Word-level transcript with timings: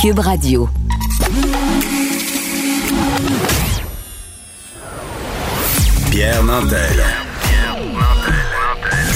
Cube 0.00 0.20
Radio. 0.20 0.68
Pierre 6.08 6.44
Nantel. 6.44 7.02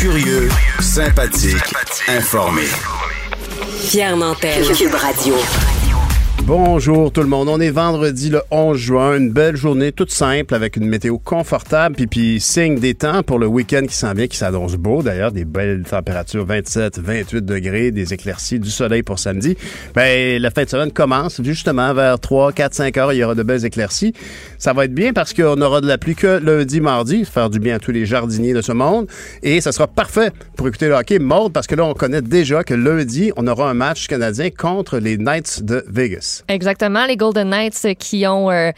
Curieux, 0.01 0.49
sympathique, 0.81 1.73
informé. 2.09 2.63
Pierre 3.89 4.17
Nantel. 4.17 4.67
Cube 4.75 4.95
Radio. 4.95 5.37
Bonjour 6.45 7.13
tout 7.13 7.21
le 7.21 7.29
monde. 7.29 7.49
On 7.49 7.61
est 7.61 7.71
vendredi 7.71 8.29
le 8.29 8.43
11 8.51 8.77
juin, 8.77 9.17
une 9.17 9.31
belle 9.31 9.55
journée 9.55 9.93
toute 9.93 10.11
simple 10.11 10.57
avec 10.57 10.77
une 10.77 10.89
météo 10.89 11.17
confortable 11.17 11.95
puis 11.95 12.09
puis 12.09 12.41
signe 12.41 12.81
des 12.81 12.95
temps 12.95 13.23
pour 13.23 13.39
le 13.39 13.47
week-end 13.47 13.83
qui 13.89 13.95
s'en 13.95 14.13
vient, 14.13 14.27
qui 14.27 14.37
s'annonce 14.37 14.75
beau 14.75 15.05
d'ailleurs, 15.05 15.31
des 15.31 15.45
belles 15.45 15.85
températures 15.89 16.45
27, 16.45 16.99
28 16.99 17.45
degrés, 17.45 17.93
des 17.93 18.13
éclaircies, 18.13 18.59
du 18.59 18.71
soleil 18.71 19.05
pour 19.05 19.21
samedi. 19.21 19.57
Ben 19.95 20.43
la 20.43 20.51
fin 20.51 20.65
de 20.65 20.69
semaine 20.69 20.91
commence 20.91 21.41
justement 21.45 21.95
vers 21.95 22.19
3, 22.19 22.53
4, 22.53 22.75
5 22.75 22.97
heures, 22.97 23.13
il 23.13 23.19
y 23.19 23.25
aura 23.25 23.37
de 23.37 23.45
belles 23.45 23.65
éclaircies. 23.65 24.13
Ça 24.59 24.73
va 24.73 24.87
être 24.87 24.95
bien 24.95 25.13
parce 25.13 25.35
qu'on 25.35 25.61
aura 25.61 25.81
de 25.81 25.87
la 25.87 25.97
pluie 25.97 26.17
que 26.17 26.41
lundi, 26.43 26.81
mardi, 26.81 27.25
faire 27.25 27.51
du 27.51 27.61
bien 27.61 27.77
à 27.77 27.79
tous 27.79 27.93
les 27.93 28.05
jardiniers 28.05 28.53
de 28.53 28.63
ce 28.63 28.73
monde 28.73 29.07
et 29.45 29.61
ça 29.61 29.71
sera 29.71 29.87
parfait 29.87 30.33
pour 30.57 30.67
écouter 30.67 30.89
le 30.89 30.95
hockey 30.95 31.21
mode 31.21 31.53
parce 31.53 31.69
que 31.69 31.77
là 31.77 31.85
on 31.85 31.95
connaît 31.95 32.21
déjà 32.21 32.65
que 32.65 32.75
lundi, 32.75 33.31
on 33.37 33.47
aura 33.47 33.71
un 33.71 33.75
match 33.75 34.09
canadien 34.09 34.51
contre 34.51 34.99
les 34.99 35.17
Knights 35.19 35.63
de 35.63 35.85
Vegas. 35.89 36.32
Exactement, 36.49 37.07
les 37.07 37.17
Golden 37.17 37.49
Knights 37.51 37.95
qui 37.99 38.27
ont 38.27 38.51
euh, 38.51 38.71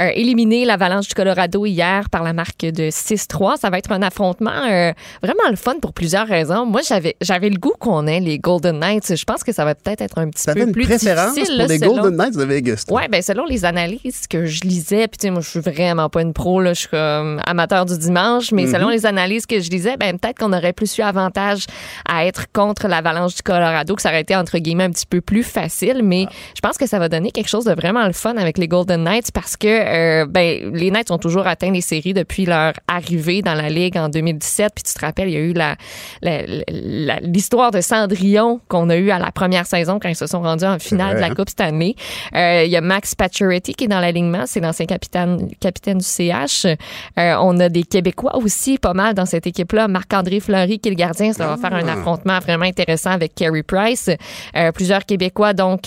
euh, 0.00 0.10
éliminé 0.14 0.64
l'Avalanche 0.64 1.08
du 1.08 1.14
Colorado 1.14 1.66
hier 1.66 2.08
par 2.10 2.22
la 2.22 2.32
marque 2.32 2.60
de 2.60 2.90
6-3. 2.90 3.58
Ça 3.58 3.70
va 3.70 3.78
être 3.78 3.92
un 3.92 4.02
affrontement 4.02 4.50
euh, 4.50 4.92
vraiment 5.22 5.48
le 5.50 5.56
fun 5.56 5.76
pour 5.80 5.92
plusieurs 5.92 6.26
raisons. 6.26 6.66
Moi, 6.66 6.80
j'avais 6.86 7.16
j'avais 7.20 7.50
le 7.50 7.58
goût 7.58 7.74
qu'on 7.78 8.06
ait 8.06 8.20
les 8.20 8.38
Golden 8.38 8.78
Knights. 8.78 9.14
Je 9.16 9.24
pense 9.24 9.42
que 9.44 9.52
ça 9.52 9.64
va 9.64 9.74
peut-être 9.74 10.00
être 10.00 10.18
un 10.18 10.28
petit 10.30 10.42
Ça 10.42 10.54
peu 10.54 10.62
une 10.62 10.72
plus 10.72 10.84
préférence 10.86 11.34
difficile. 11.34 11.56
pour 11.56 11.62
là, 11.62 11.66
les 11.68 11.78
selon- 11.78 11.94
Golden 11.94 12.16
Knights 12.16 12.36
de 12.36 12.44
Vegas. 12.44 12.84
Ouais, 12.90 13.08
ben 13.08 13.22
selon 13.22 13.44
les 13.46 13.64
analyses 13.64 14.26
que 14.28 14.46
je 14.46 14.62
lisais, 14.62 15.08
puis 15.08 15.18
tu 15.18 15.26
sais, 15.26 15.30
moi 15.30 15.40
je 15.40 15.48
suis 15.48 15.60
vraiment 15.60 16.08
pas 16.08 16.22
une 16.22 16.32
pro, 16.32 16.60
là, 16.60 16.72
je 16.74 16.80
suis 16.80 16.88
comme 16.88 17.40
amateur 17.46 17.84
du 17.86 17.96
dimanche, 17.98 18.52
mais 18.52 18.66
selon 18.66 18.88
les 18.88 19.06
analyses 19.06 19.46
que 19.46 19.60
je 19.60 19.70
lisais, 19.70 19.96
ben 19.96 20.18
peut-être 20.18 20.38
qu'on 20.38 20.52
aurait 20.52 20.72
plus 20.72 20.96
eu 20.98 21.02
avantage 21.02 21.66
à 22.08 22.26
être 22.26 22.46
contre 22.52 22.88
l'Avalanche 22.88 23.34
du 23.36 23.42
Colorado, 23.42 23.94
que 23.94 24.02
ça 24.02 24.10
aurait 24.10 24.20
été 24.22 24.36
entre 24.36 24.58
guillemets 24.58 24.84
un 24.84 24.90
petit 24.90 25.06
peu 25.06 25.20
plus 25.20 25.42
facile, 25.42 26.02
mais 26.02 26.26
je 26.54 26.60
pense 26.60 26.76
que 26.78 26.86
ça 26.86 26.97
va 26.98 27.08
donner 27.08 27.30
quelque 27.30 27.48
chose 27.48 27.64
de 27.64 27.72
vraiment 27.72 28.06
le 28.06 28.12
fun 28.12 28.36
avec 28.36 28.58
les 28.58 28.68
Golden 28.68 29.02
Knights 29.04 29.30
parce 29.32 29.56
que 29.56 29.66
euh, 29.68 30.26
ben 30.26 30.72
les 30.74 30.90
Knights 30.90 31.10
ont 31.10 31.18
toujours 31.18 31.46
atteint 31.46 31.70
les 31.70 31.80
séries 31.80 32.14
depuis 32.14 32.44
leur 32.46 32.72
arrivée 32.88 33.42
dans 33.42 33.54
la 33.54 33.68
ligue 33.68 33.96
en 33.96 34.08
2017, 34.08 34.72
puis 34.74 34.84
tu 34.84 34.94
te 34.94 35.00
rappelles, 35.04 35.28
il 35.28 35.34
y 35.34 35.36
a 35.36 35.40
eu 35.40 35.52
la 35.52 35.76
la- 36.22 36.42
la- 36.68 37.20
l'histoire 37.20 37.70
de 37.70 37.80
Cendrillon 37.80 38.60
qu'on 38.68 38.90
a 38.90 38.96
eu 38.96 39.10
à 39.10 39.18
la 39.18 39.30
première 39.32 39.66
saison 39.66 39.98
quand 40.00 40.08
ils 40.08 40.16
se 40.16 40.26
sont 40.26 40.40
rendus 40.42 40.64
en 40.64 40.78
finale 40.78 41.16
de 41.16 41.20
la 41.20 41.26
hein? 41.28 41.34
Coupe 41.34 41.48
Stanley. 41.50 41.94
Euh, 42.34 42.62
Il 42.64 42.70
y 42.70 42.76
a 42.76 42.80
Max 42.80 43.14
Pacioretty 43.14 43.74
qui 43.74 43.84
est 43.84 43.88
dans 43.88 44.00
l'alignement, 44.00 44.44
c'est 44.46 44.60
l'ancien 44.60 44.86
capitaine, 44.86 45.48
capitaine 45.60 45.98
du 45.98 46.04
CH. 46.04 46.66
Euh, 46.66 47.34
on 47.40 47.58
a 47.60 47.68
des 47.68 47.82
Québécois 47.82 48.36
aussi, 48.36 48.78
pas 48.78 48.94
mal 48.94 49.14
dans 49.14 49.26
cette 49.26 49.46
équipe-là. 49.46 49.88
Marc-André 49.88 50.40
Fleury 50.40 50.78
qui 50.78 50.88
est 50.88 50.92
le 50.92 50.96
gardien, 50.96 51.32
ça 51.32 51.46
va 51.46 51.56
faire 51.56 51.74
un 51.74 51.86
affrontement 51.88 52.38
vraiment 52.40 52.64
intéressant 52.66 53.10
avec 53.10 53.34
Carey 53.34 53.62
Price. 53.62 54.10
Plusieurs 54.74 55.04
Québécois, 55.06 55.52
donc 55.52 55.82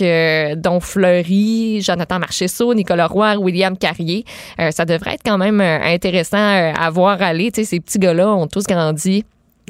dont 0.57 0.79
Fleury, 0.79 1.00
Jonathan 1.81 2.19
Marcheseau, 2.19 2.73
Nicolas 2.73 3.07
Roy, 3.07 3.37
William 3.37 3.77
Carrier. 3.77 4.25
Euh, 4.59 4.71
ça 4.71 4.85
devrait 4.85 5.15
être 5.15 5.23
quand 5.25 5.37
même 5.37 5.61
euh, 5.61 5.79
intéressant 5.83 6.37
euh, 6.37 6.73
à 6.73 6.89
voir 6.89 7.21
aller. 7.21 7.51
Ces 7.53 7.79
petits 7.79 7.99
gars-là 7.99 8.29
ont 8.29 8.47
tous 8.47 8.65
grandi 8.65 9.25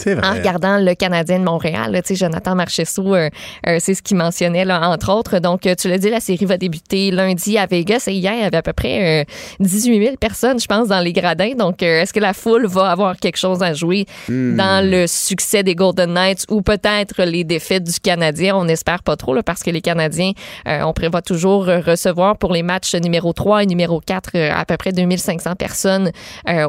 vrai. 0.05 0.25
en 0.25 0.33
regardant 0.33 0.77
le 0.77 0.93
Canadien 0.95 1.39
de 1.39 1.43
Montréal. 1.43 1.91
là, 1.91 2.01
Tu 2.01 2.09
sais, 2.09 2.15
Jonathan 2.15 2.55
Marcheseau, 2.55 3.15
euh, 3.15 3.29
euh, 3.67 3.77
c'est 3.79 3.93
ce 3.93 4.01
qu'il 4.01 4.17
mentionnait, 4.17 4.65
là, 4.65 4.89
entre 4.89 5.11
autres. 5.11 5.39
Donc, 5.39 5.65
euh, 5.65 5.75
tu 5.75 5.87
l'as 5.89 5.97
dit, 5.97 6.09
la 6.09 6.19
série 6.19 6.45
va 6.45 6.57
débuter 6.57 7.11
lundi 7.11 7.57
à 7.57 7.65
Vegas. 7.65 8.05
Et 8.07 8.13
hier, 8.13 8.33
il 8.33 8.41
y 8.41 8.43
avait 8.43 8.57
à 8.57 8.61
peu 8.61 8.73
près 8.73 9.21
euh, 9.21 9.23
18 9.59 10.03
000 10.03 10.15
personnes, 10.17 10.59
je 10.59 10.67
pense, 10.67 10.87
dans 10.87 10.99
les 10.99 11.13
gradins. 11.13 11.53
Donc, 11.57 11.81
est-ce 11.83 12.13
que 12.13 12.19
la 12.19 12.33
foule 12.33 12.65
va 12.67 12.91
avoir 12.91 13.17
quelque 13.17 13.37
chose 13.37 13.61
à 13.61 13.73
jouer 13.73 14.05
dans 14.29 14.85
le 14.87 15.07
succès 15.07 15.63
des 15.63 15.75
Golden 15.75 16.13
Knights 16.13 16.45
ou 16.49 16.61
peut-être 16.61 17.23
les 17.23 17.43
défaites 17.43 17.83
du 17.83 17.99
Canadien? 17.99 18.55
On 18.55 18.65
n'espère 18.65 19.03
pas 19.03 19.15
trop, 19.15 19.33
là, 19.33 19.43
parce 19.43 19.63
que 19.63 19.71
les 19.71 19.81
Canadiens, 19.81 20.31
on 20.65 20.93
prévoit 20.93 21.21
toujours 21.21 21.65
recevoir 21.65 22.37
pour 22.37 22.53
les 22.53 22.63
matchs 22.63 22.95
numéro 22.95 23.33
3 23.33 23.63
et 23.63 23.65
numéro 23.65 23.99
4 23.99 24.31
euh, 24.35 24.51
à 24.53 24.65
peu 24.65 24.77
près 24.77 24.91
2500 24.91 25.55
personnes 25.55 26.11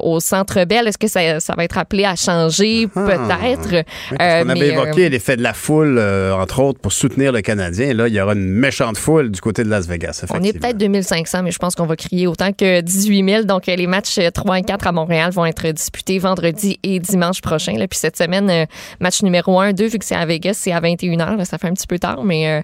au 0.03 0.21
Centre 0.21 0.65
Bell. 0.65 0.89
Est-ce 0.89 0.99
que 0.99 1.09
ça, 1.09 1.41
ça 1.41 1.55
va 1.57 1.65
être 1.65 1.79
appelé 1.79 2.05
à 2.05 2.17
changer? 2.17 2.89
Peut-être. 3.17 3.71
Oui, 3.73 4.17
parce 4.17 4.33
Euh, 4.33 4.41
avait 4.43 4.55
mais, 4.55 4.63
euh, 4.63 4.73
évoqué 4.73 5.09
l'effet 5.09 5.37
de 5.37 5.43
la 5.43 5.55
foule, 5.55 5.97
euh, 5.99 6.35
entre 6.35 6.61
autres, 6.61 6.81
pour 6.81 6.93
soutenir 6.93 7.33
le 7.33 7.41
Canadien. 7.41 7.95
Là, 7.95 8.09
il 8.09 8.15
y 8.15 8.21
aura 8.21 8.35
une 8.35 8.49
méchante 8.49 8.97
foule 8.97 9.31
du 9.31 9.41
côté 9.41 9.65
de 9.65 9.69
Las 9.69 9.87
Vegas. 9.87 10.25
On 10.31 10.43
est 10.43 10.59
peut-être 10.59 10.79
2500, 10.79 11.43
mais 11.43 11.51
je 11.51 11.59
pense 11.59 11.75
qu'on 11.75 11.87
va 11.87 11.97
crier 11.97 12.27
autant 12.27 12.53
que 12.53 12.81
18 12.81 13.25
000. 13.29 13.45
Donc, 13.45 13.67
les 13.67 13.87
matchs 13.87 14.19
euh, 14.19 14.31
3 14.31 14.59
et 14.59 14.63
4 14.63 14.87
à 14.87 14.93
Montréal 14.93 15.31
vont 15.33 15.47
être 15.47 15.69
disputés 15.69 16.19
vendredi 16.19 16.79
et 16.83 16.99
dimanche 16.99 17.41
prochain. 17.41 17.73
Là. 17.77 17.87
Puis 17.89 17.99
cette 17.99 18.17
semaine, 18.17 18.67
match 19.01 19.23
numéro 19.23 19.61
1, 19.61 19.73
2, 19.73 19.87
vu 19.87 19.99
que 19.99 20.05
c'est 20.05 20.15
à 20.15 20.25
Vegas, 20.27 20.55
c'est 20.55 20.73
à 20.73 20.81
21h. 20.81 21.37
Là, 21.37 21.45
ça 21.45 21.59
fait 21.59 21.69
un 21.69 21.75
petit 21.75 21.87
peu 21.87 21.99
tard, 21.99 22.25
mais 22.25 22.49
euh, 22.49 22.61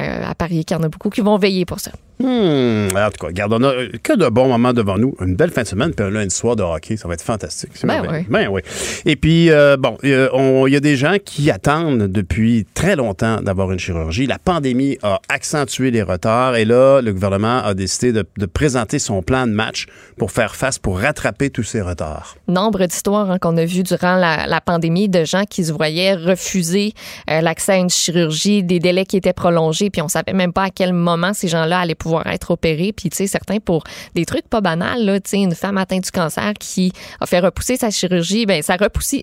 euh, 0.00 0.30
à 0.30 0.34
parier 0.34 0.64
qu'il 0.64 0.76
y 0.76 0.80
en 0.80 0.82
a 0.82 0.88
beaucoup 0.88 1.10
qui 1.10 1.20
vont 1.20 1.36
veiller 1.36 1.64
pour 1.64 1.80
ça. 1.80 1.92
Hmm, 2.20 2.88
en 2.94 3.10
tout 3.10 3.18
cas, 3.20 3.26
regarde, 3.28 3.52
on 3.54 3.62
a 3.62 3.68
euh, 3.68 3.88
que 4.02 4.12
de 4.16 4.28
bons 4.28 4.48
moments 4.48 4.72
devant 4.74 4.98
nous. 4.98 5.14
Une 5.20 5.34
belle 5.36 5.50
fin 5.50 5.62
de 5.62 5.66
semaine, 5.66 5.92
puis 5.94 6.04
un 6.04 6.10
lundi 6.10 6.34
soir 6.34 6.54
de 6.54 6.62
hockey. 6.62 6.96
Ça 6.98 7.08
va 7.08 7.14
être 7.14 7.22
fantastique. 7.22 7.70
Ben 7.84 8.02
oui. 8.10 8.26
Ben 8.28 8.48
oui. 8.48 8.60
Et 9.06 9.16
puis, 9.16 9.50
euh, 9.50 9.76
bon, 9.78 9.96
euh, 10.04 10.28
on- 10.34 10.66
il 10.66 10.72
y 10.72 10.76
a 10.76 10.80
des 10.80 10.96
gens 10.96 11.16
qui 11.24 11.50
attendent 11.50 12.08
depuis 12.08 12.66
très 12.74 12.94
longtemps 12.94 13.40
d'avoir 13.40 13.72
une 13.72 13.78
chirurgie. 13.78 14.26
La 14.26 14.38
pandémie 14.38 14.98
a 15.02 15.20
accentué 15.30 15.90
les 15.90 16.02
retards 16.02 16.56
et 16.56 16.64
là, 16.66 17.00
le 17.00 17.12
gouvernement 17.12 17.62
a 17.64 17.72
décidé 17.72 18.12
de, 18.12 18.26
de 18.36 18.46
présenter 18.46 18.98
son 18.98 19.22
plan 19.22 19.46
de 19.46 19.52
match 19.52 19.86
pour 20.18 20.30
faire 20.30 20.54
face, 20.56 20.78
pour 20.78 21.00
rattraper 21.00 21.48
tous 21.48 21.62
ces 21.62 21.80
retards. 21.80 22.36
nombre 22.48 22.84
d'histoires 22.84 23.30
hein, 23.30 23.38
qu'on 23.38 23.56
a 23.56 23.64
vues 23.64 23.82
durant 23.82 24.16
la, 24.16 24.46
la 24.46 24.60
pandémie 24.60 25.08
de 25.08 25.24
gens 25.24 25.44
qui 25.48 25.64
se 25.64 25.72
voyaient 25.72 26.14
refuser 26.14 26.92
euh, 27.30 27.40
l'accès 27.40 27.72
à 27.72 27.76
une 27.76 27.88
chirurgie, 27.90 28.62
des 28.62 28.78
délais 28.78 29.06
qui 29.06 29.16
étaient 29.16 29.32
prolongés, 29.32 29.88
puis 29.88 30.02
on 30.02 30.08
savait 30.08 30.34
même 30.34 30.52
pas 30.52 30.64
à 30.64 30.70
quel 30.70 30.92
moment 30.92 31.32
ces 31.32 31.48
gens-là 31.48 31.80
allaient 31.80 31.94
pouvoir 31.94 32.09
être 32.26 32.50
opérés. 32.50 32.92
Puis, 32.92 33.10
tu 33.10 33.16
sais, 33.16 33.26
certains 33.26 33.58
pour 33.58 33.84
des 34.14 34.24
trucs 34.24 34.48
pas 34.48 34.60
banals, 34.60 35.04
là, 35.04 35.20
tu 35.20 35.30
sais, 35.30 35.36
une 35.38 35.54
femme 35.54 35.78
atteinte 35.78 36.04
du 36.04 36.10
cancer 36.10 36.52
qui 36.58 36.92
a 37.20 37.26
fait 37.26 37.40
repousser 37.40 37.76
sa 37.76 37.90
chirurgie, 37.90 38.46
ben 38.46 38.62
sa, 38.62 38.76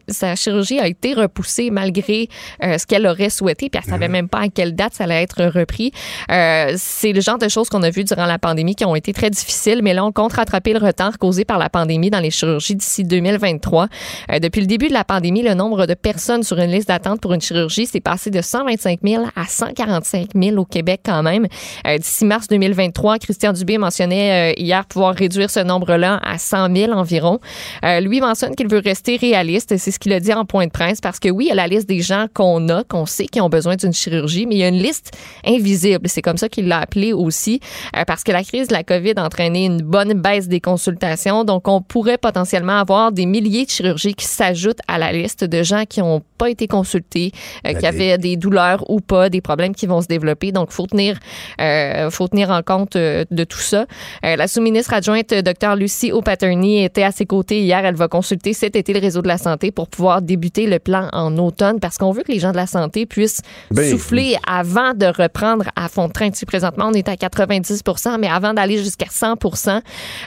sa 0.07 0.35
chirurgie 0.35 0.79
a 0.79 0.87
été 0.87 1.13
repoussée 1.13 1.69
malgré 1.71 2.29
euh, 2.63 2.77
ce 2.77 2.85
qu'elle 2.85 3.05
aurait 3.07 3.29
souhaité, 3.29 3.69
puis 3.69 3.81
elle 3.83 3.89
savait 3.89 4.07
même 4.07 4.29
pas 4.29 4.39
à 4.39 4.49
quelle 4.49 4.75
date 4.75 4.93
ça 4.93 5.05
allait 5.05 5.23
être 5.23 5.43
repris. 5.45 5.91
Euh, 6.31 6.73
c'est 6.77 7.13
le 7.13 7.21
genre 7.21 7.37
de 7.37 7.47
choses 7.47 7.69
qu'on 7.69 7.83
a 7.83 7.89
vues 7.89 8.03
durant 8.03 8.25
la 8.25 8.39
pandémie 8.39 8.75
qui 8.75 8.85
ont 8.85 8.95
été 8.95 9.13
très 9.13 9.29
difficiles, 9.29 9.81
mais 9.83 9.93
là, 9.93 10.05
on 10.05 10.11
compte 10.11 10.33
rattraper 10.33 10.73
le 10.73 10.79
retard 10.79 11.17
causé 11.17 11.45
par 11.45 11.57
la 11.57 11.69
pandémie 11.69 12.09
dans 12.09 12.19
les 12.19 12.31
chirurgies 12.31 12.75
d'ici 12.75 13.03
2023. 13.03 13.87
Euh, 14.31 14.39
depuis 14.39 14.61
le 14.61 14.67
début 14.67 14.87
de 14.87 14.93
la 14.93 15.03
pandémie, 15.03 15.41
le 15.41 15.53
nombre 15.53 15.85
de 15.85 15.93
personnes 15.93 16.43
sur 16.43 16.57
une 16.59 16.71
liste 16.71 16.87
d'attente 16.87 17.21
pour 17.21 17.33
une 17.33 17.41
chirurgie 17.41 17.85
s'est 17.85 18.01
passé 18.01 18.29
de 18.29 18.41
125 18.41 18.99
000 19.03 19.25
à 19.35 19.45
145 19.45 20.29
000 20.35 20.57
au 20.57 20.65
Québec 20.65 21.01
quand 21.05 21.23
même. 21.23 21.47
D'ici 21.85 22.25
mars 22.25 22.47
2023, 22.47 22.76
Christian 23.19 23.53
Dubé 23.53 23.77
mentionnait 23.77 24.51
euh, 24.51 24.53
hier 24.57 24.85
pouvoir 24.85 25.15
réduire 25.15 25.49
ce 25.49 25.59
nombre-là 25.59 26.19
à 26.23 26.37
100 26.37 26.75
000 26.75 26.91
environ. 26.91 27.39
Euh, 27.83 27.99
lui 27.99 28.21
mentionne 28.21 28.55
qu'il 28.55 28.67
veut 28.67 28.81
rester 28.83 29.17
réaliste. 29.17 29.77
C'est 29.77 29.91
ce 29.91 29.99
qu'il 29.99 30.13
a 30.13 30.19
dit 30.19 30.33
en 30.33 30.45
point 30.45 30.65
de 30.65 30.71
presse 30.71 31.01
parce 31.01 31.19
que 31.19 31.29
oui, 31.29 31.45
il 31.45 31.47
y 31.49 31.51
a 31.51 31.55
la 31.55 31.67
liste 31.67 31.87
des 31.87 32.01
gens 32.01 32.27
qu'on 32.33 32.69
a, 32.69 32.83
qu'on 32.83 33.05
sait 33.05 33.25
qui 33.25 33.41
ont 33.41 33.49
besoin 33.49 33.75
d'une 33.75 33.93
chirurgie, 33.93 34.45
mais 34.45 34.55
il 34.55 34.59
y 34.59 34.63
a 34.63 34.67
une 34.67 34.81
liste 34.81 35.11
invisible. 35.45 36.07
C'est 36.07 36.21
comme 36.21 36.37
ça 36.37 36.49
qu'il 36.49 36.67
l'a 36.67 36.79
appelé 36.79 37.13
aussi 37.13 37.59
euh, 37.95 38.03
parce 38.05 38.23
que 38.23 38.31
la 38.31 38.43
crise 38.43 38.67
de 38.67 38.73
la 38.73 38.83
COVID 38.83 39.13
a 39.17 39.25
entraîné 39.25 39.65
une 39.65 39.81
bonne 39.81 40.13
baisse 40.13 40.47
des 40.47 40.61
consultations. 40.61 41.43
Donc, 41.43 41.67
on 41.67 41.81
pourrait 41.81 42.17
potentiellement 42.17 42.79
avoir 42.79 43.11
des 43.11 43.25
milliers 43.25 43.65
de 43.65 43.69
chirurgies 43.69 44.13
qui 44.13 44.25
s'ajoutent 44.25 44.81
à 44.87 44.97
la 44.97 45.11
liste 45.11 45.43
de 45.43 45.63
gens 45.63 45.83
qui 45.85 46.01
ont 46.01 46.21
pas 46.37 46.49
été 46.49 46.67
consultés, 46.67 47.31
qu'il 47.65 47.81
y 47.81 47.85
avait 47.85 48.17
des 48.17 48.37
douleurs 48.37 48.89
ou 48.89 48.99
pas, 48.99 49.29
des 49.29 49.41
problèmes 49.41 49.75
qui 49.75 49.87
vont 49.87 50.01
se 50.01 50.07
développer. 50.07 50.51
Donc, 50.51 50.71
faut 50.71 50.87
tenir, 50.87 51.17
euh, 51.61 52.09
faut 52.09 52.27
tenir 52.27 52.49
en 52.49 52.61
compte 52.61 52.95
euh, 52.95 53.25
de 53.31 53.43
tout 53.43 53.59
ça. 53.59 53.85
Euh, 54.25 54.35
la 54.35 54.47
sous-ministre 54.47 54.93
adjointe, 54.93 55.33
Dr. 55.33 55.75
Lucie 55.75 56.11
O'Patterney, 56.11 56.83
était 56.83 57.03
à 57.03 57.11
ses 57.11 57.25
côtés 57.25 57.61
hier. 57.61 57.83
Elle 57.83 57.95
va 57.95 58.07
consulter 58.07 58.53
cet 58.53 58.75
été 58.75 58.93
le 58.93 58.99
réseau 58.99 59.21
de 59.21 59.27
la 59.27 59.37
santé 59.37 59.71
pour 59.71 59.87
pouvoir 59.87 60.21
débuter 60.21 60.67
le 60.67 60.79
plan 60.79 61.09
en 61.13 61.37
automne 61.37 61.79
parce 61.79 61.97
qu'on 61.97 62.11
veut 62.11 62.23
que 62.23 62.31
les 62.31 62.39
gens 62.39 62.51
de 62.51 62.57
la 62.57 62.67
santé 62.67 63.05
puissent 63.05 63.41
Ben, 63.71 63.89
souffler 63.89 64.35
avant 64.47 64.93
de 64.93 65.05
reprendre 65.05 65.65
à 65.75 65.89
fond 65.89 66.07
de 66.07 66.13
train. 66.13 66.29
Tu 66.29 66.39
sais, 66.39 66.45
présentement, 66.45 66.89
on 66.89 66.93
est 66.93 67.09
à 67.09 67.15
90 67.15 67.83
mais 68.19 68.27
avant 68.27 68.53
d'aller 68.53 68.77
jusqu'à 68.77 69.07
100 69.09 69.35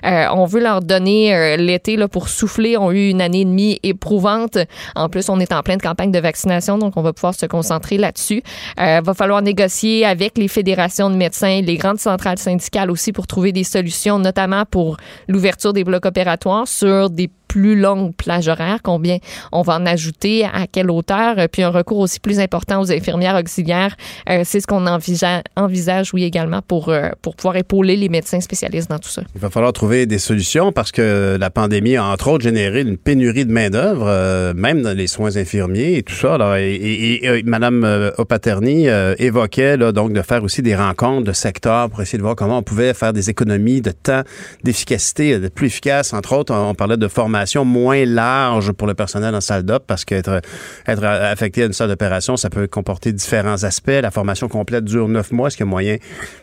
euh, 0.04 0.26
on 0.32 0.44
veut 0.46 0.60
leur 0.60 0.80
donner 0.80 1.34
euh, 1.34 1.56
l'été 1.56 1.96
là, 1.96 2.08
pour 2.08 2.28
souffler. 2.28 2.76
On 2.76 2.88
a 2.88 2.92
eu 2.92 3.08
une 3.08 3.20
année 3.20 3.40
et 3.40 3.44
demie 3.44 3.78
éprouvante. 3.82 4.58
En 4.94 5.08
plus, 5.08 5.28
on 5.28 5.40
est 5.40 5.52
en 5.52 5.62
pleine 5.62 5.80
campagne 5.80 5.99
de 6.08 6.18
vaccination, 6.18 6.78
donc 6.78 6.96
on 6.96 7.02
va 7.02 7.12
pouvoir 7.12 7.34
se 7.34 7.46
concentrer 7.46 7.98
là-dessus. 7.98 8.42
Euh, 8.80 9.00
va 9.02 9.14
falloir 9.14 9.42
négocier 9.42 10.04
avec 10.04 10.38
les 10.38 10.48
fédérations 10.48 11.10
de 11.10 11.16
médecins, 11.16 11.60
les 11.60 11.76
grandes 11.76 12.00
centrales 12.00 12.38
syndicales 12.38 12.90
aussi 12.90 13.12
pour 13.12 13.26
trouver 13.26 13.52
des 13.52 13.64
solutions, 13.64 14.18
notamment 14.18 14.64
pour 14.64 14.96
l'ouverture 15.28 15.72
des 15.72 15.84
blocs 15.84 16.06
opératoires 16.06 16.66
sur 16.66 17.10
des 17.10 17.30
plus 17.50 17.74
longues 17.74 18.14
plages 18.14 18.46
horaires, 18.46 18.78
combien 18.80 19.18
on 19.50 19.62
va 19.62 19.74
en 19.74 19.84
ajouter, 19.84 20.44
à 20.44 20.68
quelle 20.70 20.88
hauteur, 20.88 21.36
euh, 21.36 21.48
puis 21.50 21.64
un 21.64 21.70
recours 21.70 21.98
aussi 21.98 22.20
plus 22.20 22.38
important 22.38 22.80
aux 22.80 22.92
infirmières 22.92 23.34
auxiliaires. 23.34 23.96
Euh, 24.28 24.42
c'est 24.44 24.60
ce 24.60 24.68
qu'on 24.68 24.86
envisage, 24.86 26.14
oui, 26.14 26.22
également 26.22 26.62
pour, 26.62 26.90
euh, 26.90 27.08
pour 27.22 27.34
pouvoir 27.34 27.56
épauler 27.56 27.96
les 27.96 28.08
médecins 28.08 28.40
spécialistes 28.40 28.88
dans 28.88 29.00
tout 29.00 29.08
ça. 29.08 29.22
Il 29.34 29.40
va 29.40 29.50
falloir 29.50 29.72
trouver 29.72 30.06
des 30.06 30.20
solutions 30.20 30.70
parce 30.70 30.92
que 30.92 31.36
la 31.40 31.50
pandémie 31.50 31.96
a 31.96 32.04
entre 32.04 32.28
autres 32.28 32.44
généré 32.44 32.82
une 32.82 32.96
pénurie 32.96 33.44
de 33.44 33.52
main-d'œuvre, 33.52 34.52
même 34.54 34.82
dans 34.82 34.96
les 34.96 35.08
soins 35.08 35.36
infirmiers 35.36 35.96
et 35.96 36.02
tout 36.04 36.14
ça. 36.14 36.34
Alors, 36.34 36.54
et, 36.54 36.74
et, 36.76 37.42
Mme 37.42 38.12
Opaterny 38.16 38.86
évoquait 39.18 39.76
là, 39.76 39.90
donc 39.90 40.12
de 40.12 40.22
faire 40.22 40.44
aussi 40.44 40.62
des 40.62 40.76
rencontres 40.76 41.24
de 41.24 41.32
secteurs 41.32 41.90
pour 41.90 42.00
essayer 42.00 42.18
de 42.18 42.22
voir 42.22 42.36
comment 42.36 42.58
on 42.58 42.62
pouvait 42.62 42.94
faire 42.94 43.12
des 43.12 43.28
économies 43.28 43.80
de 43.80 43.90
temps, 43.90 44.22
d'efficacité, 44.62 45.40
de 45.40 45.48
plus 45.48 45.66
efficace. 45.66 46.12
Entre 46.12 46.32
autres, 46.32 46.54
on 46.54 46.74
parlait 46.74 46.96
de 46.96 47.08
formation 47.08 47.39
moins 47.64 48.04
large 48.04 48.72
pour 48.72 48.86
le 48.86 48.94
personnel 48.94 49.34
en 49.34 49.40
salle 49.40 49.62
d'op 49.62 49.84
parce 49.86 50.04
qu'être 50.04 50.40
être 50.86 51.04
affecté 51.04 51.62
à 51.62 51.66
une 51.66 51.72
salle 51.72 51.88
d'opération, 51.88 52.36
ça 52.36 52.50
peut 52.50 52.66
comporter 52.66 53.12
différents 53.12 53.64
aspects. 53.64 53.88
La 53.88 54.10
formation 54.10 54.48
complète 54.48 54.84
dure 54.84 55.08
neuf 55.08 55.32
mois. 55.32 55.48
Est-ce 55.48 55.56
qu'il 55.56 55.66
y 55.66 55.68
a 55.68 55.70
moyen 55.70 55.96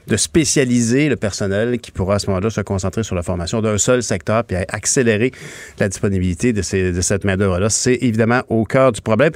de 0.08 0.18
spécialiser 0.18 1.10
le 1.10 1.16
personnel 1.16 1.80
qui 1.80 1.92
pourra 1.92 2.16
à 2.16 2.20
ce 2.20 2.28
moment-là 2.28 2.50
se 2.50 2.62
concentrer 2.62 3.04
sur 3.04 3.16
la 3.16 3.24
formation 3.24 3.62
d'un 3.62 3.78
seul 3.78 4.04
secteur 4.04 4.44
puis 4.44 4.58
accélérer 4.58 5.32
la 5.80 5.90
disponibilité 5.90 6.54
de, 6.54 6.62
ces, 6.62 6.92
de 6.92 7.02
cette 7.02 7.24
main-d'œuvre-là? 7.24 7.70
C'est 7.70 7.98
évidemment 8.02 8.42
au 8.50 8.64
cœur 8.64 8.92
du 8.92 9.02
problème. 9.02 9.32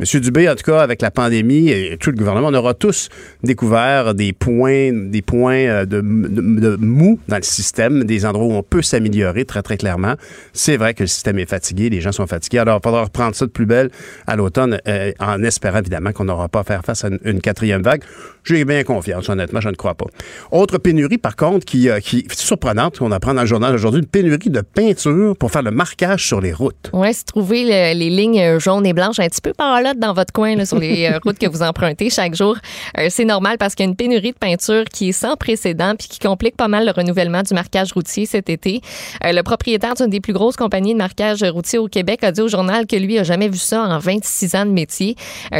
Monsieur 0.00 0.18
Dubé, 0.18 0.48
en 0.48 0.54
tout 0.54 0.64
cas, 0.64 0.80
avec 0.80 1.02
la 1.02 1.10
pandémie 1.10 1.68
et 1.68 1.98
tout 2.00 2.10
le 2.10 2.16
gouvernement, 2.16 2.48
on 2.48 2.54
aura 2.54 2.72
tous 2.72 3.10
découvert 3.42 4.14
des 4.14 4.32
points, 4.32 4.92
des 4.94 5.20
points 5.20 5.66
euh, 5.66 5.84
de, 5.84 6.00
de, 6.00 6.76
mou 6.76 7.20
dans 7.28 7.36
le 7.36 7.42
système, 7.42 8.04
des 8.04 8.24
endroits 8.24 8.46
où 8.46 8.52
on 8.52 8.62
peut 8.62 8.80
s'améliorer 8.80 9.44
très, 9.44 9.60
très 9.60 9.76
clairement. 9.76 10.14
C'est 10.54 10.78
vrai 10.78 10.94
que 10.94 11.02
le 11.02 11.06
système 11.06 11.38
est 11.38 11.44
fatigué, 11.44 11.90
les 11.90 12.00
gens 12.00 12.12
sont 12.12 12.26
fatigués. 12.26 12.60
Alors, 12.60 12.80
il 12.82 12.88
faudra 12.88 13.04
reprendre 13.04 13.34
ça 13.34 13.44
de 13.44 13.50
plus 13.50 13.66
belle 13.66 13.90
à 14.26 14.36
l'automne, 14.36 14.80
euh, 14.88 15.12
en 15.20 15.42
espérant 15.42 15.80
évidemment 15.80 16.12
qu'on 16.12 16.24
n'aura 16.24 16.48
pas 16.48 16.60
à 16.60 16.64
faire 16.64 16.82
face 16.82 17.04
à 17.04 17.10
une, 17.22 17.42
quatrième 17.42 17.82
vague. 17.82 18.02
J'ai 18.42 18.64
bien 18.64 18.82
confiance, 18.84 19.28
honnêtement, 19.28 19.60
je 19.60 19.68
ne 19.68 19.74
crois 19.74 19.96
pas. 19.96 20.06
Autre 20.50 20.78
pénurie, 20.78 21.18
par 21.18 21.36
contre, 21.36 21.66
qui, 21.66 21.90
euh, 21.90 22.00
qui 22.00 22.20
est 22.20 22.40
surprenante, 22.40 22.98
qu'on 22.98 23.12
apprend 23.12 23.34
dans 23.34 23.42
le 23.42 23.46
journal 23.46 23.74
aujourd'hui, 23.74 24.00
une 24.00 24.06
pénurie 24.06 24.48
de 24.48 24.62
peinture 24.62 25.36
pour 25.36 25.50
faire 25.50 25.62
le 25.62 25.72
marquage 25.72 26.26
sur 26.26 26.40
les 26.40 26.54
routes. 26.54 26.88
Oui, 26.94 27.08
c'est 27.12 27.26
trouver 27.26 27.64
le, 27.64 27.98
les 27.98 28.08
lignes 28.08 28.58
jaunes 28.58 28.86
et 28.86 28.94
blanches 28.94 29.20
un 29.20 29.28
petit 29.28 29.42
peu 29.42 29.52
par 29.52 29.82
là 29.82 29.89
dans 29.98 30.12
votre 30.12 30.32
coin, 30.32 30.56
là, 30.56 30.66
sur 30.66 30.78
les 30.78 31.06
euh, 31.06 31.18
routes 31.24 31.38
que 31.38 31.48
vous 31.48 31.62
empruntez 31.62 32.10
chaque 32.10 32.34
jour. 32.34 32.56
Euh, 32.98 33.08
c'est 33.10 33.24
normal 33.24 33.58
parce 33.58 33.74
qu'il 33.74 33.84
y 33.84 33.88
a 33.88 33.90
une 33.90 33.96
pénurie 33.96 34.32
de 34.32 34.38
peinture 34.38 34.84
qui 34.84 35.10
est 35.10 35.12
sans 35.12 35.36
précédent 35.36 35.94
puis 35.98 36.08
qui 36.08 36.18
complique 36.18 36.56
pas 36.56 36.68
mal 36.68 36.86
le 36.86 36.92
renouvellement 36.92 37.42
du 37.42 37.54
marquage 37.54 37.92
routier 37.92 38.26
cet 38.26 38.48
été. 38.50 38.80
Euh, 39.24 39.32
le 39.32 39.42
propriétaire 39.42 39.94
d'une 39.94 40.08
des 40.08 40.20
plus 40.20 40.32
grosses 40.32 40.56
compagnies 40.56 40.92
de 40.92 40.98
marquage 40.98 41.42
routier 41.42 41.78
au 41.78 41.88
Québec 41.88 42.24
a 42.24 42.32
dit 42.32 42.40
au 42.40 42.48
journal 42.48 42.86
que 42.86 42.96
lui 42.96 43.18
a 43.18 43.24
jamais 43.24 43.48
vu 43.48 43.58
ça 43.58 43.82
en 43.82 43.98
26 43.98 44.54
ans 44.54 44.66
de 44.66 44.70
métier. 44.70 45.16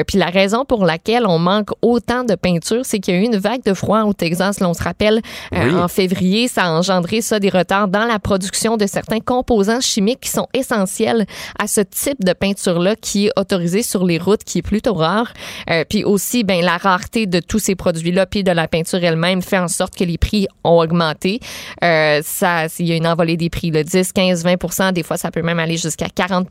puis 0.06 0.19
la 0.19 0.27
raison 0.27 0.65
pour 0.65 0.85
laquelle 0.85 1.26
on 1.26 1.38
manque 1.38 1.71
autant 1.83 2.25
de 2.25 2.35
peinture, 2.35 2.85
c'est 2.85 2.99
qu'il 2.99 3.15
y 3.15 3.17
a 3.17 3.21
eu 3.21 3.25
une 3.25 3.37
vague 3.37 3.62
de 3.65 3.75
froid 3.75 4.03
au 4.03 4.12
Texas. 4.12 4.61
Là, 4.61 4.69
on 4.69 4.75
se 4.75 4.83
rappelle, 4.83 5.21
oui. 5.53 5.75
en 5.75 5.88
février, 5.88 6.49
ça 6.49 6.65
a 6.65 6.71
engendré 6.71 7.21
ça 7.21 7.41
des 7.41 7.49
retards 7.49 7.88
dans 7.88 8.05
la 8.05 8.19
production 8.19 8.76
de 8.76 8.87
certains 8.87 9.21
composants 9.21 9.81
chimiques 9.81 10.21
qui 10.21 10.31
sont 10.31 10.49
essentiels 10.55 11.26
à 11.59 11.67
ce 11.67 11.81
type 11.81 12.25
de 12.25 12.33
peinture-là 12.33 12.97
qui 12.97 13.26
est 13.26 13.33
autorisé 13.37 13.83
sur 13.83 14.05
les 14.05 14.10
routes, 14.19 14.45
qui 14.45 14.59
est 14.59 14.62
plutôt 14.62 14.95
rare. 14.95 15.33
Euh, 15.71 15.85
puis 15.89 16.05
aussi, 16.05 16.45
ben 16.45 16.62
la 16.62 16.77
rareté 16.77 17.27
de 17.27 17.41
tous 17.41 17.59
ces 17.59 17.75
produits-là, 17.75 18.27
puis 18.27 18.45
de 18.45 18.51
la 18.51 18.69
peinture 18.69 19.03
elle-même, 19.03 19.43
fait 19.43 19.59
en 19.59 19.69
sorte 19.69 19.95
que 19.97 20.05
les 20.05 20.19
prix 20.19 20.47
ont 20.65 20.79
augmenté. 20.79 21.41
Euh, 21.83 22.21
ça, 22.25 22.67
il 22.79 22.87
y 22.87 22.93
a 22.93 22.97
une 22.97 23.07
envolée 23.07 23.37
des 23.37 23.51
prix, 23.51 23.71
le 23.71 23.85
10, 23.85 24.12
15, 24.12 24.45
20 24.45 24.93
Des 24.93 25.03
fois, 25.03 25.17
ça 25.17 25.31
peut 25.31 25.43
même 25.43 25.59
aller 25.59 25.77
jusqu'à 25.77 26.09
40 26.09 26.49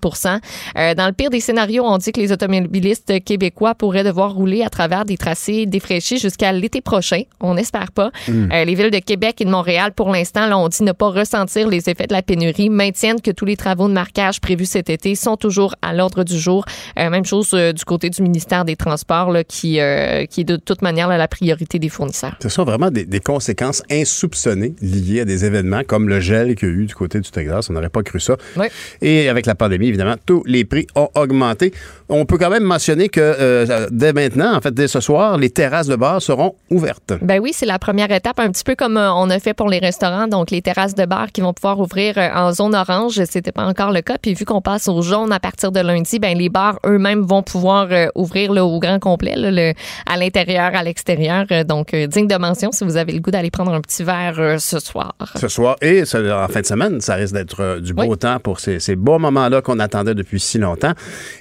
euh, 0.78 0.94
Dans 0.96 1.08
le 1.08 1.14
pire 1.14 1.30
des 1.30 1.40
scénarios, 1.40 1.84
on 1.86 1.98
dit 1.98 2.12
que 2.12 2.20
les 2.20 2.32
automobilistes 2.32 3.24
québécois 3.24 3.76
pourraient 3.76 4.04
devoir 4.04 4.34
rouler 4.34 4.64
à 4.64 4.70
travers 4.70 5.06
des 5.06 5.18
tracés 5.18 5.66
défraîchis 5.66 6.18
jusqu'à 6.18 6.52
l'été 6.52 6.82
prochain. 6.82 7.22
On 7.40 7.56
n'espère 7.56 7.92
pas. 7.92 8.12
Mm. 8.28 8.50
les 8.66 8.76
villes 8.76 8.92
de 8.92 9.00
Québec 9.00 9.42
et 9.42 9.46
de 9.46 9.50
Montréal, 9.50 9.92
pour 9.94 10.10
l'instant, 10.10 10.48
là, 10.48 10.58
on 10.58 10.68
dit 10.68 10.84
ne 10.84 10.92
pas 10.92 11.10
ressentir 11.10 11.68
les 11.68 11.90
effets 11.90 12.08
de 12.08 12.14
la 12.14 12.22
pénurie, 12.22 12.70
maintiennent 12.70 13.22
que 13.22 13.32
tous 13.32 13.46
les 13.46 13.58
travaux 13.58 13.88
de 13.88 13.94
marquage 13.94 14.42
prévus 14.42 14.66
cet 14.66 14.90
été 14.90 15.16
sont 15.16 15.38
toujours 15.38 15.76
à 15.82 15.94
l'ordre 15.94 16.24
du 16.24 16.40
jour. 16.40 16.66
même 16.96 17.26
chose 17.26 17.49
du 17.54 17.86
côté 17.86 18.10
du 18.10 18.22
ministère 18.22 18.66
des 18.66 18.76
Transports, 18.76 19.32
là, 19.32 19.44
qui, 19.44 19.80
euh, 19.80 20.26
qui 20.26 20.42
est 20.42 20.46
de 20.46 20.56
toute 20.56 20.82
manière 20.82 21.08
là, 21.08 21.18
la 21.18 21.28
priorité 21.28 21.80
des 21.80 21.90
fournisseurs. 21.90 22.36
Ce 22.42 22.50
sont 22.50 22.64
vraiment 22.64 22.92
des, 22.92 23.06
des, 23.06 23.20
conséquences 23.20 23.84
insoupçonnées 23.92 24.74
liées 24.82 25.22
à 25.22 25.26
des 25.26 25.46
événements 25.46 25.84
comme 25.86 26.10
le 26.10 26.20
gel 26.20 26.56
qu'il 26.56 26.70
y 26.70 26.72
a 26.72 26.76
eu 26.76 26.86
du 26.86 26.96
côté 26.96 27.20
du 27.20 27.30
Texas. 27.30 27.70
On 27.70 27.74
n'aurait 27.74 27.90
pas 27.90 28.04
cru 28.04 28.20
ça. 28.20 28.36
Oui. 28.58 28.68
Et 29.02 29.30
avec 29.30 29.46
la 29.46 29.56
pandémie, 29.56 29.88
évidemment, 29.88 30.16
tous 30.26 30.44
les 30.46 30.66
prix 30.66 30.88
ont 30.96 31.10
augmenté. 31.16 31.74
On 32.08 32.26
peut 32.26 32.38
quand 32.38 32.50
même 32.50 32.64
mentionner 32.64 33.10
que 33.10 33.20
euh, 33.22 33.88
dès 33.92 34.14
maintenant, 34.14 34.56
en 34.56 34.62
fait, 34.62 34.74
dès 34.74 34.88
ce 34.88 35.00
soir, 35.00 35.38
les 35.38 35.50
terrasses 35.50 35.88
de 35.88 35.96
bar 35.96 36.22
seront 36.22 36.56
ouvertes. 36.70 37.14
Ben 37.22 37.40
oui, 37.40 37.52
c'est 37.54 37.66
la 37.66 37.78
première 37.78 38.12
étape, 38.12 38.40
un 38.40 38.50
petit 38.50 38.64
peu 38.64 38.76
comme 38.76 38.98
euh, 38.98 39.14
on 39.14 39.30
a 39.30 39.40
fait 39.40 39.54
pour 39.54 39.70
les 39.70 39.80
restaurants. 39.80 40.28
Donc, 40.28 40.52
les 40.52 40.62
terrasses 40.62 40.96
de 40.96 41.06
bar 41.06 41.32
qui 41.32 41.42
vont 41.42 41.54
pouvoir 41.54 41.80
ouvrir 41.80 42.18
en 42.18 42.52
zone 42.52 42.76
orange, 42.76 43.24
c'était 43.26 43.52
pas 43.52 43.66
encore 43.66 43.92
le 43.92 44.02
cas. 44.02 44.18
Puis, 44.20 44.34
vu 44.34 44.46
qu'on 44.46 44.62
passe 44.62 44.88
au 44.88 45.02
jaune 45.02 45.32
à 45.32 45.40
partir 45.40 45.72
de 45.72 45.80
lundi, 45.80 46.20
ben 46.20 46.38
les 46.38 46.50
bars 46.50 46.80
eux-mêmes 46.86 47.22
vont 47.22 47.39
pouvoir 47.42 47.88
euh, 47.92 48.08
ouvrir 48.16 48.54
là, 48.54 48.66
au 48.66 48.80
grand 48.80 49.00
complet, 49.00 49.36
là, 49.36 49.52
le, 49.52 49.74
à 50.06 50.18
l'intérieur, 50.18 50.72
à 50.76 50.84
l'extérieur. 50.84 51.46
Donc, 51.66 51.94
euh, 51.94 52.08
digne 52.08 52.28
de 52.28 52.36
mention 52.36 52.72
si 52.72 52.84
vous 52.84 52.98
avez 52.98 53.14
le 53.14 53.20
goût 53.20 53.32
d'aller 53.32 53.52
prendre 53.52 53.74
un 53.74 53.82
petit 53.82 54.04
verre 54.04 54.36
euh, 54.40 54.58
ce 54.58 54.80
soir. 54.80 55.14
Ce 55.36 55.48
soir 55.48 55.76
et 55.82 56.04
en 56.04 56.48
fin 56.48 56.62
de 56.62 56.66
semaine, 56.66 57.02
ça 57.02 57.16
risque 57.16 57.34
d'être 57.34 57.62
euh, 57.62 57.80
du 57.80 57.94
beau 57.94 58.04
oui. 58.04 58.18
temps 58.18 58.40
pour 58.40 58.60
ces, 58.60 58.80
ces 58.80 58.96
beaux 58.96 59.20
moments-là 59.20 59.62
qu'on 59.62 59.80
attendait 59.80 60.16
depuis 60.16 60.40
si 60.40 60.58
longtemps. 60.58 60.94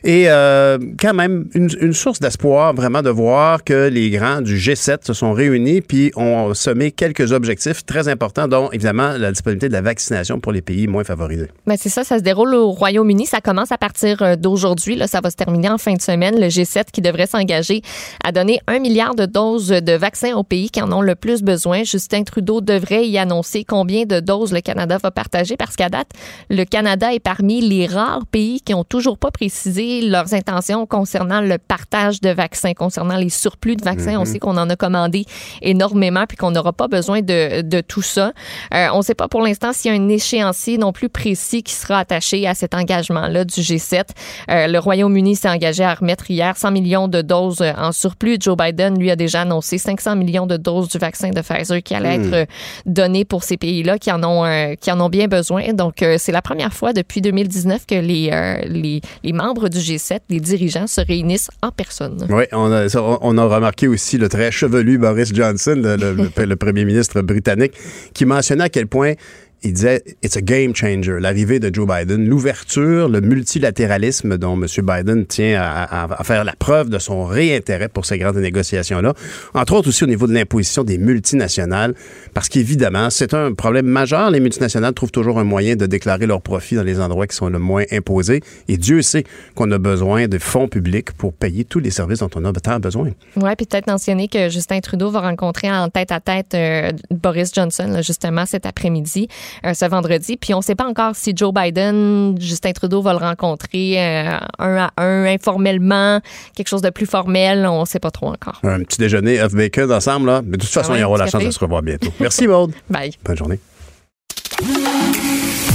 Et 0.05 0.25
euh, 0.29 0.79
quand 1.01 1.15
même, 1.15 1.47
une, 1.55 1.69
une 1.81 1.93
source 1.93 2.21
d'espoir 2.21 2.75
vraiment 2.75 3.03
de 3.03 3.11
voir 3.11 3.65
que 3.65 3.89
les 3.89 4.11
grands 4.11 4.41
du 4.41 4.57
G7 4.57 5.07
se 5.07 5.13
sont 5.13 5.33
réunis 5.33 5.81
puis 5.81 6.13
ont 6.17 6.55
semé 6.55 6.91
quelques 6.93 7.33
objectifs 7.33 7.85
très 7.85 8.09
importants, 8.09 8.49
dont 8.49 8.71
évidemment 8.71 9.13
la 9.19 9.33
disponibilité 9.33 9.69
de 9.69 9.75
la 9.75 9.83
vaccination 9.83 10.41
pour 10.41 10.53
les 10.53 10.63
pays 10.63 10.87
moins 10.87 11.05
favorisés. 11.05 11.49
Ben 11.67 11.77
c'est 11.79 11.89
ça, 11.89 12.05
ça 12.05 12.19
se 12.19 12.23
déroule 12.23 12.55
au 12.55 12.71
Royaume-Uni. 12.71 13.27
Ça 13.27 13.41
commence 13.41 13.73
à 13.73 13.79
partir 13.79 14.37
d'aujourd'hui. 14.37 14.97
Là, 14.97 15.07
ça 15.07 15.21
va 15.21 15.31
se 15.31 15.37
terminer 15.37 15.69
en 15.69 15.79
fin 15.79 15.88
de 15.97 16.03
semaine. 16.03 16.41
Le 16.41 16.49
G7 16.49 16.91
qui 16.93 17.01
devrait 17.01 17.27
s'engager 17.27 17.83
à 18.25 18.33
donner 18.33 18.61
un 18.67 18.79
milliard 18.79 19.15
de 19.15 19.27
doses 19.27 19.69
de 19.69 19.93
vaccins 19.93 20.35
aux 20.35 20.43
pays 20.45 20.71
qui 20.71 20.81
en 20.83 20.93
ont 20.93 21.03
le 21.03 21.15
plus 21.15 21.43
besoin. 21.43 21.85
Justin 21.85 22.23
Trudeau 22.25 22.61
devrait 22.61 23.07
y 23.07 23.19
annoncer 23.19 23.65
combien 23.65 24.05
de 24.05 24.21
doses 24.21 24.53
le 24.53 24.61
Canada 24.61 24.99
va 25.03 25.11
partager 25.11 25.57
parce 25.57 25.77
qu'à 25.77 25.89
date, 25.89 26.09
le 26.51 26.65
Canada 26.65 27.13
est 27.13 27.21
parmi 27.21 27.61
les 27.61 27.87
rares 27.87 28.27
pays 28.31 28.61
qui 28.61 28.75
ont 28.75 28.85
toujours 28.85 29.19
pas 29.19 29.31
précisé 29.31 30.03
leurs 30.03 30.35
intentions 30.35 30.87
concernant 30.87 31.41
le 31.41 31.59
partage 31.59 32.21
de 32.21 32.31
vaccins, 32.31 32.75
concernant 32.75 33.17
les 33.17 33.31
surplus 33.31 33.77
de 33.77 33.85
vaccins. 33.85 34.13
Mm 34.13 34.17
-hmm. 34.17 34.21
On 34.21 34.25
sait 34.25 34.39
qu'on 34.39 34.57
en 34.57 34.71
a 34.71 34.77
commandé 34.77 35.25
énormément 35.63 36.25
puis 36.27 36.37
qu'on 36.37 36.51
n'aura 36.51 36.73
pas 36.73 36.89
besoin 36.89 37.21
de, 37.21 37.63
de 37.63 37.81
tout 37.81 38.03
ça. 38.03 38.33
Euh, 38.75 38.89
on 38.93 38.99
ne 38.99 39.03
sait 39.03 39.15
pas 39.15 39.29
pour 39.29 39.43
l'instant 39.43 39.73
s'il 39.73 39.93
y 39.93 39.97
a 39.97 40.01
un 40.01 40.09
échéancier 40.09 40.79
non 40.79 40.93
plus 40.93 41.09
précis 41.09 41.63
qui 41.63 41.75
sera 41.75 41.99
attaché 41.99 42.47
à 42.47 42.55
cet 42.55 42.75
engagement-là 42.75 43.45
du 43.45 43.61
G7. 43.61 44.05
Euh, 44.51 44.67
le 44.67 44.79
Royaume-Uni 44.79 45.37
s'est 45.37 45.49
engagé 45.49 45.78
à 45.85 45.95
remettre 45.95 46.31
hier 46.31 46.57
100 46.57 46.71
millions 46.71 47.09
de 47.09 47.23
doses 47.23 47.63
en 47.77 47.93
surplus. 47.93 48.39
Joe 48.41 48.57
Biden, 48.57 48.99
lui, 48.99 49.11
a 49.11 49.17
déjà 49.17 49.43
annoncé 49.43 49.79
500 49.79 50.17
millions 50.17 50.47
de 50.47 50.57
doses 50.57 50.89
du 50.89 50.99
vaccin 50.99 51.31
de 51.31 51.41
Pfizer 51.41 51.83
qui 51.83 51.95
allait 51.95 52.19
mmh. 52.19 52.35
être 52.35 52.49
donné 52.87 53.25
pour 53.25 53.45
ces 53.45 53.57
pays-là 53.57 53.99
qui 53.99 54.11
en 54.13 54.23
ont 54.25 54.45
euh, 54.45 54.75
qui 54.81 54.91
en 54.91 55.01
ont 55.01 55.09
bien 55.09 55.29
besoin. 55.29 55.73
Donc, 55.73 56.03
euh, 56.03 56.17
c'est 56.19 56.33
la 56.33 56.43
première 56.43 56.73
fois 56.73 56.93
depuis 56.93 57.21
2019 57.21 57.87
que 57.87 57.95
les, 57.95 58.31
euh, 58.33 58.61
les, 58.67 59.01
les, 59.23 59.33
membres 59.33 59.69
du 59.69 59.79
G7, 59.79 60.21
les 60.29 60.41
dirigeants, 60.41 60.87
se 60.87 61.01
réunissent 61.01 61.51
en 61.63 61.71
personne. 61.71 62.27
Oui, 62.29 62.45
on 62.53 62.73
a, 62.73 62.87
on 62.97 63.39
a 63.39 63.45
remarqué 63.45 63.89
aussi 63.89 64.19
le 64.19 64.29
très 64.29 64.51
chevelu 64.51 64.99
Boris 64.99 65.35
Johnson, 65.35 65.75
le, 65.77 65.97
le, 65.97 66.45
le 66.45 66.57
premier 66.57 66.85
ministre 66.85 67.21
britannique, 67.23 67.73
qui 68.15 68.25
mentionnait 68.25 68.65
à 68.65 68.69
quel 68.69 68.87
point 68.87 69.15
il 69.63 69.73
disait 69.73 70.03
It's 70.23 70.37
a 70.37 70.41
game 70.41 70.75
changer. 70.75 71.19
L'arrivée 71.21 71.61
de 71.61 71.75
Joe 71.75 71.87
Biden, 71.87 72.29
l'ouverture, 72.29 73.09
le 73.09 73.21
multilatéralisme 73.21 74.39
dont 74.39 74.55
M. 74.55 74.67
Biden 74.85 75.27
tient 75.27 75.61
à, 75.61 76.09
faire 76.25 76.45
la 76.45 76.55
preuve 76.55 76.89
de 76.91 76.99
son 76.99 77.25
réintérêt 77.25 77.89
pour 77.89 78.05
ces 78.07 78.19
grandes 78.19 78.37
négociations-là. 78.37 79.15
Entre 79.55 79.73
autres 79.75 79.89
aussi 79.89 80.05
au 80.05 80.07
niveau 80.07 80.27
de 80.27 80.35
l'imposition 80.35 80.85
des 80.85 80.99
multinationales, 80.99 81.95
parce 82.35 82.49
qu'évidemment, 82.49 83.11
c'est 83.11 83.35
un 83.35 83.53
problème 83.53 83.87
majeur. 83.87 84.31
Les 84.31 84.41
multinationales 84.41 84.95
trouvent 84.95 85.11
toujours 85.11 85.39
un 85.39 85.45
moyen 85.45 85.77
de 85.77 85.87
déclarer 85.87 86.27
leurs 86.27 86.43
profits 86.43 86.77
dans 86.77 86.83
les 86.83 87.01
endroits 87.01 87.27
qui 87.27 87.37
sont 87.37 87.49
le 87.49 87.59
moins 87.59 87.85
imposés. 87.91 88.41
Et 88.69 88.77
Dieu 88.77 89.03
sait 89.03 89.25
qu'on 89.55 89.71
a 89.73 89.79
besoin 89.79 90.29
de 90.29 90.39
fonds 90.39 90.69
publics 90.69 91.13
pour 91.13 91.33
payer 91.33 91.65
tous 91.65 91.81
les 91.81 91.91
services 91.91 92.21
dont 92.21 92.31
on 92.35 92.45
a 92.45 92.53
tant 92.53 92.79
besoin. 92.79 93.11
Oui, 93.37 93.51
puis 93.57 93.67
peut-être 93.67 93.87
mentionner 93.87 94.29
que 94.29 94.49
Justin 94.49 94.81
Trudeau 94.81 95.11
va 95.11 95.21
rencontrer 95.21 95.71
en 95.71 95.89
tête 95.89 96.13
à 96.13 96.21
tête 96.21 96.55
euh, 96.55 96.93
Boris 97.11 97.53
Johnson, 97.55 98.01
justement, 98.03 98.47
cet 98.47 98.67
après-midi. 98.67 99.29
Euh, 99.65 99.75
ce 99.75 99.85
vendredi. 99.85 100.37
Puis 100.37 100.55
on 100.55 100.59
ne 100.59 100.63
sait 100.63 100.75
pas 100.75 100.87
encore 100.87 101.15
si 101.15 101.33
Joe 101.35 101.53
Biden, 101.53 102.37
Justin 102.41 102.73
Trudeau 102.73 103.03
va 103.03 103.13
le 103.13 103.19
rencontrer 103.19 103.95
euh, 103.99 104.39
un 104.59 104.77
à 104.77 104.91
un, 104.97 105.25
informellement, 105.25 106.21
quelque 106.55 106.69
chose 106.69 106.83
de 106.83 106.91
plus 106.91 107.07
formel. 107.07 107.67
On 107.67 107.81
ne 107.81 107.87
sait 107.87 108.01
pas 108.01 108.11
trop 108.11 108.29
encore. 108.29 108.61
Un 108.63 108.81
petit 108.81 108.99
déjeuner 108.99 109.41
off 109.43 109.55
bacon 109.55 109.91
ensemble, 109.93 110.27
là. 110.27 110.43
Mais 110.45 110.57
de 110.57 110.63
toute 110.63 110.73
façon, 110.73 110.93
ah 110.93 110.99
il 110.99 111.01
y 111.01 111.05
aura 111.05 111.19
la 111.19 111.27
chance 111.27 111.45
de 111.45 111.51
se 111.51 111.59
revoir 111.59 111.83
bientôt. 111.83 112.13
Merci, 112.21 112.47
Maude. 112.47 112.73
Bye. 112.91 113.13
Bonne 113.25 113.37
journée. 113.37 113.61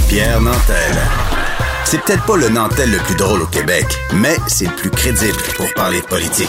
Pierre 0.08 0.40
Nantel. 0.40 0.94
C'est 1.84 2.00
peut-être 2.02 2.24
pas 2.24 2.36
le 2.36 2.48
Nantel 2.48 2.90
le 2.90 2.98
plus 2.98 3.14
drôle 3.14 3.42
au 3.42 3.46
Québec, 3.46 3.84
mais 4.14 4.36
c'est 4.46 4.66
le 4.66 4.74
plus 4.74 4.90
crédible 4.90 5.36
pour 5.56 5.72
parler 5.74 6.00
de 6.00 6.06
politique. 6.06 6.48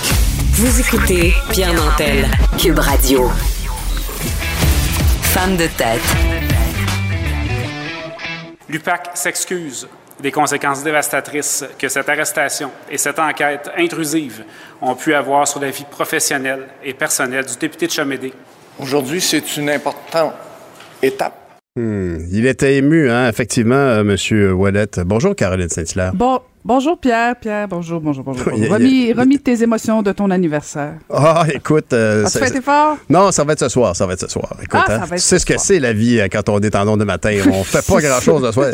Vous 0.54 0.80
écoutez 0.80 1.34
Pierre 1.52 1.74
Nantel, 1.74 2.26
Cube 2.58 2.80
Radio. 2.80 3.30
Femme 5.22 5.58
de 5.58 5.68
tête. 5.68 6.55
L'UPAC 8.76 9.12
s'excuse 9.14 9.88
des 10.22 10.34
conséquences 10.34 10.84
dévastatrices 10.84 11.64
que 11.80 11.88
cette 11.88 12.10
arrestation 12.10 12.72
et 12.92 12.98
cette 12.98 13.20
enquête 13.20 13.70
intrusive 13.78 14.44
ont 14.82 14.96
pu 14.96 15.14
avoir 15.14 15.48
sur 15.48 15.62
la 15.62 15.70
vie 15.70 15.86
professionnelle 15.90 16.68
et 16.84 16.94
personnelle 16.94 17.46
du 17.46 17.56
député 17.56 17.88
de 17.88 17.94
Chamédé. 17.94 18.34
Aujourd'hui, 18.78 19.22
c'est 19.22 19.56
une 19.56 19.70
importante 19.70 20.34
étape. 21.02 21.58
Hmm. 21.78 22.18
Il 22.30 22.46
était 22.48 22.76
ému, 22.76 23.10
hein, 23.10 23.30
effectivement, 23.30 23.76
euh, 23.76 24.02
M. 24.02 24.52
Wallet. 24.60 24.92
Bonjour, 25.06 25.34
Caroline 25.38 25.70
Saint-Hilaire. 25.70 26.12
Bon, 26.14 26.42
Bonjour 26.68 26.98
Pierre, 26.98 27.36
Pierre, 27.36 27.68
bonjour, 27.68 28.02
bonjour, 28.02 28.24
bonjour. 28.24 28.52
remis, 28.52 29.38
tes 29.38 29.62
émotions 29.62 30.02
de 30.02 30.12
ton 30.12 30.32
anniversaire. 30.32 30.96
Ah, 31.12 31.46
écoute. 31.54 31.94
Euh, 31.94 32.26
As-tu 32.26 32.40
fait 32.40 32.60
fort? 32.60 32.98
Non, 33.08 33.32
ça 33.32 33.44
va 33.44 33.54
être 33.54 33.60
ce 33.60 33.70
soir, 33.70 33.96
ça 33.96 34.08
va 34.08 34.14
être 34.14 34.22
ce 34.22 34.28
soir. 34.28 34.52
Écoute, 34.64 34.82
ah, 34.88 35.02
hein, 35.04 35.08
tu 35.12 35.20
sais 35.20 35.38
ce 35.38 35.46
que 35.46 35.60
c'est 35.60 35.80
la 35.80 35.94
vie 35.94 36.20
euh, 36.20 36.28
quand 36.28 36.50
on 36.50 36.60
est 36.60 36.76
en 36.76 36.98
de 36.98 37.04
matin. 37.04 37.38
On 37.52 37.64
fait 37.64 37.86
pas 37.86 38.02
grand-chose 38.02 38.42
le 38.42 38.52
soir. 38.52 38.70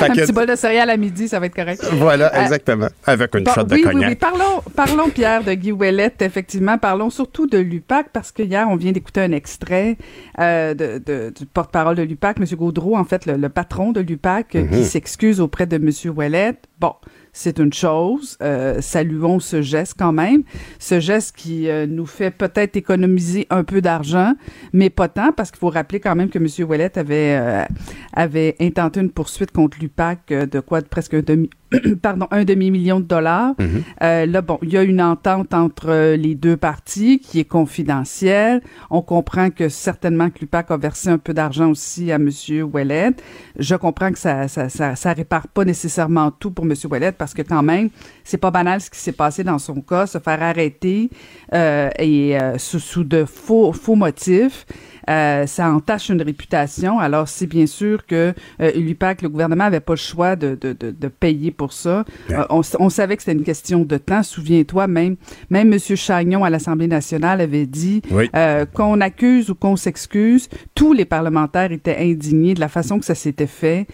Un 0.00 0.14
petit 0.14 0.32
bol 0.32 0.46
de 0.46 0.56
céréales 0.56 0.88
à 0.88 0.96
midi, 0.96 1.28
ça 1.28 1.38
va 1.40 1.44
être 1.44 1.54
correct. 1.54 1.86
Voilà, 1.92 2.34
euh, 2.34 2.42
exactement. 2.42 2.88
Avec 3.04 3.34
une 3.34 3.46
shot 3.50 3.64
de 3.64 3.76
cognac. 3.76 3.94
Oui, 3.94 4.04
oui, 4.06 4.14
parlons, 4.14 4.62
parlons, 4.74 5.10
Pierre, 5.10 5.44
de 5.44 5.52
Guy 5.52 5.72
Ouellette, 5.72 6.22
effectivement. 6.22 6.78
Parlons 6.78 7.10
surtout 7.10 7.46
de 7.46 7.58
l'UPAC, 7.58 8.12
parce 8.14 8.32
que 8.32 8.42
hier, 8.42 8.66
on 8.70 8.76
vient 8.76 8.92
d'écouter 8.92 9.20
un 9.20 9.32
extrait 9.32 9.98
euh, 10.40 10.72
de, 10.72 11.02
de, 11.04 11.34
du 11.36 11.44
porte-parole 11.44 11.96
de 11.96 12.02
l'UPAC, 12.02 12.38
M. 12.40 12.46
Gaudreau, 12.56 12.96
en 12.96 13.04
fait, 13.04 13.26
le, 13.26 13.48
patron 13.50 13.92
de 13.92 14.00
l'UPAC, 14.00 14.48
qui 14.48 14.58
mhm. 14.58 14.84
s'excuse 14.84 15.42
auprès 15.42 15.66
de 15.66 15.76
M. 15.76 15.90
Ouellette. 16.16 16.66
Bon, 16.84 16.96
c'est 17.32 17.58
une 17.60 17.72
chose. 17.72 18.36
Euh, 18.42 18.82
saluons 18.82 19.40
ce 19.40 19.62
geste 19.62 19.94
quand 19.98 20.12
même. 20.12 20.42
Ce 20.78 21.00
geste 21.00 21.34
qui 21.34 21.70
euh, 21.70 21.86
nous 21.86 22.04
fait 22.04 22.30
peut-être 22.30 22.76
économiser 22.76 23.46
un 23.48 23.64
peu 23.64 23.80
d'argent, 23.80 24.34
mais 24.74 24.90
pas 24.90 25.08
tant, 25.08 25.32
parce 25.32 25.50
qu'il 25.50 25.60
faut 25.60 25.70
rappeler 25.70 25.98
quand 25.98 26.14
même 26.14 26.28
que 26.28 26.38
M. 26.38 26.68
Ouellet 26.68 26.98
avait, 26.98 27.38
euh, 27.40 27.64
avait 28.12 28.54
intenté 28.60 29.00
une 29.00 29.10
poursuite 29.10 29.50
contre 29.50 29.78
l'UPAC 29.80 30.26
de 30.28 30.60
quoi 30.60 30.82
presque 30.82 31.14
un 31.14 31.22
demi, 31.22 31.48
pardon, 32.02 32.26
un 32.30 32.44
demi-million 32.44 33.00
de 33.00 33.04
dollars. 33.04 33.54
Mhm. 33.58 33.82
euh, 34.02 34.26
là, 34.26 34.42
bon, 34.42 34.58
il 34.62 34.72
y 34.72 34.76
a 34.76 34.82
une 34.82 35.02
entente 35.02 35.54
entre 35.54 36.14
les 36.14 36.34
deux 36.34 36.56
parties 36.56 37.18
qui 37.18 37.40
est 37.40 37.44
confidentielle. 37.44 38.60
On 38.90 39.02
comprend 39.02 39.50
que 39.50 39.68
certainement 39.68 40.30
que 40.30 40.40
l'UPAC 40.40 40.70
a 40.70 40.76
versé 40.76 41.08
un 41.08 41.18
peu 41.18 41.34
d'argent 41.34 41.70
aussi 41.70 42.12
à 42.12 42.16
M. 42.16 42.30
Ouellet. 42.72 43.10
Je 43.58 43.74
comprends 43.74 44.12
que 44.12 44.18
ça, 44.18 44.48
ça, 44.48 44.68
ça, 44.68 44.96
ça, 44.96 45.12
répare 45.12 45.48
pas 45.48 45.64
nécessairement 45.64 46.30
tout 46.30 46.50
pour 46.50 46.64
M. 46.64 46.74
Ouellet 46.90 47.12
parce 47.12 47.34
que 47.34 47.42
quand 47.42 47.62
même, 47.62 47.90
c'est 48.24 48.38
pas 48.38 48.50
banal 48.50 48.80
ce 48.80 48.90
qui 48.90 48.98
s'est 48.98 49.12
passé 49.12 49.44
dans 49.44 49.58
son 49.58 49.80
cas, 49.80 50.06
se 50.06 50.18
faire 50.18 50.42
arrêter 50.42 51.10
euh, 51.52 51.90
et 51.98 52.38
euh, 52.40 52.58
sous, 52.58 52.78
sous, 52.78 53.04
de 53.04 53.24
faux, 53.24 53.72
faux 53.72 53.94
motifs. 53.94 54.66
Euh, 55.10 55.46
ça 55.46 55.70
entache 55.70 56.08
une 56.08 56.22
réputation. 56.22 56.98
Alors, 56.98 57.28
c'est 57.28 57.46
bien 57.46 57.66
sûr 57.66 58.06
que 58.06 58.32
euh, 58.60 58.72
l'UPAC, 58.72 59.22
le 59.22 59.28
gouvernement 59.28 59.64
avait 59.64 59.80
pas 59.80 59.92
le 59.92 59.98
choix 59.98 60.36
de, 60.36 60.56
de, 60.60 60.72
de, 60.72 60.90
de 60.90 61.08
payer 61.08 61.50
pour 61.50 61.63
ça. 61.72 62.04
Euh, 62.30 62.44
on, 62.50 62.62
on, 62.78 62.88
savait 62.88 63.16
que 63.16 63.22
c'était 63.22 63.38
une 63.38 63.44
question 63.44 63.80
de 63.80 63.96
temps. 63.96 64.22
Souviens-toi, 64.22 64.86
même 64.86 65.16
même 65.50 65.72
M. 65.72 65.78
Chagnon 65.78 66.44
à 66.44 66.50
l'Assemblée 66.50 66.86
nationale 66.86 67.40
avait 67.40 67.66
dit 67.66 68.02
euh, 68.34 68.64
qu'on 68.66 69.00
accuse 69.00 69.50
ou 69.50 69.54
qu'on 69.54 69.76
s'excuse. 69.76 70.48
Tous 70.74 70.92
les 70.92 71.04
parlementaires 71.04 71.72
étaient 71.72 71.98
indignés 71.98 72.54
de 72.54 72.60
la 72.60 72.68
façon 72.68 72.98
que 72.98 73.04
ça 73.04 73.14
s'était 73.14 73.46
fait. 73.46 73.86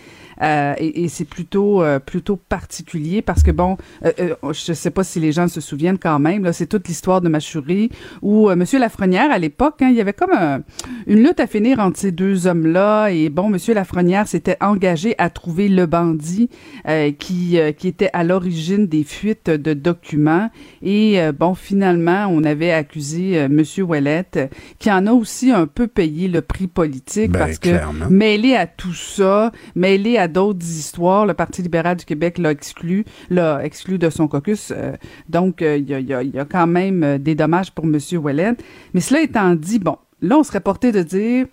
Euh, 0.42 0.74
et, 0.78 1.04
et 1.04 1.08
c'est 1.08 1.24
plutôt 1.24 1.82
euh, 1.82 1.98
plutôt 1.98 2.36
particulier 2.36 3.22
parce 3.22 3.42
que 3.42 3.50
bon, 3.50 3.76
euh, 4.04 4.12
euh, 4.20 4.52
je 4.52 4.72
sais 4.72 4.90
pas 4.90 5.04
si 5.04 5.20
les 5.20 5.32
gens 5.32 5.48
se 5.48 5.60
souviennent 5.60 5.98
quand 5.98 6.18
même. 6.18 6.44
Là, 6.44 6.52
c'est 6.52 6.66
toute 6.66 6.88
l'histoire 6.88 7.20
de 7.20 7.28
Machourie 7.28 7.90
où 8.22 8.48
Monsieur 8.54 8.78
Lafrenière 8.78 9.30
à 9.30 9.38
l'époque, 9.38 9.82
hein, 9.82 9.88
il 9.90 9.96
y 9.96 10.00
avait 10.00 10.12
comme 10.12 10.30
une 11.06 11.22
lutte 11.22 11.40
à 11.40 11.46
finir 11.46 11.78
entre 11.78 11.98
ces 11.98 12.12
deux 12.12 12.46
hommes-là 12.46 13.08
et 13.08 13.28
bon, 13.28 13.48
Monsieur 13.48 13.74
Lafrenière 13.74 14.26
s'était 14.26 14.56
engagé 14.60 15.14
à 15.18 15.30
trouver 15.30 15.68
le 15.68 15.86
bandit 15.86 16.48
qui 17.18 17.58
qui 17.76 17.88
était 17.88 18.10
à 18.12 18.24
l'origine 18.24 18.86
des 18.86 19.04
fuites 19.04 19.50
de 19.50 19.74
documents 19.74 20.50
et 20.82 21.20
bon, 21.32 21.54
finalement, 21.54 22.26
on 22.30 22.44
avait 22.44 22.72
accusé 22.72 23.48
Monsieur 23.48 23.84
Ouellette 23.84 24.38
qui 24.78 24.90
en 24.90 25.06
a 25.06 25.12
aussi 25.12 25.50
un 25.50 25.66
peu 25.66 25.86
payé 25.86 26.28
le 26.28 26.42
prix 26.42 26.66
politique 26.66 27.30
ben, 27.30 27.40
parce 27.40 27.58
que 27.58 27.70
mêlé 28.08 28.54
à 28.54 28.66
tout 28.66 28.94
ça, 28.94 29.52
mêlé 29.74 30.16
à 30.16 30.28
d'autres 30.30 30.64
histoires. 30.64 31.26
Le 31.26 31.34
Parti 31.34 31.62
libéral 31.62 31.96
du 31.96 32.04
Québec 32.04 32.38
l'a 32.38 32.50
exclu, 32.50 33.04
l'a 33.28 33.64
exclu 33.64 33.98
de 33.98 34.10
son 34.10 34.28
caucus. 34.28 34.72
Euh, 34.74 34.92
donc, 35.28 35.62
euh, 35.62 35.76
il 35.76 35.88
y, 35.88 36.38
a, 36.38 36.44
quand 36.44 36.66
même 36.66 37.02
euh, 37.02 37.18
des 37.18 37.34
dommages 37.34 37.72
pour 37.72 37.84
M. 37.84 37.98
Ouellet. 38.12 38.52
Mais 38.94 39.00
cela 39.00 39.20
étant 39.20 39.54
dit, 39.54 39.78
bon, 39.78 39.96
là, 40.22 40.38
on 40.38 40.42
serait 40.42 40.60
porté 40.60 40.92
de 40.92 41.02
dire 41.02 41.46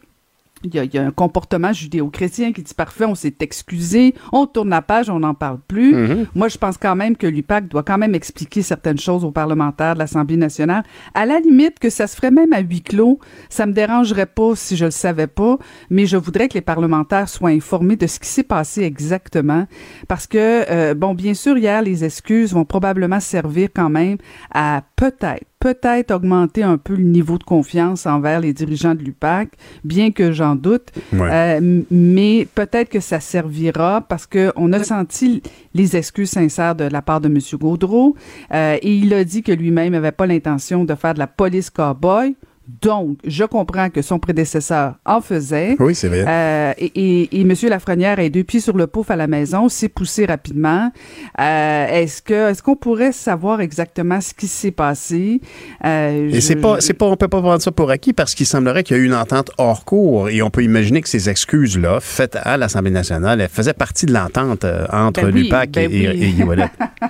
il 0.63 0.73
y, 0.73 0.97
a, 0.97 1.03
un 1.03 1.11
comportement 1.11 1.71
judéo-chrétien 1.71 2.51
qui 2.51 2.63
dit 2.63 2.73
parfait, 2.73 3.05
on 3.05 3.15
s'est 3.15 3.35
excusé, 3.39 4.15
on 4.31 4.45
tourne 4.45 4.69
la 4.69 4.81
page, 4.81 5.09
on 5.09 5.19
n'en 5.19 5.33
parle 5.33 5.59
plus. 5.67 5.95
Mm-hmm. 5.95 6.25
Moi, 6.35 6.47
je 6.47 6.57
pense 6.57 6.77
quand 6.77 6.95
même 6.95 7.15
que 7.15 7.27
l'UPAC 7.27 7.67
doit 7.67 7.83
quand 7.83 7.97
même 7.97 8.15
expliquer 8.15 8.61
certaines 8.61 8.99
choses 8.99 9.23
aux 9.23 9.31
parlementaires 9.31 9.93
de 9.93 9.99
l'Assemblée 9.99 10.37
nationale. 10.37 10.83
À 11.13 11.25
la 11.25 11.39
limite, 11.39 11.79
que 11.79 11.89
ça 11.89 12.07
se 12.07 12.15
ferait 12.15 12.31
même 12.31 12.53
à 12.53 12.59
huis 12.59 12.81
clos, 12.81 13.19
ça 13.49 13.65
me 13.65 13.73
dérangerait 13.73 14.25
pas 14.25 14.55
si 14.55 14.75
je 14.75 14.85
le 14.85 14.91
savais 14.91 15.27
pas, 15.27 15.57
mais 15.89 16.05
je 16.05 16.17
voudrais 16.17 16.47
que 16.47 16.55
les 16.55 16.61
parlementaires 16.61 17.29
soient 17.29 17.49
informés 17.49 17.95
de 17.95 18.07
ce 18.07 18.19
qui 18.19 18.29
s'est 18.29 18.43
passé 18.43 18.83
exactement. 18.83 19.67
Parce 20.07 20.27
que, 20.27 20.37
euh, 20.69 20.93
bon, 20.93 21.13
bien 21.13 21.33
sûr, 21.33 21.57
hier, 21.57 21.81
les 21.81 22.03
excuses 22.03 22.53
vont 22.53 22.65
probablement 22.65 23.19
servir 23.19 23.69
quand 23.73 23.89
même 23.89 24.17
à 24.51 24.83
peut-être 24.95 25.45
peut-être 25.59 26.11
augmenter 26.11 26.63
un 26.63 26.77
peu 26.77 26.95
le 26.95 27.03
niveau 27.03 27.37
de 27.37 27.43
confiance 27.43 28.05
envers 28.05 28.39
les 28.39 28.53
dirigeants 28.53 28.95
de 28.95 29.01
l'UPAC, 29.01 29.49
bien 29.83 30.11
que 30.11 30.31
j'en 30.31 30.55
doute. 30.55 30.91
Euh, 31.13 31.81
mais 31.89 32.47
peut-être 32.53 32.89
que 32.89 32.99
ça 32.99 33.19
servira 33.19 34.01
parce 34.01 34.27
que 34.27 34.51
on 34.55 34.71
a 34.73 34.83
senti 34.83 35.41
les 35.73 35.95
excuses 35.95 36.29
sincères 36.29 36.75
de 36.75 36.83
la 36.83 37.01
part 37.01 37.21
de 37.21 37.27
M. 37.27 37.39
Gaudreau 37.59 38.15
euh, 38.53 38.77
et 38.81 38.95
il 38.95 39.13
a 39.13 39.23
dit 39.23 39.41
que 39.41 39.51
lui-même 39.51 39.93
n'avait 39.93 40.11
pas 40.11 40.27
l'intention 40.27 40.85
de 40.85 40.95
faire 40.95 41.13
de 41.13 41.19
la 41.19 41.27
police 41.27 41.69
cowboy. 41.69 42.35
Donc, 42.81 43.17
je 43.25 43.45
comprends 43.45 43.89
que 43.89 44.01
son 44.01 44.19
prédécesseur 44.19 44.95
en 45.05 45.21
faisait. 45.21 45.77
Oui, 45.79 45.95
c'est 45.95 46.09
vrai. 46.09 46.25
Euh, 46.27 46.73
et, 46.77 46.91
et, 46.95 47.39
et, 47.39 47.41
M. 47.41 47.53
Lafrenière 47.69 48.19
est 48.19 48.29
deux 48.29 48.43
pieds 48.43 48.59
sur 48.59 48.75
le 48.75 48.87
pouf 48.87 49.09
à 49.09 49.15
la 49.15 49.27
maison, 49.27 49.69
s'est 49.69 49.87
poussé 49.87 50.25
rapidement. 50.25 50.91
Euh, 51.39 51.87
est-ce 51.87 52.21
que 52.21 52.51
est-ce 52.51 52.61
qu'on 52.61 52.75
pourrait 52.75 53.13
savoir 53.13 53.61
exactement 53.61 54.19
ce 54.19 54.33
qui 54.33 54.47
s'est 54.47 54.71
passé? 54.71 55.41
Euh, 55.85 56.29
Et 56.29 56.41
c'est 56.41 56.57
pas 56.57 56.81
c'est 56.81 56.93
pas 56.93 57.05
on 57.05 57.15
peut 57.15 57.27
pas 57.27 57.41
prendre 57.41 57.61
ça 57.61 57.71
pour 57.71 57.89
acquis 57.89 58.13
parce 58.13 58.35
qu'il 58.35 58.45
semblerait 58.45 58.83
qu'il 58.83 58.97
y 58.97 58.99
a 58.99 59.03
eu 59.03 59.05
une 59.05 59.13
entente 59.13 59.51
hors 59.57 59.85
cours 59.85 60.29
et 60.29 60.41
on 60.41 60.49
peut 60.49 60.63
imaginer 60.63 61.01
que 61.01 61.09
ces 61.09 61.29
excuses 61.29 61.77
là 61.77 61.99
faites 62.01 62.37
à 62.41 62.57
l'Assemblée 62.57 62.91
nationale 62.91 63.39
elles 63.41 63.49
faisaient 63.49 63.73
partie 63.73 64.05
de 64.05 64.13
l'entente 64.13 64.65
euh, 64.65 64.85
entre 64.91 65.23
ben 65.23 65.31
l'UPAC 65.31 65.71
ben 65.71 65.91
et, 65.91 66.09
oui. 66.09 66.35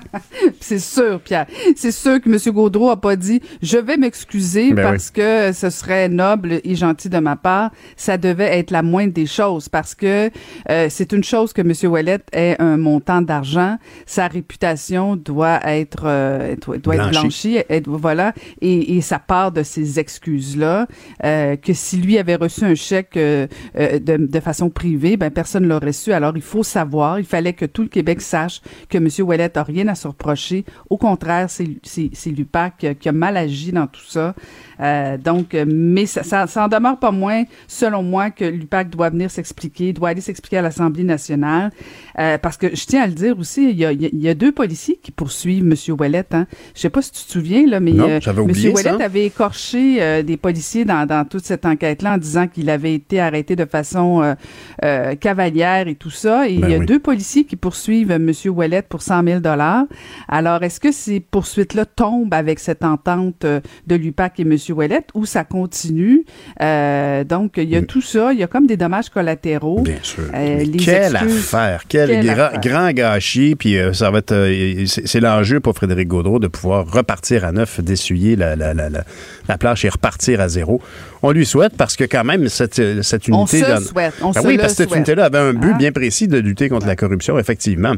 c'est 0.59 0.79
sûr, 0.79 1.19
Pierre. 1.21 1.47
C'est 1.75 1.91
sûr 1.91 2.21
que 2.21 2.29
M. 2.29 2.53
Gaudreau 2.53 2.89
a 2.89 2.99
pas 2.99 3.15
dit 3.15 3.41
je 3.61 3.77
vais 3.77 3.97
m'excuser 3.97 4.73
ben 4.73 4.83
parce 4.83 5.09
que 5.09 5.46
que 5.47 5.53
ce 5.53 5.69
serait 5.69 6.09
noble 6.09 6.59
et 6.63 6.75
gentil 6.75 7.09
de 7.09 7.19
ma 7.19 7.35
part, 7.35 7.71
ça 7.95 8.17
devait 8.17 8.57
être 8.59 8.71
la 8.71 8.83
moindre 8.83 9.13
des 9.13 9.25
choses 9.25 9.69
parce 9.69 9.95
que 9.95 10.29
euh, 10.69 10.87
c'est 10.89 11.11
une 11.13 11.23
chose 11.23 11.53
que 11.53 11.61
M. 11.61 11.73
Ouellet 11.91 12.19
ait 12.33 12.55
un 12.59 12.77
montant 12.77 13.21
d'argent, 13.21 13.77
sa 14.05 14.27
réputation 14.27 15.15
doit 15.15 15.59
être 15.65 16.03
euh, 16.05 16.55
doit 16.81 16.95
être 16.95 17.09
blanchie, 17.09 17.59
voilà, 17.85 18.33
et, 18.61 18.97
et 18.97 19.01
ça 19.01 19.19
part 19.19 19.51
de 19.51 19.63
ces 19.63 19.99
excuses 19.99 20.57
là 20.57 20.87
euh, 21.23 21.55
que 21.55 21.73
si 21.73 21.97
lui 21.97 22.17
avait 22.17 22.35
reçu 22.35 22.63
un 22.65 22.75
chèque 22.75 23.15
de, 23.15 23.47
de, 23.73 24.39
façon 24.39 24.69
privée, 24.69 25.17
ben 25.17 25.31
personne 25.31 25.67
l'aurait 25.67 25.93
su. 25.93 26.11
Alors 26.11 26.33
il 26.35 26.41
faut 26.41 26.63
savoir, 26.63 27.19
il 27.19 27.25
fallait 27.25 27.53
que 27.53 27.65
tout 27.65 27.83
le 27.83 27.87
Québec 27.87 28.21
sache 28.21 28.61
que 28.89 28.97
M. 28.97 29.07
Ouellet 29.19 29.57
a 29.57 29.63
rien 29.63 29.87
à 29.87 29.95
se 29.95 30.07
reprocher. 30.07 30.65
Au 30.89 30.97
contraire, 30.97 31.49
c'est 31.49 32.29
l'UPAC 32.29 32.97
qui 32.99 33.09
a 33.09 33.11
mal 33.11 33.37
agi 33.37 33.71
dans 33.71 33.87
tout 33.87 34.05
ça. 34.05 34.35
Euh, 34.79 35.17
donc, 35.17 35.55
mais 35.65 36.05
ça, 36.05 36.23
ça, 36.23 36.65
en 36.65 36.67
demeure 36.67 36.99
pas 36.99 37.11
moins, 37.11 37.43
selon 37.67 38.03
moi, 38.03 38.31
que 38.31 38.45
l'UPAC 38.45 38.89
doit 38.89 39.09
venir 39.09 39.31
s'expliquer, 39.31 39.93
doit 39.93 40.09
aller 40.09 40.21
s'expliquer 40.21 40.57
à 40.57 40.61
l'Assemblée 40.61 41.03
nationale, 41.03 41.71
euh, 42.19 42.37
parce 42.37 42.57
que 42.57 42.75
je 42.75 42.85
tiens 42.85 43.03
à 43.03 43.07
le 43.07 43.13
dire 43.13 43.37
aussi, 43.37 43.69
il 43.69 43.77
y 43.77 43.85
a, 43.85 43.91
il 43.91 44.21
y 44.21 44.29
a 44.29 44.33
deux 44.33 44.51
policiers 44.51 44.99
qui 45.01 45.11
poursuivent 45.11 45.63
M. 45.63 45.75
Ouellet. 45.95 46.25
Hein. 46.31 46.47
Je 46.73 46.81
sais 46.81 46.89
pas 46.89 47.01
si 47.01 47.11
tu 47.11 47.23
te 47.23 47.31
souviens 47.31 47.65
là, 47.67 47.79
mais 47.79 47.91
non, 47.91 48.07
euh, 48.09 48.19
M. 48.25 48.73
Ouellet 48.73 49.01
avait 49.01 49.25
écorché 49.25 50.01
euh, 50.01 50.23
des 50.23 50.37
policiers 50.37 50.85
dans, 50.85 51.05
dans 51.05 51.25
toute 51.25 51.45
cette 51.45 51.65
enquête-là 51.65 52.15
en 52.15 52.17
disant 52.17 52.47
qu'il 52.47 52.69
avait 52.69 52.93
été 52.93 53.19
arrêté 53.19 53.55
de 53.55 53.65
façon 53.65 54.35
cavalière 55.19 55.87
et 55.87 55.95
tout 55.95 56.09
ça. 56.09 56.47
Et 56.47 56.57
ben 56.57 56.67
il 56.67 56.71
y 56.71 56.75
a 56.75 56.79
deux 56.79 56.99
policiers 56.99 57.45
qui 57.45 57.55
poursuivent 57.55 58.11
M. 58.11 58.31
Ouellet 58.45 58.81
pour 58.81 59.01
100 59.01 59.23
000 59.23 59.39
dollars. 59.39 59.85
Alors, 60.27 60.63
est-ce 60.63 60.79
que 60.79 60.91
ces 60.91 61.19
poursuites-là 61.19 61.85
tombent 61.85 62.33
avec 62.33 62.59
cette 62.59 62.83
entente 62.83 63.45
de 63.45 63.95
l'UPAC 63.95 64.39
et 64.39 64.43
M. 64.43 64.55
Où 65.13 65.25
ça 65.25 65.43
continue. 65.43 66.25
Euh, 66.61 67.23
donc, 67.23 67.53
il 67.57 67.69
y 67.69 67.75
a 67.75 67.81
mm. 67.81 67.85
tout 67.85 68.01
ça. 68.01 68.33
Il 68.33 68.39
y 68.39 68.43
a 68.43 68.47
comme 68.47 68.67
des 68.67 68.77
dommages 68.77 69.09
collatéraux. 69.09 69.81
Bien 69.81 69.97
sûr. 70.01 70.23
Euh, 70.33 70.65
quelle 70.77 71.15
affaire. 71.15 71.83
Quel 71.87 72.25
grand, 72.61 72.91
gâchis. 72.91 73.55
Puis 73.55 73.77
euh, 73.77 73.93
ça 73.93 74.11
va 74.11 74.19
être. 74.19 74.85
c'est 74.85 75.19
l'enjeu 75.19 75.59
pour 75.59 75.75
Frédéric 75.75 76.07
Gaudreau 76.07 76.39
de 76.39 76.47
pouvoir 76.47 76.89
repartir 76.89 77.45
à 77.45 77.51
neuf, 77.51 77.79
d'essuyer 77.81 78.35
la, 78.35 78.55
la, 78.55 78.73
la, 78.73 78.89
la, 78.89 79.03
planche 79.55 79.85
et 79.85 79.89
repartir 79.89 80.41
à 80.41 80.49
zéro. 80.49 80.81
On 81.23 81.31
lui 81.31 81.45
souhaite 81.45 81.75
parce 81.77 81.95
que 81.95 82.03
quand 82.03 82.23
même, 82.23 82.49
cette, 82.49 82.75
cette 83.01 83.27
unité... 83.27 83.63
On 83.63 83.77
se 83.77 83.83
souhaite. 83.85 84.13
On 84.21 84.31
ben 84.31 84.41
oui, 84.45 84.57
parce 84.57 84.73
que 84.73 84.83
cette 84.83 84.95
unité-là 84.95 85.25
avait 85.25 85.39
un 85.39 85.53
but 85.53 85.71
hein? 85.71 85.77
bien 85.77 85.91
précis 85.91 86.27
de 86.27 86.37
lutter 86.37 86.69
contre 86.69 86.87
la 86.87 86.95
corruption, 86.95 87.39
effectivement. 87.39 87.93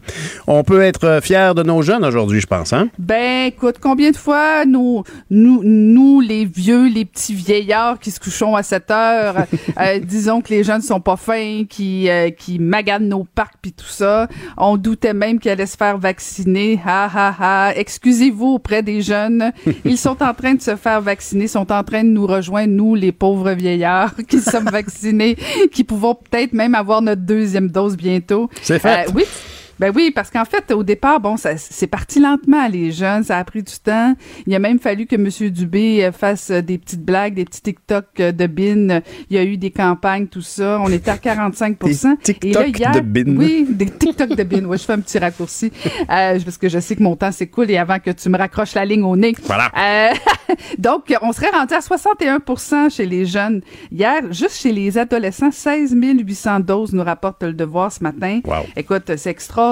On 0.48 0.64
peut 0.64 0.82
être 0.82 1.20
fier 1.22 1.56
de 1.56 1.64
nos 1.64 1.82
jeunes 1.82 2.06
aujourd'hui, 2.06 2.42
je 2.42 2.48
pense. 2.48 2.74
Hein? 2.74 2.90
Ben, 2.98 3.48
écoute, 3.48 3.78
combien 3.82 4.12
de 4.12 4.18
fois 4.18 4.66
nous, 4.66 5.04
nous, 5.30 5.62
nous 5.64 6.22
les 6.22 6.46
vieux, 6.46 6.88
les 6.88 7.06
petits 7.06 7.34
vieillards 7.34 8.00
qui 8.00 8.12
se 8.12 8.20
couchons 8.20 8.56
à 8.56 8.64
7 8.64 8.92
heures, 8.92 9.36
euh, 9.80 10.00
disons 10.00 10.42
que 10.42 10.50
les 10.50 10.64
jeunes 10.64 10.82
sont 10.82 11.02
pas 11.02 11.18
fins, 11.18 11.64
qui, 11.70 12.10
euh, 12.10 12.30
qui 12.30 12.60
maganent 12.60 13.08
nos 13.08 13.24
parcs 13.24 13.56
puis 13.62 13.74
tout 13.74 13.86
ça, 13.86 14.28
on 14.58 14.78
doutait 14.78 15.14
même 15.14 15.40
qu'ils 15.40 15.52
allaient 15.52 15.66
se 15.66 15.78
faire 15.78 15.98
vacciner. 15.98 16.80
Ha, 16.86 17.10
ha, 17.14 17.36
ha. 17.40 17.74
Excusez-vous 17.76 18.54
auprès 18.56 18.84
des 18.84 19.02
jeunes. 19.02 19.52
Ils 19.86 19.98
sont 19.98 20.22
en 20.24 20.34
train 20.34 20.54
de 20.54 20.62
se 20.62 20.76
faire 20.76 21.02
vacciner, 21.02 21.39
sont 21.48 21.72
en 21.72 21.84
train 21.84 22.04
de 22.04 22.10
nous 22.10 22.28
rejoindre, 22.28 22.74
nous, 22.74 22.96
les 22.96 23.12
pauvres 23.12 23.52
vieillards 23.52 24.16
qui 24.28 24.40
sommes 24.40 24.70
vaccinés, 24.70 25.38
qui 25.72 25.84
pouvons 25.84 26.16
peut-être 26.16 26.54
même 26.54 26.76
avoir 26.76 27.02
notre 27.02 27.22
deuxième 27.22 27.70
dose 27.70 27.96
bientôt. 27.96 28.50
C'est 28.62 28.80
fait. 28.80 29.08
Euh, 29.08 29.12
oui. 29.16 29.24
Ben 29.80 29.92
oui, 29.96 30.12
parce 30.14 30.30
qu'en 30.30 30.46
fait, 30.46 30.72
au 30.72 30.84
départ, 30.84 31.20
bon, 31.20 31.38
ça 31.38 31.58
c'est 31.58 31.88
parti 31.88 32.20
lentement, 32.20 32.68
les 32.68 32.92
jeunes, 32.92 33.24
ça 33.24 33.38
a 33.38 33.44
pris 33.44 33.64
du 33.64 33.74
temps. 33.84 34.14
Il 34.46 34.54
a 34.54 34.60
même 34.60 34.80
fallu 34.80 35.06
que 35.06 35.16
M. 35.16 35.30
Dubé 35.52 36.04
euh, 36.04 36.12
fasse 36.12 36.52
euh, 36.52 36.62
des 36.62 36.78
petites 36.78 37.04
blagues, 37.04 37.36
des 37.36 37.46
petits 37.46 37.62
TikTok 37.62 38.06
euh, 38.20 38.32
de 38.32 38.48
bin. 38.48 39.02
Il 39.30 39.36
y 39.36 39.38
a 39.38 39.44
eu 39.44 39.58
des 39.58 39.72
campagnes, 39.72 40.28
tout 40.28 40.42
ça. 40.42 40.80
On 40.82 40.90
était 40.92 41.12
à 41.12 41.16
45% 41.18 42.18
Des 42.26 42.34
TikTok 42.34 42.72
de 42.72 43.00
bin. 43.00 43.38
Oui, 43.38 43.66
des 43.70 43.86
TikTok 43.86 44.36
de 44.36 44.44
bin. 44.44 44.66
Oui, 44.66 44.78
je 44.78 44.84
fais 44.84 44.94
un 44.94 45.00
petit 45.00 45.18
raccourci 45.18 45.72
euh, 45.86 46.40
parce 46.40 46.58
que 46.58 46.68
je 46.68 46.80
sais 46.80 46.96
que 46.96 47.04
mon 47.04 47.16
temps 47.16 47.32
s'écoule 47.32 47.72
et 47.72 47.78
avant 47.78 48.00
que 48.00 48.12
tu 48.12 48.30
me 48.30 48.38
raccroches 48.38 48.74
la 48.76 48.86
ligne 48.86 49.04
au 49.04 49.16
nez. 49.16 49.34
Voilà. 49.44 49.72
Euh, 49.78 50.14
donc, 50.78 51.14
on 51.22 51.32
serait 51.32 51.52
rendu 51.52 51.74
à 51.74 51.80
61% 51.80 52.94
chez 52.94 53.06
les 53.06 53.26
jeunes. 53.26 53.62
Hier, 53.92 54.22
juste 54.32 54.58
chez 54.58 54.72
les 54.72 54.98
adolescents, 54.98 55.52
16 55.52 55.96
800 55.96 56.60
doses 56.62 56.94
nous 56.94 57.04
rapporte 57.04 57.44
le 57.44 57.54
devoir 57.54 57.92
ce 57.92 58.04
matin. 58.04 58.42
Wow. 58.46 58.66
Écoute, 58.76 59.16
c'est 59.16 59.30
extra 59.30 59.69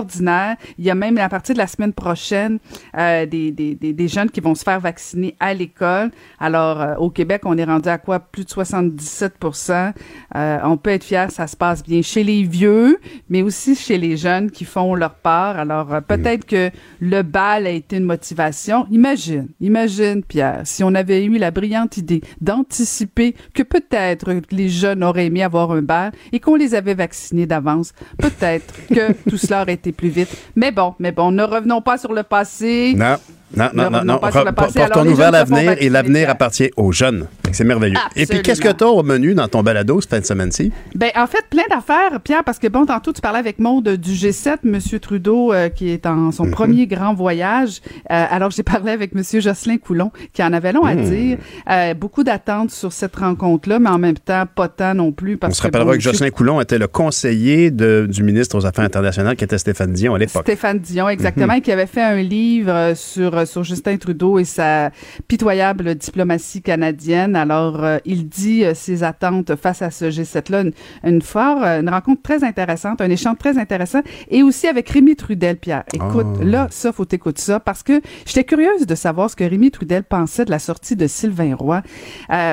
Il 0.77 0.85
y 0.85 0.89
a 0.89 0.95
même 0.95 1.17
à 1.17 1.29
partir 1.29 1.53
de 1.55 1.59
la 1.59 1.67
semaine 1.67 1.93
prochaine 1.93 2.59
euh, 2.97 3.25
des, 3.25 3.51
des, 3.51 3.75
des, 3.75 4.07
jeunes 4.07 4.29
qui 4.29 4.39
vont 4.39 4.55
se 4.55 4.63
faire 4.63 4.79
vacciner 4.79 5.35
à 5.39 5.53
l'école. 5.53 6.11
Alors 6.39 6.81
euh, 6.81 6.95
au 6.95 7.09
Québec, 7.09 7.41
on 7.45 7.57
est 7.57 7.63
rendu 7.63 7.89
à 7.89 7.97
quoi? 7.97 8.19
Plus 8.19 8.45
de 8.45 8.49
77% 8.49 9.93
euh, 10.35 10.57
On 10.63 10.77
peut 10.77 10.91
être 10.91 11.03
fier, 11.03 11.31
ça 11.31 11.47
se 11.47 11.55
passe 11.55 11.83
bien 11.83 12.01
chez 12.01 12.23
les 12.23 12.43
vieux, 12.43 12.99
mais 13.29 13.41
aussi 13.41 13.75
chez 13.75 13.97
les 13.97 14.17
jeunes 14.17 14.51
qui 14.51 14.65
font 14.65 14.95
leur 14.95 15.15
part. 15.15 15.57
Alors 15.57 15.93
euh, 15.93 16.01
peut-être 16.01 16.45
que 16.45 16.69
le 16.99 17.21
bal 17.21 17.67
a 17.67 17.71
été 17.71 17.97
une 17.97 18.05
motivation. 18.05 18.85
Imagine, 18.91 19.47
imagine 19.59 20.23
Pierre, 20.23 20.61
si 20.65 20.83
on 20.83 20.93
avait 20.95 21.23
eu 21.25 21.37
la 21.37 21.51
brillante 21.51 21.97
idée 21.97 22.21
d'anticiper 22.41 23.35
que 23.53 23.63
peut-être 23.63 24.33
les 24.51 24.69
jeunes 24.69 25.03
auraient 25.03 25.27
aimé 25.27 25.43
avoir 25.43 25.71
un 25.71 25.81
bal 25.81 26.11
et 26.31 26.39
qu'on 26.39 26.55
les 26.55 26.75
avait 26.75 26.93
vaccinés 26.93 27.45
d'avance, 27.45 27.93
peut-être 28.17 28.73
que 28.87 29.13
tout 29.29 29.37
cela 29.37 29.61
aurait 29.61 29.73
été 29.73 29.86
plus 29.91 30.09
vite. 30.09 30.29
Mais 30.55 30.71
bon, 30.71 30.95
mais 30.99 31.11
bon, 31.11 31.31
ne 31.31 31.43
revenons 31.43 31.81
pas 31.81 31.97
sur 31.97 32.13
le 32.13 32.23
passé. 32.23 32.93
Non. 32.95 33.15
Non, 33.55 33.69
non, 33.73 33.89
non, 33.89 34.03
non. 34.03 34.19
Portons-nous 34.19 35.15
vers 35.15 35.31
l'avenir 35.31 35.75
et 35.79 35.89
l'avenir 35.89 36.29
appartient 36.29 36.69
aux 36.75 36.91
jeunes. 36.91 37.27
C'est 37.51 37.63
merveilleux. 37.63 37.97
Et 38.15 38.25
puis, 38.25 38.41
qu'est-ce 38.41 38.61
que 38.61 38.71
tu 38.71 38.83
as 38.83 38.87
au 38.87 39.03
menu 39.03 39.33
dans 39.33 39.47
ton 39.47 39.63
balado 39.63 39.99
cette 40.01 40.09
fin 40.09 40.19
de 40.19 40.25
semaine-ci? 40.25 40.71
Ben, 40.95 41.09
en 41.15 41.27
fait, 41.27 41.45
plein 41.49 41.63
d'affaires, 41.69 42.19
Pierre, 42.21 42.43
parce 42.43 42.59
que 42.59 42.67
bon, 42.67 42.85
tantôt, 42.85 43.13
tu 43.13 43.21
parlais 43.21 43.39
avec 43.39 43.59
Maude 43.59 43.89
du 43.89 44.11
G7, 44.11 44.57
M. 44.65 44.99
Trudeau, 44.99 45.53
euh, 45.53 45.69
qui 45.69 45.89
est 45.89 46.05
en 46.05 46.31
son 46.31 46.45
mhm. 46.45 46.51
premier 46.51 46.87
grand 46.87 47.13
voyage. 47.13 47.81
Euh, 48.11 48.25
alors, 48.29 48.51
j'ai 48.51 48.63
parlé 48.63 48.91
avec 48.91 49.11
M. 49.15 49.23
Jocelyn 49.41 49.77
Coulon, 49.77 50.11
qui 50.33 50.43
en 50.43 50.53
avait 50.53 50.73
long 50.73 50.83
à 50.83 50.95
hmm. 50.95 51.03
dire. 51.03 51.37
Euh, 51.69 51.93
beaucoup 51.93 52.23
d'attentes 52.23 52.71
sur 52.71 52.91
cette 52.91 53.15
rencontre-là, 53.15 53.79
mais 53.79 53.89
en 53.89 53.99
même 53.99 54.17
temps, 54.17 54.43
pas 54.53 54.67
tant 54.67 54.93
non 54.93 55.11
plus. 55.11 55.37
Parce 55.37 55.53
On 55.53 55.55
se 55.55 55.61
rappellera 55.61 55.95
que, 55.95 56.01
Jocelyn 56.01 56.29
Coulon 56.29 56.61
était 56.61 56.77
le 56.77 56.87
conseiller 56.87 57.71
de, 57.71 58.07
du 58.09 58.23
ministre 58.23 58.57
aux 58.57 58.65
Affaires 58.65 58.85
internationales, 58.85 59.35
qui 59.35 59.43
était 59.43 59.57
Stéphane 59.57 59.93
Dion 59.93 60.15
à 60.15 60.19
l'époque. 60.19 60.43
Stéphane 60.43 60.79
Dion, 60.79 61.09
exactement, 61.09 61.55
mhm. 61.55 61.61
qui 61.61 61.71
avait 61.71 61.87
fait 61.87 62.03
un 62.03 62.21
livre 62.21 62.93
sur 62.95 63.47
sur 63.47 63.63
Justin 63.63 63.97
Trudeau 63.97 64.39
et 64.39 64.43
sa 64.43 64.91
pitoyable 65.27 65.95
diplomatie 65.95 66.61
canadienne. 66.61 67.36
Alors, 67.37 67.83
euh, 67.83 67.97
il 68.05 68.27
dit 68.27 68.65
euh, 68.65 68.73
ses 68.73 69.03
attentes 69.03 69.55
face 69.55 69.81
à 69.81 69.91
ce 69.91 70.05
G7-là, 70.05 70.61
une, 70.61 70.71
une, 71.03 71.21
fort, 71.21 71.63
une 71.63 71.89
rencontre 71.89 72.21
très 72.21 72.43
intéressante, 72.43 73.01
un 73.01 73.09
échange 73.09 73.37
très 73.37 73.57
intéressant, 73.57 74.01
et 74.29 74.43
aussi 74.43 74.67
avec 74.67 74.89
Rémi 74.89 75.15
Trudel, 75.15 75.57
Pierre. 75.57 75.83
Écoute, 75.93 76.27
ah. 76.41 76.43
là, 76.43 76.67
ça, 76.71 76.91
faut 76.91 77.07
écouter 77.11 77.41
ça, 77.41 77.59
parce 77.59 77.83
que 77.83 78.01
j'étais 78.25 78.43
curieuse 78.43 78.85
de 78.85 78.95
savoir 78.95 79.29
ce 79.29 79.35
que 79.35 79.43
Rémi 79.43 79.71
Trudel 79.71 80.03
pensait 80.03 80.45
de 80.45 80.51
la 80.51 80.59
sortie 80.59 80.95
de 80.95 81.07
Sylvain 81.07 81.55
Roy 81.55 81.81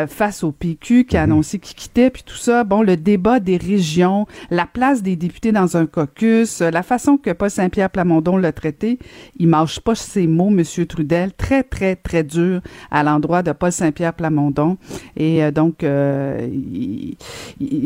face 0.06 0.44
au 0.44 0.52
PQ, 0.52 1.04
qui 1.04 1.16
a 1.16 1.26
mhm. 1.26 1.32
annoncé 1.32 1.58
qu'il 1.58 1.76
quittait, 1.76 2.10
puis 2.10 2.22
tout 2.24 2.36
ça. 2.36 2.64
Bon, 2.64 2.82
le 2.82 2.96
débat 2.96 3.40
des 3.40 3.56
régions, 3.56 4.26
la 4.50 4.66
place 4.66 5.02
des 5.02 5.16
députés 5.16 5.52
dans 5.52 5.76
un 5.76 5.86
caucus, 5.86 6.60
la 6.60 6.82
façon 6.82 7.16
que 7.16 7.30
Paul 7.30 7.50
Saint-Pierre 7.50 7.90
Plamondon 7.90 8.36
l'a 8.36 8.52
traité, 8.52 8.98
il 9.38 9.48
mâche 9.48 9.80
pas 9.80 9.94
ses 9.94 10.26
mots, 10.26 10.50
Monsieur 10.50 10.86
Trudel, 10.86 11.32
très, 11.32 11.62
très, 11.62 11.96
très 11.96 12.22
dur 12.22 12.60
à 12.90 13.02
l'endroit 13.02 13.42
de 13.42 13.52
Paul 13.52 13.72
Saint-Pierre 13.72 14.14
Plamondon. 14.14 14.73
Et 15.16 15.42
euh, 15.42 15.50
donc, 15.50 15.82
euh, 15.82 16.48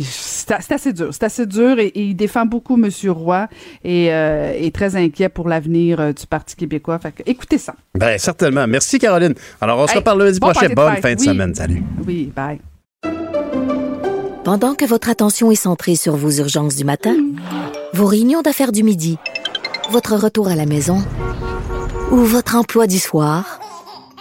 c'est 0.02 0.72
assez 0.72 0.92
dur. 0.92 1.08
C'est 1.12 1.24
assez 1.24 1.46
dur 1.46 1.78
et, 1.78 1.92
il 1.94 2.14
défend 2.14 2.46
beaucoup 2.46 2.76
Monsieur 2.76 3.12
Roy 3.12 3.48
et 3.84 4.12
euh, 4.12 4.52
est 4.54 4.74
très 4.74 4.96
inquiet 4.96 5.28
pour 5.28 5.48
l'avenir 5.48 6.14
du 6.14 6.26
Parti 6.26 6.56
québécois. 6.56 6.98
Fait 6.98 7.12
que, 7.12 7.22
écoutez 7.26 7.58
ça. 7.58 7.74
Ben, 7.94 8.18
certainement. 8.18 8.66
Merci, 8.66 8.98
Caroline. 8.98 9.34
Alors, 9.60 9.80
on 9.80 9.86
se 9.86 9.96
reparle 9.96 10.22
lundi 10.22 10.40
prochain. 10.40 10.68
Bonne 10.74 10.96
fin 10.96 11.14
de 11.14 11.20
semaine. 11.20 11.54
Salut. 11.54 11.82
Oui, 12.06 12.32
bye. 12.34 12.58
Pendant 14.44 14.74
que 14.74 14.86
votre 14.86 15.10
attention 15.10 15.50
est 15.50 15.56
centrée 15.56 15.94
sur 15.94 16.16
vos 16.16 16.30
urgences 16.30 16.76
du 16.76 16.84
matin, 16.84 17.14
vos 17.92 18.06
réunions 18.06 18.40
d'affaires 18.40 18.72
du 18.72 18.82
midi, 18.82 19.18
votre 19.90 20.16
retour 20.16 20.48
à 20.48 20.54
la 20.54 20.64
maison 20.64 21.04
ou 22.10 22.16
votre 22.16 22.56
emploi 22.56 22.86
du 22.86 22.98
soir, 22.98 23.60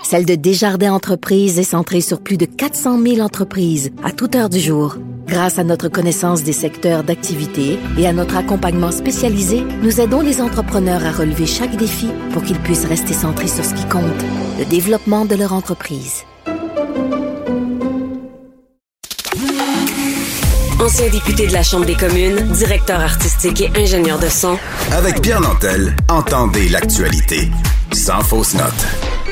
celle 0.07 0.25
de 0.25 0.35
Desjardins 0.35 0.93
Entreprises 0.93 1.59
est 1.59 1.63
centrée 1.63 1.99
sur 1.99 2.21
plus 2.21 2.37
de 2.37 2.45
400 2.45 3.01
000 3.01 3.19
entreprises 3.19 3.91
à 4.05 4.13
toute 4.13 4.35
heure 4.35 4.47
du 4.47 4.57
jour. 4.57 4.95
Grâce 5.27 5.59
à 5.59 5.65
notre 5.65 5.89
connaissance 5.89 6.43
des 6.43 6.53
secteurs 6.53 7.03
d'activité 7.03 7.77
et 7.97 8.07
à 8.07 8.13
notre 8.13 8.37
accompagnement 8.37 8.91
spécialisé, 8.91 9.65
nous 9.83 9.99
aidons 9.99 10.21
les 10.21 10.39
entrepreneurs 10.39 11.05
à 11.05 11.11
relever 11.11 11.45
chaque 11.45 11.75
défi 11.75 12.07
pour 12.31 12.41
qu'ils 12.41 12.59
puissent 12.59 12.85
rester 12.85 13.11
centrés 13.11 13.49
sur 13.49 13.65
ce 13.65 13.73
qui 13.73 13.85
compte, 13.89 14.23
le 14.57 14.63
développement 14.63 15.25
de 15.25 15.35
leur 15.35 15.51
entreprise. 15.51 16.23
Ancien 20.79 21.09
député 21.09 21.47
de 21.47 21.53
la 21.53 21.63
Chambre 21.63 21.85
des 21.85 21.95
communes, 21.95 22.39
directeur 22.53 23.01
artistique 23.01 23.59
et 23.59 23.77
ingénieur 23.77 24.19
de 24.19 24.29
son. 24.29 24.57
Avec 24.93 25.21
Pierre 25.21 25.41
Nantel, 25.41 25.93
entendez 26.07 26.69
l'actualité. 26.69 27.49
Sans 27.91 28.21
fausse 28.21 28.53
note. 28.53 29.26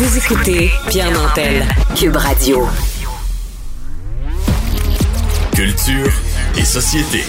Vous 0.00 0.16
écoutez 0.16 0.70
Pierre 0.88 1.10
Nantel, 1.10 1.64
Cube 1.96 2.14
Radio. 2.14 2.64
Culture 5.52 6.12
et 6.56 6.64
société. 6.64 7.24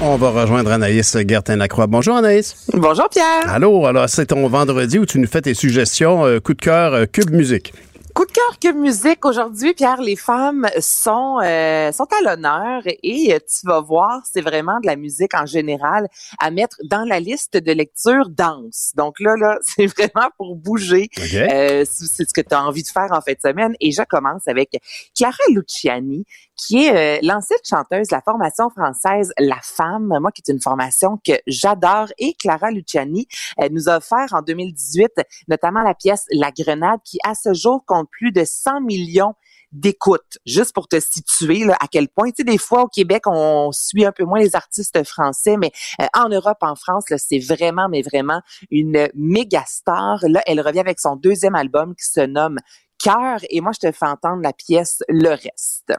On 0.00 0.16
va 0.16 0.30
rejoindre 0.30 0.72
Anaïs 0.72 1.16
Gertin-Lacroix. 1.24 1.86
Bonjour 1.86 2.16
Anaïs. 2.16 2.66
Bonjour 2.72 3.08
Pierre. 3.08 3.44
Allô, 3.46 3.86
alors 3.86 4.08
c'est 4.08 4.26
ton 4.26 4.48
vendredi 4.48 4.98
où 4.98 5.06
tu 5.06 5.20
nous 5.20 5.28
fais 5.28 5.42
tes 5.42 5.54
suggestions 5.54 6.26
euh, 6.26 6.40
coup 6.40 6.54
de 6.54 6.60
cœur 6.60 6.94
euh, 6.94 7.06
Cube 7.06 7.30
Musique. 7.30 7.72
Coup 8.14 8.26
de 8.26 8.32
cœur 8.32 8.58
que 8.60 8.72
musique 8.72 9.24
aujourd'hui, 9.24 9.72
Pierre, 9.72 10.02
les 10.02 10.16
femmes 10.16 10.68
sont 10.80 11.38
euh, 11.42 11.92
sont 11.92 12.04
à 12.04 12.22
l'honneur 12.22 12.82
et 12.84 13.38
tu 13.40 13.66
vas 13.66 13.80
voir, 13.80 14.20
c'est 14.30 14.42
vraiment 14.42 14.80
de 14.80 14.86
la 14.86 14.96
musique 14.96 15.32
en 15.34 15.46
général 15.46 16.08
à 16.38 16.50
mettre 16.50 16.76
dans 16.84 17.04
la 17.04 17.20
liste 17.20 17.56
de 17.56 17.72
lecture 17.72 18.28
danse. 18.28 18.92
Donc 18.96 19.18
là, 19.18 19.36
là, 19.36 19.58
c'est 19.62 19.86
vraiment 19.86 20.28
pour 20.36 20.56
bouger. 20.56 21.08
Euh, 21.34 21.84
c'est 21.88 22.28
ce 22.28 22.34
que 22.34 22.42
tu 22.42 22.54
as 22.54 22.62
envie 22.62 22.82
de 22.82 22.88
faire 22.88 23.08
en 23.12 23.22
fin 23.22 23.32
de 23.32 23.40
semaine. 23.40 23.74
Et 23.80 23.92
je 23.92 24.02
commence 24.02 24.46
avec 24.46 24.78
Clara 25.16 25.36
Luciani, 25.48 26.26
qui 26.56 26.86
est 26.86 27.18
euh, 27.18 27.20
l'ancienne 27.22 27.58
chanteuse 27.68 28.08
de 28.08 28.14
la 28.14 28.22
formation 28.22 28.70
française 28.70 29.32
La 29.38 29.58
Femme, 29.62 30.18
moi 30.20 30.30
qui 30.32 30.42
est 30.46 30.52
une 30.52 30.60
formation 30.60 31.18
que 31.26 31.32
j'adore. 31.46 32.08
Et 32.18 32.34
Clara 32.34 32.70
Luciani 32.70 33.26
nous 33.70 33.88
a 33.88 33.98
offert 33.98 34.28
en 34.32 34.42
2018 34.42 35.12
notamment 35.48 35.82
la 35.82 35.94
pièce 35.94 36.24
La 36.30 36.50
Grenade, 36.50 37.00
qui 37.04 37.18
à 37.24 37.34
ce 37.34 37.54
jour 37.54 37.84
compte 37.86 38.08
plus 38.10 38.32
de 38.32 38.44
100 38.44 38.80
millions 38.82 39.34
d'écoute, 39.72 40.38
juste 40.46 40.74
pour 40.74 40.86
te 40.86 41.00
situer 41.00 41.64
là, 41.64 41.76
à 41.80 41.88
quel 41.88 42.08
point. 42.08 42.28
Tu 42.28 42.36
sais, 42.38 42.44
des 42.44 42.58
fois 42.58 42.82
au 42.82 42.88
Québec, 42.88 43.22
on 43.26 43.72
suit 43.72 44.04
un 44.04 44.12
peu 44.12 44.24
moins 44.24 44.38
les 44.38 44.54
artistes 44.54 45.02
français, 45.04 45.56
mais 45.56 45.72
euh, 46.00 46.06
en 46.14 46.28
Europe, 46.28 46.58
en 46.60 46.74
France, 46.76 47.04
c'est 47.16 47.38
vraiment, 47.38 47.88
mais 47.88 48.02
vraiment 48.02 48.42
une 48.70 49.08
méga 49.14 49.64
star. 49.66 50.18
Là, 50.28 50.42
elle 50.46 50.60
revient 50.60 50.80
avec 50.80 51.00
son 51.00 51.16
deuxième 51.16 51.54
album 51.54 51.94
qui 51.94 52.04
se 52.04 52.20
nomme 52.20 52.58
Cœur, 53.02 53.40
et 53.50 53.60
moi, 53.60 53.72
je 53.74 53.88
te 53.88 53.92
fais 53.92 54.06
entendre 54.06 54.42
la 54.42 54.52
pièce 54.52 55.02
Le 55.08 55.30
Reste. 55.30 55.92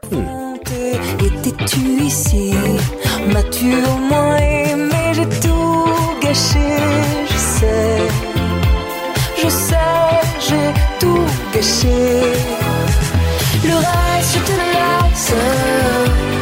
Étais-tu 1.20 1.80
ici? 2.00 2.54
M'as-tu 3.30 3.74
au 3.84 3.98
moins 3.98 4.36
aimé? 4.36 5.12
J'ai 5.12 5.28
tout 5.40 5.84
gâché, 6.22 6.78
je 7.28 7.36
sais. 7.36 7.98
Je 9.36 9.48
sais, 9.48 9.76
j'ai 10.40 10.72
tout 10.98 11.26
gâché. 11.52 12.22
Le 13.64 13.76
reste, 13.76 14.32
je 14.34 14.38
te 14.46 14.52
laisse. 14.72 16.33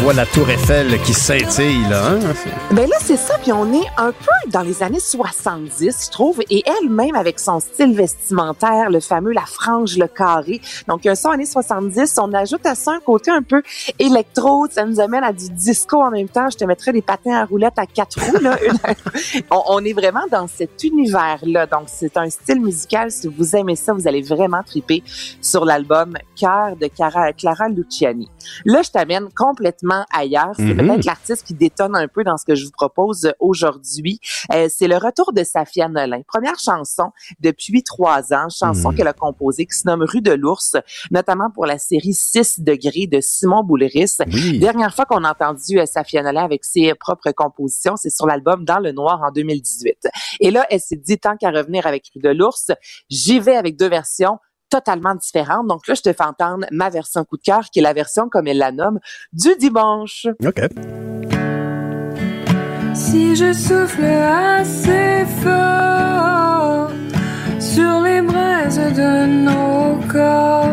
Voit 0.00 0.14
la 0.14 0.24
tour 0.24 0.48
Eiffel 0.48 0.98
qui 1.02 1.12
scintille, 1.12 1.82
là. 1.90 2.12
Hein? 2.12 2.18
Ben 2.70 2.88
là, 2.88 2.96
c'est 3.00 3.18
ça, 3.18 3.36
puis 3.42 3.52
on 3.52 3.70
est 3.70 3.86
un 3.98 4.12
peu 4.12 4.50
dans 4.50 4.62
les 4.62 4.82
années 4.82 4.98
70, 5.00 6.06
je 6.06 6.10
trouve, 6.10 6.40
et 6.48 6.62
elle-même 6.64 7.14
avec 7.14 7.38
son 7.38 7.60
style 7.60 7.94
vestimentaire, 7.94 8.88
le 8.88 9.00
fameux 9.00 9.32
la 9.32 9.44
frange, 9.44 9.98
le 9.98 10.06
carré. 10.06 10.62
Donc, 10.88 11.04
un 11.04 11.14
son 11.14 11.28
années 11.30 11.44
70, 11.44 12.14
on 12.18 12.32
ajoute 12.32 12.64
à 12.64 12.74
ça 12.74 12.92
un 12.92 13.00
côté 13.00 13.30
un 13.30 13.42
peu 13.42 13.62
électro, 13.98 14.66
ça 14.70 14.86
nous 14.86 15.00
amène 15.00 15.22
à 15.22 15.34
du 15.34 15.50
disco 15.50 16.00
en 16.00 16.10
même 16.10 16.28
temps. 16.28 16.48
Je 16.50 16.56
te 16.56 16.64
mettrais 16.64 16.92
des 16.92 17.02
patins 17.02 17.34
à 17.34 17.44
roulettes 17.44 17.78
à 17.78 17.84
quatre 17.84 18.18
roues, 18.20 18.40
là. 18.40 18.56
on, 19.50 19.62
on 19.66 19.84
est 19.84 19.92
vraiment 19.92 20.24
dans 20.30 20.46
cet 20.46 20.82
univers-là. 20.82 21.66
Donc, 21.66 21.84
c'est 21.88 22.16
un 22.16 22.30
style 22.30 22.62
musical. 22.62 23.10
Si 23.10 23.28
vous 23.28 23.54
aimez 23.54 23.76
ça, 23.76 23.92
vous 23.92 24.08
allez 24.08 24.22
vraiment 24.22 24.62
triper 24.62 25.02
sur 25.42 25.66
l'album 25.66 26.14
Cœur 26.36 26.76
de 26.80 26.86
Cara- 26.86 27.34
Clara 27.34 27.68
Luciani. 27.68 28.30
Là, 28.64 28.80
je 28.82 28.90
t'amène 28.90 29.28
complètement 29.36 29.89
ailleurs. 30.12 30.52
C'est 30.56 30.62
Mhm. 30.74 30.76
peut-être 30.88 31.04
l'artiste 31.04 31.46
qui 31.46 31.54
détonne 31.54 31.96
un 31.96 32.08
peu 32.08 32.24
dans 32.24 32.36
ce 32.36 32.44
que 32.44 32.54
je 32.54 32.64
vous 32.64 32.70
propose 32.72 33.32
aujourd'hui. 33.38 34.20
Euh, 34.52 34.68
c'est 34.70 34.88
le 34.88 34.96
retour 34.96 35.32
de 35.32 35.44
Safia 35.44 35.88
Nolin. 35.88 36.22
Première 36.26 36.58
chanson 36.58 37.10
depuis 37.40 37.82
trois 37.82 38.32
ans, 38.32 38.48
chanson 38.48 38.90
Mhm. 38.90 38.96
qu'elle 38.96 39.08
a 39.08 39.12
composée 39.12 39.66
qui 39.66 39.76
se 39.76 39.86
nomme 39.86 40.02
Rue 40.02 40.22
de 40.22 40.32
l'Ours, 40.32 40.76
notamment 41.10 41.50
pour 41.50 41.66
la 41.66 41.78
série 41.78 42.14
6 42.14 42.60
degrés 42.60 43.06
de 43.06 43.20
Simon 43.20 43.62
Boulris. 43.62 44.16
Oui. 44.26 44.58
Dernière 44.58 44.94
fois 44.94 45.04
qu'on 45.04 45.24
a 45.24 45.30
entendu 45.30 45.78
euh, 45.78 45.86
Safia 45.86 46.22
Nolin 46.22 46.44
avec 46.44 46.64
ses 46.64 46.94
propres 46.94 47.30
compositions, 47.32 47.96
c'est 47.96 48.10
sur 48.10 48.26
l'album 48.26 48.64
Dans 48.64 48.78
le 48.78 48.92
Noir 48.92 49.20
en 49.22 49.30
2018. 49.32 50.08
Et 50.40 50.50
là, 50.50 50.66
elle 50.70 50.80
s'est 50.80 50.96
dit, 50.96 51.18
tant 51.18 51.36
qu'à 51.36 51.50
revenir 51.50 51.86
avec 51.86 52.10
Rue 52.14 52.20
de 52.20 52.30
l'Ours, 52.30 52.70
j'y 53.08 53.40
vais 53.40 53.56
avec 53.56 53.76
deux 53.76 53.88
versions 53.88 54.38
totalement 54.70 55.14
différentes. 55.14 55.66
Donc 55.66 55.86
là, 55.86 55.94
je 55.94 56.02
te 56.02 56.12
fais 56.12 56.24
entendre 56.24 56.66
ma 56.70 56.88
version 56.88 57.24
coup 57.24 57.36
de 57.36 57.42
cœur, 57.42 57.64
qui 57.70 57.80
est 57.80 57.82
la 57.82 57.92
version, 57.92 58.28
comme 58.28 58.46
elle 58.46 58.58
la 58.58 58.72
nomme, 58.72 59.00
du 59.32 59.54
dimanche. 59.56 60.26
OK. 60.44 60.60
Si 62.94 63.36
je 63.36 63.52
souffle 63.52 64.04
assez 64.04 65.24
fort 65.42 66.90
sur 67.58 68.00
les 68.00 68.22
braises 68.22 68.80
de 68.94 69.26
nos 69.44 70.00
corps, 70.08 70.69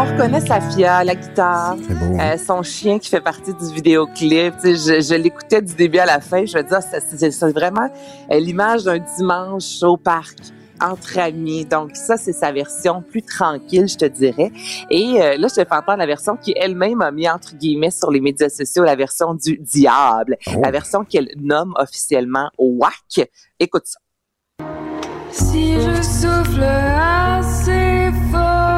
on 0.00 0.04
reconnaît 0.04 0.40
Safia, 0.40 1.02
la 1.04 1.14
guitare, 1.14 1.76
euh, 2.20 2.36
son 2.38 2.62
chien 2.62 2.98
qui 2.98 3.08
fait 3.08 3.20
partie 3.20 3.52
du 3.54 3.74
vidéoclip. 3.74 4.54
Tu 4.62 4.76
sais, 4.76 5.00
je 5.02 5.08
je 5.08 5.14
l'écoutais 5.14 5.60
du 5.62 5.74
début 5.74 5.98
à 5.98 6.06
la 6.06 6.20
fin. 6.20 6.44
Je 6.44 6.56
veux 6.56 6.62
dire, 6.64 6.80
c'est- 6.82 7.52
vraiment 7.52 7.88
euh, 8.30 8.38
l'image 8.38 8.84
d'un 8.84 8.98
dimanche 9.16 9.82
au 9.82 9.96
parc 9.96 10.36
entre 10.80 11.18
amis. 11.18 11.64
Donc 11.64 11.96
ça, 11.96 12.16
c'est 12.16 12.32
sa 12.32 12.52
version 12.52 13.02
plus 13.02 13.22
tranquille, 13.22 13.88
je 13.88 13.96
te 13.96 14.04
dirais. 14.04 14.52
Et 14.90 15.20
euh, 15.20 15.36
là, 15.36 15.48
je 15.48 15.54
te 15.60 15.66
fais 15.68 15.74
entendre 15.74 15.98
la 15.98 16.06
version 16.06 16.36
qui 16.36 16.54
elle-même 16.56 17.02
a 17.02 17.10
mis 17.10 17.28
entre 17.28 17.56
guillemets 17.56 17.90
sur 17.90 18.10
les 18.12 18.20
médias 18.20 18.48
sociaux, 18.50 18.84
la 18.84 18.94
version 18.94 19.34
du 19.34 19.58
diable, 19.58 20.36
la 20.62 20.70
version 20.70 21.04
qu'elle 21.04 21.28
nomme 21.36 21.72
officiellement 21.76 22.50
WAC. 22.58 23.28
Écoute 23.58 23.84
ça. 23.86 23.98
Si 25.32 25.74
je 25.74 26.02
souffle 26.02 26.62
assez 26.62 28.10
fort 28.30 28.77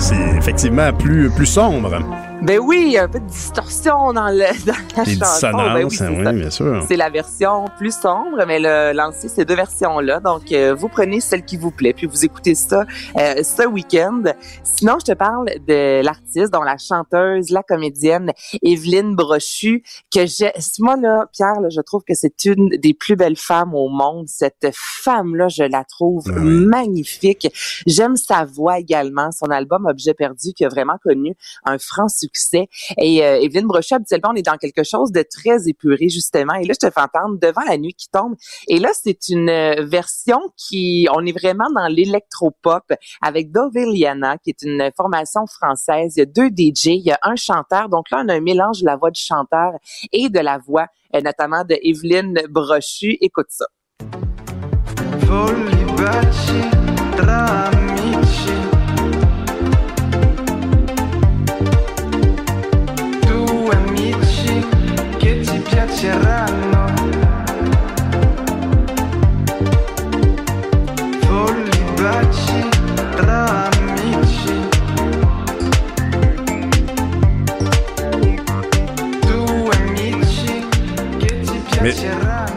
c'est 0.00 0.36
effectivement 0.38 0.92
plus, 0.92 1.30
plus 1.30 1.46
sombre. 1.46 1.98
Ben 2.42 2.58
oui, 2.58 2.96
un 2.96 3.06
peu 3.06 3.20
de 3.20 3.26
distorsion 3.26 4.14
dans, 4.14 4.28
le, 4.28 4.64
dans 4.66 4.72
la 4.96 5.04
Des 5.04 5.16
chanson. 5.16 5.50
Ben 5.52 5.84
oui, 5.84 5.94
c'est 5.94 6.08
oui, 6.08 6.24
ça. 6.24 6.32
bien 6.32 6.50
sûr. 6.50 6.84
C'est 6.88 6.96
la 6.96 7.10
version 7.10 7.66
plus 7.76 7.94
sombre, 7.94 8.44
mais 8.46 8.58
le 8.58 8.92
lancé 8.94 9.28
ces 9.28 9.44
deux 9.44 9.54
versions-là. 9.56 10.20
Donc, 10.20 10.50
euh, 10.50 10.74
vous 10.74 10.88
prenez 10.88 11.20
celle 11.20 11.44
qui 11.44 11.58
vous 11.58 11.70
plaît, 11.70 11.92
puis 11.92 12.06
vous 12.06 12.24
écoutez 12.24 12.54
ça 12.54 12.86
euh, 13.18 13.42
ce 13.42 13.66
week-end. 13.66 14.22
Sinon, 14.64 14.96
je 15.00 15.12
te 15.12 15.16
parle 15.16 15.50
de 15.66 16.02
l'artiste, 16.02 16.50
dont 16.50 16.62
la 16.62 16.78
chanteuse, 16.78 17.50
la 17.50 17.62
comédienne 17.62 18.32
Evelyne 18.62 19.14
Brochu, 19.14 19.82
que 20.10 20.24
j'ai. 20.24 20.50
Moi 20.78 20.96
là, 20.96 21.26
Pierre, 21.34 21.60
là, 21.60 21.68
je 21.68 21.80
trouve 21.82 22.04
que 22.08 22.14
c'est 22.14 22.46
une 22.46 22.70
des 22.70 22.94
plus 22.94 23.16
belles 23.16 23.36
femmes 23.36 23.74
au 23.74 23.90
monde. 23.90 24.28
Cette 24.28 24.70
femme-là, 24.72 25.48
je 25.48 25.64
la 25.64 25.84
trouve 25.84 26.24
magnifique. 26.32 27.48
J'aime 27.86 28.16
sa 28.16 28.46
voix 28.46 28.78
également. 28.78 29.30
Son 29.30 29.50
album 29.50 29.84
Objet 29.84 30.14
perdu, 30.14 30.54
qui 30.54 30.64
a 30.64 30.70
vraiment 30.70 30.96
connu 31.02 31.36
un 31.66 31.76
franc 31.78 32.08
succès. 32.08 32.29
Et 32.98 33.24
euh, 33.24 33.40
Evelyne 33.40 33.66
Brochu, 33.66 33.94
habituellement, 33.94 34.30
on 34.32 34.36
est 34.36 34.46
dans 34.46 34.56
quelque 34.56 34.84
chose 34.84 35.12
de 35.12 35.22
très 35.22 35.68
épuré, 35.68 36.08
justement. 36.08 36.54
Et 36.54 36.64
là, 36.64 36.74
je 36.80 36.86
te 36.86 36.92
fais 36.92 37.00
entendre 37.00 37.38
Devant 37.40 37.62
la 37.66 37.78
nuit 37.78 37.94
qui 37.94 38.08
tombe. 38.08 38.34
Et 38.68 38.78
là, 38.78 38.90
c'est 38.92 39.28
une 39.28 39.48
euh, 39.48 39.84
version 39.84 40.40
qui, 40.56 41.06
on 41.12 41.24
est 41.24 41.32
vraiment 41.32 41.70
dans 41.74 41.86
l'électropop 41.86 42.92
avec 43.22 43.50
Doveliana, 43.50 44.38
qui 44.38 44.50
est 44.50 44.62
une 44.62 44.90
formation 44.96 45.46
française. 45.46 46.14
Il 46.16 46.20
y 46.20 46.22
a 46.22 46.26
deux 46.26 46.48
DJ, 46.48 46.86
il 46.86 47.06
y 47.06 47.12
a 47.12 47.18
un 47.22 47.36
chanteur. 47.36 47.88
Donc 47.88 48.10
là, 48.10 48.22
on 48.24 48.28
a 48.28 48.34
un 48.34 48.40
mélange 48.40 48.80
de 48.80 48.86
la 48.86 48.96
voix 48.96 49.10
du 49.10 49.20
chanteur 49.20 49.72
et 50.12 50.28
de 50.28 50.40
la 50.40 50.58
voix, 50.58 50.86
euh, 51.14 51.20
notamment 51.20 51.64
de 51.64 51.78
Evelyne 51.82 52.40
Brochu. 52.48 53.16
Écoute 53.20 53.48
ça. 53.48 53.66
Mais- 81.82 81.94
piaceranno. 81.94 82.49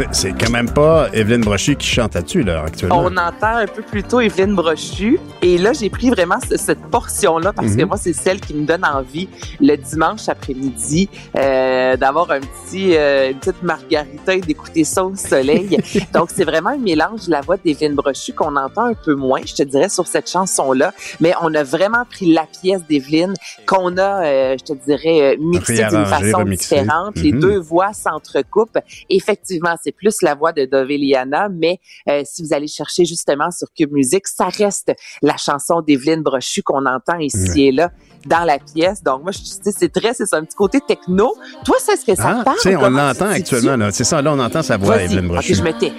C'est 0.00 0.14
c'est 0.14 0.32
quand 0.32 0.50
même 0.50 0.70
pas 0.70 1.08
Evelyne 1.12 1.42
Brochy 1.42 1.76
qui 1.76 1.86
chante 1.86 2.14
là-dessus, 2.14 2.42
là, 2.42 2.62
actuellement. 2.66 3.00
On 3.00 3.16
entend 3.18 3.56
un 3.56 3.66
peu 3.66 3.82
plus 3.82 4.02
tôt 4.02 4.20
Evelyne 4.20 4.54
Brochu. 4.54 5.18
Et 5.42 5.58
là, 5.58 5.72
j'ai 5.74 5.90
pris 5.90 6.08
vraiment 6.08 6.38
ce- 6.48 6.56
cette 6.56 6.80
portion-là 6.90 7.52
parce 7.52 7.74
que 7.74 7.82
Mhm. 7.82 7.88
moi, 7.88 7.96
c'est 7.98 8.12
celle 8.14 8.40
qui 8.40 8.54
me 8.54 8.64
donne 8.64 8.84
envie 8.84 9.28
le 9.60 9.76
dimanche 9.76 10.26
après-midi 10.28 11.08
euh, 11.36 11.96
d'avoir 11.96 12.30
un 12.30 12.40
petit, 12.40 12.96
euh, 12.96 13.30
une 13.32 13.38
petite 13.38 13.62
margarita 13.62 14.34
et 14.34 14.40
d'écouter 14.40 14.84
ça 14.84 15.04
au 15.04 15.14
soleil. 15.16 15.68
Donc, 16.14 16.30
c'est 16.34 16.44
vraiment 16.44 16.70
un 16.70 16.78
mélange 16.78 17.26
de 17.26 17.30
la 17.32 17.40
voix 17.42 17.56
d'Evelyne 17.58 17.94
Brochu 17.94 18.32
qu'on 18.32 18.56
entend 18.56 18.84
un 18.86 18.94
peu 18.94 19.14
moins, 19.14 19.40
je 19.44 19.54
te 19.54 19.62
dirais, 19.64 19.88
sur 19.90 20.06
cette 20.06 20.30
chanson-là. 20.30 20.92
Mais 21.20 21.34
on 21.42 21.54
a 21.54 21.62
vraiment 21.62 22.04
pris 22.08 22.32
la 22.32 22.46
pièce 22.46 22.82
d'Evelyne 22.88 23.34
qu'on 23.66 23.96
a, 23.98 24.24
euh, 24.24 24.56
je 24.58 24.64
te 24.72 24.78
dirais, 24.86 25.34
euh, 25.34 25.36
mixée 25.38 25.74
d'une 25.90 26.06
façon 26.06 26.38
remixée. 26.38 26.76
différente. 26.76 27.16
Les 27.16 27.32
Mhm. 27.32 27.40
deux 27.40 27.58
voix 27.58 27.92
s'entrecoupent. 27.92 28.78
Effectivement, 29.10 29.74
c'est 29.82 29.89
plus 29.92 30.22
la 30.22 30.34
voix 30.34 30.52
de 30.52 30.64
Dove 30.64 30.90
Eliana, 30.90 31.48
mais 31.48 31.78
euh, 32.08 32.22
si 32.24 32.42
vous 32.42 32.52
allez 32.52 32.66
chercher 32.68 33.04
justement 33.04 33.50
sur 33.50 33.68
Cube 33.76 33.92
Music, 33.92 34.26
ça 34.26 34.46
reste 34.48 34.92
la 35.22 35.36
chanson 35.36 35.80
d'Evelyne 35.80 36.22
Brochu 36.22 36.62
qu'on 36.62 36.86
entend 36.86 37.18
ici 37.18 37.66
et 37.66 37.72
là 37.72 37.90
dans 38.26 38.44
la 38.44 38.58
pièce. 38.58 39.02
Donc 39.02 39.22
moi, 39.22 39.32
je 39.32 39.38
c'est 39.42 39.92
très, 39.92 40.12
c'est 40.14 40.26
ça, 40.26 40.36
un 40.36 40.44
petit 40.44 40.56
côté 40.56 40.80
techno. 40.86 41.34
Toi, 41.64 41.76
ça, 41.80 41.94
est-ce 41.94 42.04
que 42.04 42.14
ça 42.14 42.42
Ah, 42.46 42.54
te 42.54 42.68
parle? 42.68 42.84
on 42.84 42.90
l'entend 42.90 43.32
tu 43.34 43.42
te 43.42 43.54
actuellement, 43.54 43.76
là. 43.76 43.90
C'est 43.92 44.04
ça, 44.04 44.20
là, 44.20 44.32
on 44.34 44.38
entend 44.38 44.62
sa 44.62 44.76
voix. 44.76 45.00
Evelyne 45.02 45.28
Brochu. 45.28 45.54
Je 45.54 45.62
me 45.62 45.72
tais. 45.72 45.92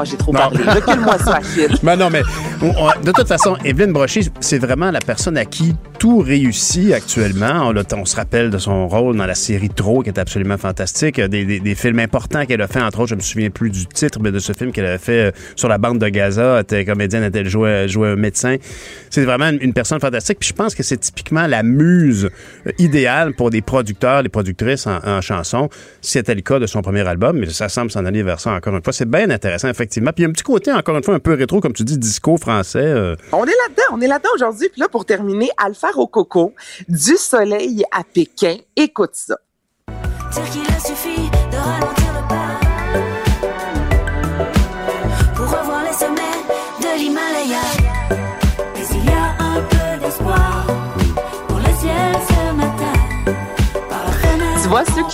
Oh, 0.00 0.04
j'ai 0.04 0.16
trop 0.16 0.32
parlé. 0.32 0.62
Recule-moi 0.62 1.18
ça, 1.24 1.36
Achille. 1.38 1.74
Ben 1.82 1.96
non, 1.96 2.08
mais 2.08 2.22
on- 2.62 2.66
on- 2.68 3.00
de 3.04 3.10
toute 3.10 3.26
façon, 3.26 3.56
Evelyne 3.64 3.92
Brochy, 3.92 4.28
c'est 4.40 4.58
vraiment 4.58 4.90
la 4.92 5.00
personne 5.00 5.36
à 5.36 5.44
qui 5.44 5.74
tout 5.98 6.18
réussit 6.18 6.92
actuellement. 6.92 7.72
On, 7.92 8.04
se 8.04 8.16
rappelle 8.16 8.50
de 8.50 8.58
son 8.58 8.86
rôle 8.86 9.16
dans 9.16 9.26
la 9.26 9.34
série 9.34 9.68
Trop, 9.68 10.02
qui 10.02 10.10
est 10.10 10.18
absolument 10.18 10.56
fantastique. 10.56 11.20
Des, 11.20 11.74
films 11.74 11.98
importants 11.98 12.46
qu'elle 12.46 12.62
a 12.62 12.68
fait, 12.68 12.80
entre 12.80 13.00
autres, 13.00 13.10
je 13.10 13.14
me 13.14 13.20
souviens 13.20 13.50
plus 13.50 13.70
du 13.70 13.86
titre, 13.86 14.18
mais 14.20 14.30
de 14.30 14.38
ce 14.38 14.52
film 14.52 14.72
qu'elle 14.72 14.86
avait 14.86 14.98
fait 14.98 15.28
euh, 15.28 15.30
sur 15.56 15.68
la 15.68 15.78
bande 15.78 15.98
de 15.98 16.08
Gaza. 16.08 16.56
Elle 16.56 16.62
était 16.62 16.84
comédienne, 16.84 17.22
elle 17.22 17.28
était 17.28 17.48
jouée, 17.48 17.88
jouait 17.88 18.08
un 18.08 18.16
médecin. 18.16 18.56
C'est 19.10 19.24
vraiment 19.24 19.48
une, 19.48 19.72
personne 19.72 20.00
fantastique. 20.00 20.38
Puis 20.38 20.48
je 20.48 20.54
pense 20.54 20.74
que 20.74 20.82
c'est 20.82 20.98
typiquement 20.98 21.46
la 21.46 21.62
muse 21.62 22.30
euh, 22.66 22.72
idéale 22.78 23.34
pour 23.34 23.50
des 23.50 23.60
producteurs, 23.60 24.22
des 24.22 24.28
productrices 24.28 24.86
en, 24.86 24.98
en 25.04 25.20
chanson. 25.20 25.68
C'était 26.00 26.34
le 26.34 26.42
cas 26.42 26.58
de 26.58 26.66
son 26.66 26.80
premier 26.80 27.06
album, 27.06 27.38
mais 27.38 27.50
ça 27.50 27.68
semble 27.68 27.90
s'en 27.90 28.04
aller 28.04 28.22
vers 28.22 28.40
ça 28.40 28.52
encore 28.52 28.74
une 28.74 28.82
fois. 28.82 28.92
C'est 28.92 29.10
bien 29.10 29.28
intéressant, 29.30 29.68
effectivement. 29.68 30.12
Puis 30.12 30.22
il 30.22 30.24
y 30.24 30.26
a 30.26 30.30
un 30.30 30.32
petit 30.32 30.44
côté, 30.44 30.72
encore 30.72 30.96
une 30.96 31.04
fois, 31.04 31.14
un 31.14 31.20
peu 31.20 31.34
rétro, 31.34 31.60
comme 31.60 31.72
tu 31.72 31.84
dis, 31.84 31.98
disco 31.98 32.36
français. 32.36 32.78
euh, 32.78 33.16
On 33.32 33.44
est 33.44 33.48
là-dedans, 33.48 33.96
on 33.96 34.00
est 34.00 34.08
là-dedans 34.08 34.30
aujourd'hui. 34.34 34.68
Puis 34.70 34.80
là, 34.80 34.88
pour 34.88 35.04
terminer, 35.04 35.48
Alpha 35.56 35.87
Rococo, 35.92 36.54
du 36.88 37.16
soleil 37.16 37.84
à 37.90 38.04
Pékin. 38.04 38.56
Écoute 38.76 39.14
ça. 39.14 39.36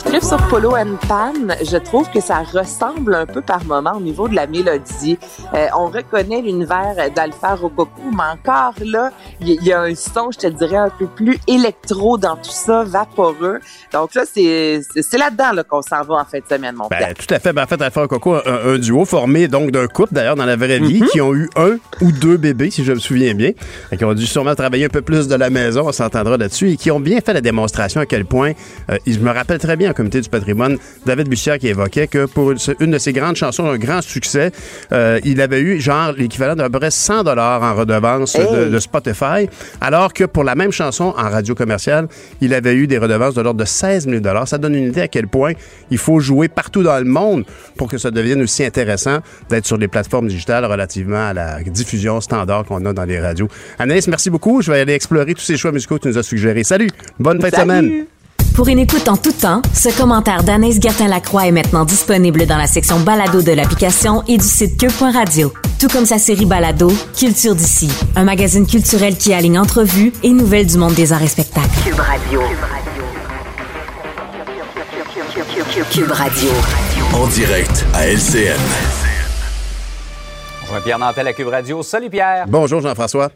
Trippent 0.02 0.24
sur 0.24 0.38
Polo 0.48 0.74
and 0.76 0.96
Pan, 1.08 1.32
je 1.62 1.76
trouve 1.76 2.10
que 2.10 2.20
ça 2.20 2.38
ressemble 2.42 3.14
un 3.14 3.26
peu 3.26 3.40
par 3.40 3.64
moment 3.64 3.92
au 3.96 4.00
niveau 4.00 4.28
de 4.28 4.34
la 4.34 4.46
mélodie. 4.46 5.18
Euh, 5.54 5.66
on 5.76 5.86
reconnaît 5.86 6.40
l'univers 6.42 6.94
d'Alpha 7.14 7.54
Rococo, 7.54 7.90
mais 8.10 8.22
encore 8.32 8.74
là, 8.84 9.10
il 9.40 9.62
y, 9.62 9.72
a 9.72 9.82
un 9.82 9.94
son, 9.94 10.30
je 10.32 10.38
te 10.38 10.46
dirais, 10.48 10.76
un 10.76 10.90
peu 10.90 11.06
plus 11.06 11.38
électro 11.46 12.18
dans 12.18 12.36
tout 12.36 12.50
ça, 12.50 12.82
vaporeux. 12.84 13.60
Donc 13.92 14.14
là, 14.14 14.22
c'est 14.26 14.80
là-dedans 15.12 15.52
là, 15.52 15.62
qu'on 15.64 15.82
s'en 15.82 16.02
va 16.02 16.14
en 16.16 16.24
fin 16.24 16.38
de 16.38 16.44
semaine, 16.48 16.74
mon 16.74 16.88
Ben, 16.88 16.98
père. 16.98 17.14
tout 17.14 17.32
à 17.32 17.38
fait. 17.38 17.52
Ben, 17.52 17.62
en 17.62 17.66
fait, 17.66 17.80
Alpha 17.80 18.06
Coco, 18.08 18.34
un, 18.34 18.40
un 18.46 18.78
duo 18.78 19.04
formé 19.04 19.48
donc 19.48 19.70
d'un 19.70 19.86
couple, 19.86 20.14
d'ailleurs, 20.14 20.36
dans 20.36 20.46
la 20.46 20.56
vraie 20.56 20.78
vie, 20.78 20.94
Mm-hmm. 20.94 21.08
qui 21.08 21.20
ont 21.20 21.34
eu 21.34 21.48
un 21.56 21.76
ou 22.02 22.12
deux 22.12 22.36
bébés, 22.36 22.70
si 22.70 22.84
je 22.84 22.92
me 22.92 22.98
souviens 22.98 23.34
bien, 23.34 23.50
et 23.90 23.96
qui 23.96 24.04
ont 24.04 24.14
dû 24.14 24.26
sûrement 24.26 24.54
travailler 24.54 24.84
un 24.84 24.88
peu 24.88 25.02
plus 25.02 25.26
de 25.28 25.34
la 25.34 25.50
maison, 25.50 25.82
on 25.88 25.92
s'entendra 25.92 26.36
là-dessus, 26.36 26.70
et 26.72 26.76
qui 26.76 26.90
ont 26.90 27.00
bien 27.00 27.20
fait 27.20 27.32
la 27.32 27.40
démonstration 27.40 28.00
à 28.00 28.06
quel 28.06 28.24
point, 28.24 28.52
euh, 28.90 28.96
je 29.06 29.18
me 29.18 29.30
rappelle 29.32 29.58
très 29.58 29.76
bien 29.76 29.83
au 29.90 29.94
comité 29.94 30.20
du 30.20 30.28
patrimoine, 30.28 30.76
David 31.06 31.28
Bussière 31.28 31.58
qui 31.58 31.68
évoquait 31.68 32.06
que 32.06 32.26
pour 32.26 32.52
une, 32.80 32.90
de 32.90 32.98
ses 32.98 33.12
grandes 33.12 33.36
chansons, 33.36 33.66
un 33.66 33.78
grand 33.78 34.02
succès, 34.02 34.52
euh, 34.92 35.20
il 35.24 35.40
avait 35.40 35.60
eu 35.60 35.80
genre 35.80 36.12
l'équivalent 36.12 36.54
d'à 36.54 36.68
peu 36.70 36.78
près 36.78 36.90
100 36.90 37.24
dollars 37.24 37.62
en 37.62 37.74
redevance 37.74 38.34
de, 38.34 38.40
Hey! 38.40 38.70
de 38.70 38.78
Spotify, 38.78 39.48
alors 39.80 40.12
que 40.12 40.24
pour 40.24 40.44
la 40.44 40.54
même 40.54 40.72
chanson 40.72 41.14
en 41.16 41.30
radio 41.30 41.54
commerciale, 41.54 42.08
il 42.40 42.54
avait 42.54 42.74
eu 42.74 42.86
des 42.86 42.98
redevances 42.98 43.34
de 43.34 43.42
l'ordre 43.42 43.60
de 43.60 43.64
16 43.64 44.08
000 44.08 44.46
Ça 44.46 44.58
donne 44.58 44.74
une 44.74 44.88
idée 44.88 45.02
à 45.02 45.08
quel 45.08 45.28
point 45.28 45.52
il 45.90 45.98
faut 45.98 46.20
jouer 46.20 46.48
partout 46.48 46.82
dans 46.82 46.98
le 46.98 47.04
monde 47.04 47.44
pour 47.76 47.88
que 47.88 47.98
ça 47.98 48.10
devienne 48.10 48.42
aussi 48.42 48.64
intéressant 48.64 49.18
d'être 49.48 49.66
sur 49.66 49.76
les 49.76 49.88
plateformes 49.88 50.28
digitales 50.28 50.64
relativement 50.64 51.28
à 51.28 51.32
la 51.32 51.62
diffusion 51.62 52.20
standard 52.20 52.64
qu'on 52.64 52.84
a 52.86 52.92
dans 52.92 53.04
les 53.04 53.20
radios. 53.20 53.48
Anaïs, 53.78 54.08
merci 54.08 54.30
beaucoup. 54.30 54.62
Je 54.62 54.70
vais 54.70 54.80
aller 54.80 54.94
explorer 54.94 55.34
tous 55.34 55.42
ces 55.42 55.56
choix 55.56 55.72
musicaux 55.72 55.96
que 55.96 56.02
tu 56.02 56.08
nous 56.08 56.18
as 56.18 56.22
suggérés. 56.22 56.64
Salut! 56.64 56.88
Bonne 57.18 57.40
fin 57.40 57.48
de 57.48 57.54
semaine! 57.54 58.13
Pour 58.54 58.68
une 58.68 58.78
écoute 58.78 59.08
en 59.08 59.16
tout 59.16 59.32
temps, 59.32 59.62
ce 59.74 59.88
commentaire 59.98 60.44
d'Anaïs 60.44 60.80
Gertin-Lacroix 60.80 61.48
est 61.48 61.50
maintenant 61.50 61.84
disponible 61.84 62.46
dans 62.46 62.56
la 62.56 62.68
section 62.68 63.00
balado 63.00 63.42
de 63.42 63.50
l'application 63.50 64.22
et 64.28 64.38
du 64.38 64.44
site 64.44 64.78
cube.radio. 64.78 65.52
Tout 65.80 65.88
comme 65.88 66.06
sa 66.06 66.18
série 66.18 66.46
balado, 66.46 66.88
Culture 67.18 67.56
d'ici, 67.56 67.90
un 68.14 68.22
magazine 68.22 68.64
culturel 68.64 69.16
qui 69.18 69.34
aligne 69.34 69.58
entrevues 69.58 70.12
et 70.22 70.30
nouvelles 70.30 70.66
du 70.66 70.78
monde 70.78 70.94
des 70.94 71.12
arts 71.12 71.24
et 71.24 71.26
spectacles. 71.26 71.68
Cube 71.82 71.98
Radio. 71.98 72.42
Cube 75.90 76.12
Radio. 76.12 76.50
En 77.12 77.26
direct 77.26 77.84
à 77.92 78.06
LCN. 78.06 78.60
Bonjour, 80.60 80.84
Pierre 80.84 80.98
Nantel 81.00 81.26
à 81.26 81.32
Cube 81.32 81.48
Radio. 81.48 81.82
Salut 81.82 82.08
Pierre. 82.08 82.44
Bonjour 82.46 82.80
Jean-François. 82.80 83.32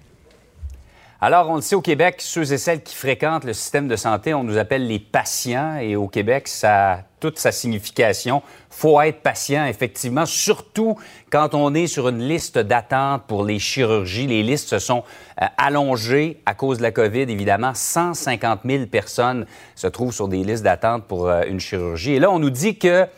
Alors, 1.21 1.51
on 1.51 1.57
le 1.57 1.63
sait 1.63 1.75
au 1.75 1.81
Québec, 1.81 2.17
ceux 2.19 2.53
et 2.53 2.59
celles 2.59 2.81
qui 2.81 2.95
fréquentent 2.95 3.43
le 3.43 3.53
système 3.53 3.89
de 3.89 3.97
santé, 3.97 4.35
on 4.35 4.45
nous 4.45 4.57
appelle 4.57 4.87
les 4.87 5.01
patients. 5.01 5.77
Et 5.79 5.97
au 5.97 6.07
Québec, 6.07 6.47
ça 6.47 6.93
a 6.93 7.01
toute 7.19 7.41
sa 7.41 7.51
signification. 7.51 8.41
faut 8.71 9.01
être 9.01 9.21
patient, 9.21 9.67
effectivement, 9.67 10.27
surtout 10.27 10.97
quand 11.31 11.55
on 11.55 11.75
est 11.75 11.89
sur 11.89 12.09
une 12.09 12.21
liste 12.21 12.57
d'attente 12.59 13.25
pour 13.27 13.45
les 13.45 13.59
chirurgies. 13.59 14.29
Les 14.29 14.45
listes 14.45 14.69
se 14.69 14.79
sont 14.79 15.03
euh, 15.43 15.47
allongées 15.57 16.41
à 16.47 16.55
cause 16.55 16.79
de 16.79 16.85
la 16.85 16.93
COVID, 16.93 17.23
évidemment. 17.23 17.73
150 17.75 18.61
000 18.65 18.87
personnes 18.87 19.45
se 19.75 19.89
trouvent 19.89 20.15
sur 20.15 20.29
des 20.29 20.45
listes 20.45 20.63
d'attente 20.63 21.03
pour 21.09 21.29
euh, 21.29 21.43
une 21.49 21.59
chirurgie. 21.59 22.13
Et 22.13 22.21
là, 22.21 22.31
on 22.31 22.39
nous 22.39 22.51
dit 22.51 22.79
que 22.79 23.09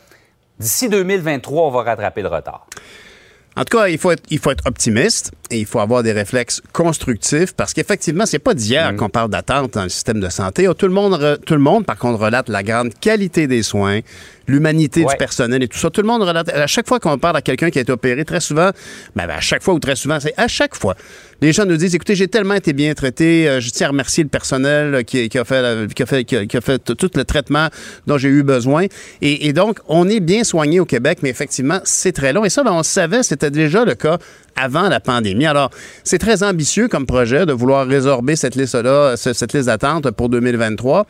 d'ici 0.58 0.88
2023, 0.88 1.66
on 1.66 1.70
va 1.70 1.82
rattraper 1.82 2.22
le 2.22 2.28
retard. 2.28 2.66
En 3.56 3.64
tout 3.64 3.76
cas, 3.76 3.88
il 3.88 3.98
faut, 3.98 4.12
être, 4.12 4.22
il 4.30 4.38
faut 4.38 4.52
être 4.52 4.66
optimiste 4.66 5.32
et 5.50 5.58
il 5.58 5.66
faut 5.66 5.80
avoir 5.80 6.02
des 6.02 6.12
réflexes 6.12 6.62
constructifs 6.72 7.52
parce 7.54 7.72
qu'effectivement, 7.74 8.26
c'est 8.26 8.38
pas 8.38 8.54
d'hier 8.54 8.94
qu'on 8.96 9.08
parle 9.08 9.30
d'attente 9.30 9.74
dans 9.74 9.82
le 9.84 9.88
système 9.88 10.20
de 10.20 10.28
santé. 10.28 10.68
Oh, 10.68 10.74
Tout 10.74 10.86
le, 10.86 10.92
monde, 10.92 11.40
tout 11.46 11.54
le 11.54 11.60
monde, 11.60 11.84
par 11.84 11.96
contre, 11.96 12.20
relate 12.20 12.48
la 12.48 12.62
grande 12.62 12.92
qualité 13.00 13.46
des 13.46 13.62
soins, 13.62 14.00
l'humanité 14.46 15.04
Ouais. 15.04 15.12
du 15.12 15.16
personnel 15.16 15.62
et 15.62 15.68
tout 15.68 15.78
ça. 15.78 15.90
Tout 15.90 16.02
le 16.02 16.06
monde 16.08 16.22
relate. 16.22 16.48
À 16.50 16.66
chaque 16.66 16.88
fois 16.88 16.98
qu'on 17.00 17.18
parle 17.18 17.36
à 17.36 17.42
quelqu'un 17.42 17.70
qui 17.70 17.78
a 17.78 17.82
été 17.82 17.92
opéré, 17.92 18.24
très 18.24 18.40
souvent, 18.40 18.70
ben, 19.16 19.26
ben, 19.26 19.30
à 19.36 19.40
chaque 19.40 19.62
fois 19.62 19.74
ou 19.74 19.78
très 19.78 19.96
souvent, 19.96 20.18
c'est 20.20 20.34
à 20.36 20.48
chaque 20.48 20.74
fois. 20.74 20.94
Les 21.40 21.52
gens 21.52 21.64
nous 21.64 21.76
disent, 21.76 21.94
écoutez, 21.94 22.14
j'ai 22.14 22.28
tellement 22.28 22.54
été 22.54 22.72
bien 22.72 22.92
traité, 22.94 23.48
euh, 23.48 23.60
je 23.60 23.70
tiens 23.70 23.86
à 23.86 23.90
remercier 23.90 24.22
le 24.22 24.28
personnel 24.28 25.04
qui, 25.04 25.28
qui 25.28 25.38
a 25.38 25.44
fait, 25.44 25.92
qui 25.94 26.02
a 26.02 26.06
fait, 26.06 26.24
qui 26.24 26.36
a, 26.36 26.46
qui 26.46 26.56
a 26.56 26.60
fait 26.60 26.78
tout 26.84 27.10
le 27.14 27.24
traitement 27.24 27.68
dont 28.06 28.18
j'ai 28.18 28.28
eu 28.28 28.42
besoin. 28.42 28.86
Et, 29.22 29.46
et 29.46 29.52
donc, 29.52 29.78
on 29.88 30.08
est 30.08 30.20
bien 30.20 30.44
soigné 30.44 30.80
au 30.80 30.84
Québec, 30.84 31.20
mais 31.22 31.30
effectivement, 31.30 31.80
c'est 31.84 32.12
très 32.12 32.32
long. 32.32 32.44
Et 32.44 32.50
ça, 32.50 32.62
ben, 32.62 32.72
on 32.72 32.78
le 32.78 32.82
savait, 32.82 33.22
c'était 33.22 33.50
déjà 33.50 33.84
le 33.84 33.94
cas 33.94 34.18
avant 34.60 34.88
la 34.88 35.00
pandémie. 35.00 35.46
Alors, 35.46 35.70
c'est 36.04 36.18
très 36.18 36.42
ambitieux 36.42 36.88
comme 36.88 37.06
projet 37.06 37.46
de 37.46 37.52
vouloir 37.52 37.86
résorber 37.86 38.36
cette 38.36 38.54
liste-là, 38.56 39.16
ce- 39.16 39.32
cette 39.32 39.52
liste 39.52 39.66
d'attente 39.66 40.10
pour 40.10 40.28
2023 40.28 41.06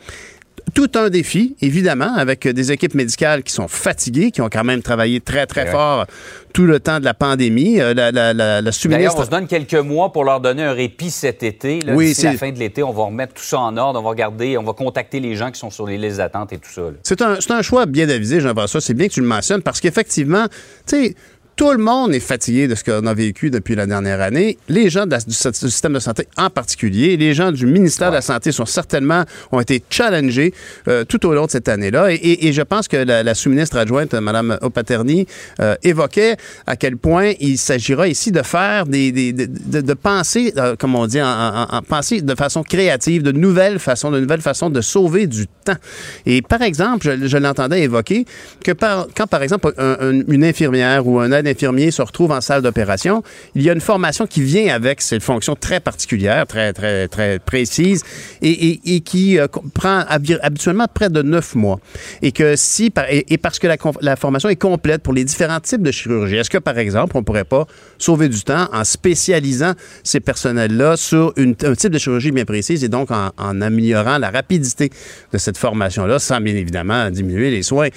tout 0.75 0.91
un 0.95 1.09
défi, 1.09 1.55
évidemment, 1.61 2.13
avec 2.15 2.47
des 2.47 2.71
équipes 2.71 2.93
médicales 2.93 3.41
qui 3.41 3.51
sont 3.51 3.67
fatiguées, 3.67 4.31
qui 4.31 4.41
ont 4.41 4.47
quand 4.49 4.63
même 4.63 4.81
travaillé 4.81 5.19
très, 5.19 5.45
très 5.47 5.63
Ouais. 5.65 5.71
fort 5.71 6.05
tout 6.53 6.65
le 6.65 6.79
temps 6.79 6.99
de 6.99 7.03
la 7.05 7.13
pandémie. 7.15 7.81
Euh, 7.81 7.93
La, 7.93 8.11
la, 8.11 8.31
la, 8.33 8.33
la 8.33 8.61
D'ailleurs, 8.61 8.73
sous-ministre- 8.73 9.19
on 9.21 9.25
se 9.25 9.29
donne 9.29 9.47
quelques 9.47 9.73
mois 9.73 10.11
pour 10.13 10.23
leur 10.23 10.39
donner 10.39 10.63
un 10.63 10.71
répit 10.73 11.09
cet 11.09 11.41
été. 11.43 11.79
Là, 11.81 11.93
Oui, 11.95 12.13
c'est- 12.13 12.27
la 12.31 12.37
fin 12.37 12.51
de 12.51 12.59
l'été, 12.59 12.83
on 12.83 12.91
va 12.93 13.03
remettre 13.05 13.33
tout 13.33 13.43
ça 13.43 13.59
en 13.59 13.75
ordre. 13.75 13.99
On 13.99 14.03
va 14.03 14.09
regarder, 14.11 14.57
on 14.57 14.63
va 14.63 14.73
contacter 14.73 15.19
les 15.19 15.35
gens 15.35 15.51
qui 15.51 15.59
sont 15.59 15.71
sur 15.71 15.87
les 15.87 15.97
listes 15.97 16.17
d'attente 16.17 16.53
et 16.53 16.57
tout 16.57 16.69
ça. 16.71 16.81
là. 16.81 16.91
C'est 17.03 17.21
un, 17.21 17.37
c'est 17.41 17.51
un 17.51 17.61
choix 17.63 17.85
bien 17.85 18.07
avisé, 18.07 18.39
Jean-François. 18.39 18.81
C'est 18.81 18.93
bien 18.93 19.07
que 19.07 19.13
tu 19.13 19.21
le 19.21 19.27
mentionnes 19.27 19.63
parce 19.63 19.81
qu'effectivement, 19.81 20.45
tu 20.87 20.95
sais, 21.07 21.15
tout 21.55 21.71
le 21.71 21.77
monde 21.77 22.13
est 22.15 22.19
fatigué 22.19 22.67
de 22.67 22.73
ce 22.75 22.83
qu'on 22.83 23.05
a 23.05 23.13
vécu 23.13 23.51
depuis 23.51 23.75
la 23.75 23.85
dernière 23.85 24.19
année. 24.21 24.57
Les 24.67 24.89
gens 24.89 25.05
de 25.05 25.11
la- 25.11 25.19
du, 25.19 25.33
système 25.33 25.93
de 25.93 25.99
santé 25.99 26.27
en 26.37 26.49
particulier, 26.49 27.17
les 27.17 27.33
gens 27.35 27.51
du 27.51 27.67
ministère 27.67 28.09
de 28.09 28.15
la 28.15 28.21
Santé 28.21 28.51
sont 28.51 28.65
certainement, 28.65 29.25
ont 29.51 29.59
été 29.59 29.83
challengés 29.89 30.53
euh, 30.87 31.03
tout 31.03 31.23
au 31.27 31.33
long 31.35 31.45
de 31.45 31.51
cette 31.51 31.69
année-là. 31.69 32.11
Et, 32.11 32.15
et- 32.15 32.47
et 32.47 32.53
je 32.53 32.61
pense 32.63 32.87
que 32.87 32.97
la, 32.97 33.21
la 33.21 33.35
sous-ministre 33.35 33.77
adjointe, 33.77 34.13
Mme 34.15 34.57
Opaterni, 34.61 35.27
euh, 35.59 35.75
évoquait 35.83 36.37
à 36.65 36.75
quel 36.77 36.97
point 36.97 37.33
il 37.39 37.57
s'agira 37.59 38.07
ici 38.07 38.31
de 38.31 38.41
faire 38.41 38.87
des, 38.87 39.11
des- 39.11 39.33
de, 39.33 39.45
de- 39.47 39.81
de 39.81 39.93
penser, 39.93 40.53
euh, 40.57 40.75
comme 40.75 40.95
on 40.95 41.05
dit, 41.05 41.21
en, 41.21 41.27
en- 41.27 41.67
en- 41.77 41.81
penser 41.83 42.21
de 42.21 42.33
façon 42.35 42.63
créative, 42.63 43.21
de 43.21 43.31
nouvelles 43.33 43.77
façons, 43.77 44.09
de 44.09 44.19
nouvelles 44.19 44.41
façons 44.41 44.69
de 44.71 44.81
sauver 44.81 45.27
du 45.27 45.45
temps. 45.63 45.77
Et 46.25 46.41
par 46.41 46.61
exemple, 46.63 47.05
je, 47.21 47.27
je 47.27 47.37
l'entendais 47.37 47.81
évoquer 47.81 48.25
que 48.63 48.71
par- 48.71 49.07
quand, 49.15 49.27
par 49.27 49.43
exemple, 49.43 49.73
un- 49.77 49.97
un- 49.99 50.21
une 50.27 50.43
infirmière 50.43 51.05
ou 51.05 51.19
un 51.19 51.31
aide 51.31 51.50
infirmier 51.51 51.91
se 51.91 52.01
retrouve 52.01 52.31
en 52.31 52.41
salle 52.41 52.61
d'opération, 52.61 53.23
il 53.55 53.61
y 53.61 53.69
a 53.69 53.73
une 53.73 53.81
formation 53.81 54.25
qui 54.25 54.41
vient 54.41 54.73
avec 54.73 55.01
cette 55.01 55.23
fonction 55.23 55.55
très 55.55 55.79
particulière, 55.79 56.47
très, 56.47 56.73
très, 56.73 57.07
très 57.07 57.39
précise, 57.39 58.03
et, 58.41 59.01
qui 59.01 59.39
euh, 59.39 59.47
prend 59.73 60.01
habi- 60.01 60.39
habituellement 60.41 60.87
près 60.91 61.09
de 61.09 61.21
neuf 61.21 61.55
mois. 61.55 61.79
Et 62.21 62.31
que 62.31 62.55
si, 62.55 62.91
et, 63.09 63.37
parce 63.37 63.59
que 63.59 63.67
la, 64.01 64.15
formation 64.15 64.49
est 64.49 64.55
complète 64.55 65.01
pour 65.03 65.13
les 65.13 65.23
différents 65.23 65.59
types 65.59 65.81
de 65.81 65.91
chirurgie, 65.91 66.37
est-ce 66.37 66.49
que, 66.49 66.57
par 66.57 66.77
exemple, 66.77 67.17
on 67.17 67.23
pourrait 67.23 67.43
pas 67.43 67.65
sauver 67.97 68.29
du 68.29 68.41
temps 68.43 68.67
en 68.73 68.83
spécialisant 68.83 69.73
ces 70.03 70.19
personnels-là 70.19 70.97
sur 70.97 71.33
un 71.37 71.73
type 71.75 71.91
de 71.91 71.97
chirurgie 71.97 72.31
bien 72.31 72.45
précise 72.45 72.83
et 72.83 72.89
donc 72.89 73.09
en, 73.11 73.61
améliorant 73.61 74.17
la 74.17 74.29
rapidité 74.29 74.89
de 75.33 75.37
cette 75.37 75.57
formation-là, 75.57 76.19
sans 76.19 76.39
bien 76.41 76.55
évidemment 76.55 77.09
diminuer 77.09 77.51
les 77.51 77.63
soins? 77.63 77.89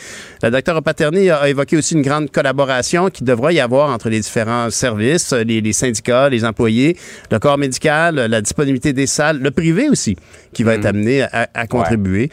La 0.42 0.50
docteure 0.50 0.82
Paterny 0.82 1.30
a 1.30 1.48
évoqué 1.48 1.76
aussi 1.76 1.94
une 1.94 2.02
grande 2.02 2.30
collaboration 2.30 3.10
qui 3.10 3.24
devrait 3.24 3.33
y 3.50 3.60
avoir 3.60 3.90
entre 3.90 4.08
les 4.08 4.20
différents 4.20 4.70
services, 4.70 5.32
les, 5.32 5.60
les 5.60 5.72
syndicats, 5.72 6.28
les 6.28 6.44
employés, 6.44 6.96
le 7.30 7.38
corps 7.38 7.58
médical, 7.58 8.16
la 8.16 8.40
disponibilité 8.40 8.92
des 8.92 9.06
salles, 9.06 9.40
le 9.40 9.50
privé 9.50 9.88
aussi, 9.88 10.16
qui 10.52 10.62
va 10.62 10.74
être 10.74 10.86
amené 10.86 11.22
à, 11.22 11.48
à 11.54 11.66
contribuer. 11.66 12.30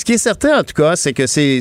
Ce 0.00 0.04
qui 0.06 0.12
est 0.14 0.18
certain, 0.18 0.60
en 0.60 0.64
tout 0.64 0.72
cas, 0.72 0.96
c'est 0.96 1.12
que 1.12 1.26
c'est- 1.26 1.60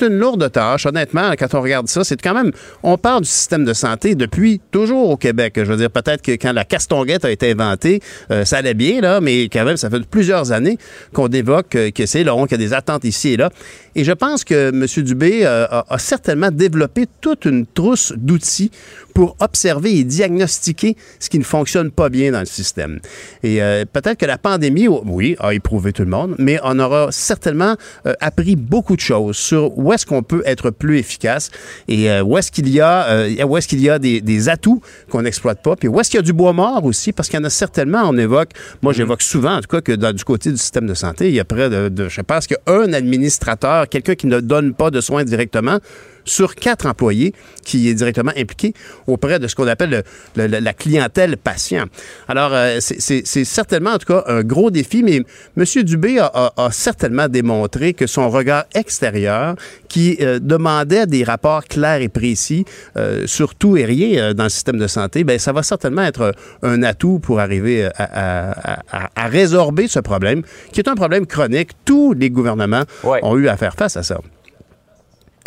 une 0.00 0.18
lourde 0.18 0.50
tâche. 0.50 0.86
Honnêtement, 0.86 1.32
quand 1.38 1.52
on 1.52 1.60
regarde 1.60 1.86
ça, 1.86 2.02
c'est 2.02 2.18
quand 2.18 2.32
même. 2.32 2.50
On 2.82 2.96
parle 2.96 3.24
du 3.24 3.28
système 3.28 3.66
de 3.66 3.74
santé 3.74 4.14
depuis 4.14 4.58
toujours 4.70 5.10
au 5.10 5.18
Québec. 5.18 5.52
Je 5.58 5.64
veux 5.64 5.76
dire, 5.76 5.90
peut-être 5.90 6.22
que 6.22 6.32
quand 6.32 6.54
la 6.54 6.64
castonguette 6.64 7.26
a 7.26 7.30
été 7.30 7.50
inventée, 7.50 8.00
euh, 8.30 8.46
ça 8.46 8.56
allait 8.56 8.72
bien, 8.72 9.02
là, 9.02 9.20
mais 9.20 9.50
quand 9.50 9.66
même, 9.66 9.76
ça 9.76 9.90
fait 9.90 10.00
plusieurs 10.06 10.50
années 10.50 10.78
qu'on 11.12 11.28
évoque 11.28 11.74
euh, 11.74 11.90
que 11.90 12.06
c'est 12.06 12.24
qu'il 12.24 12.32
y 12.52 12.54
a 12.54 12.56
des 12.56 12.72
attentes 12.72 13.04
ici 13.04 13.34
et 13.34 13.36
là. 13.36 13.50
Et 13.94 14.02
je 14.02 14.12
pense 14.12 14.44
que 14.44 14.70
M. 14.70 14.86
Dubé 15.04 15.40
euh, 15.44 15.66
a, 15.70 15.84
a 15.90 15.98
certainement 15.98 16.50
développé 16.50 17.04
toute 17.20 17.44
une 17.44 17.66
trousse 17.66 18.14
d'outils 18.16 18.70
pour 19.18 19.34
observer 19.40 19.98
et 19.98 20.04
diagnostiquer 20.04 20.96
ce 21.18 21.28
qui 21.28 21.40
ne 21.40 21.44
fonctionne 21.44 21.90
pas 21.90 22.08
bien 22.08 22.30
dans 22.30 22.38
le 22.38 22.46
système. 22.46 23.00
Et 23.42 23.60
euh, 23.60 23.84
peut-être 23.84 24.16
que 24.16 24.26
la 24.26 24.38
pandémie, 24.38 24.86
oui, 24.86 25.34
a 25.40 25.54
éprouvé 25.54 25.92
tout 25.92 26.04
le 26.04 26.08
monde, 26.08 26.36
mais 26.38 26.60
on 26.62 26.78
aura 26.78 27.10
certainement 27.10 27.74
euh, 28.06 28.12
appris 28.20 28.54
beaucoup 28.54 28.94
de 28.94 29.00
choses 29.00 29.36
sur 29.36 29.76
où 29.76 29.92
est-ce 29.92 30.06
qu'on 30.06 30.22
peut 30.22 30.44
être 30.46 30.70
plus 30.70 30.98
efficace 30.98 31.50
et 31.88 32.08
euh, 32.08 32.22
où 32.22 32.38
est-ce 32.38 32.52
qu'il 32.52 32.68
y 32.68 32.80
a, 32.80 33.26
où 33.44 33.56
est-ce 33.56 33.66
qu'il 33.66 33.80
y 33.80 33.90
a 33.90 33.98
des, 33.98 34.20
des 34.20 34.48
atouts 34.48 34.80
qu'on 35.10 35.22
n'exploite 35.22 35.64
pas, 35.64 35.74
puis 35.74 35.88
où 35.88 35.98
est-ce 35.98 36.10
qu'il 36.10 36.18
y 36.18 36.22
a 36.22 36.22
du 36.22 36.32
bois 36.32 36.52
mort 36.52 36.84
aussi, 36.84 37.10
parce 37.12 37.28
qu'il 37.28 37.40
y 37.40 37.42
en 37.42 37.44
a 37.44 37.50
certainement, 37.50 38.02
on 38.04 38.16
évoque, 38.16 38.50
moi 38.82 38.92
j'évoque 38.92 39.22
souvent 39.22 39.56
en 39.56 39.60
tout 39.60 39.66
cas 39.66 39.80
que 39.80 39.90
dans, 39.90 40.14
du 40.14 40.22
côté 40.22 40.52
du 40.52 40.58
système 40.58 40.86
de 40.86 40.94
santé, 40.94 41.26
il 41.26 41.34
y 41.34 41.40
a 41.40 41.44
près 41.44 41.68
de, 41.68 41.88
de 41.88 42.08
je 42.08 42.20
pense 42.20 42.46
qu'un 42.46 42.92
administrateur, 42.92 43.88
quelqu'un 43.88 44.14
qui 44.14 44.28
ne 44.28 44.38
donne 44.38 44.74
pas 44.74 44.92
de 44.92 45.00
soins 45.00 45.24
directement, 45.24 45.80
sur 46.28 46.54
quatre 46.54 46.86
employés 46.86 47.32
qui 47.64 47.88
est 47.88 47.94
directement 47.94 48.32
impliqué 48.36 48.72
auprès 49.06 49.38
de 49.38 49.46
ce 49.48 49.54
qu'on 49.54 49.66
appelle 49.66 49.90
le- 49.90 50.02
le- 50.36 50.46
le- 50.46 50.58
la 50.60 50.72
clientèle 50.72 51.36
patient. 51.36 51.84
Alors, 52.28 52.50
euh, 52.52 52.78
c'est- 52.80 53.44
certainement, 53.44 53.90
en 53.92 53.98
tout 53.98 54.06
cas, 54.12 54.24
un 54.26 54.42
gros 54.42 54.70
défi, 54.70 55.02
mais 55.02 55.22
M. 55.56 55.82
Dubé 55.82 56.18
a, 56.18 56.26
a- 56.26 56.52
a 56.66 56.70
certainement 56.70 57.28
démontré 57.28 57.94
que 57.94 58.06
son 58.06 58.30
regard 58.30 58.64
extérieur, 58.74 59.54
qui 59.88 60.18
euh, 60.20 60.38
demandait 60.38 61.06
des 61.06 61.24
rapports 61.24 61.64
clairs 61.64 62.00
et 62.02 62.08
précis 62.08 62.64
euh, 62.96 63.26
sur 63.26 63.54
tout 63.54 63.76
et 63.76 63.84
rien 63.84 64.18
euh, 64.20 64.34
dans 64.34 64.44
le 64.44 64.50
système 64.50 64.78
de 64.78 64.86
santé, 64.86 65.24
ben 65.24 65.38
ça 65.38 65.52
va 65.52 65.62
certainement 65.62 66.02
être 66.02 66.34
un 66.62 66.82
atout 66.82 67.18
pour 67.20 67.40
arriver 67.40 67.84
à, 67.84 67.90
à- 67.98 68.72
à- 68.74 68.80
à- 68.92 69.10
à 69.24 69.26
résorber 69.28 69.88
ce 69.88 69.98
problème, 70.00 70.42
qui 70.72 70.80
est 70.80 70.88
un 70.88 70.94
problème 70.94 71.26
chronique. 71.26 71.70
Tous 71.84 72.12
les 72.12 72.30
gouvernements 72.30 72.82
ont 73.22 73.36
eu 73.38 73.48
à 73.48 73.56
faire 73.56 73.74
face 73.74 73.96
à 73.96 74.02
ça. 74.02 74.18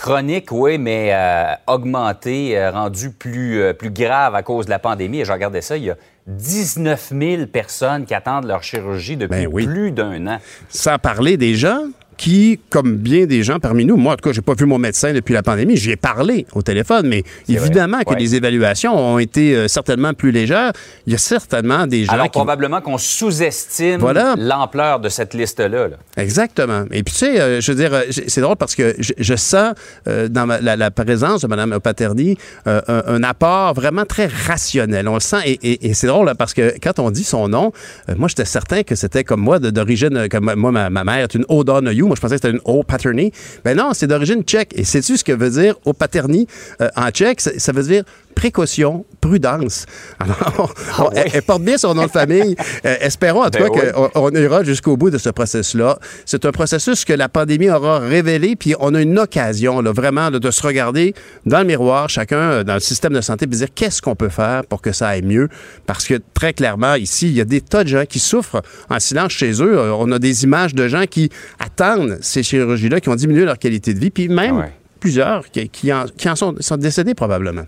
Chronique, 0.01 0.47
oui, 0.51 0.79
mais 0.79 1.11
euh, 1.13 1.53
augmenté, 1.67 2.57
euh, 2.57 2.71
rendu 2.71 3.11
plus, 3.11 3.61
euh, 3.61 3.73
plus 3.73 3.91
grave 3.91 4.33
à 4.33 4.41
cause 4.41 4.65
de 4.65 4.71
la 4.71 4.79
pandémie. 4.79 5.19
Et 5.19 5.25
je 5.25 5.31
regardais 5.31 5.61
ça, 5.61 5.77
il 5.77 5.83
y 5.83 5.91
a 5.91 5.95
19 6.25 7.13
000 7.15 7.45
personnes 7.45 8.05
qui 8.05 8.15
attendent 8.15 8.47
leur 8.47 8.63
chirurgie 8.63 9.15
depuis 9.15 9.47
plus 9.47 9.91
d'un 9.91 10.25
an. 10.25 10.39
Sans 10.69 10.97
parler 10.97 11.37
des 11.37 11.53
gens 11.53 11.83
qui, 12.21 12.59
comme 12.69 12.97
bien 12.97 13.25
des 13.25 13.41
gens 13.41 13.57
parmi 13.59 13.83
nous, 13.83 13.97
moi 13.97 14.13
en 14.13 14.15
tout 14.15 14.29
cas, 14.29 14.31
j'ai 14.31 14.41
pas 14.43 14.53
vu 14.53 14.67
mon 14.67 14.77
médecin 14.77 15.11
depuis 15.11 15.33
la 15.33 15.41
pandémie, 15.41 15.75
j'y 15.75 15.89
ai 15.89 15.95
parlé 15.95 16.45
au 16.53 16.61
téléphone, 16.61 17.07
mais 17.07 17.23
évidemment 17.49 18.01
que 18.01 18.11
Ouais. 18.13 18.19
les 18.19 18.35
évaluations 18.35 18.93
ont 18.95 19.17
été 19.17 19.55
euh, 19.55 19.67
certainement 19.67 20.13
plus 20.13 20.31
légères. 20.31 20.71
Il 21.07 21.13
y 21.13 21.15
a 21.15 21.17
certainement 21.17 21.87
des 21.87 22.05
gens 22.05 22.13
Alors 22.13 22.25
qui 22.25 22.29
probablement 22.31 22.79
qu'on 22.79 22.99
sous-estime 22.99 23.99
Voilà. 23.99 24.35
l'ampleur 24.37 24.99
de 24.99 25.09
cette 25.09 25.33
liste-là. 25.33 25.87
là. 25.87 25.97
Exactement. 26.15 26.83
Et 26.91 27.01
puis, 27.01 27.13
tu 27.13 27.19
sais, 27.25 27.41
euh, 27.41 27.59
je 27.59 27.71
veux 27.71 27.77
dire, 27.77 27.91
euh, 27.93 28.01
c'est 28.27 28.41
drôle 28.41 28.55
parce 28.57 28.75
que 28.75 28.93
je, 28.99 29.13
je 29.17 29.35
sens 29.35 29.73
euh, 30.07 30.27
dans 30.27 30.45
ma- 30.45 30.61
la, 30.61 30.75
la 30.75 30.91
présence 30.91 31.41
de 31.41 31.47
Mme 31.47 31.79
Paterny 31.79 32.37
un, 32.67 32.81
un 32.87 33.23
apport 33.23 33.73
vraiment 33.73 34.05
très 34.05 34.27
rationnel. 34.27 35.07
On 35.07 35.15
le 35.15 35.19
sent. 35.21 35.37
Et, 35.45 35.53
et- 35.63 35.87
et 35.89 35.93
c'est 35.95 36.05
drôle 36.07 36.27
là, 36.27 36.35
parce 36.35 36.53
que 36.53 36.75
quand 36.83 36.99
on 36.99 37.09
dit 37.09 37.23
son 37.23 37.47
nom, 37.47 37.71
moi, 38.15 38.27
j'étais 38.27 38.45
certain 38.45 38.83
que 38.83 38.93
c'était 38.93 39.23
comme 39.23 39.41
moi, 39.41 39.57
d'origine, 39.57 40.27
comme 40.29 40.53
moi, 40.55 40.71
ma, 40.71 40.89
ma 40.91 41.03
mère 41.03 41.23
est 41.23 41.33
une 41.33 41.45
O'Donoghue. 41.49 42.10
Moi, 42.11 42.17
je 42.17 42.21
pensais 42.21 42.35
que 42.35 42.41
c'était 42.41 42.53
une 42.53 42.61
O'Paterny. 42.65 43.31
Ben 43.63 43.77
non, 43.77 43.91
c'est 43.93 44.05
d'origine 44.07 44.43
tchèque. 44.43 44.73
Et 44.75 44.83
sais-tu 44.83 45.15
ce 45.15 45.23
que 45.23 45.31
veut 45.31 45.49
dire 45.49 45.75
O'Paterny 45.85 46.45
euh, 46.81 46.89
en 46.97 47.09
tchèque? 47.09 47.39
Ça 47.39 47.71
veut 47.71 47.83
dire 47.83 48.03
précaution, 48.31 49.05
prudence. 49.21 49.85
Alors, 50.19 50.73
on- 50.99 51.11
elle, 51.11 51.29
elle 51.33 51.41
porte 51.43 51.61
bien 51.63 51.77
son 51.77 51.93
nom 51.93 52.05
de 52.05 52.11
famille. 52.11 52.55
Euh, 52.85 52.95
espérons 53.01 53.43
en 53.43 53.49
tout 53.51 53.59
Ben 53.59 53.69
cas 53.69 53.79
oui. 53.95 54.09
qu'on 54.13 54.21
on 54.23 54.31
ira 54.31 54.63
jusqu'au 54.63 54.97
bout 54.97 55.09
de 55.11 55.17
ce 55.19 55.29
processus-là. 55.29 55.99
C'est 56.25 56.45
un 56.45 56.51
processus 56.51 57.05
que 57.05 57.13
la 57.13 57.29
pandémie 57.29 57.69
aura 57.69 57.99
révélé, 57.99 58.55
puis 58.55 58.73
on 58.79 58.95
a 58.95 59.01
une 59.01 59.19
occasion 59.19 59.81
là, 59.81 59.91
vraiment 59.91 60.29
là, 60.31 60.39
de 60.39 60.51
se 60.51 60.63
regarder 60.65 61.13
dans 61.45 61.59
le 61.59 61.65
miroir, 61.65 62.09
chacun 62.09 62.37
euh, 62.37 62.63
dans 62.63 62.73
le 62.75 62.79
système 62.79 63.13
de 63.13 63.21
santé, 63.21 63.45
puis 63.45 63.57
dire 63.57 63.67
qu'est-ce 63.75 64.01
qu'on 64.01 64.15
peut 64.15 64.29
faire 64.29 64.65
pour 64.65 64.81
que 64.81 64.91
ça 64.91 65.09
aille 65.09 65.21
mieux. 65.21 65.47
Parce 65.85 66.05
que 66.07 66.15
très 66.33 66.53
clairement, 66.53 66.95
ici, 66.95 67.27
il 67.27 67.33
y 67.33 67.41
a 67.41 67.45
des 67.45 67.61
tas 67.61 67.83
de 67.83 67.89
gens 67.89 68.05
qui 68.05 68.19
souffrent 68.19 68.61
en 68.89 68.99
silence 68.99 69.31
chez 69.33 69.51
eux. 69.61 69.77
Euh, 69.77 69.91
On 69.93 70.11
a 70.11 70.17
des 70.19 70.43
images 70.43 70.73
de 70.73 70.87
gens 70.87 71.03
qui 71.09 71.29
attendent 71.59 72.17
ces 72.21 72.41
chirurgies-là, 72.41 72.99
qui 72.99 73.09
ont 73.09 73.15
diminué 73.15 73.45
leur 73.45 73.59
qualité 73.59 73.93
de 73.93 73.99
vie, 73.99 74.09
puis 74.11 74.27
même 74.29 74.65
plusieurs 74.99 75.49
qui, 75.51 75.67
qui 75.69 75.91
en, 75.93 76.05
qui 76.05 76.29
en 76.29 76.35
sont, 76.35 76.55
sont 76.59 76.77
décédés 76.77 77.13
probablement. 77.13 77.63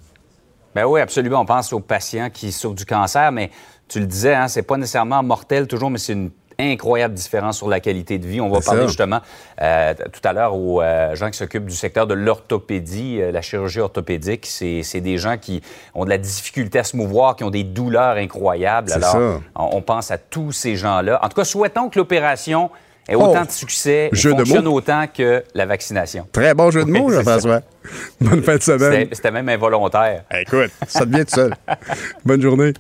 Ben 0.75 0.86
oui, 0.86 1.01
absolument. 1.01 1.41
On 1.41 1.45
pense 1.45 1.71
aux 1.73 1.79
patients 1.79 2.29
qui 2.29 2.51
souffrent 2.51 2.75
du 2.75 2.86
cancer, 2.86 3.31
mais 3.31 3.51
tu 3.88 3.99
le 3.99 4.05
disais, 4.05 4.33
hein, 4.33 4.47
c'est 4.47 4.63
pas 4.63 4.77
nécessairement 4.77 5.21
mortel 5.23 5.67
toujours, 5.67 5.89
mais 5.89 5.99
c'est 5.99 6.13
une 6.13 6.31
incroyable 6.59 7.13
différence 7.13 7.57
sur 7.57 7.67
la 7.67 7.79
qualité 7.79 8.17
de 8.17 8.27
vie. 8.27 8.41
On 8.41 8.49
va 8.49 8.62
parler 8.62 8.81
ça. 8.81 8.88
justement 8.88 9.19
euh, 9.62 9.93
tout 10.12 10.21
à 10.23 10.33
l'heure 10.33 10.55
aux 10.55 10.81
euh, 10.81 11.15
gens 11.15 11.29
qui 11.29 11.38
s'occupent 11.38 11.65
du 11.65 11.75
secteur 11.75 12.07
de 12.07 12.13
l'orthopédie, 12.13 13.19
euh, 13.21 13.31
la 13.31 13.41
chirurgie 13.41 13.79
orthopédique. 13.79 14.45
C'est 14.45 14.83
c'est 14.83 15.01
des 15.01 15.17
gens 15.17 15.38
qui 15.38 15.62
ont 15.93 16.05
de 16.05 16.09
la 16.09 16.17
difficulté 16.17 16.79
à 16.79 16.83
se 16.83 16.95
mouvoir, 16.95 17.36
qui 17.36 17.43
ont 17.43 17.49
des 17.49 17.63
douleurs 17.63 18.17
incroyables. 18.17 18.89
C'est 18.89 19.03
Alors, 19.03 19.41
on 19.55 19.81
pense 19.81 20.12
à 20.12 20.17
tous 20.17 20.51
ces 20.51 20.75
gens-là. 20.75 21.19
En 21.23 21.29
tout 21.29 21.36
cas, 21.36 21.45
souhaitons 21.45 21.89
que 21.89 21.99
l'opération 21.99 22.69
ait 23.08 23.16
Oh, 23.16 23.24
autant 23.26 23.46
de 23.46 23.52
succès 23.52 24.10
et 24.12 24.16
jeu 24.16 24.32
de 24.34 24.38
fonctionne 24.38 24.66
mots. 24.66 24.76
autant 24.78 25.06
que 25.08 25.44
la 25.54 25.66
vaccination. 25.66 26.28
Très 26.32 26.54
bon 26.54 26.72
jeu 26.72 26.84
de 26.86 26.89
mots, 26.92 27.10
c'est 27.10 27.18
Jean-François. 27.18 27.62
Bonne 28.22 28.44
fin 28.44 28.56
de 28.56 28.62
semaine. 28.62 28.92
C'était 29.04 29.16
c'était 29.16 29.32
même 29.32 29.50
involontaire. 29.50 30.24
Écoute, 30.39 30.72
ça 30.88 31.06
devient 31.06 31.26
tout 31.26 31.36
seul. 31.36 31.54
Bonne 32.26 32.42
journée. 32.42 32.74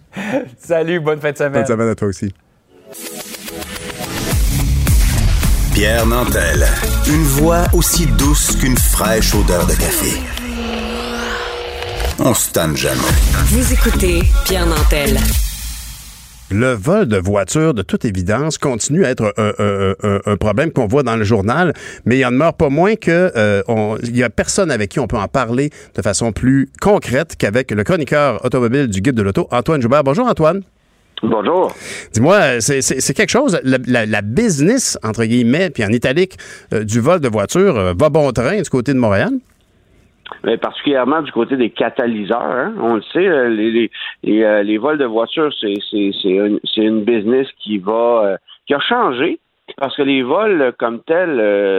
Salut, 0.59 0.99
bonne 0.99 1.19
fin 1.19 1.31
de 1.31 1.37
semaine. 1.37 1.53
Bonne 1.53 1.65
semaine 1.65 1.89
à 1.89 1.95
toi 1.95 2.07
aussi. 2.07 2.33
Pierre 5.73 6.05
Nantel. 6.05 6.65
Une 7.07 7.23
voix 7.23 7.63
aussi 7.73 8.05
douce 8.05 8.55
qu'une 8.55 8.77
fraîche 8.77 9.33
odeur 9.35 9.65
de 9.65 9.73
café. 9.73 10.21
On 12.19 12.33
se 12.33 12.51
tanne 12.51 12.77
jamais. 12.77 12.99
Vous 13.47 13.73
écoutez 13.73 14.21
Pierre 14.45 14.67
Nantel. 14.67 15.17
Le 16.53 16.73
vol 16.73 17.07
de 17.07 17.17
voitures, 17.17 17.73
de 17.73 17.81
toute 17.81 18.05
évidence, 18.05 18.59
continue 18.59 19.05
à 19.05 19.09
être 19.09 19.33
un, 19.37 19.53
un- 19.57 19.95
un- 20.03 20.19
un 20.25 20.37
problème 20.37 20.71
qu'on 20.71 20.85
voit 20.85 21.01
dans 21.01 21.15
le 21.15 21.23
journal, 21.23 21.73
mais 22.05 22.19
il 22.19 22.25
en 22.25 22.31
demeure 22.31 22.53
pas 22.53 22.69
moins 22.69 22.95
que 22.95 23.31
euh, 23.35 23.63
on- 23.67 23.97
il 24.03 24.15
y 24.15 24.21
a 24.23 24.29
personne 24.29 24.69
avec 24.69 24.89
qui 24.91 24.99
on 24.99 25.07
peut 25.07 25.17
en 25.17 25.27
parler 25.27 25.71
de 25.95 26.01
façon 26.03 26.31
plus 26.31 26.69
concrète 26.79 27.35
qu'avec 27.39 27.71
le 27.71 27.83
chroniqueur 27.83 28.45
automobile 28.45 28.87
du 28.87 29.01
Guide 29.01 29.15
de 29.15 29.23
l'Auto, 29.23 29.47
Antoine 29.51 29.81
Joubert. 29.81 30.03
Bonjour 30.03 30.27
Antoine. 30.27 30.61
Bonjour. 31.23 31.73
Dis-moi, 32.11 32.59
c'est- 32.59 33.13
quelque 33.13 33.29
chose, 33.31 33.57
la, 33.63 33.77
la- 33.87 34.05
la 34.05 34.21
business, 34.21 34.99
entre 35.03 35.23
guillemets, 35.25 35.69
puis 35.71 35.83
en 35.83 35.89
italique, 35.89 36.37
euh, 36.73 36.83
du 36.83 36.99
vol 36.99 37.19
de 37.19 37.29
voitures 37.29 37.77
euh, 37.77 37.93
va 37.97 38.09
bon 38.09 38.31
train 38.31 38.61
du 38.61 38.69
côté 38.69 38.93
de 38.93 38.99
Montréal? 38.99 39.31
Mais 40.43 40.57
particulièrement 40.57 41.21
du 41.21 41.31
côté 41.31 41.57
des 41.57 41.69
catalyseurs. 41.69 42.41
hein. 42.41 42.73
On 42.79 42.95
le 42.95 43.01
sait, 43.01 43.27
euh, 43.27 43.87
euh, 44.27 44.63
les 44.63 44.77
vols 44.77 44.97
de 44.97 45.05
voitures, 45.05 45.53
c'est 45.59 45.75
c'est 45.91 46.81
une, 46.81 47.03
business 47.03 47.47
qui 47.59 47.77
va 47.77 48.25
euh, 48.25 48.37
qui 48.65 48.73
a 48.73 48.79
changé 48.79 49.39
parce 49.77 49.95
que 49.95 50.01
les 50.01 50.23
vols 50.23 50.73
comme 50.77 51.01
tels, 51.03 51.37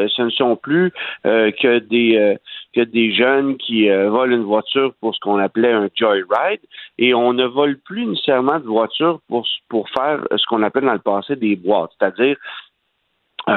ce 0.09 0.23
ne 0.23 0.31
sont 0.31 0.57
plus 0.57 0.91
que 1.23 1.79
des 1.81 2.39
que 2.75 2.81
des 2.81 3.13
jeunes 3.13 3.59
qui 3.59 3.89
volent 3.91 4.37
une 4.37 4.43
voiture 4.43 4.95
pour 5.01 5.15
ce 5.15 5.21
qu'on 5.21 5.39
appelait 5.39 5.73
un 5.73 5.89
joyride 5.95 6.61
et 6.97 7.13
on 7.13 7.35
ne 7.35 7.45
vole 7.45 7.77
plus 7.85 8.07
nécessairement 8.07 8.59
de 8.59 8.65
voiture 8.65 9.21
pour 9.29 9.47
pour 9.69 9.87
faire 9.91 10.21
ce 10.35 10.47
qu'on 10.47 10.63
appelle 10.63 10.85
dans 10.85 10.95
le 10.95 10.99
passé 10.99 11.37
des 11.37 11.57
boîtes, 11.57 11.91
c'est-à-dire 11.99 12.37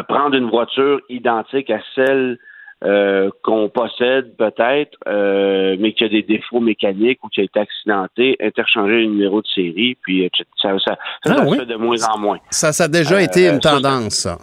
prendre 0.09 0.35
une 0.35 0.49
voiture 0.49 0.99
identique 1.07 1.69
à 1.69 1.79
celle 1.95 2.37
euh, 2.83 3.29
qu'on 3.43 3.69
possède 3.69 4.35
peut-être, 4.37 4.97
euh, 5.07 5.75
mais 5.79 5.93
qui 5.93 6.03
a 6.03 6.09
des 6.09 6.21
défauts 6.21 6.59
mécaniques 6.59 7.23
ou 7.23 7.27
qui 7.29 7.41
a 7.41 7.43
été 7.43 7.59
accidenté, 7.59 8.35
interchanger 8.39 9.01
le 9.01 9.05
numéro 9.05 9.41
de 9.41 9.47
série, 9.47 9.97
puis 10.03 10.23
etc. 10.23 10.43
ça, 10.61 10.69
ça, 10.77 10.79
ça, 10.85 10.97
Ah 11.25 11.37
ça 11.37 11.45
se 11.49 11.55
fait 11.55 11.65
de 11.65 11.75
moins 11.75 12.03
en 12.07 12.19
moins. 12.19 12.37
Ça, 12.51 12.71
ça 12.73 12.83
a 12.83 12.87
déjà 12.87 13.15
Euh, 13.15 13.19
été 13.21 13.47
une 13.47 13.61
ça, 13.61 13.71
tendance, 13.71 14.13
ça. 14.13 14.37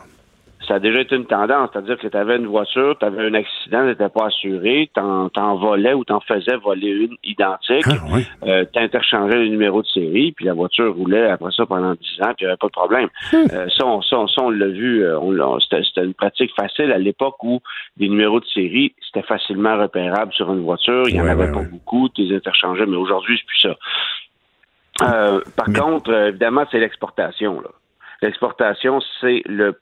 Ça 0.67 0.77
a 0.77 0.79
déjà 0.79 1.01
été 1.01 1.15
une 1.17 1.27
tendance, 1.27 1.71
c'est-à-dire 1.73 1.99
que 1.99 2.07
tu 2.09 2.17
avais 2.17 2.37
une 2.37 2.47
voiture, 2.47 2.97
tu 2.99 3.05
avais 3.05 3.27
un 3.27 3.35
accident, 3.35 3.85
n'était 3.85 4.09
pas 4.09 4.27
assuré, 4.27 4.91
t'en 4.95 5.29
t'en 5.29 5.57
volais 5.57 5.93
ou 5.93 6.05
t'en 6.05 6.21
faisais 6.21 6.57
voler 6.57 6.89
une 6.89 7.17
identique, 7.23 7.85
Ah, 7.87 8.47
euh, 8.47 8.65
t'interchangeais 8.73 9.37
le 9.37 9.49
numéro 9.49 9.83
de 9.83 9.87
série, 9.89 10.33
puis 10.33 10.47
la 10.47 10.55
voiture 10.55 10.95
roulait 10.95 11.29
après 11.29 11.51
ça 11.55 11.67
pendant 11.67 11.93
10 11.93 12.23
ans, 12.23 12.33
puis 12.37 12.37
il 12.41 12.45
n'y 12.45 12.49
avait 12.49 12.57
pas 12.57 12.67
de 12.69 12.73
problème. 12.73 13.09
Euh, 13.35 13.69
ça, 13.77 13.85
on, 13.87 14.01
ça, 14.03 14.19
on- 14.19 14.27
ça, 14.29 14.43
on 14.43 14.51
l'a 14.51 14.69
vu, 14.69 15.05
euh, 15.05 15.19
on 15.21 15.61
c'était 15.61 15.83
c'était 15.85 16.05
une 16.05 16.15
pratique 16.15 16.53
facile 16.57 16.93
à 16.93 16.99
l'époque 16.99 17.43
où 17.45 17.61
des 17.97 18.09
numéros 18.09 18.41
de 18.41 18.47
série, 18.47 18.95
c'était 19.07 19.27
facilement 19.27 19.77
repérable 19.79 20.33
sur 20.33 20.51
une 20.53 20.61
voiture, 20.63 21.09
il 21.09 21.15
n'y 21.15 21.21
en 21.21 21.27
avait 21.27 21.45
ouais, 21.47 21.53
pas 21.53 21.59
ouais. 21.61 21.69
beaucoup, 21.71 22.09
tu 22.09 22.23
les 22.23 22.37
interchangeais, 22.37 22.87
mais 22.87 22.97
aujourd'hui, 22.97 23.37
c'est 23.39 23.47
plus 23.47 23.61
ça. 23.61 23.77
Euh, 25.03 25.41
par 25.57 25.67
contre, 25.67 26.11
euh, 26.13 26.29
évidemment, 26.29 26.65
c'est 26.71 26.79
l'exportation. 26.79 27.61
là. 27.61 27.69
L'exportation, 28.25 29.03
c'est 29.21 29.43
le, 29.45 29.77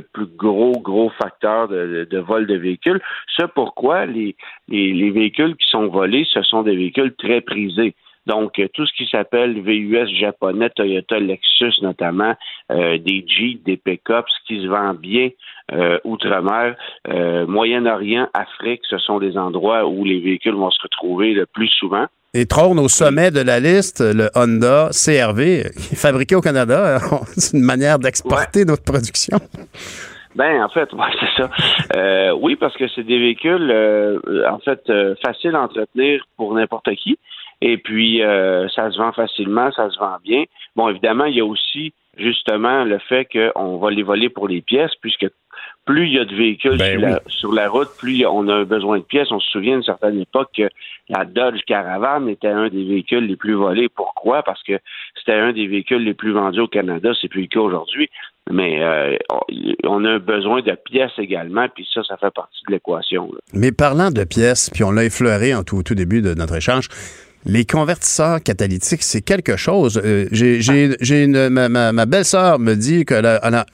plus 0.00 0.26
gros, 0.26 0.70
gros 0.70 1.10
facteur 1.20 1.66
de, 1.66 2.18
vol 2.18 2.46
de 2.46 2.54
véhicules. 2.54 3.00
Ce 3.26 3.42
pourquoi 3.42 4.06
les, 4.06 4.36
les, 4.68 4.92
les 4.92 5.10
véhicules 5.10 5.56
qui 5.56 5.68
sont 5.68 5.88
volés, 5.88 6.24
ce 6.32 6.42
sont 6.42 6.62
des 6.62 6.76
véhicules 6.76 7.12
très 7.16 7.40
prisés. 7.40 7.96
Donc, 8.28 8.60
euh, 8.60 8.68
tout 8.72 8.86
ce 8.86 8.92
qui 8.92 9.08
s'appelle 9.10 9.60
VUS 9.60 10.06
japonais, 10.14 10.70
Toyota, 10.70 11.18
Lexus 11.18 11.82
notamment, 11.82 12.36
euh, 12.70 12.98
des 12.98 13.24
Jeep, 13.26 13.64
des 13.64 13.76
pick-up, 13.76 14.26
ce 14.28 14.46
qui 14.46 14.62
se 14.62 14.68
vend 14.68 14.94
bien 14.94 15.30
euh, 15.72 15.98
outre-mer, 16.04 16.76
Moyen-Orient, 17.48 18.28
Afrique, 18.32 18.82
ce 18.88 18.98
sont 18.98 19.18
des 19.18 19.36
endroits 19.36 19.88
où 19.88 20.04
les 20.04 20.20
véhicules 20.20 20.54
vont 20.54 20.70
se 20.70 20.82
retrouver 20.82 21.32
le 21.32 21.46
plus 21.46 21.68
souvent. 21.68 22.06
Et 22.34 22.44
trône 22.44 22.78
au 22.78 22.88
sommet 22.88 23.30
de 23.30 23.40
la 23.40 23.58
liste 23.58 24.00
le 24.00 24.28
Honda 24.34 24.90
CRV, 24.92 25.70
qui 25.72 25.94
est 25.94 25.96
fabriqué 25.96 26.34
au 26.34 26.42
Canada. 26.42 26.98
C'est 27.38 27.56
une 27.56 27.64
manière 27.64 27.98
d'exporter 27.98 28.66
notre 28.66 28.84
production. 28.84 29.38
Ben, 30.34 30.62
en 30.62 30.68
fait, 30.68 30.92
ouais, 30.92 31.06
c'est 31.18 31.42
ça. 31.42 31.50
Euh, 31.96 32.32
oui, 32.32 32.54
parce 32.54 32.76
que 32.76 32.86
c'est 32.88 33.02
des 33.02 33.18
véhicules, 33.18 33.70
euh, 33.72 34.20
en 34.48 34.58
fait, 34.58 34.82
euh, 34.90 35.14
faciles 35.24 35.56
à 35.56 35.62
entretenir 35.62 36.22
pour 36.36 36.52
n'importe 36.52 36.94
qui. 36.96 37.18
Et 37.62 37.78
puis, 37.78 38.20
ça 38.20 38.90
se 38.92 38.98
vend 38.98 39.10
facilement, 39.12 39.72
ça 39.72 39.90
se 39.90 39.98
vend 39.98 40.18
bien. 40.22 40.44
Bon, 40.76 40.90
évidemment, 40.90 41.24
il 41.24 41.34
y 41.34 41.40
a 41.40 41.46
aussi, 41.46 41.92
justement, 42.18 42.84
le 42.84 42.98
fait 42.98 43.26
qu'on 43.26 43.78
va 43.78 43.90
les 43.90 44.02
voler 44.02 44.28
pour 44.28 44.46
les 44.46 44.60
pièces, 44.60 44.92
puisque 45.00 45.26
plus 45.88 46.06
il 46.06 46.12
y 46.12 46.18
a 46.18 46.26
de 46.26 46.34
véhicules 46.34 46.78
sur, 46.78 47.00
la, 47.00 47.20
sur 47.28 47.52
la 47.52 47.66
route, 47.70 47.88
plus 47.98 48.26
on 48.26 48.46
a 48.48 48.64
besoin 48.66 48.98
de 48.98 49.02
pièces. 49.04 49.32
On 49.32 49.40
se 49.40 49.48
souvient 49.48 49.72
d'une 49.76 49.82
certaine 49.84 50.20
époque 50.20 50.50
que 50.54 50.68
la 51.08 51.24
Dodge 51.24 51.62
Caravan 51.66 52.26
était 52.28 52.48
un 52.48 52.68
des 52.68 52.84
véhicules 52.84 53.24
les 53.24 53.36
plus 53.36 53.54
volés. 53.54 53.88
Pourquoi? 53.88 54.42
Parce 54.42 54.62
que 54.62 54.74
c'était 55.16 55.38
un 55.38 55.54
des 55.54 55.66
véhicules 55.66 56.04
les 56.04 56.12
plus 56.12 56.32
vendus 56.32 56.60
au 56.60 56.68
Canada. 56.68 57.12
C'est 57.18 57.28
plus 57.28 57.40
le 57.40 57.46
cas 57.46 57.60
aujourd'hui. 57.60 58.10
Mais 58.50 58.82
euh, 58.82 59.16
on- 59.84 60.04
a 60.04 60.18
besoin 60.18 60.60
de 60.60 60.72
pièces 60.72 61.18
également, 61.18 61.66
puis 61.74 61.88
ça, 61.92 62.02
ça 62.04 62.18
fait 62.18 62.32
partie 62.34 62.60
de 62.68 62.72
l'équation. 62.74 63.30
Mais 63.54 63.72
parlant 63.72 64.10
de 64.10 64.24
pièces, 64.24 64.70
puis 64.70 64.84
on 64.84 64.90
l'a 64.90 65.04
effleuré 65.04 65.54
en 65.54 65.64
tout, 65.64 65.76
au 65.78 65.82
tout 65.82 65.94
début 65.94 66.20
de 66.20 66.34
notre 66.34 66.56
échange, 66.56 66.88
les 67.48 67.64
convertisseurs 67.64 68.42
catalytiques, 68.42 69.02
c'est 69.02 69.22
quelque 69.22 69.56
chose. 69.56 70.00
Euh, 70.04 70.28
j'ai, 70.30 71.24
une, 71.24 71.48
ma, 71.48 72.06
belle-sœur 72.06 72.58
me 72.58 72.74
dit 72.74 73.06
que 73.06 73.14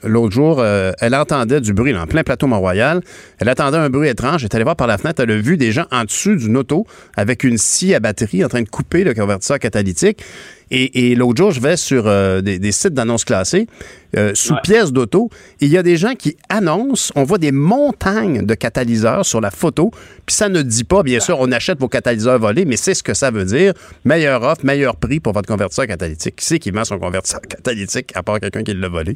l'autre 0.07 0.33
jour, 0.33 0.59
euh, 0.59 0.93
elle 1.01 1.13
entendait 1.13 1.59
du 1.59 1.73
bruit 1.73 1.91
là, 1.91 2.03
en 2.03 2.07
plein 2.07 2.23
plateau 2.23 2.47
Mont-Royal. 2.47 3.01
Elle 3.37 3.49
attendait 3.49 3.77
un 3.77 3.89
bruit 3.89 4.07
étrange. 4.07 4.43
Elle 4.43 4.45
est 4.45 4.55
allée 4.55 4.63
voir 4.63 4.77
par 4.77 4.87
la 4.87 4.97
fenêtre. 4.97 5.21
Elle 5.21 5.31
a 5.31 5.35
vu 5.35 5.57
des 5.57 5.73
gens 5.73 5.85
en 5.91 6.05
dessous 6.05 6.37
d'une 6.37 6.55
auto 6.55 6.87
avec 7.17 7.43
une 7.43 7.57
scie 7.57 7.93
à 7.93 7.99
batterie 7.99 8.45
en 8.45 8.47
train 8.47 8.61
de 8.61 8.69
couper 8.69 9.03
le 9.03 9.13
convertisseur 9.13 9.59
catalytique. 9.59 10.23
Et, 10.71 11.11
et 11.11 11.15
l'autre 11.15 11.37
jour, 11.37 11.51
je 11.51 11.61
vais 11.61 11.77
sur 11.77 12.07
euh, 12.07 12.41
des, 12.41 12.59
des 12.59 12.71
sites 12.71 12.93
d'annonces 12.93 13.25
classées, 13.25 13.67
euh, 14.15 14.31
sous 14.33 14.55
pièces 14.63 14.91
d'auto, 14.91 15.29
et 15.61 15.65
il 15.65 15.71
y 15.71 15.77
a 15.77 15.83
des 15.83 15.97
gens 15.97 16.13
qui 16.13 16.37
annoncent, 16.49 17.11
on 17.15 17.23
voit 17.23 17.37
des 17.37 17.51
montagnes 17.51 18.45
de 18.45 18.53
catalyseurs 18.53 19.25
sur 19.25 19.41
la 19.41 19.51
photo, 19.51 19.91
puis 20.25 20.35
ça 20.35 20.49
ne 20.49 20.61
dit 20.61 20.83
pas, 20.83 21.03
bien 21.03 21.19
sûr, 21.19 21.37
on 21.39 21.51
achète 21.51 21.79
vos 21.79 21.87
catalyseurs 21.87 22.39
volés, 22.39 22.65
mais 22.65 22.77
c'est 22.77 22.93
ce 22.93 23.03
que 23.03 23.13
ça 23.13 23.31
veut 23.31 23.45
dire. 23.45 23.73
Meilleure 24.05 24.41
offre, 24.43 24.65
meilleur 24.65 24.95
prix 24.95 25.19
pour 25.19 25.33
votre 25.33 25.47
convertisseur 25.47 25.87
catalytique. 25.87 26.37
Qui 26.37 26.45
c'est 26.45 26.59
qui 26.59 26.71
vend 26.71 26.85
son 26.85 26.97
convertisseur 26.97 27.41
catalytique, 27.49 28.11
à 28.15 28.23
part 28.23 28.39
quelqu'un 28.39 28.63
qui 28.63 28.73
l'a 28.73 28.89
volé? 28.89 29.15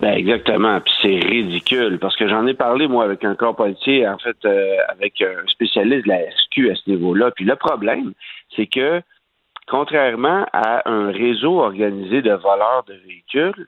Ben 0.00 0.12
exactement, 0.12 0.80
puis 0.80 0.92
c'est 1.02 1.28
ridicule 1.28 1.98
parce 2.00 2.14
que 2.14 2.28
j'en 2.28 2.46
ai 2.46 2.54
parlé 2.54 2.86
moi 2.86 3.04
avec 3.04 3.24
un 3.24 3.34
corps 3.34 3.56
policier, 3.56 4.06
en 4.06 4.18
fait 4.18 4.36
euh, 4.44 4.76
avec 4.90 5.20
un 5.20 5.44
spécialiste 5.48 6.04
de 6.04 6.10
la 6.10 6.20
SQ 6.30 6.70
à 6.70 6.74
ce 6.76 6.90
niveau-là. 6.90 7.32
Puis 7.34 7.44
le 7.44 7.56
problème, 7.56 8.12
c'est 8.54 8.66
que 8.66 9.00
contrairement 9.70 10.46
à 10.52 10.88
un 10.88 11.10
réseau 11.10 11.60
organisé 11.60 12.22
de 12.22 12.32
voleurs 12.32 12.84
de 12.86 12.94
véhicules, 13.06 13.66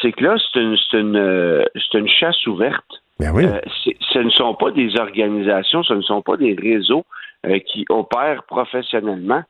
c'est 0.00 0.12
que 0.12 0.24
là 0.24 0.36
c'est 0.52 0.60
une 0.60 0.76
c'est 0.90 1.00
une 1.00 1.16
euh, 1.16 1.64
c'est 1.74 1.98
une 1.98 2.08
chasse 2.08 2.46
ouverte. 2.46 3.02
Euh, 3.46 3.60
c'est- 3.84 3.96
ce 4.12 4.18
ne 4.18 4.30
sont 4.30 4.54
pas 4.54 4.70
des 4.70 4.98
organisations, 4.98 5.82
ce 5.82 5.94
ne 5.94 6.02
sont 6.02 6.22
pas 6.22 6.36
des 6.36 6.54
réseaux 6.54 7.04
euh, 7.46 7.58
qui 7.60 7.84
opèrent 7.88 8.42
professionnellement. 8.44 9.42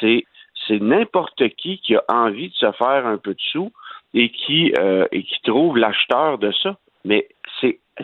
C'est 0.00 0.24
c'est 0.66 0.80
n'importe 0.80 1.48
qui 1.56 1.78
qui 1.78 1.96
a 1.96 2.04
envie 2.08 2.48
de 2.48 2.54
se 2.54 2.70
faire 2.72 3.06
un 3.06 3.16
peu 3.18 3.32
de 3.34 3.40
sous 3.52 3.72
et 4.14 4.30
qui 4.30 4.72
euh, 4.78 5.06
et 5.12 5.22
qui 5.22 5.40
trouve 5.42 5.76
l'acheteur 5.78 6.38
de 6.38 6.50
ça. 6.62 6.76
Mais 7.04 7.28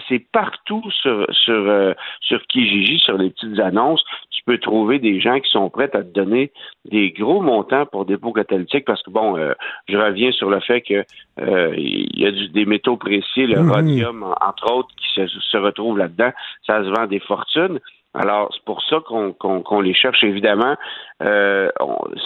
c'est 0.09 0.25
partout 0.33 0.83
sur 0.91 1.27
sur 1.31 1.55
euh, 1.55 1.93
sur 2.21 2.41
Kijiji, 2.47 2.99
sur 2.99 3.19
les 3.19 3.31
petites 3.31 3.59
annonces, 3.59 4.05
tu 4.31 4.43
peux 4.45 4.59
trouver 4.59 4.99
des 4.99 5.21
gens 5.21 5.41
qui 5.41 5.51
sont 5.51 5.69
prêts 5.71 5.91
à 5.95 6.03
te 6.03 6.13
donner 6.13 6.53
des 6.85 7.11
gros 7.11 7.41
montants 7.41 7.87
pour 7.87 8.05
dépôt 8.05 8.33
catalytique 8.33 8.85
parce 8.85 9.03
que 9.03 9.11
bon, 9.11 9.37
euh, 9.37 9.53
je 9.89 9.97
reviens 9.97 10.33
sur 10.33 10.51
le 10.51 10.61
fait 10.61 10.81
que 10.83 11.05
euh, 11.41 11.75
il 11.77 12.19
y 12.21 12.27
a 12.27 12.31
du- 12.31 12.49
des 12.49 12.65
métaux 12.65 12.97
précieux, 12.97 13.47
le 13.47 13.61
rhodium 13.71 14.23
en- 14.23 14.35
entre 14.47 14.73
autres, 14.73 14.89
qui 14.97 15.09
se, 15.15 15.27
se 15.27 15.57
retrouvent 15.57 15.99
là-dedans. 15.99 16.33
Ça 16.67 16.83
se 16.83 16.89
vend 16.91 17.07
des 17.07 17.21
fortunes. 17.21 17.81
Alors, 18.19 18.51
c'est 18.55 18.65
pour 18.65 18.83
ça 18.83 18.97
qu'on 19.07 19.81
les 19.81 19.95
cherche, 19.95 20.25
évidemment. 20.25 20.75
Euh, 21.23 21.69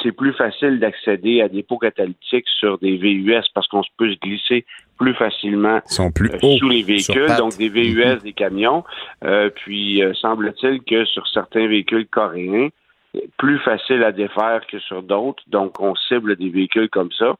c'est 0.02 0.12
plus 0.12 0.32
facile 0.34 0.78
d'accéder 0.78 1.42
à 1.42 1.48
des 1.48 1.62
pots 1.62 1.78
catalytiques 1.78 2.46
sur 2.58 2.78
des 2.78 2.96
VUS 2.96 3.42
parce 3.54 3.66
qu'on 3.68 3.82
peut 3.98 4.12
se 4.12 4.18
glisser 4.20 4.64
plus 4.98 5.14
facilement 5.14 5.80
sont 5.86 6.12
plus 6.12 6.30
euh, 6.30 6.56
sous 6.58 6.68
les 6.68 6.82
véhicules, 6.82 7.34
donc 7.38 7.56
des 7.56 7.68
VUS, 7.68 8.18
des 8.22 8.32
camions. 8.32 8.84
Euh, 9.24 9.50
puis, 9.50 10.02
semble-t-il 10.20 10.82
que 10.82 11.04
sur 11.06 11.26
certains 11.28 11.66
véhicules 11.66 12.06
coréens, 12.06 12.68
plus 13.38 13.58
facile 13.60 14.04
à 14.04 14.12
défaire 14.12 14.60
que 14.70 14.78
sur 14.78 15.02
d'autres. 15.02 15.42
Donc, 15.48 15.80
on 15.80 15.94
cible 16.08 16.36
des 16.36 16.50
véhicules 16.50 16.88
comme 16.88 17.10
ça. 17.18 17.34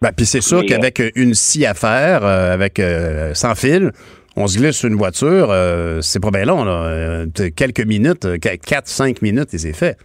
Ben, 0.00 0.12
puis 0.16 0.26
c'est 0.26 0.40
sûr 0.40 0.64
qu'avec 0.64 1.02
une 1.16 1.34
scie 1.34 1.66
à 1.66 1.74
faire, 1.74 2.22
avec 2.24 2.78
euh, 2.78 3.34
sans 3.34 3.56
fil, 3.56 3.90
on 4.38 4.46
se 4.46 4.58
glisse 4.58 4.78
sur 4.78 4.88
une 4.88 4.96
voiture, 4.96 5.50
euh, 5.50 6.00
c'est 6.00 6.20
pas 6.22 6.30
bien 6.30 6.44
long, 6.44 6.64
là. 6.64 6.84
Euh, 6.84 7.26
quelques 7.56 7.84
minutes, 7.84 8.24
4-5 8.24 9.20
minutes, 9.22 9.52
et 9.54 9.58
c'est 9.58 9.72
fait. 9.72 9.96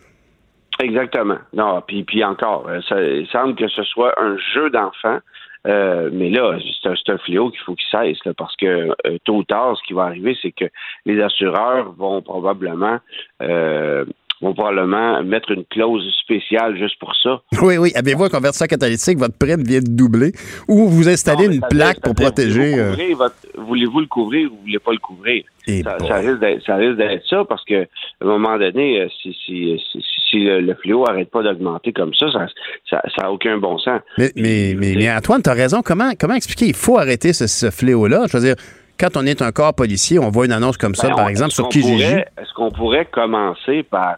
Exactement. 0.79 1.37
Non, 1.53 1.81
puis, 1.85 2.03
puis 2.03 2.23
encore, 2.23 2.67
euh, 2.67 2.79
ça, 2.89 3.01
il 3.01 3.27
semble 3.27 3.55
que 3.55 3.67
ce 3.67 3.83
soit 3.83 4.19
un 4.19 4.37
jeu 4.53 4.69
d'enfant. 4.71 5.19
Euh, 5.65 6.09
mais 6.11 6.29
là, 6.29 6.57
c'est 6.81 7.11
un, 7.11 7.17
fléau 7.19 7.49
qu'il 7.49 7.61
faut 7.61 7.75
qu'il 7.75 7.87
cesse, 7.89 8.17
là, 8.25 8.33
parce 8.35 8.55
que 8.57 8.65
euh, 9.07 9.17
tôt 9.23 9.37
ou 9.37 9.43
tard, 9.43 9.77
ce 9.77 9.83
qui 9.87 9.93
va 9.93 10.03
arriver, 10.03 10.37
c'est 10.41 10.51
que 10.51 10.65
les 11.05 11.21
assureurs 11.21 11.93
vont 11.93 12.21
probablement 12.21 12.99
euh, 13.41 14.03
vont 14.43 14.53
probablement 14.53 15.23
mettre 15.23 15.51
une 15.51 15.65
clause 15.65 16.03
spéciale 16.21 16.77
juste 16.77 16.99
pour 16.99 17.13
ça. 17.23 17.41
Oui, 17.61 17.77
oui. 17.77 17.91
Avez-vous 17.95 18.25
un 18.25 18.29
convertisseur 18.29 18.67
catalytique, 18.67 19.17
votre 19.17 19.37
prime 19.37 19.63
vient 19.63 19.79
de 19.79 19.89
doubler, 19.89 20.31
ou 20.67 20.87
vous 20.87 21.09
installez 21.09 21.45
une 21.45 21.61
plaque 21.69 21.99
pour 22.01 22.13
protéger. 22.15 22.73
Voulez-vous, 22.91 23.21
euh, 23.23 23.29
voulez-vous 23.57 23.99
le 24.01 24.05
couvrir 24.07 24.51
ou 24.51 24.55
vous 24.55 24.61
voulez 24.61 24.79
pas 24.79 24.91
le 24.91 24.97
couvrir? 24.99 25.43
Et 25.65 25.81
Ça, 25.81 25.97
bon. 25.97 26.07
ça 26.07 26.15
risque 26.15 26.39
d'être, 26.39 27.25
ça 27.29 27.45
parce 27.47 27.63
que 27.65 27.83
à 27.83 27.85
un 28.21 28.25
moment 28.25 28.57
donné, 28.57 28.99
euh, 29.01 29.07
si, 29.21 29.33
si, 29.45 29.81
si, 29.91 30.03
si 30.29 30.39
le, 30.39 30.59
le 30.59 30.73
fléau 30.75 31.05
arrête 31.07 31.31
pas 31.31 31.41
d'augmenter 31.41 31.93
comme 31.93 32.13
ça, 32.13 32.25
ça, 32.31 32.47
ça, 32.89 33.01
ça 33.15 33.27
a 33.27 33.31
aucun 33.31 33.57
bon 33.57 33.77
sens. 33.77 34.01
Mais, 34.17 34.31
mais, 34.35 34.75
mais, 34.77 34.93
mais 34.97 35.09
Antoine, 35.11 35.41
tu 35.41 35.49
as 35.49 35.53
raison. 35.53 35.81
Comment, 35.83 36.11
comment 36.19 36.33
expliquer? 36.33 36.65
Il 36.65 36.75
faut 36.75 36.97
arrêter 36.97 37.31
ce, 37.31 37.47
ce 37.47 37.69
fléau-là. 37.71 38.25
Je 38.29 38.37
veux 38.37 38.43
dire, 38.43 38.55
quand 38.99 39.15
on 39.15 39.25
est 39.25 39.41
un 39.41 39.51
corps 39.53 39.73
policier, 39.73 40.19
on 40.19 40.29
voit 40.29 40.45
une 40.45 40.51
annonce 40.51 40.77
comme 40.77 40.95
ça, 40.95 41.07
Ben, 41.09 41.15
par 41.15 41.25
on- 41.25 41.29
exemple, 41.29 41.51
sur 41.51 41.69
Kijiji. 41.69 42.03
Est-ce 42.03 42.53
qu'on 42.55 42.69
pourrait 42.71 43.05
commencer 43.05 43.83
par, 43.83 44.17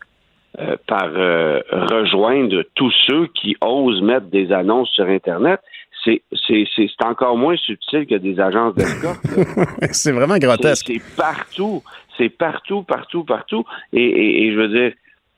euh, 0.60 0.76
par 0.88 1.10
euh, 1.16 1.60
rejoindre 1.72 2.64
tous 2.76 2.94
ceux 3.08 3.28
qui 3.28 3.56
osent 3.62 4.02
mettre 4.02 4.28
des 4.28 4.52
annonces 4.52 4.90
sur 4.92 5.06
Internet? 5.06 5.60
C'est 6.04 6.22
c'est- 6.48 6.66
c'est- 6.76 6.88
c'est 6.96 7.06
encore 7.06 7.36
moins 7.38 7.56
subtil 7.58 8.06
que 8.06 8.16
des 8.16 8.40
agences 8.40 8.76
d'escorte. 8.76 9.20
c'est 9.92 10.12
vraiment 10.12 10.38
grotesque. 10.38 10.88
C'est 10.88 11.16
partout. 11.18 11.82
C'est 12.18 12.30
partout, 12.30 12.84
partout, 12.84 13.24
partout. 13.24 13.66
Et, 13.92 14.02
et- 14.04 14.44
et 14.46 14.52
je 14.54 14.58
veux 14.58 14.68
dire, 14.70 14.94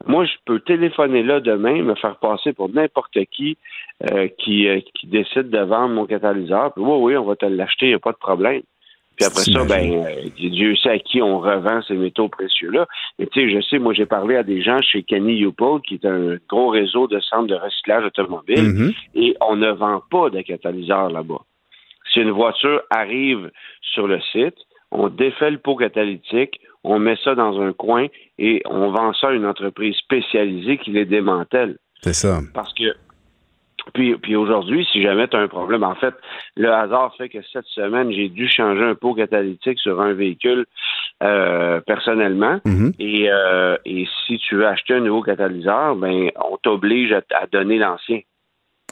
moi, 0.05 0.25
je 0.25 0.33
peux 0.45 0.59
téléphoner 0.59 1.23
là 1.23 1.39
demain, 1.39 1.81
me 1.81 1.95
faire 1.95 2.17
passer 2.17 2.53
pour 2.53 2.69
n'importe 2.69 3.17
qui 3.31 3.57
euh, 4.11 4.27
qui, 4.37 4.67
euh, 4.67 4.79
qui 4.93 5.07
décide 5.07 5.49
de 5.49 5.57
vendre 5.59 5.95
mon 5.95 6.05
catalyseur. 6.05 6.71
Puis 6.73 6.83
oui, 6.83 6.97
oui, 7.01 7.17
on 7.17 7.23
va 7.25 7.35
te 7.35 7.45
l'acheter, 7.47 7.87
il 7.87 7.89
n'y 7.89 7.95
a 7.95 7.99
pas 7.99 8.11
de 8.11 8.17
problème. 8.17 8.61
Puis 9.17 9.25
après 9.25 9.41
ça, 9.41 9.65
ben, 9.65 10.05
euh, 10.05 10.29
Dieu 10.37 10.75
sait 10.75 10.89
à 10.89 10.99
qui 10.99 11.21
on 11.23 11.39
revend 11.39 11.81
ces 11.87 11.95
métaux 11.95 12.29
précieux-là. 12.29 12.85
Mais 13.17 13.25
tu 13.25 13.41
sais, 13.41 13.49
je 13.55 13.61
sais, 13.67 13.79
moi, 13.79 13.93
j'ai 13.93 14.05
parlé 14.05 14.35
à 14.35 14.43
des 14.43 14.61
gens 14.61 14.79
chez 14.81 15.01
Kenny 15.03 15.43
qui 15.85 15.95
est 15.95 16.05
un 16.05 16.37
gros 16.47 16.69
réseau 16.69 17.07
de 17.07 17.19
centres 17.19 17.47
de 17.47 17.55
recyclage 17.55 18.05
automobile, 18.05 18.61
Mhm. 18.61 18.93
et 19.15 19.35
on 19.41 19.55
ne 19.55 19.71
vend 19.71 20.01
pas 20.11 20.29
de 20.29 20.41
catalyseur 20.41 21.09
là-bas. 21.09 21.41
Si 22.13 22.19
une 22.19 22.31
voiture 22.31 22.81
arrive 22.91 23.51
sur 23.81 24.07
le 24.07 24.19
site, 24.31 24.55
on 24.91 25.09
défait 25.09 25.51
le 25.51 25.57
pot 25.57 25.75
catalytique, 25.75 26.59
on 26.83 26.99
met 26.99 27.17
ça 27.23 27.35
dans 27.35 27.59
un 27.59 27.73
coin 27.73 28.05
et 28.37 28.61
on 28.65 28.91
vend 28.91 29.13
ça 29.13 29.29
à 29.29 29.33
une 29.33 29.45
entreprise 29.45 29.95
spécialisée 29.95 30.77
qui 30.77 30.91
les 30.91 31.05
démantèle. 31.05 31.77
C'est 32.01 32.13
ça. 32.13 32.39
Parce 32.53 32.73
que 32.73 32.95
puis, 33.93 34.15
puis 34.17 34.35
aujourd'hui, 34.35 34.87
si 34.91 35.01
jamais 35.01 35.27
tu 35.27 35.35
as 35.35 35.39
un 35.39 35.47
problème, 35.47 35.83
en 35.83 35.95
fait, 35.95 36.13
le 36.55 36.71
hasard 36.71 37.13
fait 37.17 37.29
que 37.29 37.39
cette 37.53 37.65
semaine, 37.67 38.11
j'ai 38.11 38.29
dû 38.29 38.47
changer 38.47 38.83
un 38.83 38.95
pot 38.95 39.13
catalytique 39.13 39.79
sur 39.79 40.01
un 40.01 40.13
véhicule 40.13 40.65
euh, 41.23 41.79
personnellement. 41.85 42.59
Mhm. 42.65 42.93
Et, 42.99 43.29
euh, 43.31 43.77
et 43.85 44.07
si 44.25 44.37
tu 44.39 44.55
veux 44.55 44.67
acheter 44.67 44.93
un 44.95 44.99
nouveau 45.01 45.21
catalyseur, 45.21 45.95
ben 45.95 46.29
on 46.51 46.57
t'oblige 46.57 47.11
à, 47.13 47.21
à 47.39 47.47
donner 47.47 47.77
l'ancien. 47.77 48.19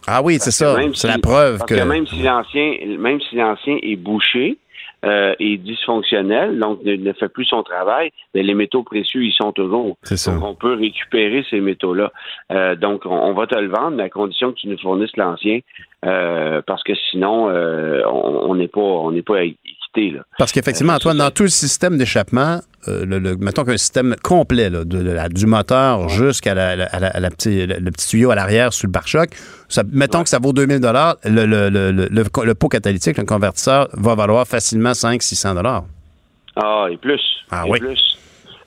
Ah 0.07 0.21
oui, 0.23 0.37
c'est 0.39 0.51
ça. 0.51 0.75
C'est 0.75 0.95
si- 0.95 1.07
la 1.07 1.17
preuve 1.17 1.57
parce 1.57 1.69
que. 1.69 1.75
que 1.75 1.83
même 1.83 2.05
si 2.07 2.21
l'ancien, 2.21 2.73
même 2.99 3.19
si 3.21 3.35
l'ancien 3.35 3.77
est 3.81 3.95
bouché 3.95 4.57
euh, 5.05 5.35
et 5.39 5.57
dysfonctionnel, 5.57 6.59
donc 6.59 6.83
ne, 6.83 6.95
ne 6.95 7.13
fait 7.13 7.29
plus 7.29 7.45
son 7.45 7.63
travail, 7.63 8.11
mais 8.33 8.43
les 8.43 8.53
métaux 8.53 8.83
précieux 8.83 9.23
ils 9.23 9.33
sont 9.33 9.51
toujours. 9.51 9.97
C'est 10.03 10.17
ça. 10.17 10.33
Donc 10.33 10.43
on 10.43 10.55
peut 10.55 10.73
récupérer 10.73 11.45
ces 11.49 11.59
métaux-là. 11.61 12.11
Euh, 12.51 12.75
donc 12.75 13.05
on, 13.05 13.11
on 13.11 13.33
va 13.33 13.47
te 13.47 13.55
le 13.57 13.67
vendre, 13.67 13.97
mais 13.97 14.03
à 14.03 14.09
condition 14.09 14.51
que 14.51 14.57
tu 14.57 14.67
nous 14.67 14.77
fournisses 14.77 15.15
l'ancien, 15.17 15.59
euh, 16.05 16.61
parce 16.65 16.83
que 16.83 16.93
sinon 17.09 17.49
euh, 17.49 18.01
on 18.05 18.49
on 18.49 18.55
n'est 18.55 18.67
pas, 18.67 18.81
on 18.81 19.11
n'est 19.11 19.21
pas 19.21 19.43
là. 19.97 20.21
Parce 20.37 20.51
qu'effectivement, 20.51 20.93
Euh, 20.93 20.97
Antoine, 20.97 21.17
dans 21.17 21.31
tout 21.31 21.43
le 21.43 21.49
système 21.49 21.97
d'échappement, 21.97 22.59
euh, 22.87 23.05
le, 23.05 23.19
le- 23.19 23.35
mettons 23.37 23.63
qu'un 23.63 23.77
système 23.77 24.15
complet, 24.23 24.69
là, 24.69 24.79
de, 24.85 25.01
de 25.01 25.11
la- 25.11 25.29
du 25.29 25.45
moteur 25.45 26.09
jusqu'à 26.09 26.53
la, 26.53 26.75
la- 26.75 26.85
à 26.85 26.99
la- 26.99 27.07
à 27.09 27.19
la 27.19 27.29
petit- 27.29 27.65
le, 27.65 27.91
petit 27.91 28.07
tuyau 28.09 28.31
à 28.31 28.35
l'arrière 28.35 28.71
sur 28.73 28.87
le 28.87 28.91
pare-choc, 28.91 29.29
mettons 29.91 30.23
que 30.23 30.29
ça 30.29 30.39
vaut 30.39 30.53
2000 30.53 30.79
dollars, 30.79 31.15
le 31.25 32.53
pot 32.53 32.67
catalytique, 32.69 33.17
le 33.17 33.25
convertisseur, 33.25 33.87
va 33.93 34.15
valoir 34.15 34.47
facilement 34.47 34.91
500-600 34.93 35.55
dollars. 35.55 35.83
Ah, 36.55 36.87
et 36.91 36.97
plus. 36.97 37.21
Ah 37.51 37.63
et 37.67 37.71
oui. 37.71 37.79
plus. 37.79 38.17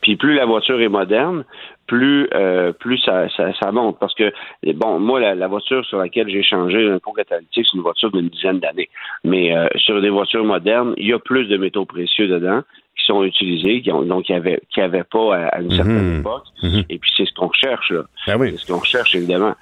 Puis 0.02 0.16
plus 0.16 0.34
la 0.34 0.46
voiture 0.46 0.80
est 0.80 0.88
moderne, 0.88 1.44
plus 1.88 2.28
euh, 2.34 2.72
plus 2.72 2.98
ça, 2.98 3.28
ça, 3.30 3.52
ça 3.54 3.72
monte. 3.72 3.98
Parce 3.98 4.14
que 4.14 4.32
bon, 4.74 5.00
moi, 5.00 5.18
la, 5.34 5.48
voiture 5.48 5.84
sur 5.86 5.98
laquelle 5.98 6.28
j'ai 6.28 6.44
changé 6.44 6.88
un 6.88 7.00
pot 7.00 7.12
catalytique, 7.12 7.66
c'est 7.68 7.76
une 7.76 7.82
voiture 7.82 8.12
d'une 8.12 8.28
dizaine 8.28 8.60
d'années. 8.60 8.88
Mais 9.24 9.56
euh, 9.56 9.66
sur 9.76 10.00
des 10.00 10.10
voitures 10.10 10.44
modernes, 10.44 10.94
il 10.98 11.08
y 11.08 11.12
a 11.12 11.18
plus 11.18 11.46
de 11.46 11.56
métaux 11.56 11.86
précieux 11.86 12.28
dedans 12.28 12.62
sont 13.08 13.24
utilisés, 13.24 13.82
qui 13.82 13.90
ont, 13.90 14.02
donc 14.02 14.28
y 14.28 14.32
avait 14.34 14.60
qui 14.72 14.80
pas 14.80 15.34
à, 15.36 15.46
à 15.48 15.60
une 15.60 15.74
certaine 15.74 16.12
Mhm. 16.14 16.20
époque. 16.20 16.44
Mhm. 16.62 16.84
Et 16.88 16.98
puis 16.98 17.10
c'est 17.16 17.24
ce 17.26 17.32
qu'on 17.34 17.50
cherche 17.52 17.90
là. 17.90 18.02
Ben 18.26 18.36
oui. 18.38 18.50
C'est 18.52 18.66
ce 18.66 18.72
qu'on 18.72 18.82
cherche 18.82 19.14
évidemment. 19.14 19.54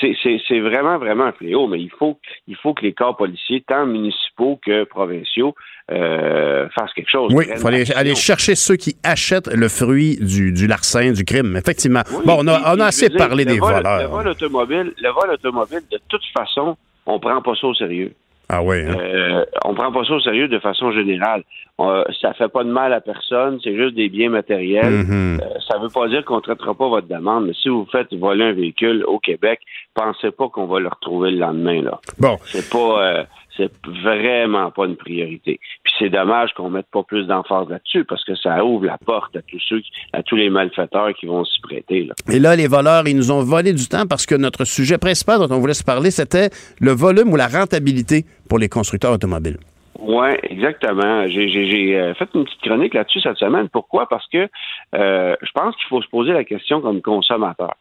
C'est, 0.00 0.60
vraiment 0.60 0.98
vraiment 0.98 1.24
un 1.24 1.32
fléau, 1.32 1.66
mais 1.66 1.80
il 1.80 1.90
faut 1.90 2.18
il 2.48 2.56
faut 2.56 2.72
que 2.74 2.82
les 2.82 2.92
corps 2.92 3.16
policiers, 3.16 3.62
tant 3.66 3.84
municipaux 3.86 4.58
que 4.64 4.84
provinciaux, 4.84 5.54
euh, 5.90 6.68
fassent 6.70 6.92
quelque 6.94 7.10
chose. 7.10 7.32
Oui, 7.34 7.44
il 7.50 7.58
faut 7.58 7.66
aller, 7.68 8.14
chercher 8.14 8.54
ceux 8.54 8.76
qui 8.76 8.96
achètent 9.02 9.52
le 9.52 9.68
fruit 9.68 10.16
du, 10.20 10.52
du 10.52 10.66
larcin, 10.66 11.12
du 11.12 11.24
crime. 11.24 11.56
Effectivement. 11.56 12.02
Oui, 12.10 12.22
bon, 12.24 12.36
on 12.40 12.46
a, 12.48 12.74
on 12.76 12.80
assez 12.80 13.08
dire, 13.08 13.18
parlé 13.18 13.44
des 13.44 13.58
vol- 13.58 13.74
voleurs. 13.74 14.02
Le 14.02 14.08
vol 14.08 14.28
automobile, 14.28 14.92
le 15.00 15.10
vol 15.10 15.30
automobile, 15.30 15.80
de 15.90 15.98
toute 16.08 16.24
façon, 16.36 16.76
on 17.06 17.18
prend 17.18 17.42
pas 17.42 17.54
ça 17.60 17.66
au 17.66 17.74
sérieux. 17.74 18.12
Ah 18.52 18.62
oui. 18.62 18.76
hein? 18.86 18.96
Euh, 19.00 19.44
on 19.64 19.74
prend 19.74 19.90
pas 19.90 20.04
ça 20.04 20.12
au 20.12 20.20
sérieux 20.20 20.46
de 20.46 20.58
façon 20.58 20.92
générale. 20.92 21.42
Euh, 21.80 22.04
ça 22.20 22.34
fait 22.34 22.48
pas 22.48 22.64
de 22.64 22.70
mal 22.70 22.92
à 22.92 23.00
personne, 23.00 23.58
c'est 23.64 23.74
juste 23.74 23.94
des 23.94 24.10
biens 24.10 24.28
matériels. 24.28 24.92
Mhm. 24.92 25.40
Euh, 25.42 25.58
ça 25.66 25.78
veut 25.78 25.88
pas 25.88 26.06
dire 26.08 26.22
qu'on 26.24 26.40
traitera 26.42 26.74
pas 26.74 26.86
votre 26.86 27.08
demande, 27.08 27.46
mais 27.46 27.54
si 27.54 27.70
vous 27.70 27.86
faites 27.90 28.12
voler 28.12 28.44
un 28.44 28.52
véhicule 28.52 29.04
au 29.06 29.18
Québec, 29.18 29.60
pensez 29.94 30.30
pas 30.30 30.48
qu'on 30.48 30.66
va 30.66 30.80
le 30.80 30.88
retrouver 30.88 31.30
le 31.30 31.38
lendemain 31.38 31.80
là. 31.80 31.98
Bon. 32.18 32.36
C'est 32.44 32.70
pas 32.70 33.02
euh, 33.02 33.24
c'est 33.56 33.72
vraiment 33.86 34.70
pas 34.70 34.84
une 34.84 34.96
priorité. 34.96 35.58
C'est 36.02 36.10
dommage 36.10 36.50
qu'on 36.54 36.68
mette 36.68 36.86
pas 36.92 37.04
plus 37.04 37.26
d'emphase 37.26 37.68
là-dessus 37.68 38.04
parce 38.04 38.24
que 38.24 38.34
ça 38.34 38.64
ouvre 38.64 38.86
la 38.86 38.98
porte 38.98 39.36
à 39.36 39.42
tous 39.42 39.60
ceux 39.68 39.78
qui- 39.78 39.92
à 40.12 40.22
tous 40.24 40.34
les 40.34 40.50
malfaiteurs 40.50 41.14
qui 41.14 41.26
vont 41.26 41.44
s'y 41.44 41.60
prêter 41.60 42.04
là. 42.04 42.14
Et 42.32 42.40
là, 42.40 42.56
les 42.56 42.66
voleurs, 42.66 43.06
ils 43.06 43.16
nous 43.16 43.30
ont 43.30 43.44
volé 43.44 43.72
du 43.72 43.86
temps 43.86 44.04
parce 44.08 44.26
que 44.26 44.34
notre 44.34 44.64
sujet 44.64 44.98
principal 44.98 45.38
dont 45.38 45.54
on 45.54 45.60
voulait 45.60 45.74
se 45.74 45.84
parler, 45.84 46.10
c'était 46.10 46.48
le 46.80 46.90
volume 46.90 47.32
ou 47.32 47.36
la 47.36 47.46
rentabilité 47.46 48.24
pour 48.48 48.58
les 48.58 48.68
constructeurs 48.68 49.12
automobiles. 49.12 49.58
Oui, 50.00 50.30
exactement. 50.42 51.28
J'ai, 51.28 51.96
euh, 51.96 52.14
fait 52.14 52.28
une 52.34 52.44
petite 52.46 52.62
chronique 52.62 52.94
là-dessus 52.94 53.20
cette 53.20 53.36
semaine. 53.38 53.68
Pourquoi? 53.68 54.08
Parce 54.08 54.26
que 54.26 54.48
euh, 54.96 55.36
je 55.40 55.50
pense 55.54 55.76
qu'il 55.76 55.86
faut 55.88 56.02
se 56.02 56.08
poser 56.08 56.32
la 56.32 56.42
question 56.42 56.80
comme 56.80 57.00
consommateur. 57.00 57.74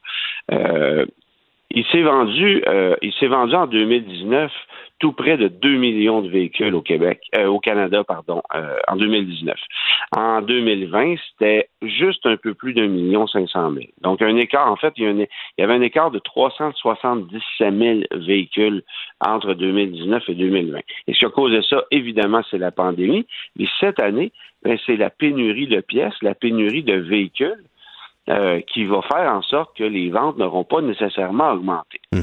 Euh, 0.51 1.05
il 1.71 1.85
s'est 1.85 2.03
vendu, 2.03 2.61
euh, 2.67 2.95
il 3.01 3.13
s'est 3.13 3.27
vendu 3.27 3.55
en 3.55 3.65
2019 3.65 4.51
tout 5.01 5.13
près 5.13 5.35
de 5.35 5.47
2 5.47 5.77
millions 5.77 6.21
de 6.21 6.29
véhicules 6.29 6.75
au 6.75 6.81
Québec, 6.81 7.21
euh, 7.35 7.47
au 7.47 7.59
Canada, 7.59 8.03
pardon, 8.03 8.43
euh, 8.55 8.77
en 8.87 8.95
2019. 8.95 9.57
En 10.15 10.41
2020, 10.41 11.15
c'était 11.31 11.69
juste 11.81 12.25
un 12.27 12.37
peu 12.37 12.53
plus 12.53 12.73
d'un 12.73 12.87
million 12.87 13.25
cinq 13.25 13.49
cent 13.49 13.71
mille. 13.71 13.89
Donc 14.01 14.21
un 14.21 14.35
écart, 14.37 14.71
en 14.71 14.75
fait, 14.75 14.93
il 14.97 15.27
y, 15.57 15.63
avait 15.63 15.73
un 15.73 15.81
écart 15.81 16.11
de 16.11 16.19
377 16.19 17.73
000 17.75 17.99
véhicules 18.11 18.83
entre 19.19 19.55
2019 19.55 20.23
et 20.29 20.35
2020. 20.35 20.79
Et 21.07 21.13
ce 21.13 21.19
qui 21.19 21.25
a 21.25 21.29
causé 21.29 21.61
ça, 21.67 21.83
évidemment, 21.89 22.41
c'est 22.51 22.59
la 22.59 22.71
pandémie. 22.71 23.25
Mais 23.57 23.65
cette 23.79 23.99
année, 23.99 24.31
ben, 24.63 24.77
c'est 24.85 24.97
la 24.97 25.09
pénurie 25.09 25.67
de 25.67 25.81
pièces, 25.81 26.13
la 26.21 26.35
pénurie 26.35 26.83
de 26.83 26.95
véhicules 26.95 27.63
euh, 28.29 28.61
qui 28.71 28.85
va 28.85 29.01
faire 29.01 29.33
en 29.33 29.41
sorte 29.41 29.75
que 29.75 29.83
les 29.83 30.11
ventes 30.11 30.37
n'auront 30.37 30.63
pas 30.63 30.81
nécessairement 30.81 31.53
augmenté. 31.53 31.99
Et, 32.13 32.19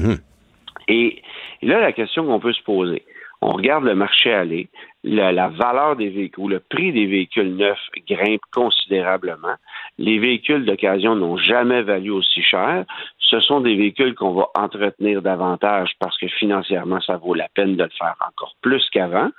et 0.89 1.21
là, 1.61 1.79
la 1.79 1.93
question 1.93 2.25
qu'on 2.25 2.39
peut 2.39 2.53
se 2.53 2.63
poser, 2.63 3.03
on 3.41 3.51
regarde 3.51 3.85
le 3.85 3.95
marché 3.95 4.33
aller, 4.33 4.67
la, 5.03 5.47
valeur 5.47 5.95
des 5.95 6.09
véhicules, 6.09 6.49
le 6.49 6.59
prix 6.59 6.91
des 6.91 7.05
véhicules 7.05 7.55
neufs 7.55 7.77
grimpe 8.05 8.41
considérablement. 8.51 9.55
Les 9.97 10.19
véhicules 10.19 10.65
d'occasion 10.65 11.15
n'ont 11.15 11.37
jamais 11.37 11.81
valu 11.83 12.09
aussi 12.09 12.41
cher. 12.41 12.83
Ce 13.19 13.39
sont 13.39 13.61
des 13.61 13.75
véhicules 13.75 14.13
qu'on 14.15 14.33
va 14.33 14.47
entretenir 14.55 15.21
davantage 15.21 15.91
parce 15.99 16.17
que 16.17 16.27
financièrement, 16.27 16.99
ça 16.99 17.15
vaut 17.15 17.33
la 17.33 17.47
peine 17.53 17.77
de 17.77 17.83
le 17.83 17.89
faire 17.97 18.15
encore 18.27 18.55
plus 18.61 18.85
qu'avant. 18.91 19.29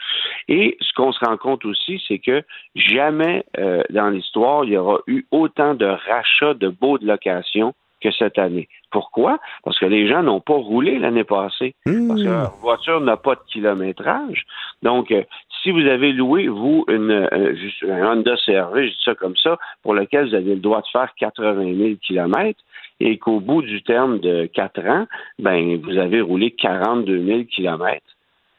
Et 0.48 0.78
ce 0.80 0.92
qu'on 0.94 1.12
se 1.12 1.22
rend 1.22 1.36
compte 1.36 1.66
aussi, 1.66 2.02
c'est 2.08 2.20
que 2.20 2.42
jamais 2.74 3.44
euh, 3.58 3.82
dans 3.90 4.08
l'histoire, 4.08 4.64
il 4.64 4.70
y 4.70 4.76
aura 4.78 5.00
eu 5.08 5.26
autant 5.30 5.74
de 5.74 5.86
rachats 5.86 6.54
de 6.54 6.68
baux 6.68 6.96
de 6.96 7.06
location 7.06 7.74
que 8.00 8.10
cette 8.12 8.38
année. 8.38 8.68
Pourquoi? 8.90 9.38
Parce 9.64 9.78
que 9.78 9.86
les 9.86 10.08
gens 10.08 10.22
n'ont 10.22 10.40
pas 10.40 10.54
roulé 10.54 10.98
l'année 10.98 11.24
passée. 11.24 11.74
Parce 12.08 12.22
que 12.22 12.28
leur 12.28 12.56
voiture 12.56 13.00
n'a 13.00 13.16
pas 13.16 13.34
de 13.34 13.40
kilométrage. 13.46 14.44
Donc, 14.82 15.10
euh, 15.10 15.22
si 15.62 15.70
vous 15.70 15.86
avez 15.86 16.12
loué, 16.12 16.48
vous, 16.48 16.84
une, 16.88 17.10
euh, 17.10 17.54
un 17.88 18.12
Honda 18.12 18.34
CRV, 18.44 18.86
je 18.88 18.92
dis 18.92 19.02
ça 19.04 19.14
comme 19.14 19.36
ça, 19.36 19.58
pour 19.82 19.94
lequel 19.94 20.28
vous 20.28 20.34
avez 20.34 20.54
le 20.54 20.60
droit 20.60 20.80
de 20.80 20.86
faire 20.88 21.12
80 21.18 21.74
000 21.76 21.90
kilomètres, 22.02 22.60
et 22.98 23.16
qu'au 23.18 23.40
bout 23.40 23.62
du 23.62 23.82
terme 23.82 24.18
de 24.20 24.46
4 24.46 24.86
ans, 24.86 25.06
ben, 25.38 25.80
vous 25.82 25.96
avez 25.96 26.20
roulé 26.20 26.50
42 26.50 27.24
000 27.24 27.44
kilomètres, 27.44 28.04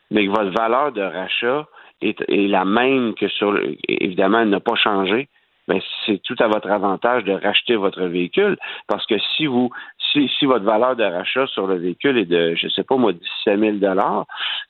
mais 0.10 0.26
que 0.26 0.32
votre 0.32 0.52
valeur 0.52 0.92
de 0.92 1.02
rachat 1.02 1.68
est, 2.02 2.20
est 2.28 2.48
la 2.48 2.66
même 2.66 3.14
que 3.14 3.28
sur, 3.28 3.52
le- 3.52 3.76
évidemment, 3.88 4.40
elle 4.40 4.50
n'a 4.50 4.60
pas 4.60 4.76
changé, 4.76 5.28
ben, 5.68 5.80
c'est 6.06 6.20
tout 6.24 6.36
à 6.40 6.48
votre 6.48 6.70
avantage 6.72 7.24
de 7.24 7.34
racheter 7.34 7.76
votre 7.76 8.04
véhicule 8.06 8.58
parce 8.88 9.06
que 9.06 9.16
si 9.38 9.46
vous 9.46 9.70
si, 10.12 10.30
si 10.40 10.46
votre 10.46 10.66
valeur 10.66 10.96
de 10.96 11.04
rachat 11.04 11.48
sur 11.48 11.68
le 11.68 11.76
véhicule 11.78 12.18
est 12.18 12.26
de, 12.26 12.56
je 12.56 12.68
sais 12.70 12.84
pas 12.84 12.96
moi, 12.98 13.14
17 13.14 13.60
000 13.82 13.96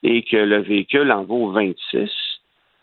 et 0.04 0.24
que 0.24 0.38
le 0.38 0.62
véhicule 0.62 1.12
en 1.12 1.24
vaut 1.24 1.52
26 1.52 2.10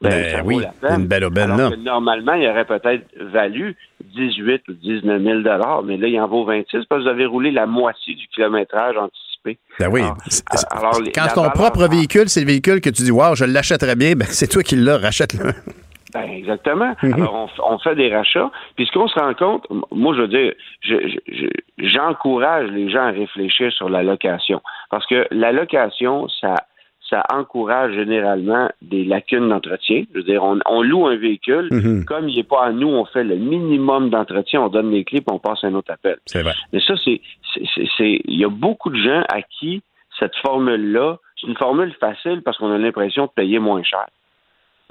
ben, 0.01 0.11
Ben 0.11 0.31
ça 0.31 0.43
oui, 0.45 0.55
vaut 0.55 0.61
la 0.61 0.69
peine. 0.89 1.01
une 1.01 1.07
belle 1.09 1.25
aubaine, 1.25 1.51
Alors 1.51 1.71
que 1.71 1.77
normalement, 1.77 2.35
il 2.35 2.47
aurait 2.49 2.65
peut-être 2.67 3.05
valu 3.21 3.77
18 4.15 4.63
ou 4.69 4.73
19 4.75 5.23
000 5.23 5.39
mais 5.85 5.97
là, 5.97 6.07
il 6.09 6.21
en 6.21 6.29
vaut 6.29 6.45
26 6.45 6.85
parce 6.89 7.01
que 7.01 7.03
vous 7.05 7.09
avez 7.09 7.27
roulé 7.27 7.51
la 7.51 7.67
moitié 7.67 8.15
du 8.15 8.27
kilométrage 8.29 8.97
anticipé. 8.97 9.59
Ben 9.81 9.89
oui. 9.91 10.03
Alors, 10.03 10.17
alors, 10.71 11.01
les- 11.01 11.11
Quand 11.13 11.27
ton 11.35 11.51
propre 11.51 11.89
véhicule, 11.89 12.29
c'est 12.29 12.41
le 12.41 12.47
véhicule 12.47 12.81
que 12.81 12.91
tu 12.91 13.03
dis, 13.03 13.11
waouh, 13.11 13.35
je 13.35 13.45
l'achèterais 13.45 13.97
bien, 13.97 14.13
ben 14.15 14.27
c'est 14.29 14.47
toi 14.49 14.63
qui 14.63 14.77
l'as, 14.77 14.99
rachète-le. 14.99 15.53
Ben, 16.15 16.31
exactement. 16.31 16.95
Mhm. 17.03 17.13
Alors, 17.15 17.51
on, 17.63 17.79
fait 17.79 17.95
des 17.95 18.15
rachats. 18.15 18.51
Puis 18.77 18.87
ce 18.87 18.93
qu'on 18.93 19.09
se 19.09 19.19
rend 19.19 19.35
compte, 19.35 19.67
moi, 19.93 20.15
je 20.15 20.23
veux 20.23 20.29
dire, 20.29 20.53
je- 20.81 21.09
je- 21.09 21.35
je- 21.35 21.87
j'encourage 21.87 22.71
les 22.71 22.89
gens 22.91 23.03
à 23.03 23.11
réfléchir 23.11 23.73
sur 23.73 23.89
la 23.89 24.03
location. 24.03 24.61
Parce 24.91 25.07
que 25.07 25.27
la 25.31 25.53
location, 25.53 26.29
ça, 26.29 26.55
ça 27.11 27.23
encourage 27.33 27.95
généralement 27.95 28.69
des 28.83 29.05
lacunes 29.05 29.49
d'entretien. 29.49 30.05
Je 30.13 30.19
veux 30.19 30.25
dire, 30.25 30.43
on, 30.43 30.59
on 30.67 30.83
loue 30.83 31.07
un 31.07 31.17
véhicule. 31.17 31.69
Mhm. 31.71 32.05
Comme 32.05 32.29
il 32.29 32.37
n'est 32.37 32.43
pas 32.43 32.65
à 32.67 32.73
nous, 32.73 32.89
on 32.89 33.05
fait 33.07 33.25
le 33.25 33.37
minimum 33.37 34.11
d'entretien, 34.11 34.63
on 34.63 34.69
donne 34.69 34.91
les 34.91 35.05
clés, 35.05 35.21
puis 35.21 35.35
on 35.35 35.39
passe 35.39 35.65
à 35.65 35.69
un 35.69 35.75
autre 35.75 35.93
appel. 35.93 36.17
C'est 36.27 36.43
vrai. 36.43 36.53
Mais 36.73 36.81
ça, 36.81 36.95
c'est- 37.05 37.21
c'est- 37.97 38.21
il 38.25 38.39
y 38.39 38.45
a 38.45 38.49
beaucoup 38.51 38.91
de 38.91 38.97
gens 38.97 39.23
à 39.29 39.43
qui 39.43 39.83
cette 40.19 40.35
formule-là, 40.37 41.17
c'est 41.41 41.47
une 41.47 41.57
formule 41.57 41.93
facile 42.01 42.43
parce 42.45 42.59
qu'on 42.59 42.73
a 42.73 42.79
l'impression 42.79 43.27
de 43.27 43.31
payer 43.31 43.59
moins 43.59 43.83
cher. 43.83 44.07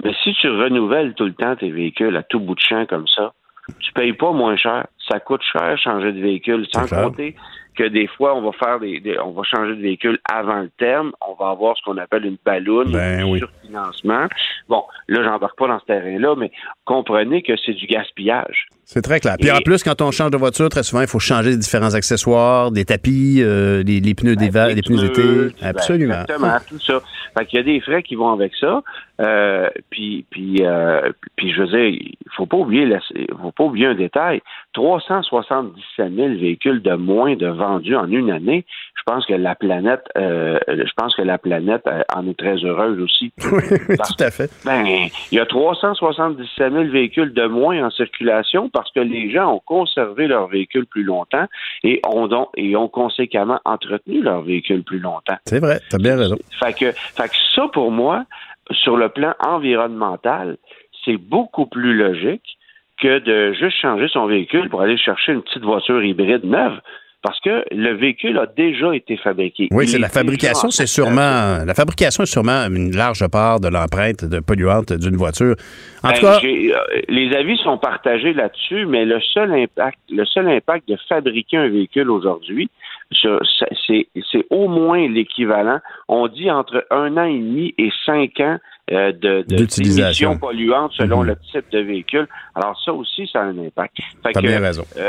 Mais 0.04 0.14
si 0.22 0.32
tu 0.34 0.48
renouvelles 0.48 1.14
tout 1.14 1.24
le 1.24 1.34
temps 1.34 1.56
tes 1.56 1.70
véhicules 1.70 2.16
à 2.16 2.22
tout 2.22 2.40
bout 2.40 2.54
de 2.54 2.60
champ 2.60 2.86
comme 2.86 3.08
ça, 3.08 3.32
tu 3.80 3.92
payes 3.92 4.12
pas 4.12 4.32
moins 4.32 4.56
cher. 4.56 4.86
Ça 5.08 5.20
coûte 5.20 5.42
cher 5.52 5.78
changer 5.78 6.12
de 6.12 6.20
véhicule, 6.20 6.66
sans 6.72 6.86
compter 6.86 7.34
que 7.76 7.84
des 7.84 8.08
fois, 8.08 8.34
on 8.34 8.42
va 8.42 8.50
faire 8.58 8.80
des, 8.80 8.98
des- 8.98 9.20
on 9.20 9.30
va 9.30 9.42
changer 9.44 9.76
de 9.76 9.80
véhicule 9.80 10.18
avant 10.28 10.62
le 10.62 10.70
terme, 10.78 11.12
on 11.20 11.34
va 11.42 11.50
avoir 11.50 11.76
ce 11.76 11.82
qu'on 11.84 11.96
appelle 11.96 12.26
une 12.26 12.36
balloune, 12.44 12.90
Ben 12.90 13.20
un 13.20 13.30
oui. 13.30 13.38
surfinancement. 13.38 14.26
Bon, 14.68 14.82
là, 15.06 15.22
j'embarque 15.22 15.56
pas 15.56 15.68
dans 15.68 15.78
ce 15.78 15.84
terrain-là, 15.84 16.34
mais 16.36 16.50
comprenez 16.84 17.42
que 17.42 17.52
c'est 17.64 17.74
du 17.74 17.86
gaspillage. 17.86 18.66
C'est 18.84 19.02
très 19.02 19.20
clair. 19.20 19.36
Puis 19.38 19.48
Et- 19.48 19.52
en 19.52 19.58
plus, 19.60 19.84
quand 19.84 20.00
on 20.02 20.10
change 20.10 20.30
de 20.32 20.36
voiture, 20.36 20.68
très 20.70 20.82
souvent, 20.82 21.02
il 21.02 21.06
faut 21.06 21.20
changer 21.20 21.50
les 21.50 21.56
différents 21.56 21.94
accessoires, 21.94 22.72
des 22.72 22.84
tapis, 22.84 23.42
euh, 23.42 23.84
les, 23.84 24.00
les 24.00 24.14
pneus 24.14 24.34
d'hiver, 24.34 24.66
les 24.68 24.82
pneus 24.82 24.96
d'été. 25.00 25.22
Ben, 25.62 25.68
Absolument. 25.68 26.22
Exactement, 26.22 26.56
tout 26.68 26.80
ça. 26.80 27.00
Fait 27.38 27.46
qu'il 27.46 27.58
y 27.58 27.60
a 27.60 27.64
des 27.64 27.80
frais 27.80 28.02
qui 28.02 28.16
vont 28.16 28.32
avec 28.32 28.54
ça. 28.58 28.82
Euh, 29.20 29.68
puis, 29.90 30.24
puis, 30.30 30.56
euh, 30.64 31.12
puis, 31.36 31.52
je 31.52 31.60
veux 31.60 31.66
dire, 31.68 31.84
il 31.86 32.16
faut 32.34 32.46
pas 32.46 32.56
oublier, 32.56 32.86
la- 32.86 33.00
faut 33.40 33.52
pas 33.52 33.64
oublier 33.64 33.86
un 33.86 33.94
détail. 33.94 34.40
377 34.74 36.14
000 36.14 36.28
véhicules 36.34 36.82
de 36.82 36.94
moins 36.94 37.34
de 37.36 37.46
vendus 37.46 37.96
en 37.96 38.10
une 38.10 38.30
année. 38.30 38.64
Je 38.96 39.02
pense 39.06 39.24
que 39.26 39.32
la 39.32 39.54
planète, 39.54 40.04
euh, 40.16 40.58
je 40.68 40.92
pense 40.96 41.16
que 41.16 41.22
la 41.22 41.38
planète 41.38 41.82
euh, 41.86 42.02
en 42.14 42.28
est 42.28 42.38
très 42.38 42.56
heureuse 42.56 43.00
aussi. 43.00 43.32
Oui, 43.50 43.62
tout 43.88 44.22
à 44.22 44.30
fait. 44.30 44.50
Ben, 44.64 44.84
il 45.32 45.38
y 45.38 45.40
a 45.40 45.46
377 45.46 46.72
000 46.72 46.84
véhicules 46.84 47.32
de 47.32 47.46
moins 47.46 47.86
en 47.86 47.90
circulation 47.90 48.68
parce 48.68 48.92
que 48.92 49.00
les 49.00 49.30
gens 49.30 49.54
ont 49.54 49.62
conservé 49.64 50.26
leurs 50.26 50.48
véhicules 50.48 50.86
plus 50.86 51.02
longtemps 51.02 51.46
et 51.82 52.00
ont, 52.06 52.28
donc, 52.28 52.50
et 52.56 52.76
ont 52.76 52.88
conséquemment 52.88 53.58
entretenu 53.64 54.20
leurs 54.20 54.42
véhicules 54.42 54.84
plus 54.84 54.98
longtemps. 54.98 55.38
C'est 55.46 55.60
vrai, 55.60 55.80
t'as 55.88 55.98
bien 55.98 56.16
raison. 56.16 56.36
Fait 56.62 56.74
que, 56.74 56.92
fait 56.92 57.28
que 57.28 57.36
ça, 57.54 57.68
pour 57.72 57.90
moi, 57.90 58.24
sur 58.70 58.96
le 58.96 59.08
plan 59.08 59.34
environnemental, 59.40 60.58
c'est 61.04 61.16
beaucoup 61.16 61.66
plus 61.66 61.94
logique 61.94 62.57
que 63.00 63.18
de 63.20 63.52
juste 63.54 63.78
changer 63.80 64.08
son 64.08 64.26
véhicule 64.26 64.68
pour 64.68 64.82
aller 64.82 64.98
chercher 64.98 65.32
une 65.32 65.42
petite 65.42 65.62
voiture 65.64 66.02
hybride 66.04 66.44
neuve. 66.44 66.78
Parce 67.20 67.40
que 67.40 67.64
le 67.74 67.94
véhicule 67.96 68.38
a 68.38 68.46
déjà 68.46 68.94
été 68.94 69.16
fabriqué. 69.16 69.66
Oui, 69.72 69.88
c'est 69.88 69.96
est 69.96 70.00
la 70.00 70.08
fabrication, 70.08 70.70
c'est 70.70 70.86
sûrement 70.86 71.58
la 71.66 71.74
fabrication 71.74 72.22
est 72.22 72.26
sûrement 72.32 72.64
une 72.70 72.94
large 72.94 73.26
part 73.26 73.58
de 73.58 73.66
l'empreinte 73.66 74.24
de 74.24 74.38
polluante 74.38 74.92
d'une 74.92 75.16
voiture. 75.16 75.56
En 76.04 76.10
Ben, 76.10 76.14
tout 76.14 76.20
cas, 76.20 76.38
j'ai- 76.40 76.72
euh, 76.72 76.78
les 77.08 77.34
avis 77.34 77.56
sont 77.58 77.76
partagés 77.76 78.32
là-dessus, 78.34 78.86
mais 78.86 79.04
le 79.04 79.18
seul 79.34 79.52
impact, 79.52 79.98
le 80.10 80.24
seul 80.26 80.48
impact 80.48 80.88
de 80.88 80.96
fabriquer 81.08 81.56
un 81.56 81.68
véhicule 81.68 82.08
aujourd'hui, 82.08 82.70
c'est 83.10 84.46
au 84.50 84.68
moins 84.68 85.08
l'équivalent. 85.08 85.80
On 86.08 86.28
dit 86.28 86.50
entre 86.52 86.86
un 86.90 87.16
an 87.16 87.24
et 87.24 87.38
demi 87.38 87.74
et 87.78 87.90
cinq 88.06 88.38
ans 88.38 88.58
euh, 88.92 89.12
de, 89.12 89.42
de 89.48 89.56
D'utilisation. 89.56 90.38
polluantes 90.38 90.92
selon 90.94 91.20
Mhm. 91.22 91.26
le 91.28 91.36
type 91.52 91.70
de 91.70 91.80
véhicule. 91.80 92.26
Alors 92.54 92.80
ça 92.84 92.92
aussi, 92.92 93.28
ça 93.32 93.40
a 93.40 93.44
un 93.44 93.58
impact. 93.58 93.96
Fait 94.22 94.32
que, 94.32 94.40
bien 94.40 94.60
raison. 94.60 94.84
euh, 94.96 95.08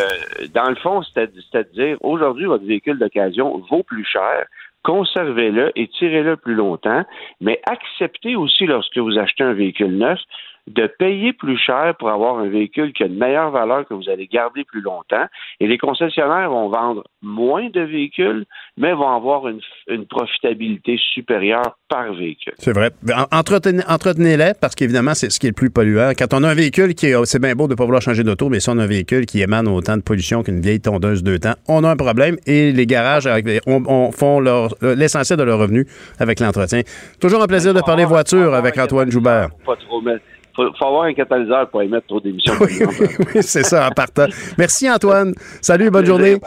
dans 0.54 0.70
le 0.70 0.76
fond, 0.76 1.02
c'est- 1.04 1.32
c'est-à-dire 1.52 1.98
aujourd'hui, 2.02 2.46
votre 2.46 2.66
véhicule 2.66 2.98
d'occasion 3.00 3.62
vaut 3.70 3.84
plus 3.84 4.06
cher. 4.06 4.46
Conservez-le 4.84 5.72
et 5.76 5.88
tirez-le 5.90 6.38
plus 6.38 6.56
longtemps, 6.56 7.04
mais 7.42 7.60
acceptez 7.70 8.36
aussi 8.38 8.66
lorsque 8.66 8.98
vous 8.98 9.18
achetez 9.20 9.44
un 9.44 9.54
véhicule 9.54 9.98
neuf 9.98 10.20
de 10.68 10.88
payer 11.00 11.34
plus 11.34 11.58
cher 11.58 11.96
pour 11.98 12.10
avoir 12.10 12.38
un 12.40 12.48
véhicule 12.50 12.94
qui 12.94 13.04
a 13.04 13.08
une 13.08 13.18
meilleure 13.18 13.50
valeur 13.52 13.88
que 13.88 13.94
vous 13.94 14.10
allez 14.10 14.28
garder 14.28 14.64
plus 14.64 14.82
longtemps. 14.82 15.26
Et 15.60 15.68
les 15.68 15.78
concessionnaires 15.78 16.50
vont 16.50 16.70
vendre 16.70 17.04
moins 17.22 17.70
de 17.70 17.82
véhicules, 17.82 18.46
mais 18.78 18.94
vont 18.94 19.10
avoir 19.10 19.48
une, 19.48 19.62
une 19.88 20.06
profitabilité 20.06 20.98
supérieure 21.14 21.78
par 21.90 22.14
véhicule. 22.14 22.54
c'est 22.60 22.74
vrai. 22.74 22.92
En- 23.12 23.40
Entretenez- 23.40 23.84
Entretenez-les 23.88 24.52
parce 24.60 24.76
qu'évidemment, 24.76 25.14
c'est 25.16 25.32
ce 25.32 25.40
qui 25.40 25.48
est 25.48 25.50
le 25.50 25.56
plus 25.56 25.70
polluant. 25.72 26.12
Quand 26.18 26.34
on 26.34 26.44
a 26.44 26.50
un 26.50 26.54
véhicule 26.54 26.94
qui 26.94 27.08
est, 27.08 27.26
c'est 27.26 27.42
bien 27.42 27.56
beau 27.56 27.66
de 27.68 27.74
ne 27.74 27.76
pas 27.76 27.86
vouloir 27.86 28.02
changer 28.02 28.24
d'auto, 28.24 28.50
mais 28.50 28.60
si 28.60 28.70
on 28.70 28.78
a 28.78 28.84
un 28.84 28.88
véhicule 28.88 29.26
qui 29.26 29.42
émane 29.42 29.68
autant 29.68 29.98
de 29.98 30.02
pollution 30.04 30.44
qu'une 30.44 30.62
vieille 30.62 30.82
tondeuse 30.82 31.24
deux 31.24 31.40
temps, 31.40 31.56
on 31.68 31.84
a 31.84 31.90
un 31.92 31.96
problème 31.96 32.36
et 32.46 32.72
les 32.72 32.86
garages 32.86 33.26
avec- 33.28 33.62
on, 33.66 33.84
on 33.88 34.12
font 34.12 34.40
leur- 34.40 34.76
l'essentiel 34.82 35.38
de 35.40 35.44
leur 35.44 35.58
revenu 35.60 35.88
avec 36.20 36.40
l'entretien. 36.40 36.82
Toujours 37.20 37.42
un 37.42 37.48
plaisir 37.48 37.74
de 37.74 37.82
parler 37.82 38.06
voiture 38.06 38.54
avec 38.54 38.78
Antoine 38.78 39.10
Joubert. 39.12 39.50
Pas 39.66 39.76
trop 39.76 40.02
mettre. 40.02 40.22
Faut, 40.60 40.74
faut 40.78 40.86
avoir 40.86 41.04
un 41.04 41.14
catalyseur 41.14 41.70
pour 41.70 41.82
émettre 41.82 42.08
trop 42.08 42.20
d'émissions 42.20 42.54
polluantes. 42.58 42.94
oui, 43.34 43.42
c'est 43.42 43.64
ça, 43.64 43.88
en 43.88 43.92
partant. 43.92 44.26
Merci 44.58 44.92
Antoine. 44.92 45.34
Salut, 45.62 45.90
bonne 45.90 46.06
journée. 46.06 46.38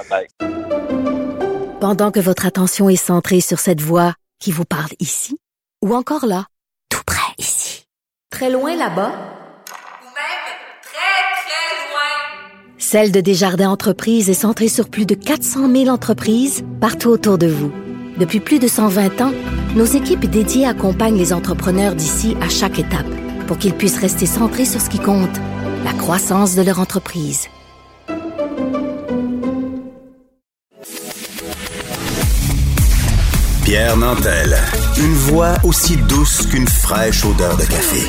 Pendant 1.80 2.10
que 2.10 2.20
votre 2.20 2.44
attention 2.44 2.90
est 2.90 2.96
centrée 2.96 3.40
sur 3.40 3.58
cette 3.58 3.80
voix 3.80 4.12
qui 4.38 4.52
vous 4.52 4.66
parle 4.66 4.90
ici, 5.00 5.38
ou 5.82 5.94
encore 5.94 6.26
là, 6.26 6.44
tout 6.90 7.00
près 7.06 7.32
ici, 7.38 7.86
très 8.30 8.50
loin 8.50 8.76
là-bas, 8.76 9.12
Celle 12.76 13.12
de 13.12 13.20
Desjardins 13.20 13.70
Entreprises 13.70 14.28
est 14.28 14.34
centrée 14.34 14.68
sur 14.68 14.90
plus 14.90 15.06
de 15.06 15.14
400 15.14 15.70
000 15.70 15.88
entreprises 15.88 16.62
partout 16.78 17.08
autour 17.08 17.38
de 17.38 17.46
vous. 17.46 17.72
Depuis 18.18 18.40
plus 18.40 18.58
de 18.58 18.66
120 18.66 19.20
ans, 19.22 19.32
nos 19.76 19.86
équipes 19.86 20.26
dédiées 20.26 20.66
accompagnent 20.66 21.16
les 21.16 21.32
entrepreneurs 21.32 21.94
d'ici 21.94 22.36
à 22.42 22.50
chaque 22.50 22.78
étape 22.78 23.06
pour 23.46 23.58
qu'ils 23.58 23.74
puissent 23.74 23.98
rester 23.98 24.26
centrés 24.26 24.64
sur 24.64 24.80
ce 24.80 24.90
qui 24.90 24.98
compte, 24.98 25.36
la 25.84 25.92
croissance 25.92 26.54
de 26.54 26.62
leur 26.62 26.80
entreprise. 26.80 27.48
Pierre 33.64 33.96
Nantel. 33.96 34.56
Une 34.98 35.14
voix 35.14 35.54
aussi 35.64 35.96
douce 35.96 36.46
qu'une 36.46 36.68
fraîche 36.68 37.24
odeur 37.24 37.56
de 37.56 37.64
café. 37.64 38.02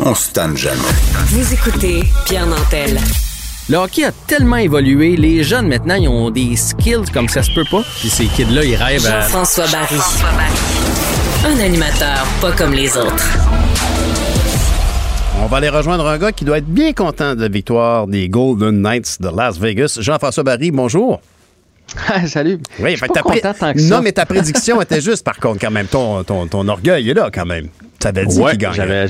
On 0.00 0.14
se 0.14 0.30
tanne 0.30 0.56
jamais. 0.56 0.80
Vous 1.26 1.52
écoutez 1.52 2.02
Pierre 2.26 2.46
Nantel. 2.46 2.98
Le 3.68 3.76
hockey 3.76 4.04
a 4.04 4.10
tellement 4.26 4.56
évolué, 4.56 5.16
les 5.16 5.44
jeunes 5.44 5.68
maintenant, 5.68 5.94
ils 5.94 6.08
ont 6.08 6.30
des 6.30 6.56
skills 6.56 7.10
comme 7.14 7.28
ça 7.28 7.44
se 7.44 7.52
peut 7.54 7.64
pas. 7.70 7.82
Puis 8.00 8.10
ces 8.10 8.26
kids-là, 8.26 8.64
ils 8.64 8.74
rêvent 8.74 9.06
à... 9.06 9.20
Jean-François 9.20 9.66
Barry. 9.68 10.00
Un 11.44 11.58
animateur 11.60 12.24
pas 12.40 12.52
comme 12.52 12.72
les 12.72 12.96
autres. 12.96 13.28
On 15.42 15.46
va 15.46 15.56
aller 15.56 15.68
rejoindre 15.68 16.06
un 16.06 16.18
gars 16.18 16.32
qui 16.32 16.44
doit 16.44 16.58
être 16.58 16.66
bien 16.66 16.92
content 16.92 17.34
de 17.34 17.40
la 17.42 17.48
victoire 17.48 18.06
des 18.06 18.28
Golden 18.28 18.80
Knights 18.80 19.20
de 19.20 19.28
Las 19.34 19.58
Vegas. 19.58 19.98
Jean-François 20.00 20.44
Barry, 20.44 20.70
bonjour. 20.70 21.20
Salut. 22.26 22.58
Oui, 22.78 22.90
Je 22.92 22.96
suis 22.96 22.96
fait 22.98 23.06
pas 23.06 23.08
que 23.08 23.12
ta 23.14 23.22
pré- 23.22 23.40
content 23.40 23.54
tant 23.58 23.72
que 23.72 23.80
ça. 23.80 23.96
Non, 23.96 24.02
mais 24.02 24.12
ta 24.12 24.24
prédiction 24.24 24.80
était 24.82 25.00
juste, 25.00 25.24
par 25.24 25.38
contre, 25.38 25.58
quand 25.60 25.70
même. 25.70 25.86
Ton, 25.86 26.22
ton, 26.22 26.46
ton 26.46 26.68
orgueil 26.68 27.10
est 27.10 27.14
là, 27.14 27.30
quand 27.32 27.46
même. 27.46 27.68
Tu 28.00 28.06
avais 28.06 28.24
dit 28.24 28.38
Ouais, 28.38 28.52
qu'il 28.52 28.60
gagnait. 28.60 29.06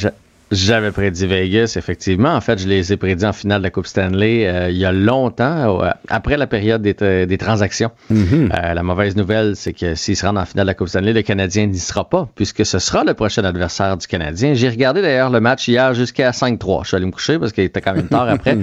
J'avais, 0.52 0.56
j'a- 0.56 0.72
j'avais 0.72 0.90
prédit 0.92 1.26
Vegas, 1.26 1.74
effectivement. 1.76 2.34
En 2.34 2.40
fait, 2.40 2.58
je 2.58 2.68
les 2.68 2.92
ai 2.92 2.96
prédits 2.96 3.24
en 3.24 3.32
finale 3.32 3.58
de 3.60 3.64
la 3.64 3.70
Coupe 3.70 3.86
Stanley 3.86 4.46
euh, 4.46 4.70
il 4.70 4.76
y 4.76 4.84
a 4.84 4.92
longtemps, 4.92 5.82
euh, 5.82 5.90
après 6.08 6.36
la 6.36 6.46
période 6.46 6.82
des, 6.82 7.26
des 7.26 7.38
transactions. 7.38 7.90
Mhm. 8.10 8.50
Euh, 8.52 8.74
la 8.74 8.82
mauvaise 8.82 9.16
nouvelle, 9.16 9.56
c'est 9.56 9.72
que 9.72 9.94
s'il 9.94 10.16
se 10.16 10.26
rend 10.26 10.36
en 10.36 10.44
finale 10.44 10.66
de 10.66 10.70
la 10.70 10.74
Coupe 10.74 10.88
Stanley, 10.88 11.12
le 11.12 11.22
Canadien 11.22 11.66
n'y 11.66 11.78
sera 11.78 12.08
pas, 12.08 12.28
puisque 12.34 12.64
ce 12.66 12.78
sera 12.78 13.04
le 13.04 13.14
prochain 13.14 13.44
adversaire 13.44 13.96
du 13.96 14.06
Canadien. 14.06 14.54
J'ai 14.54 14.68
regardé 14.68 15.02
d'ailleurs 15.02 15.30
le 15.30 15.40
match 15.40 15.68
hier 15.68 15.94
jusqu'à 15.94 16.30
5-3. 16.30 16.82
Je 16.84 16.88
suis 16.88 16.96
allé 16.96 17.06
me 17.06 17.10
coucher 17.12 17.38
parce 17.38 17.52
qu'il 17.52 17.64
était 17.64 17.80
quand 17.80 17.94
même 17.94 18.08
tard 18.08 18.28
après. 18.28 18.58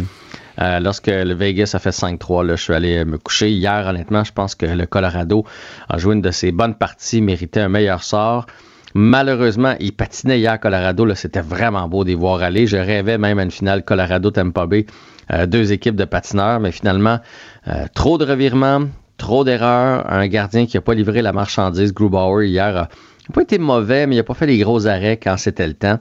Euh, 0.62 0.80
lorsque 0.82 1.08
le 1.08 1.34
Vegas 1.36 1.72
a 1.74 1.80
fait 1.80 1.92
5-3, 1.92 2.46
là, 2.46 2.56
je 2.58 2.62
suis 2.64 2.74
allé 2.74 3.06
me 3.06 3.18
coucher. 3.18 3.50
Hier, 3.50 3.88
honnêtement, 3.88 4.26
je 4.26 4.34
pense 4.34 4.56
que 4.56 4.66
le 4.66 4.86
Colorado 4.86 5.46
a 5.88 5.98
joué 5.98 6.16
une 6.16 6.22
de 6.22 6.32
ses 6.32 6.52
bonnes 6.52 6.76
parties, 6.76 7.22
méritait 7.22 7.62
un 7.62 7.70
meilleur 7.70 8.04
sort. 8.04 8.46
Malheureusement, 8.94 9.76
il 9.80 9.94
patinait 9.94 10.40
hier 10.40 10.52
à 10.52 10.58
Colorado. 10.58 11.14
C'était 11.16 11.42
vraiment 11.42 11.88
beau 11.88 12.04
d'y 12.04 12.16
voir 12.16 12.42
aller. 12.42 12.68
Je 12.68 12.78
rêvais 12.78 13.18
même 13.18 13.40
à 13.40 13.44
une 13.44 13.52
finale 13.52 13.84
Colorado-Tampa 13.84 14.66
Bay. 14.66 14.86
Euh, 15.32 15.46
deux 15.46 15.72
équipes 15.72 15.96
de 15.96 16.06
patineurs, 16.06 16.60
mais 16.60 16.72
finalement, 16.72 17.20
euh, 17.68 17.86
trop 17.94 18.18
de 18.18 18.26
revirements, 18.26 18.86
trop 19.18 19.44
d'erreurs. 19.44 20.12
Un 20.12 20.28
gardien 20.28 20.66
qui 20.66 20.76
n'a 20.78 20.82
pas 20.82 20.96
livré 20.96 21.22
la 21.22 21.34
marchandise, 21.34 21.94
Grubauer, 21.94 22.48
hier, 22.48 22.76
a 22.78 22.90
n'a 23.30 23.34
pas 23.34 23.42
été 23.42 23.58
mauvais, 23.60 24.08
mais 24.08 24.16
il 24.16 24.18
n'a 24.18 24.24
pas 24.24 24.34
fait 24.34 24.48
les 24.48 24.58
gros 24.58 24.88
arrêts 24.88 25.18
quand 25.18 25.38
c'était 25.38 25.68
le 25.68 25.74
temps. 25.76 26.00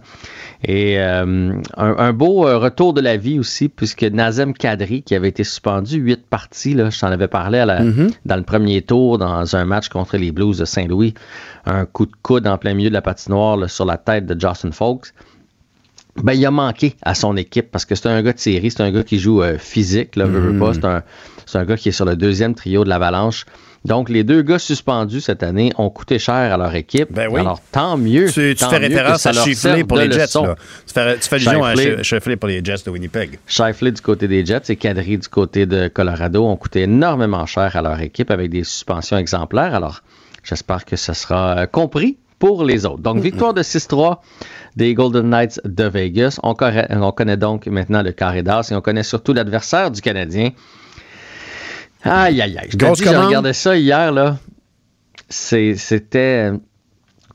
Et 0.65 0.99
euh, 0.99 1.53
un, 1.77 1.97
un 1.99 2.13
beau 2.13 2.47
euh, 2.47 2.59
retour 2.59 2.93
de 2.95 3.01
la 3.01 3.17
vie 3.17 3.39
aussi, 3.39 3.69
puisque 3.69 4.03
Nazem 4.03 4.55
Kadri, 4.55 5.03
qui 5.03 5.15
avait 5.15 5.29
été 5.29 5.45
suspendu 5.45 5.99
huit 5.99 6.25
parties, 6.29 6.75
là, 6.75 6.91
je 6.91 6.99
t'en 6.99 7.09
avais 7.09 7.29
parlé 7.29 7.59
à 7.59 7.67
la- 7.67 7.83
Mhm. 7.83 8.11
dans 8.25 8.37
le 8.37 8.43
premier 8.43 8.83
tour, 8.83 9.19
dans 9.19 9.55
un 9.55 9.65
match 9.65 9.89
contre 9.89 10.17
les 10.17 10.33
Blues 10.33 10.59
de 10.59 10.65
Saint-Louis, 10.65 11.15
un 11.67 11.85
coup 11.87 12.07
de 12.07 12.13
coude 12.23 12.47
en 12.47 12.59
plein 12.59 12.75
milieu 12.75 12.89
de 12.89 12.95
la 12.95 13.03
patinoire 13.03 13.57
là, 13.57 13.69
sur 13.69 13.85
la 13.85 13.99
tête 13.99 14.27
de 14.27 14.39
Justin 14.41 14.73
Folks. 14.73 15.13
ben, 16.25 16.33
il 16.33 16.45
a 16.45 16.51
manqué 16.51 16.97
à 17.03 17.15
son 17.15 17.37
équipe 17.37 17.71
parce 17.71 17.85
que 17.85 17.95
c'est 17.95 18.09
un 18.09 18.21
gars 18.23 18.33
de 18.33 18.41
série, 18.41 18.73
c'est 18.73 18.83
un 18.83 18.91
gars 18.91 19.05
qui 19.05 19.21
joue 19.21 19.41
euh, 19.41 19.57
physique, 19.57 20.17
là. 20.17 20.27
C'est 20.75 20.85
un, 20.85 21.03
c'est 21.47 21.59
un 21.59 21.65
gars 21.65 21.77
qui 21.77 21.91
est 21.91 21.93
sur 21.93 22.07
le 22.07 22.17
deuxième 22.17 22.57
trio 22.57 22.83
de 22.83 22.89
l'Avalanche. 22.89 23.45
Donc, 23.85 24.09
les 24.09 24.25
deux 24.25 24.43
gars 24.43 24.59
suspendus 24.59 25.21
cette 25.21 25.43
année 25.43 25.73
ont 25.79 25.91
coûté 25.91 26.19
cher 26.19 26.35
à 26.35 26.57
leur 26.57 26.75
équipe. 26.75 27.09
oui. 27.31 27.41
Alors, 27.41 27.61
tant 27.73 27.97
mieux. 27.97 28.27
Tu, 28.27 28.55
tu 28.55 28.57
tant 28.57 28.71
fais 28.71 28.81
mieux 28.81 28.87
référence 28.89 29.27
à 29.27 29.33
serve 29.33 29.85
pour 29.85 29.97
de 29.97 30.03
les 30.03 30.13
Jets. 30.13 30.27
Là. 30.35 30.55
Tu 30.87 30.95
fais, 30.95 31.19
tu 31.19 31.29
fais 31.29 31.35
allusion 31.37 31.65
à 31.65 32.03
Shifley 32.03 32.37
pour 32.37 32.49
les 32.49 32.65
Jets 32.65 32.85
de 32.85 32.91
Winnipeg. 32.91 33.39
Shifley 33.47 33.93
du 33.93 34.01
côté 34.01 34.29
des 34.29 34.45
Jets 34.45 34.71
et 34.71 34.77
Kadri 34.77 35.19
du 35.19 35.29
côté 35.29 35.67
de 35.67 35.89
Colorado 35.89 36.45
ont 36.45 36.57
coûté 36.57 36.83
énormément 36.83 37.47
cher 37.47 37.77
à 37.77 37.83
leur 37.83 38.01
équipe 38.01 38.31
avec 38.31 38.51
des 38.51 38.65
suspensions 38.65 39.17
exemplaires. 39.17 39.75
Alors, 39.75 40.03
j'espère 40.43 40.85
que 40.85 40.97
ce 40.97 41.13
sera 41.13 41.59
euh, 41.59 41.67
compris 41.67 42.19
pour 42.39 42.65
les 42.65 42.87
autres. 42.87 43.03
Donc, 43.03 43.19
victoire 43.19 43.53
de 43.53 43.63
6-3 43.63 44.19
des 44.77 44.95
Golden 44.95 45.29
Knights 45.29 45.61
de 45.65 45.85
Vegas. 45.85 46.39
On 46.43 46.55
connaît 46.55 47.37
donc 47.37 47.67
maintenant 47.67 48.03
le 48.03 48.13
carré 48.13 48.43
d'as 48.43 48.69
et 48.71 48.75
on 48.75 48.81
connaît 48.81 49.03
surtout 49.03 49.33
l'adversaire 49.33 49.91
du 49.91 50.01
Canadien. 50.01 50.51
Aïe, 52.05 52.41
aïe, 52.41 52.57
aïe. 52.59 52.69
Je 52.71 52.77
te 52.77 52.85
dis, 52.93 53.03
j'ai 53.03 53.05
commande. 53.05 53.27
regardé 53.27 53.53
ça 53.53 53.77
hier, 53.77 54.13
là. 54.13 54.39
C'était 55.29 56.53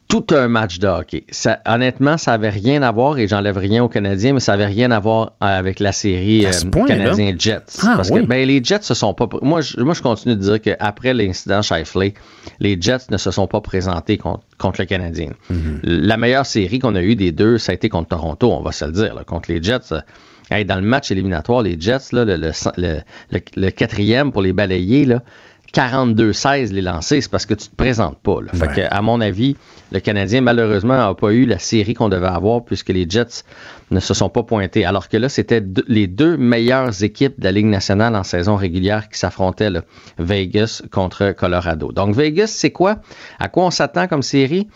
tout 0.07 0.25
un 0.31 0.47
match 0.47 0.77
de 0.79 0.87
hockey. 0.87 1.25
Ça, 1.31 1.59
honnêtement, 1.65 2.17
ça 2.17 2.33
avait 2.33 2.49
rien 2.49 2.83
à 2.83 2.91
voir, 2.91 3.17
et 3.17 3.27
j'enlève 3.27 3.57
rien 3.57 3.83
aux 3.83 3.89
Canadiens, 3.89 4.33
mais 4.33 4.39
ça 4.39 4.53
avait 4.53 4.67
rien 4.67 4.91
à 4.91 4.99
voir 4.99 5.33
euh, 5.41 5.45
avec 5.47 5.79
la 5.79 5.91
série 5.91 6.45
euh, 6.45 6.51
point-là? 6.71 6.95
Canadien-Jets. 6.97 7.79
Ah, 7.81 7.93
parce 7.95 8.09
oui. 8.11 8.21
que 8.21 8.25
ben, 8.27 8.47
les 8.47 8.63
Jets 8.63 8.83
se 8.83 8.93
sont 8.93 9.13
pas. 9.15 9.27
Moi, 9.41 9.61
je, 9.61 9.79
moi, 9.81 9.93
je 9.95 10.01
continue 10.03 10.35
de 10.35 10.41
dire 10.41 10.61
qu'après 10.61 11.13
l'incident 11.15 11.61
Shifley, 11.63 12.13
les 12.59 12.77
Jets 12.79 13.09
ne 13.09 13.17
se 13.17 13.31
sont 13.31 13.47
pas 13.47 13.61
présentés 13.61 14.17
contre, 14.17 14.43
contre 14.59 14.81
le 14.81 14.85
Canadien. 14.85 15.31
Mhm. 15.49 15.79
La 15.83 16.17
meilleure 16.17 16.45
série 16.45 16.77
qu'on 16.79 16.93
a 16.95 17.01
eue 17.01 17.15
des 17.15 17.31
deux, 17.31 17.57
ça 17.57 17.71
a 17.71 17.75
été 17.75 17.89
contre 17.89 18.09
Toronto, 18.09 18.51
on 18.51 18.61
va 18.61 18.71
se 18.71 18.85
le 18.85 18.91
dire. 18.91 19.15
là. 19.15 19.23
contre 19.23 19.51
les 19.51 19.63
Jets, 19.63 19.93
euh, 19.93 20.01
hey, 20.51 20.65
dans 20.65 20.75
le 20.75 20.81
match 20.81 21.11
éliminatoire, 21.11 21.61
les 21.61 21.75
Jets, 21.79 22.11
là, 22.11 22.25
le, 22.25 22.35
le, 22.37 22.51
le- 22.77 22.99
le- 23.31 23.39
le 23.55 23.69
quatrième 23.71 24.31
pour 24.31 24.41
les 24.41 24.53
balayer, 24.53 25.05
là, 25.05 25.21
42-16 25.73 26.71
les 26.71 26.81
lancers, 26.83 27.23
c'est 27.23 27.31
parce 27.31 27.45
que 27.47 27.55
tu 27.55 27.67
te 27.67 27.75
présentes 27.75 28.19
pas. 28.19 28.41
là. 28.41 28.51
Fait 28.53 28.67
Ouais. 28.67 28.73
que, 28.75 28.81
à 28.95 29.01
mon 29.01 29.19
avis, 29.21 29.55
le 29.91 29.99
Canadien, 29.99 30.41
malheureusement, 30.41 30.95
n'a 30.95 31.13
pas 31.15 31.31
eu 31.33 31.45
la 31.45 31.57
série 31.57 31.95
qu'on 31.95 32.09
devait 32.09 32.27
avoir 32.27 32.63
puisque 32.63 32.89
les 32.89 33.07
Jets 33.09 33.43
ne 33.89 33.99
se 33.99 34.13
sont 34.13 34.29
pas 34.29 34.43
pointés. 34.43 34.85
Alors 34.85 35.09
que 35.09 35.17
là, 35.17 35.29
c'était 35.29 35.61
deux- 35.61 35.83
les 35.87 36.05
deux 36.05 36.37
meilleures 36.37 37.03
équipes 37.03 37.39
de 37.39 37.43
la 37.45 37.51
Ligue 37.51 37.65
nationale 37.65 38.15
en 38.15 38.23
saison 38.23 38.55
régulière 38.55 39.09
qui 39.09 39.17
s'affrontaient, 39.17 39.71
là. 39.71 39.81
Vegas 40.19 40.83
contre 40.91 41.31
Colorado. 41.31 41.91
Donc, 41.91 42.15
Vegas, 42.15 42.47
c'est 42.55 42.71
quoi? 42.71 42.97
À 43.39 43.49
quoi 43.49 43.65
on 43.65 43.71
s'attend 43.71 44.07
comme 44.07 44.21
série? 44.23 44.67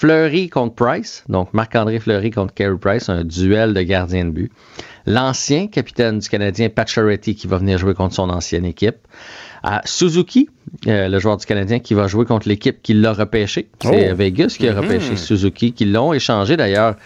Fleury 0.00 0.48
contre 0.48 0.74
Price, 0.76 1.24
donc 1.28 1.52
Marc-André 1.52 2.00
Fleury 2.00 2.30
contre 2.30 2.54
Carey 2.54 2.78
Price, 2.80 3.10
un 3.10 3.22
duel 3.22 3.74
de 3.74 3.82
gardien 3.82 4.24
de 4.24 4.30
but. 4.30 4.50
L'ancien 5.04 5.66
capitaine 5.66 6.20
du 6.20 6.28
Canadien, 6.30 6.70
Pat 6.70 6.88
Charity, 6.88 7.34
qui 7.34 7.46
va 7.46 7.58
venir 7.58 7.76
jouer 7.76 7.92
contre 7.92 8.14
son 8.14 8.30
ancienne 8.30 8.64
équipe. 8.64 8.96
À 9.62 9.82
Suzuki, 9.84 10.48
euh, 10.86 11.08
le 11.08 11.18
joueur 11.18 11.36
du 11.36 11.44
Canadien 11.44 11.80
qui 11.80 11.92
va 11.92 12.06
jouer 12.06 12.24
contre 12.24 12.48
l'équipe 12.48 12.80
qui 12.82 12.94
l'a 12.94 13.12
repêché. 13.12 13.68
C'est 13.82 14.10
Oh. 14.10 14.14
Vegas 14.16 14.56
qui 14.58 14.66
a 14.66 14.72
Mhm. 14.72 14.78
repêché 14.78 15.16
Suzuki, 15.16 15.72
qui 15.74 15.84
l'ont 15.84 16.14
échangé 16.14 16.56
d'ailleurs 16.56 16.96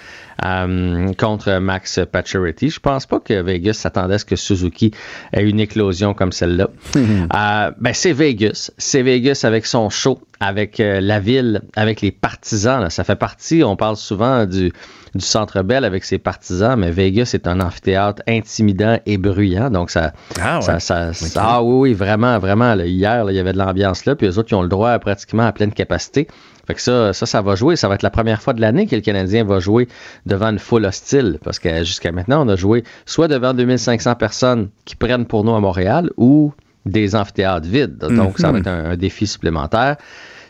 euh, 0.44 1.12
contre 1.14 1.58
Max 1.58 2.00
Pacioretty. 2.10 2.70
Je 2.70 2.80
pense 2.80 3.06
pas 3.06 3.20
que 3.20 3.42
Vegas 3.42 3.74
s'attendait 3.74 4.14
à 4.14 4.18
ce 4.18 4.24
que 4.24 4.36
Suzuki 4.36 4.92
ait 5.32 5.42
une 5.44 5.60
éclosion 5.60 6.14
comme 6.14 6.32
celle-là. 6.32 6.68
Euh, 6.96 7.70
ben 7.80 7.92
c'est 7.92 8.12
Vegas. 8.12 8.70
C'est 8.78 9.02
Vegas 9.02 9.40
avec 9.44 9.66
son 9.66 9.90
show, 9.90 10.20
avec 10.40 10.80
euh, 10.80 11.00
la 11.00 11.20
ville, 11.20 11.62
avec 11.76 12.00
les 12.00 12.10
partisans. 12.10 12.80
là. 12.80 12.90
Ça 12.90 13.04
fait 13.04 13.16
partie, 13.16 13.62
on 13.64 13.76
parle 13.76 13.96
souvent 13.96 14.46
du, 14.46 14.72
du 15.14 15.24
Centre 15.24 15.62
Bell 15.62 15.84
avec 15.84 16.04
ses 16.04 16.18
partisans, 16.18 16.78
mais 16.78 16.90
Vegas 16.90 17.30
est 17.34 17.46
un 17.46 17.60
amphithéâtre 17.60 18.22
intimidant 18.28 18.98
et 19.06 19.18
bruyant. 19.18 19.70
Donc 19.70 19.90
ça, 19.90 20.12
Ah, 20.40 20.56
ouais. 20.56 20.62
ça, 20.62 20.80
ça- 20.80 21.12
ça- 21.12 21.42
ah 21.44 21.62
oui, 21.62 21.90
oui, 21.90 21.94
vraiment, 21.94 22.38
vraiment. 22.38 22.74
là, 22.74 22.84
hier, 22.86 23.24
là, 23.24 23.32
il 23.32 23.36
y 23.36 23.40
avait 23.40 23.52
de 23.52 23.58
l'ambiance 23.58 24.04
là, 24.06 24.14
puis 24.16 24.26
les 24.26 24.38
autres, 24.38 24.48
ils 24.52 24.56
ont 24.56 24.62
le 24.62 24.68
droit 24.68 24.90
à 24.90 24.98
pratiquement 24.98 25.44
à 25.46 25.52
pleine 25.52 25.72
capacité. 25.72 26.26
Fait 26.66 26.74
que 26.74 26.80
ça, 26.80 27.12
ça, 27.12 27.26
ça 27.26 27.42
va 27.42 27.54
jouer. 27.54 27.76
Ça 27.76 27.88
va 27.88 27.94
être 27.94 28.02
la 28.02 28.10
première 28.10 28.40
fois 28.42 28.52
de 28.54 28.60
l'année 28.60 28.86
que 28.86 28.94
le 28.96 29.02
Canadien 29.02 29.44
va 29.44 29.58
jouer 29.60 29.88
devant 30.26 30.48
une 30.48 30.58
foule 30.58 30.84
hostile. 30.86 31.38
Parce 31.44 31.58
que 31.58 31.78
jusqu'à 31.84 32.12
maintenant, 32.12 32.44
on 32.46 32.48
a 32.48 32.56
joué 32.56 32.84
soit 33.06 33.28
devant 33.28 33.52
2500 33.54 34.14
personnes 34.16 34.68
qui 34.84 34.96
prennent 34.96 35.26
pour 35.26 35.44
nous 35.44 35.54
à 35.54 35.60
Montréal 35.60 36.10
ou 36.16 36.52
des 36.86 37.14
amphithéâtres 37.14 37.68
vides. 37.68 37.96
Donc, 37.98 38.38
ça 38.38 38.50
va 38.52 38.58
être 38.58 38.66
un, 38.66 38.90
un 38.92 38.96
défi 38.96 39.26
supplémentaire. 39.26 39.96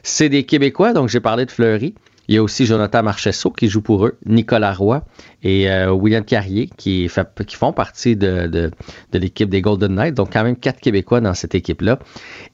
C'est 0.03 0.29
des 0.29 0.45
Québécois, 0.45 0.93
donc 0.93 1.09
j'ai 1.09 1.21
parlé 1.21 1.47
de 1.47 1.51
Fleury. 1.51 1.95
Il 2.27 2.35
y 2.35 2.39
a 2.39 2.43
aussi 2.43 2.65
Jonathan 2.65 3.03
Marchesso 3.03 3.51
qui 3.51 3.69
joue 3.69 3.83
pour 3.83 4.07
eux, 4.07 4.17
Nicolas 4.25 4.73
Roy 4.73 5.05
et 5.43 5.71
euh, 5.71 5.91
William 5.93 6.25
Carrier 6.25 6.71
qui, 6.77 7.07
fait- 7.09 7.45
qui 7.47 7.55
font 7.55 7.73
partie 7.73 8.17
de, 8.17 8.47
de- 8.47 8.71
de 9.13 9.19
l'équipe 9.19 9.51
des 9.51 9.61
Golden 9.61 9.95
Knights. 9.95 10.15
Donc 10.15 10.33
quand 10.33 10.43
même 10.43 10.57
quatre 10.57 10.81
Québécois 10.81 11.21
dans 11.21 11.35
cette 11.35 11.55
équipe-là. 11.55 11.99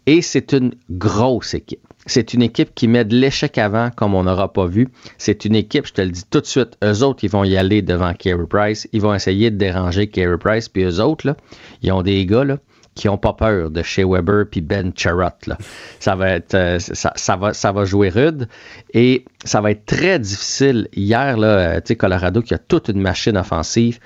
Et 0.06 0.22
c'est 0.22 0.52
une 0.52 0.72
grosse 0.90 1.54
équipe. 1.54 1.86
C'est 2.06 2.34
une 2.34 2.42
équipe 2.42 2.74
qui 2.74 2.88
met 2.88 3.04
de 3.04 3.14
l'échec 3.14 3.58
avant 3.58 3.90
comme 3.90 4.14
on 4.14 4.24
n'aura 4.24 4.52
pas 4.52 4.66
vu. 4.66 4.88
C'est 5.18 5.44
une 5.44 5.54
équipe, 5.54 5.86
je 5.86 5.92
te 5.92 6.00
le 6.00 6.10
dis 6.10 6.24
tout 6.28 6.40
de 6.40 6.46
suite, 6.46 6.76
eux 6.82 7.02
autres, 7.02 7.24
ils 7.24 7.30
vont 7.30 7.44
y 7.44 7.56
aller 7.56 7.82
devant 7.82 8.14
Carey 8.14 8.46
Price. 8.48 8.88
Ils 8.92 9.00
vont 9.00 9.14
essayer 9.14 9.50
de 9.50 9.56
déranger 9.56 10.06
Carey 10.08 10.38
Price. 10.38 10.68
Puis 10.68 10.84
eux 10.84 11.00
autres, 11.00 11.26
là, 11.26 11.36
ils 11.82 11.92
ont 11.92 12.02
des 12.02 12.24
gars 12.26 12.44
là, 12.44 12.56
qui 12.94 13.08
ont 13.08 13.18
pas 13.18 13.32
peur 13.32 13.70
de 13.70 13.82
Shea 13.82 14.04
Weber 14.06 14.44
puis 14.50 14.60
Ben 14.60 14.92
Charrot. 14.94 15.54
Ça 16.00 16.16
va 16.16 16.30
être 16.30 16.54
euh, 16.54 16.78
ça, 16.78 17.36
va 17.36 17.54
ça 17.54 17.72
va 17.72 17.84
jouer 17.84 18.08
rude 18.08 18.48
et 18.92 19.24
ça 19.44 19.60
va 19.60 19.70
être 19.70 19.86
très 19.86 20.18
difficile. 20.18 20.88
Hier 20.94 21.36
là, 21.36 21.76
euh, 21.76 21.94
Colorado 21.98 22.42
qui 22.42 22.54
a 22.54 22.58
toute 22.58 22.88
une 22.88 23.00
machine 23.00 23.36
offensive. 23.36 23.98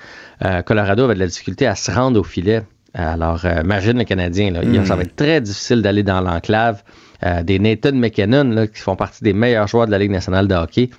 Euh, 0.43 0.61
Colorado 0.61 1.03
avait 1.03 1.15
de 1.15 1.19
la 1.19 1.27
difficulté 1.27 1.65
à 1.67 1.75
se 1.75 1.91
rendre 1.91 2.19
au 2.19 2.23
filet. 2.23 2.63
Alors 2.95 3.45
euh, 3.45 3.61
imagine 3.63 3.97
le 3.97 4.03
Canadien 4.05 4.51
là, 4.51 4.61
Mm. 4.63 4.85
ça 4.85 4.95
va 4.95 5.03
être 5.03 5.15
très 5.15 5.41
difficile 5.41 5.81
d'aller 5.81 6.03
dans 6.03 6.21
l'enclave. 6.21 6.83
Euh, 7.23 7.43
des 7.43 7.59
Nathan 7.59 7.93
McKinnon 7.93 8.43
là, 8.51 8.67
qui 8.67 8.79
font 8.81 8.95
partie 8.95 9.23
des 9.23 9.33
meilleurs 9.33 9.67
joueurs 9.67 9.85
de 9.85 9.91
la 9.91 9.99
Ligue 9.99 10.11
nationale 10.11 10.47
de 10.47 10.55
hockey 10.55 10.89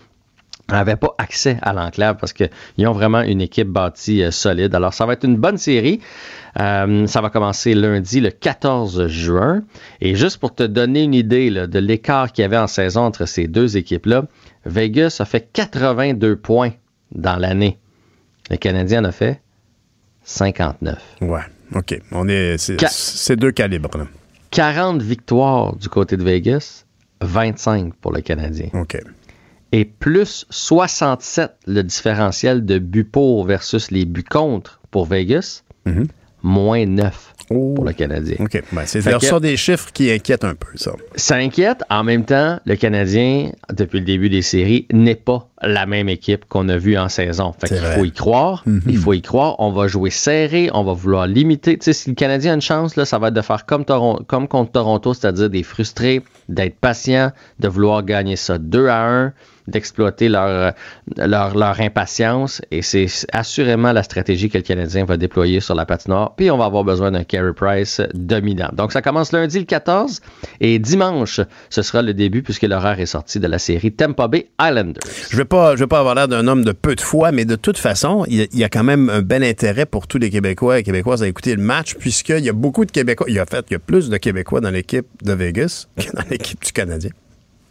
n'avaient 0.69 0.97
pas 0.97 1.15
accès 1.19 1.59
à 1.63 1.73
l'enclave 1.73 2.17
parce 2.19 2.33
qu'ils 2.33 2.87
ont 2.89 2.93
vraiment 2.93 3.21
une 3.21 3.41
équipe 3.41 3.69
bâtie 3.69 4.23
euh, 4.25 4.31
solide. 4.33 4.75
Alors, 4.75 4.93
ça 4.95 5.07
va 5.07 5.13
être 5.13 5.25
une 5.25 5.37
bonne 5.37 5.59
série. 5.59 6.01
Euh, 6.59 7.07
ça 7.07 7.21
va 7.21 7.31
commencer 7.31 7.75
lundi, 7.75 8.21
le 8.21 8.31
14 8.31 9.07
juin. 9.07 9.63
Et 10.01 10.17
juste 10.17 10.39
pour 10.39 10.55
te 10.55 10.65
donner 10.65 11.05
une 11.05 11.15
idée 11.15 11.51
là, 11.51 11.67
de 11.69 11.79
l'écart 11.79 12.33
qu'il 12.33 12.43
y 12.43 12.45
avait 12.45 12.57
en 12.57 12.67
saison 12.67 13.03
entre 13.03 13.27
ces 13.27 13.47
deux 13.47 13.77
équipes-là, 13.77 14.25
Vegas 14.65 15.19
a 15.21 15.25
fait 15.25 15.49
82 15.53 16.35
points 16.37 16.73
dans 17.13 17.37
l'année. 17.37 17.79
Le 18.51 18.57
Canadien 18.57 19.03
en 19.03 19.09
a 19.09 19.13
fait 19.13 19.41
59. 20.25 20.99
Ouais, 21.21 21.41
OK. 21.75 21.99
On 22.13 22.29
est, 22.29 22.57
c'est, 22.59 23.37
deux 23.37 23.53
calibres. 23.53 23.97
là. 23.97 24.07
40 24.51 25.03
victoires 25.03 25.77
du 25.77 25.89
côté 25.89 26.17
de 26.17 26.23
Vegas, 26.23 26.85
25 27.21 27.95
pour 27.97 28.13
le 28.13 28.21
Canadien. 28.21 28.69
OK. 28.75 28.97
et 29.73 29.85
plus 29.85 30.47
67 30.51 31.53
le 31.67 31.83
différentiel 31.83 32.65
de 32.65 32.79
buts 32.79 33.05
pour 33.05 33.45
versus 33.45 33.91
les 33.91 34.05
buts 34.05 34.25
contre 34.25 34.81
pour 34.91 35.07
Vegas, 35.07 35.63
moins 36.43 36.87
9 36.87 37.35
pour 37.49 37.85
le 37.85 37.93
Canadien. 37.93 38.37
OK. 38.41 38.63
Ben, 38.73 38.83
c'est, 38.87 39.03
sont 39.21 39.41
des 39.41 39.57
chiffres 39.57 39.91
qui 39.93 40.11
inquiètent 40.11 40.45
un 40.45 40.55
peu, 40.55 40.69
ça. 40.77 40.93
Ça 41.15 41.37
inquiète. 41.37 41.83
En 41.91 42.05
même 42.05 42.25
temps, 42.25 42.59
le 42.65 42.77
Canadien, 42.77 43.51
depuis 43.73 44.01
le 44.01 44.05
début 44.05 44.29
des 44.29 44.43
séries, 44.43 44.87
n'est 44.93 45.15
pas 45.15 45.49
la 45.63 45.87
même 45.87 46.09
équipe 46.09 46.45
qu'on 46.49 46.69
a 46.69 46.77
vue 46.77 46.97
en 46.99 47.09
saison. 47.09 47.55
Fait 47.59 47.69
qu'il 47.69 47.79
faut 47.79 48.05
y 48.05 48.13
croire. 48.13 48.65
Il 48.87 48.99
faut 48.99 49.13
y 49.13 49.23
croire. 49.23 49.57
On 49.59 49.71
va 49.73 49.87
jouer 49.89 50.11
serré. 50.11 50.71
On 50.75 50.85
va 50.85 50.93
vouloir 50.93 51.27
limiter. 51.27 51.79
Tu 51.79 51.85
sais, 51.85 51.93
si 51.93 52.11
le 52.11 52.15
Canadien 52.15 52.53
a 52.53 52.55
une 52.57 52.61
chance, 52.61 52.97
là, 52.97 53.05
ça 53.05 53.19
va 53.19 53.29
être 53.29 53.35
de 53.35 53.41
faire 53.43 53.65
comme, 53.67 53.83
Toron- 53.85 54.23
comme 54.27 54.49
contre 54.49 54.73
Toronto, 54.73 55.15
c'est-à-dire 55.15 55.49
des 55.51 55.63
frustrés, 55.63 56.23
d'être 56.49 56.77
patient, 56.79 57.33
de 57.61 57.69
vouloir 57.69 58.03
gagner 58.05 58.37
ça 58.37 58.59
2 58.59 58.89
à 58.89 59.03
1, 59.09 59.33
d'exploiter 59.69 60.29
leur, 60.29 60.47
euh, 60.47 60.71
leur, 61.17 61.57
leur 61.57 61.81
impatience. 61.81 62.63
Et 62.71 62.83
c'est 62.83 63.07
assurément 63.33 63.93
la 63.93 64.03
stratégie 64.03 64.49
que 64.49 64.59
le 64.59 64.63
Canadien 64.63 65.05
va 65.05 65.17
déployer 65.17 65.61
sur 65.61 65.75
la 65.75 65.87
patinoire. 65.87 66.35
Puis 66.37 66.51
on 66.51 66.59
va 66.59 66.67
avoir 66.67 66.85
besoin 66.85 67.11
d'un 67.11 67.25
Carey 67.25 67.53
Price 67.55 68.01
dominant. 68.15 68.71
Donc 68.73 68.93
ça 68.93 69.03
commence 69.03 69.33
lundi 69.33 69.59
le 69.59 69.65
14 69.65 70.21
et 70.61 70.79
dimanche, 70.79 71.41
ce 71.71 71.83
sera 71.83 72.03
le 72.03 72.15
début 72.15 72.43
puisque 72.43 72.63
l'horaire 72.63 73.01
est 73.01 73.07
sorti 73.07 73.41
de 73.41 73.47
la 73.47 73.59
série 73.59 73.93
Tampa 73.93 74.29
Bay 74.29 74.49
Islanders. 74.61 75.03
Je 75.31 75.37
ne 75.37 75.77
je 75.77 75.79
vais 75.79 75.87
pas 75.87 75.99
avoir 75.99 76.15
l'air 76.15 76.29
d'un 76.29 76.47
homme 76.47 76.65
de 76.65 76.73
peu 76.73 76.95
de 76.95 77.01
foi, 77.01 77.33
mais 77.33 77.45
de 77.45 77.57
toute 77.57 77.79
façon, 77.79 78.25
il 78.29 78.49
y, 78.53 78.65
a, 78.65 78.69
quand 78.69 78.85
même 78.85 79.11
un 79.11 79.23
bel 79.23 79.43
intérêt 79.43 79.87
pour 79.87 80.07
tous 80.07 80.19
les 80.19 80.31
Québécois 80.31 80.79
et 80.79 80.83
Québécoises 80.83 81.23
à 81.23 81.29
écouter 81.29 81.55
le 81.55 81.63
match, 81.63 81.95
puisqu'il 81.95 82.45
y 82.45 82.49
a 82.49 82.53
beaucoup 82.53 82.85
de 82.85 82.91
Québécois. 82.91 83.27
Il 83.29 83.35
y 83.35 83.39
a, 83.39 83.47
fait, 83.47 83.65
il 83.71 83.75
y 83.75 83.77
a 83.77 83.81
plus 83.81 84.09
de 84.09 84.17
Québécois 84.17 84.61
dans 84.61 84.71
l'équipe 84.71 85.07
de 85.23 85.33
Vegas 85.33 85.87
que 85.97 86.13
dans 86.13 86.25
l'équipe 86.31 86.63
du 86.65 86.73
Canadien. 86.73 87.11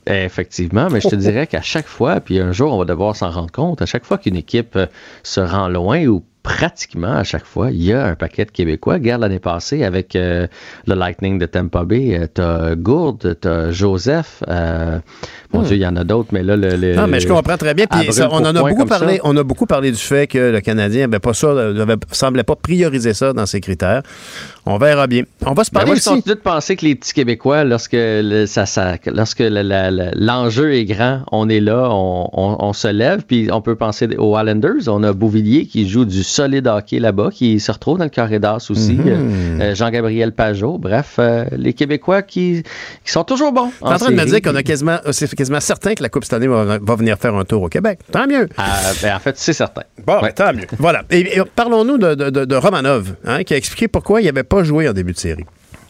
Effectivement, 0.07 0.89
mais 0.89 1.01
je 1.01 1.09
te 1.09 1.15
dirais 1.27 1.47
qu'à 1.47 1.61
chaque 1.61 1.87
fois, 1.87 2.19
puis 2.19 2.39
un 2.39 2.51
jour 2.51 2.73
on 2.73 2.77
va 2.77 2.85
devoir 2.85 3.15
s'en 3.15 3.31
rendre 3.31 3.51
compte, 3.51 3.81
à 3.81 3.85
chaque 3.85 4.05
fois 4.05 4.17
qu'une 4.17 4.35
équipe 4.35 4.75
euh, 4.75 4.85
se 5.23 5.39
rend 5.39 5.67
loin 5.67 6.05
ou 6.05 6.23
pratiquement 6.45 7.13
à 7.13 7.23
chaque 7.23 7.43
fois, 7.45 7.71
il 7.71 7.81
y 7.83 7.91
a 7.91 8.05
un 8.05 8.13
paquet 8.13 8.45
de 8.45 8.51
Québécois. 8.51 8.93
Regarde 8.93 9.21
l'année 9.21 9.39
passée 9.39 9.83
avec 9.83 10.15
euh, 10.15 10.45
le 10.85 10.93
Lightning 10.93 11.39
de 11.39 11.47
Tampa 11.47 11.83
Bay, 11.83 12.15
euh, 12.19 12.27
t'as 12.31 12.75
Gourde, 12.75 13.35
t'as 13.41 13.71
Joseph, 13.71 14.43
euh, 14.47 14.99
mon 15.51 15.61
Hmm. 15.61 15.65
Dieu, 15.65 15.75
il 15.77 15.81
y 15.81 15.87
en 15.87 15.95
a 15.95 16.03
d'autres, 16.03 16.29
mais 16.33 16.43
là, 16.43 16.55
le, 16.57 16.75
le- 16.75 16.95
Non, 16.95 17.07
mais 17.07 17.19
je 17.19 17.27
comprends 17.27 17.57
très 17.57 17.73
bien. 17.73 17.85
Puis 17.87 18.09
à 18.09 18.11
ça, 18.11 18.27
on 18.31 18.37
en 18.45 18.55
a 18.55 18.61
beaucoup 18.61 18.85
parlé. 18.85 19.15
ça. 19.15 19.21
On 19.23 19.35
a 19.37 19.43
beaucoup 19.43 19.65
parlé 19.65 19.89
du 19.91 19.97
fait 19.97 20.27
que 20.27 20.51
le 20.51 20.59
Canadien 20.61 21.05
avait 21.05 21.19
pas 21.19 21.33
ça, 21.33 21.49
avait, 21.51 21.95
semblait 22.11 22.43
pas 22.43 22.55
prioriser 22.55 23.13
ça 23.13 23.33
dans 23.33 23.45
ses 23.45 23.61
critères. 23.61 24.03
On 24.67 24.77
verra 24.77 25.07
bien. 25.07 25.23
On 25.45 25.53
va 25.53 25.63
se 25.63 25.71
Ben, 25.71 25.79
parler 25.79 25.91
moi, 25.93 25.95
je 26.03 26.03
continue 26.09 26.35
de 26.35 26.39
penser 26.41 26.75
que 26.75 26.85
les 26.85 26.95
petits 26.95 27.13
Québécois, 27.13 27.63
lorsque 27.63 27.93
le- 27.95 28.45
ça, 28.45 28.65
ça- 28.65 28.97
lorsque 29.07 29.39
l'enjeu 29.39 30.73
est 30.75 30.85
grand, 30.85 31.21
on 31.31 31.47
est 31.49 31.59
là, 31.61 31.87
on, 31.89 32.29
on- 32.33 32.57
on 32.59 32.73
se 32.73 32.87
lève, 32.87 33.23
puis 33.25 33.49
on 33.51 33.61
peut 33.61 33.75
penser 33.75 34.07
aux 34.17 34.37
Islanders. 34.37 34.87
On 34.87 35.03
a 35.03 35.13
Beauvillier 35.13 35.65
qui 35.67 35.87
joue 35.87 36.05
du 36.05 36.23
solide 36.35 36.67
hockey 36.67 36.99
là-bas, 36.99 37.29
qui 37.31 37.59
se 37.59 37.71
retrouve 37.71 37.97
dans 37.97 38.03
le 38.03 38.09
carré 38.09 38.39
d'as 38.39 38.67
aussi. 38.69 38.93
Mhm. 38.93 39.07
Euh, 39.07 39.59
euh, 39.71 39.75
Jean-Gabriel 39.75 40.31
Pajot. 40.33 40.77
Bref, 40.77 41.15
euh, 41.19 41.45
les 41.51 41.73
Québécois 41.73 42.21
qui, 42.21 42.63
qui 43.03 43.11
sont 43.11 43.23
toujours 43.23 43.51
bons. 43.51 43.71
T'es 43.79 43.85
en 43.87 43.97
train 43.97 44.11
de 44.11 44.15
me 44.15 44.25
dire 44.25 44.41
qu'on 44.41 44.55
a 44.55 44.63
quasiment, 44.63 44.97
c'est 45.11 45.33
quasiment 45.33 45.59
certain 45.59 45.93
que 45.95 46.03
la 46.03 46.09
Coupe 46.09 46.23
cette 46.23 46.33
année 46.33 46.47
va, 46.47 46.77
va 46.81 46.95
venir 46.95 47.17
faire 47.17 47.35
un 47.35 47.43
tour 47.45 47.63
au 47.63 47.69
Québec. 47.69 47.99
Tant 48.11 48.27
mieux. 48.27 48.47
ben, 49.01 49.15
en 49.15 49.19
fait, 49.19 49.37
c'est 49.37 49.53
certain. 49.53 49.83
Bon, 50.05 50.19
tant 50.35 50.53
mieux. 50.53 50.67
Voilà. 50.77 51.03
Et, 51.09 51.37
et 51.37 51.41
parlons-nous 51.55 51.97
de, 51.97 52.15
de- 52.15 52.29
de- 52.29 52.45
de 52.45 52.55
Romanov, 52.55 53.15
hein, 53.25 53.43
qui 53.43 53.53
a 53.53 53.57
expliqué 53.57 53.87
pourquoi 53.87 54.21
il 54.21 54.25
n'avait 54.25 54.43
pas 54.43 54.63
joué 54.63 54.87
en 54.89 54.93
début 54.93 55.13
de 55.13 55.17
série. 55.17 55.45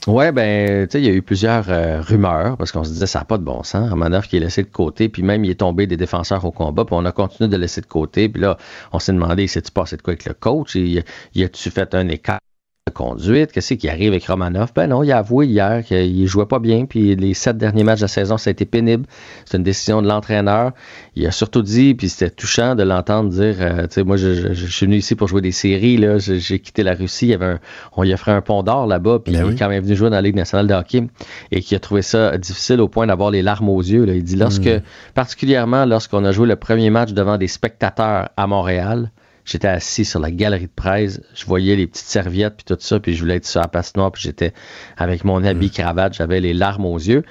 Ouais, 0.08 0.32
ben, 0.32 0.88
tu 0.88 0.92
sais, 0.92 1.02
il 1.02 1.06
y 1.06 1.10
a 1.10 1.14
eu 1.14 1.22
plusieurs 1.24 1.68
euh, 1.70 2.00
rumeurs 2.00 2.58
parce 2.58 2.72
qu'on 2.72 2.84
se 2.84 2.92
disait 2.92 3.08
ça 3.08 3.20
n'a 3.20 3.26
pas 3.26 3.40
de 3.40 3.44
bon 3.44 3.64
sens. 3.64 3.90
Romanov 3.90 4.28
qui 4.28 4.38
est 4.38 4.40
laissé 4.40 4.62
de 4.62 4.70
côté, 4.70 5.10
puis 5.10 5.24
même 5.24 5.44
il 5.44 5.50
est 5.50 5.60
tombé 5.60 5.88
des 5.88 5.98
défenseurs 5.98 6.46
au 6.46 6.52
combat, 6.52 6.86
puis 6.86 6.96
on 6.96 7.06
a 7.06 7.12
continué 7.12 7.50
de 7.50 7.58
laisser 7.58 7.82
de 7.82 7.88
côté, 7.88 8.30
puis 8.30 8.40
là, 8.42 8.56
on 8.92 9.00
s'est 9.00 9.14
demandé, 9.14 9.48
s'est-tu 9.48 9.72
passé 9.72 9.98
de 9.98 10.04
quoi 10.04 10.12
avec 10.14 10.26
le 10.26 10.36
coach? 10.36 10.76
Et, 10.76 11.04
y 11.34 11.44
a-tu 11.44 11.72
fait 11.72 11.96
un 11.96 12.08
écart? 12.10 12.40
De 12.88 12.94
conduite? 12.94 13.52
Qu'est-ce 13.52 13.74
qui 13.74 13.90
arrive 13.90 14.12
avec 14.12 14.26
Romanov? 14.28 14.72
Ben 14.76 14.86
non, 14.86 15.02
il 15.02 15.12
a 15.12 15.18
avoué 15.18 15.48
hier 15.48 15.84
qu'il 15.84 16.28
jouait 16.28 16.46
pas 16.46 16.60
bien, 16.60 16.86
puis 16.86 17.16
les 17.16 17.34
sept 17.34 17.58
derniers 17.58 17.84
matchs 17.84 17.98
de 18.02 18.04
la 18.04 18.08
saison, 18.10 18.38
ça 18.38 18.52
a 18.52 18.52
été 18.52 18.66
pénible. 18.66 19.08
C'est 19.46 19.58
une 19.58 19.64
décision 19.64 20.04
de 20.04 20.08
l'entraîneur. 20.08 20.72
Il 21.16 21.26
a 21.26 21.32
surtout 21.32 21.64
dit, 21.64 21.96
puis 21.96 22.10
c'était 22.10 22.30
touchant 22.30 22.76
de 22.76 22.84
l'entendre 22.84 23.32
dire, 23.32 23.56
euh, 23.60 23.88
tu 23.88 23.96
sais, 23.96 24.04
moi, 24.04 24.18
je, 24.18 24.36
je- 24.36 24.54
je 24.54 24.66
suis 24.68 24.86
venu 24.86 24.98
ici 24.98 25.16
pour 25.16 25.28
jouer 25.28 25.42
des 25.42 25.52
séries, 25.52 25.98
là, 25.98 26.20
j'ai 26.20 26.60
quitté 26.60 26.84
la 26.84 26.94
Russie, 26.94 27.26
il 27.26 27.30
y 27.30 27.34
avait 27.34 27.46
un, 27.46 27.60
on 27.98 28.04
lui 28.04 28.14
offrait 28.14 28.34
un 28.34 28.42
pont 28.42 28.62
d'or 28.62 28.86
là-bas, 28.86 29.18
puis 29.26 29.34
il 29.34 29.40
est 29.40 29.56
quand 29.58 29.70
même 29.70 29.84
venu 29.84 29.96
jouer 29.96 30.12
dans 30.12 30.18
la 30.18 30.22
Ligue 30.22 30.36
nationale 30.36 30.68
de 30.68 30.74
hockey, 30.76 31.08
et 31.52 31.62
qui 31.62 31.74
a 31.74 31.80
trouvé 31.80 32.04
ça 32.04 32.38
difficile 32.38 32.80
au 32.82 32.88
point 32.88 33.08
d'avoir 33.08 33.32
les 33.32 33.42
larmes 33.42 33.68
aux 33.70 33.82
yeux. 33.82 34.06
là. 34.06 34.14
Il 34.14 34.24
dit, 34.24 34.36
lorsque, 34.36 34.68
Mm. 34.68 34.82
particulièrement 35.16 35.86
lorsqu'on 35.86 36.24
a 36.24 36.32
joué 36.32 36.48
le 36.48 36.56
premier 36.56 36.92
match 36.92 37.14
devant 37.14 37.40
des 37.40 37.48
spectateurs 37.48 38.30
à 38.38 38.46
Montréal, 38.46 39.10
J'étais 39.46 39.68
assis 39.68 40.06
sur 40.06 40.20
la 40.20 40.32
galerie 40.32 40.66
de 40.66 40.72
presse, 40.76 41.22
je 41.36 41.46
voyais 41.46 41.76
les 41.76 41.86
petites 41.86 42.08
serviettes 42.08 42.56
puis 42.58 42.66
tout 42.66 42.78
ça, 42.80 43.00
puis 43.00 43.14
je 43.14 43.22
voulais 43.22 43.36
être 43.36 43.46
sur 43.46 43.62
la 43.62 43.68
patinoire, 43.68 44.12
puis 44.12 44.24
j'étais 44.24 44.54
avec 44.98 45.24
mon 45.24 45.44
habit 45.44 45.70
cravate, 45.70 46.14
j'avais 46.16 46.40
les 46.42 46.54
larmes 46.54 46.86
aux 46.86 46.98
yeux. 46.98 47.24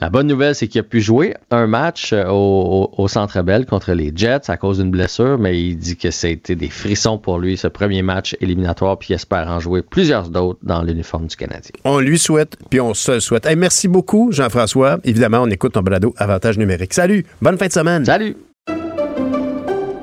La 0.00 0.10
bonne 0.10 0.26
nouvelle, 0.26 0.54
c'est 0.54 0.68
qu'il 0.68 0.80
a 0.80 0.84
pu 0.84 1.00
jouer 1.00 1.34
un 1.50 1.66
match 1.66 2.12
euh, 2.12 2.26
au, 2.26 2.90
au- 2.96 3.02
au 3.02 3.08
Centre 3.08 3.40
Bell 3.42 3.64
contre 3.64 3.92
les 3.92 4.12
Jets 4.14 4.48
à 4.50 4.56
cause 4.58 4.78
d'une 4.78 4.90
blessure, 4.90 5.38
mais 5.38 5.58
il 5.58 5.76
dit 5.76 5.96
que 5.96 6.10
ça 6.10 6.26
a 6.26 6.30
été 6.30 6.54
des 6.56 6.68
frissons 6.68 7.16
pour 7.16 7.38
lui, 7.38 7.56
ce 7.56 7.68
premier 7.68 8.02
match 8.02 8.36
éliminatoire, 8.40 8.98
puis 8.98 9.08
il 9.10 9.14
espère 9.14 9.48
en 9.48 9.60
jouer 9.60 9.80
plusieurs 9.82 10.28
d'autres 10.28 10.58
dans 10.62 10.82
l'uniforme 10.82 11.28
du 11.28 11.36
Canadien. 11.36 11.70
On 11.84 12.00
lui 12.00 12.18
souhaite, 12.18 12.56
puis 12.68 12.80
on 12.80 12.92
se 12.92 13.12
le 13.12 13.20
souhaite. 13.20 13.46
Hey, 13.46 13.56
merci 13.56 13.88
beaucoup, 13.88 14.32
Jean-François. 14.32 14.98
Évidemment, 15.04 15.38
on 15.42 15.50
écoute 15.50 15.72
ton 15.72 15.82
balado 15.82 16.12
Avantage 16.18 16.58
numérique. 16.58 16.92
Salut, 16.92 17.24
bonne 17.40 17.56
fin 17.56 17.68
de 17.68 17.72
semaine. 17.72 18.04
Salut. 18.04 18.36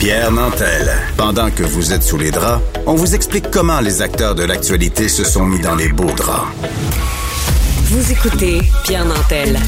Pierre 0.00 0.32
Nantel. 0.32 0.90
Pendant 1.18 1.50
que 1.50 1.62
vous 1.62 1.92
êtes 1.92 2.02
sous 2.02 2.16
les 2.16 2.30
draps, 2.30 2.62
on 2.86 2.94
vous 2.94 3.14
explique 3.14 3.50
comment 3.50 3.80
les 3.80 4.00
acteurs 4.00 4.34
de 4.34 4.42
l'actualité 4.42 5.10
se 5.10 5.24
sont 5.24 5.44
mis 5.44 5.60
dans 5.60 5.74
les 5.74 5.90
beaux 5.90 6.10
draps. 6.12 6.48
Vous 7.84 8.10
écoutez 8.10 8.62
Pierre 8.82 9.04
Nantel. 9.04 9.58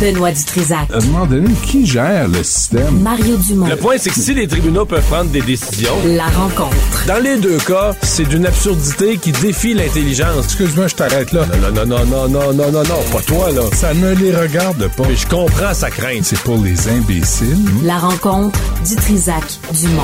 Benoît 0.00 0.32
Dutrisac. 0.32 0.90
À 0.92 0.96
un 0.96 1.00
moment 1.06 1.26
donné, 1.26 1.48
qui 1.64 1.86
gère 1.86 2.28
le 2.28 2.42
système? 2.42 3.00
Mario 3.00 3.36
Dumont. 3.36 3.66
Le 3.66 3.76
point, 3.76 3.96
c'est 3.98 4.10
que 4.10 4.16
si 4.16 4.34
les 4.34 4.48
tribunaux 4.48 4.84
peuvent 4.84 5.04
prendre 5.04 5.30
des 5.30 5.40
décisions. 5.40 5.94
La 6.06 6.26
rencontre. 6.26 7.06
Dans 7.06 7.22
les 7.22 7.36
deux 7.38 7.58
cas, 7.58 7.94
c'est 8.02 8.24
d'une 8.28 8.46
absurdité 8.46 9.16
qui 9.18 9.32
défie 9.32 9.74
l'intelligence. 9.74 10.44
Excuse-moi, 10.46 10.88
je 10.88 10.94
t'arrête 10.94 11.32
là. 11.32 11.46
Non, 11.46 11.70
non, 11.70 11.86
non, 11.86 12.06
non, 12.06 12.28
non, 12.28 12.52
non, 12.52 12.72
non, 12.72 12.82
non, 12.82 13.02
pas 13.12 13.22
toi, 13.26 13.50
là. 13.52 13.62
Ça 13.72 13.94
ne 13.94 14.12
les 14.14 14.34
regarde 14.34 14.88
pas. 14.96 15.04
Mais 15.08 15.16
je 15.16 15.26
comprends 15.28 15.74
sa 15.74 15.90
crainte. 15.90 16.24
C'est 16.24 16.40
pour 16.40 16.58
les 16.58 16.88
imbéciles. 16.88 17.64
La 17.84 17.98
rencontre 17.98 18.58
Dutrisac 18.86 19.44
Dumont. 19.72 20.02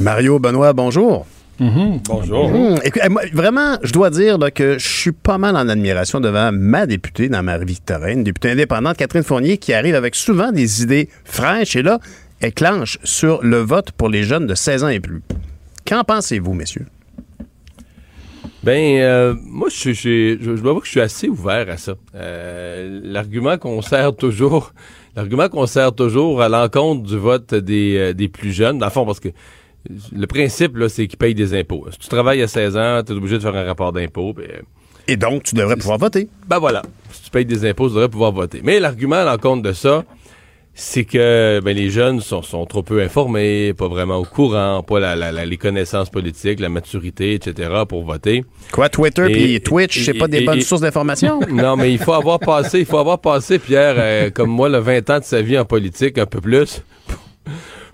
Mario 0.00 0.38
Benoît, 0.38 0.72
bonjour. 0.72 1.26
Bonjour. 1.60 2.46
Hum, 2.54 2.78
écoute, 2.84 3.02
eh, 3.04 3.08
moi, 3.08 3.22
vraiment, 3.32 3.78
je 3.82 3.92
dois 3.92 4.10
dire 4.10 4.38
là, 4.38 4.50
que 4.50 4.78
je 4.78 4.88
suis 4.88 5.12
pas 5.12 5.38
mal 5.38 5.56
en 5.56 5.68
admiration 5.68 6.20
devant 6.20 6.52
ma 6.52 6.86
députée 6.86 7.28
dans 7.28 7.42
Marie-Victorine, 7.42 8.22
députée 8.22 8.52
indépendante 8.52 8.96
Catherine 8.96 9.24
Fournier, 9.24 9.58
qui 9.58 9.72
arrive 9.72 9.96
avec 9.96 10.14
souvent 10.14 10.52
des 10.52 10.82
idées 10.82 11.08
fraîches 11.24 11.74
et 11.74 11.82
là, 11.82 11.98
elle 12.40 12.52
clenche 12.52 12.98
sur 13.02 13.42
le 13.42 13.58
vote 13.58 13.90
pour 13.90 14.08
les 14.08 14.22
jeunes 14.22 14.46
de 14.46 14.54
16 14.54 14.84
ans 14.84 14.88
et 14.88 15.00
plus. 15.00 15.22
Qu'en 15.84 16.04
pensez-vous, 16.04 16.54
messieurs? 16.54 16.86
Ben, 18.62 19.00
euh, 19.00 19.34
moi, 19.44 19.68
je, 19.68 19.92
je, 19.92 20.36
je 20.40 20.60
dois 20.60 20.70
avouer 20.70 20.80
que 20.80 20.86
je 20.86 20.92
suis 20.92 21.00
assez 21.00 21.28
ouvert 21.28 21.68
à 21.70 21.76
ça. 21.76 21.94
Euh, 22.14 23.00
l'argument 23.02 23.56
qu'on 23.58 23.82
sert 23.82 24.14
toujours, 24.14 24.72
l'argument 25.16 25.48
qu'on 25.48 25.66
sert 25.66 25.92
toujours 25.92 26.40
à 26.40 26.48
l'encontre 26.48 27.02
du 27.02 27.16
vote 27.16 27.54
des, 27.54 27.96
euh, 27.96 28.12
des 28.12 28.28
plus 28.28 28.52
jeunes, 28.52 28.78
dans 28.78 28.86
le 28.86 28.92
fond, 28.92 29.06
parce 29.06 29.20
que 29.20 29.28
le 30.14 30.26
principe, 30.26 30.76
là, 30.76 30.88
c'est 30.88 31.06
qu'ils 31.06 31.18
payent 31.18 31.34
des 31.34 31.54
impôts. 31.58 31.86
Si 31.90 31.98
tu 31.98 32.08
travailles 32.08 32.42
à 32.42 32.48
16 32.48 32.76
ans, 32.76 33.02
tu 33.06 33.12
es 33.12 33.16
obligé 33.16 33.36
de 33.36 33.42
faire 33.42 33.54
un 33.56 33.64
rapport 33.64 33.92
d'impôt. 33.92 34.32
ben, 34.32 34.46
Et 35.06 35.16
donc, 35.16 35.44
tu 35.44 35.54
devrais 35.54 35.76
pouvoir 35.76 35.98
voter. 35.98 36.28
Ben 36.46 36.58
voilà. 36.58 36.82
Si 37.12 37.22
tu 37.24 37.30
payes 37.30 37.46
des 37.46 37.64
impôts, 37.68 37.88
tu 37.88 37.94
devrais 37.94 38.08
pouvoir 38.08 38.32
voter. 38.32 38.60
Mais 38.62 38.80
l'argument 38.80 39.16
à 39.16 39.24
l'encontre 39.24 39.62
de 39.62 39.72
ça, 39.72 40.04
c'est 40.74 41.04
que 41.04 41.60
ben, 41.64 41.74
les 41.76 41.90
jeunes 41.90 42.20
sont, 42.20 42.42
sont 42.42 42.64
trop 42.66 42.82
peu 42.82 43.00
informés, 43.02 43.72
pas 43.74 43.88
vraiment 43.88 44.16
au 44.18 44.24
courant, 44.24 44.82
pas 44.84 45.00
la, 45.00 45.16
la- 45.16 45.32
la- 45.32 45.44
les 45.46 45.56
connaissances 45.56 46.08
politiques, 46.10 46.60
la 46.60 46.68
maturité, 46.68 47.34
etc. 47.34 47.70
pour 47.88 48.04
voter. 48.04 48.44
Quoi, 48.70 48.88
Twitter 48.88 49.26
Et- 49.28 49.32
puis 49.32 49.60
Twitch, 49.60 50.04
c'est 50.04 50.14
pas 50.14 50.28
des 50.28 50.38
et- 50.38 50.44
bonnes 50.44 50.58
et- 50.58 50.62
sources 50.62 50.82
d'information? 50.82 51.40
Non, 51.50 51.74
mais 51.76 51.92
il 51.92 51.98
faut 51.98 52.12
avoir 52.12 52.38
passé, 52.38 52.80
il 52.80 52.86
faut 52.86 52.98
avoir 52.98 53.18
passé, 53.20 53.58
Pierre, 53.58 53.94
euh, 53.98 54.30
comme 54.30 54.50
moi, 54.50 54.68
le 54.68 54.78
20 54.78 55.08
ans 55.10 55.18
de 55.18 55.24
sa 55.24 55.40
vie 55.42 55.58
en 55.58 55.64
politique, 55.64 56.16
un 56.18 56.26
peu 56.26 56.40
plus, 56.40 56.82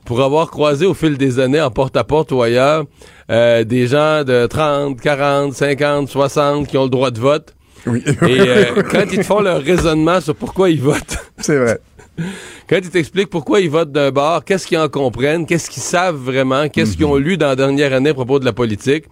pour 0.05 0.23
avoir 0.23 0.51
croisé 0.51 0.87
au 0.87 0.95
fil 0.95 1.17
des 1.17 1.41
années, 1.41 1.61
en 1.61 1.71
porte-à-porte 1.71 2.33
ou 2.33 2.43
ailleurs, 2.43 2.85
euh, 3.31 3.65
des 3.65 3.87
gens 3.87 4.25
de 4.25 4.47
30, 4.47 5.01
40, 5.01 5.53
50, 5.55 6.09
60 6.09 6.67
qui 6.67 6.77
ont 6.79 6.85
le 6.85 6.91
droit 6.91 7.11
de 7.11 7.21
vote. 7.21 7.55
Oui. 7.87 8.03
Et 8.07 8.41
euh, 8.41 8.83
quand 8.91 9.05
ils 9.13 9.19
te 9.19 9.23
font 9.23 9.41
leur 9.41 9.63
raisonnement 9.63 10.21
sur 10.21 10.35
pourquoi 10.35 10.71
ils 10.71 10.81
votent, 10.81 11.19
C'est 11.39 11.59
vrai. 11.59 11.79
quand 12.69 12.77
ils 12.77 12.91
t'expliquent 12.91 13.31
pourquoi 13.31 13.61
ils 13.61 13.71
votent 13.71 13.93
d'un 13.93 14.11
bord, 14.11 14.45
qu'est-ce 14.45 14.67
qu'ils 14.67 14.79
en 14.79 14.89
comprennent, 14.89 15.47
qu'est-ce 15.47 15.69
qu'ils 15.69 15.83
savent 15.83 16.17
vraiment, 16.17 16.69
qu'est-ce 16.69 16.97
qu'ils 16.97 17.07
ont 17.07 17.17
lu 17.17 17.37
dans 17.37 17.49
la 17.49 17.57
dernière 17.57 17.93
année 17.93 18.11
à 18.11 18.15
propos 18.15 18.39
de 18.39 18.45
la 18.45 18.53
politique, 18.53 19.05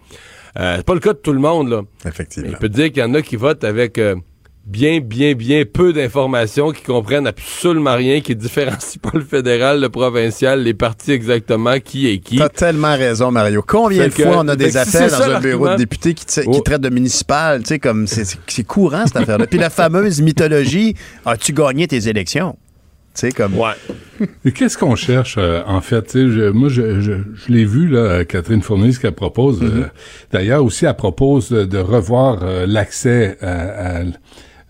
euh, 0.59 0.75
c'est 0.77 0.85
pas 0.85 0.93
le 0.93 0.99
cas 0.99 1.13
de 1.13 1.17
tout 1.17 1.33
le 1.33 1.39
monde, 1.39 1.69
là. 1.69 1.81
Effectivement. 2.05 2.49
Il 2.51 2.57
peut 2.57 2.69
te 2.69 2.75
dire 2.75 2.91
qu'il 2.91 2.99
y 3.01 3.05
en 3.05 3.13
a 3.13 3.21
qui 3.21 3.35
votent 3.35 3.63
avec 3.63 3.97
euh, 3.97 4.15
bien, 4.65 4.99
bien, 4.99 5.33
bien 5.33 5.63
peu 5.71 5.91
d'informations, 5.93 6.71
qui 6.71 6.83
comprennent 6.83 7.27
absolument 7.27 7.95
rien, 7.95 8.21
qui 8.21 8.35
différencient 8.35 8.99
pas 9.01 9.11
le 9.13 9.23
fédéral, 9.23 9.81
le 9.81 9.89
provincial, 9.89 10.63
les 10.63 10.73
partis 10.73 11.11
exactement, 11.11 11.79
qui 11.79 12.09
est 12.09 12.19
qui. 12.19 12.37
T'as 12.37 12.49
tellement 12.49 12.95
raison, 12.95 13.29
Mario. 13.31 13.63
Combien 13.65 14.07
de 14.07 14.13
que- 14.13 14.23
fois 14.23 14.37
on 14.39 14.47
a 14.47 14.51
fait 14.51 14.57
des 14.57 14.71
si 14.71 14.77
appels 14.77 15.09
dans 15.11 15.17
ça 15.17 15.37
un 15.37 15.39
bureau 15.41 15.69
de 15.69 15.75
députés 15.75 16.13
qui, 16.13 16.25
Oh. 16.45 16.51
qui 16.51 16.63
traitent 16.63 16.81
de 16.81 16.89
municipal, 16.89 17.61
tu 17.61 17.67
sais, 17.69 17.79
comme 17.79 18.07
c'est- 18.07 18.63
courant 18.65 19.05
cette 19.05 19.17
affaire-là. 19.17 19.47
Puis 19.47 19.59
la 19.59 19.69
fameuse 19.69 20.21
mythologie, 20.21 20.95
as-tu 21.25 21.53
gagné 21.53 21.87
tes 21.87 22.07
élections? 22.07 22.55
Tu 23.15 23.19
sais, 23.27 23.31
comme. 23.31 23.55
Ouais. 23.59 23.73
Et 24.43 24.51
qu'est-ce 24.51 24.75
qu'on 24.77 24.95
cherche, 24.95 25.35
euh, 25.37 25.61
en 25.67 25.81
fait? 25.81 26.01
Tu 26.03 26.11
sais, 26.11 26.31
je- 26.31 26.49
moi, 26.49 26.69
je, 26.69 26.99
je, 26.99 27.11
je 27.11 27.51
l'ai 27.51 27.65
vu, 27.65 27.87
là, 27.87 28.25
Catherine 28.25 28.61
Fournier, 28.63 28.91
ce 28.91 28.99
qu'elle 28.99 29.11
propose. 29.11 29.61
euh, 29.61 29.83
D'ailleurs, 30.31 30.63
aussi, 30.63 30.85
elle 30.85 30.95
propose 30.95 31.49
de, 31.49 31.63
de 31.65 31.77
revoir 31.77 32.39
euh, 32.41 32.65
l'accès 32.67 33.37
à, 33.41 33.99
à- 33.99 34.03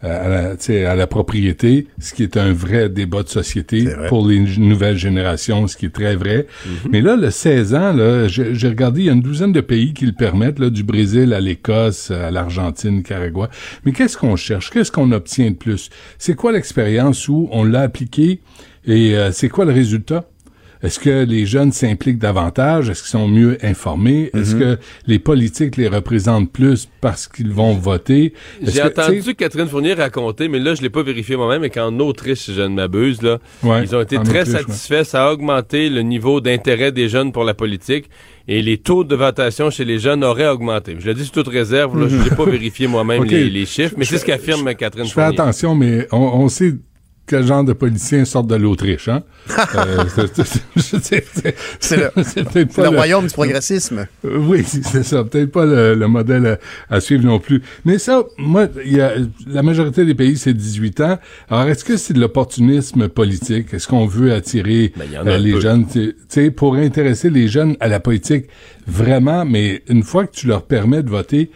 à 0.03 0.27
la, 0.29 0.91
à 0.91 0.95
la 0.95 1.07
propriété, 1.07 1.87
ce 1.99 2.13
qui 2.13 2.23
est 2.23 2.37
un 2.37 2.51
vrai 2.51 2.89
débat 2.89 3.23
de 3.23 3.29
société 3.29 3.87
pour 4.09 4.27
les 4.27 4.39
nouvelles 4.57 4.97
générations, 4.97 5.67
ce 5.67 5.77
qui 5.77 5.85
est 5.85 5.93
très 5.93 6.15
vrai. 6.15 6.47
Mais 6.91 7.01
là, 7.01 7.15
le 7.15 7.31
16 7.31 7.73
ans, 7.73 7.93
là, 7.93 8.27
j'ai 8.27 8.53
j'ai 8.53 8.67
regardé, 8.67 9.01
il 9.01 9.05
y 9.05 9.09
a 9.09 9.13
une 9.13 9.21
douzaine 9.21 9.51
de 9.51 9.61
pays 9.61 9.93
qui 9.93 10.05
le 10.05 10.11
permettent, 10.13 10.59
là, 10.59 10.69
du 10.69 10.83
Brésil 10.83 11.33
à 11.33 11.39
l'Écosse, 11.39 12.11
à 12.11 12.31
l'Argentine, 12.31 12.97
Nicaragua. 12.97 13.49
Mais 13.85 13.91
qu'est-ce 13.91 14.17
qu'on 14.17 14.35
cherche? 14.35 14.69
Qu'est-ce 14.69 14.91
qu'on 14.91 15.11
obtient 15.11 15.51
de 15.51 15.55
plus? 15.55 15.89
C'est 16.17 16.35
quoi 16.35 16.51
l'expérience 16.51 17.27
où 17.27 17.47
on 17.51 17.63
l'a 17.63 17.81
appliqué 17.81 18.41
et 18.85 19.15
euh, 19.15 19.31
c'est 19.31 19.49
quoi 19.49 19.65
le 19.65 19.71
résultat? 19.71 20.25
Est-ce 20.83 20.99
que 20.99 21.23
les 21.23 21.45
jeunes 21.45 21.71
s'impliquent 21.71 22.17
davantage? 22.19 22.89
Est-ce 22.89 23.01
qu'ils 23.03 23.11
sont 23.11 23.27
mieux 23.29 23.57
informés? 23.63 24.29
Est-ce 24.33 24.53
Mhm. 24.55 24.59
que 24.59 24.77
les 25.07 25.17
politiques 25.17 25.77
les 25.77 25.87
représentent 25.87 26.51
plus 26.51 26.89
parce 26.99 27.27
qu'ils 27.27 27.51
vont 27.51 27.73
voter? 27.73 28.33
J'ai 28.61 28.81
entendu 28.83 29.33
Catherine 29.33 29.67
Fournier 29.67 29.93
raconter, 29.93 30.49
mais 30.49 30.59
là, 30.59 30.75
je 30.75 30.81
l'ai 30.81 30.89
pas 30.89 31.01
vérifié 31.01 31.37
moi-même, 31.37 31.61
mais 31.61 31.69
qu'en 31.69 31.97
Autriche, 31.99 32.39
si 32.39 32.53
je 32.53 32.61
ne 32.61 32.75
m'abuse, 32.75 33.21
là, 33.21 33.39
Ouais, 33.63 33.83
ils 33.83 33.95
ont 33.95 34.01
été 34.01 34.17
très 34.17 34.41
Autriche, 34.41 34.53
ouais. 34.55 34.61
satisfaits. 34.61 35.03
Ça 35.05 35.27
a 35.27 35.31
augmenté 35.31 35.89
le 35.89 36.01
niveau 36.01 36.41
d'intérêt 36.41 36.91
des 36.91 37.07
jeunes 37.07 37.31
pour 37.31 37.45
la 37.45 37.53
politique 37.53 38.09
et 38.49 38.61
les 38.61 38.77
taux 38.77 39.05
de 39.05 39.15
votation 39.15 39.69
chez 39.69 39.85
les 39.85 39.99
jeunes 39.99 40.23
auraient 40.23 40.49
augmenté. 40.49 40.97
Je 40.99 41.07
le 41.07 41.13
dis 41.13 41.23
sous 41.23 41.31
toute 41.31 41.47
réserve, 41.47 41.97
là, 41.97 42.09
je 42.09 42.17
n'ai 42.17 42.29
pas 42.35 42.43
vérifié 42.45 42.87
moi-même 42.87 43.23
les, 43.23 43.49
les 43.49 43.65
chiffres, 43.65 43.95
mais 43.97 44.03
c'est 44.03 44.17
ce 44.17 44.25
fais- 44.25 44.33
qu'affirme 44.33 44.73
Catherine 44.75 45.05
Je 45.05 45.13
fais 45.13 45.21
Fournier. 45.21 45.39
attention, 45.39 45.75
mais 45.75 46.07
on, 46.11 46.17
on 46.17 46.49
sait 46.49 46.73
quel 47.25 47.45
genre 47.45 47.63
de 47.63 47.71
politiciens 47.73 48.25
sortent 48.25 48.47
de 48.47 48.55
l'Autriche, 48.55 49.07
hein? 49.07 49.23
Euh, 49.75 50.03
c'est- 51.79 51.95
le, 51.97 52.65
pas 52.65 52.83
le 52.83 52.89
royaume 52.89 53.27
du 53.27 53.33
progressisme. 53.33 54.07
Euh, 54.25 54.37
Oui, 54.39 54.63
c'est 54.65 55.03
ça. 55.03 55.23
Peut-être 55.23 55.51
pas 55.51 55.65
le, 55.65 55.95
le 55.95 56.07
modèle 56.07 56.59
à, 56.89 56.95
à 56.95 56.99
suivre 57.01 57.23
non 57.25 57.39
plus. 57.39 57.61
Mais 57.85 57.97
ça, 57.97 58.23
moi, 58.37 58.67
il 58.85 58.93
y 58.97 59.01
a, 59.01 59.13
la 59.47 59.63
majorité 59.63 60.05
des 60.05 60.15
pays, 60.15 60.37
c'est 60.37 60.53
18 60.53 61.01
ans. 61.01 61.17
Alors, 61.49 61.67
est-ce 61.67 61.83
que 61.85 61.97
c'est 61.97 62.13
de 62.13 62.19
l'opportunisme 62.19 63.07
politique? 63.09 63.73
Est-ce 63.73 63.87
qu'on 63.87 64.05
veut 64.05 64.33
attirer 64.33 64.93
Ben, 64.97 65.05
euh, 65.27 65.37
les 65.37 65.53
peu. 65.53 65.61
jeunes, 65.61 65.87
tu 65.87 66.15
sais, 66.29 66.51
pour 66.51 66.75
intéresser 66.75 67.29
les 67.29 67.47
jeunes 67.47 67.75
à 67.79 67.87
la 67.87 67.99
politique? 67.99 68.45
Vraiment, 68.87 69.45
mais 69.45 69.81
une 69.87 70.03
fois 70.03 70.27
que 70.27 70.35
tu 70.35 70.47
leur 70.47 70.63
permets 70.63 71.03
de 71.03 71.09
voter, 71.09 71.51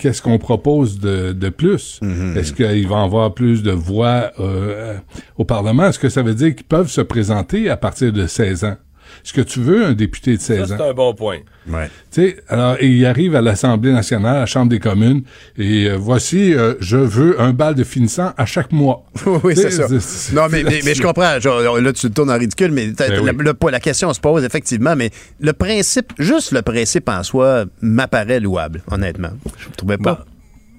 qu'est-ce 0.00 0.22
qu'on 0.22 0.38
propose 0.38 0.98
de, 0.98 1.32
de 1.32 1.48
plus? 1.50 2.00
Est-ce 2.36 2.52
qu'ils 2.52 2.88
vont 2.88 3.02
avoir 3.04 3.34
plus 3.34 3.62
de 3.62 3.70
voix 3.70 4.32
euh, 4.40 4.96
au 5.36 5.44
Parlement? 5.44 5.86
Est-ce 5.86 5.98
que 5.98 6.08
ça 6.08 6.22
veut 6.22 6.34
dire 6.34 6.54
qu'ils 6.54 6.66
peuvent 6.66 6.90
se 6.90 7.00
présenter 7.02 7.68
à 7.70 7.76
partir 7.76 8.12
de 8.12 8.26
16 8.26 8.64
ans? 8.64 8.76
Est-ce 9.24 9.32
que 9.32 9.40
tu 9.40 9.60
veux 9.60 9.84
un 9.84 9.92
député 9.92 10.36
de 10.36 10.40
16 10.42 10.68
Ça, 10.68 10.74
ans? 10.74 10.76
c'est 10.78 10.88
un 10.90 10.92
bon 10.94 11.14
point. 11.14 11.38
Ouais. 11.68 11.86
Tu 12.10 12.22
sais, 12.22 12.36
alors, 12.48 12.76
et 12.80 12.86
il 12.88 13.04
arrive 13.06 13.34
à 13.36 13.42
l'Assemblée 13.42 13.92
nationale, 13.92 14.36
à 14.36 14.40
la 14.40 14.46
Chambre 14.46 14.68
des 14.70 14.78
communes, 14.80 15.22
et 15.58 15.86
euh, 15.88 15.96
voici, 15.96 16.54
euh, 16.54 16.74
je 16.80 16.96
veux 16.96 17.40
un 17.40 17.52
bal 17.52 17.74
de 17.74 17.84
finissant 17.84 18.32
à 18.36 18.46
chaque 18.46 18.72
mois. 18.72 19.04
oui, 19.44 19.54
c'est 19.56 19.70
ça. 19.70 19.86
Non, 20.34 20.48
mais, 20.50 20.62
mais, 20.62 20.80
mais 20.84 20.94
je 20.94 21.02
comprends. 21.02 21.38
Genre, 21.40 21.80
là, 21.80 21.92
tu 21.92 22.08
te 22.08 22.12
tournes 22.14 22.30
en 22.30 22.38
ridicule, 22.38 22.72
mais 22.72 22.88
Ben 22.88 23.10
la, 23.12 23.32
oui. 23.32 23.38
le- 23.38 23.70
la 23.70 23.80
question 23.80 24.12
se 24.12 24.20
pose 24.20 24.44
effectivement, 24.44 24.96
mais 24.96 25.10
le 25.40 25.52
principe, 25.52 26.12
juste 26.18 26.52
le 26.52 26.62
principe 26.62 27.08
en 27.08 27.22
soi, 27.22 27.64
m'apparaît 27.82 28.40
louable, 28.40 28.82
honnêtement. 28.90 29.30
Je 29.58 29.68
ne 29.68 29.74
trouvais 29.74 29.98
pas. 29.98 30.24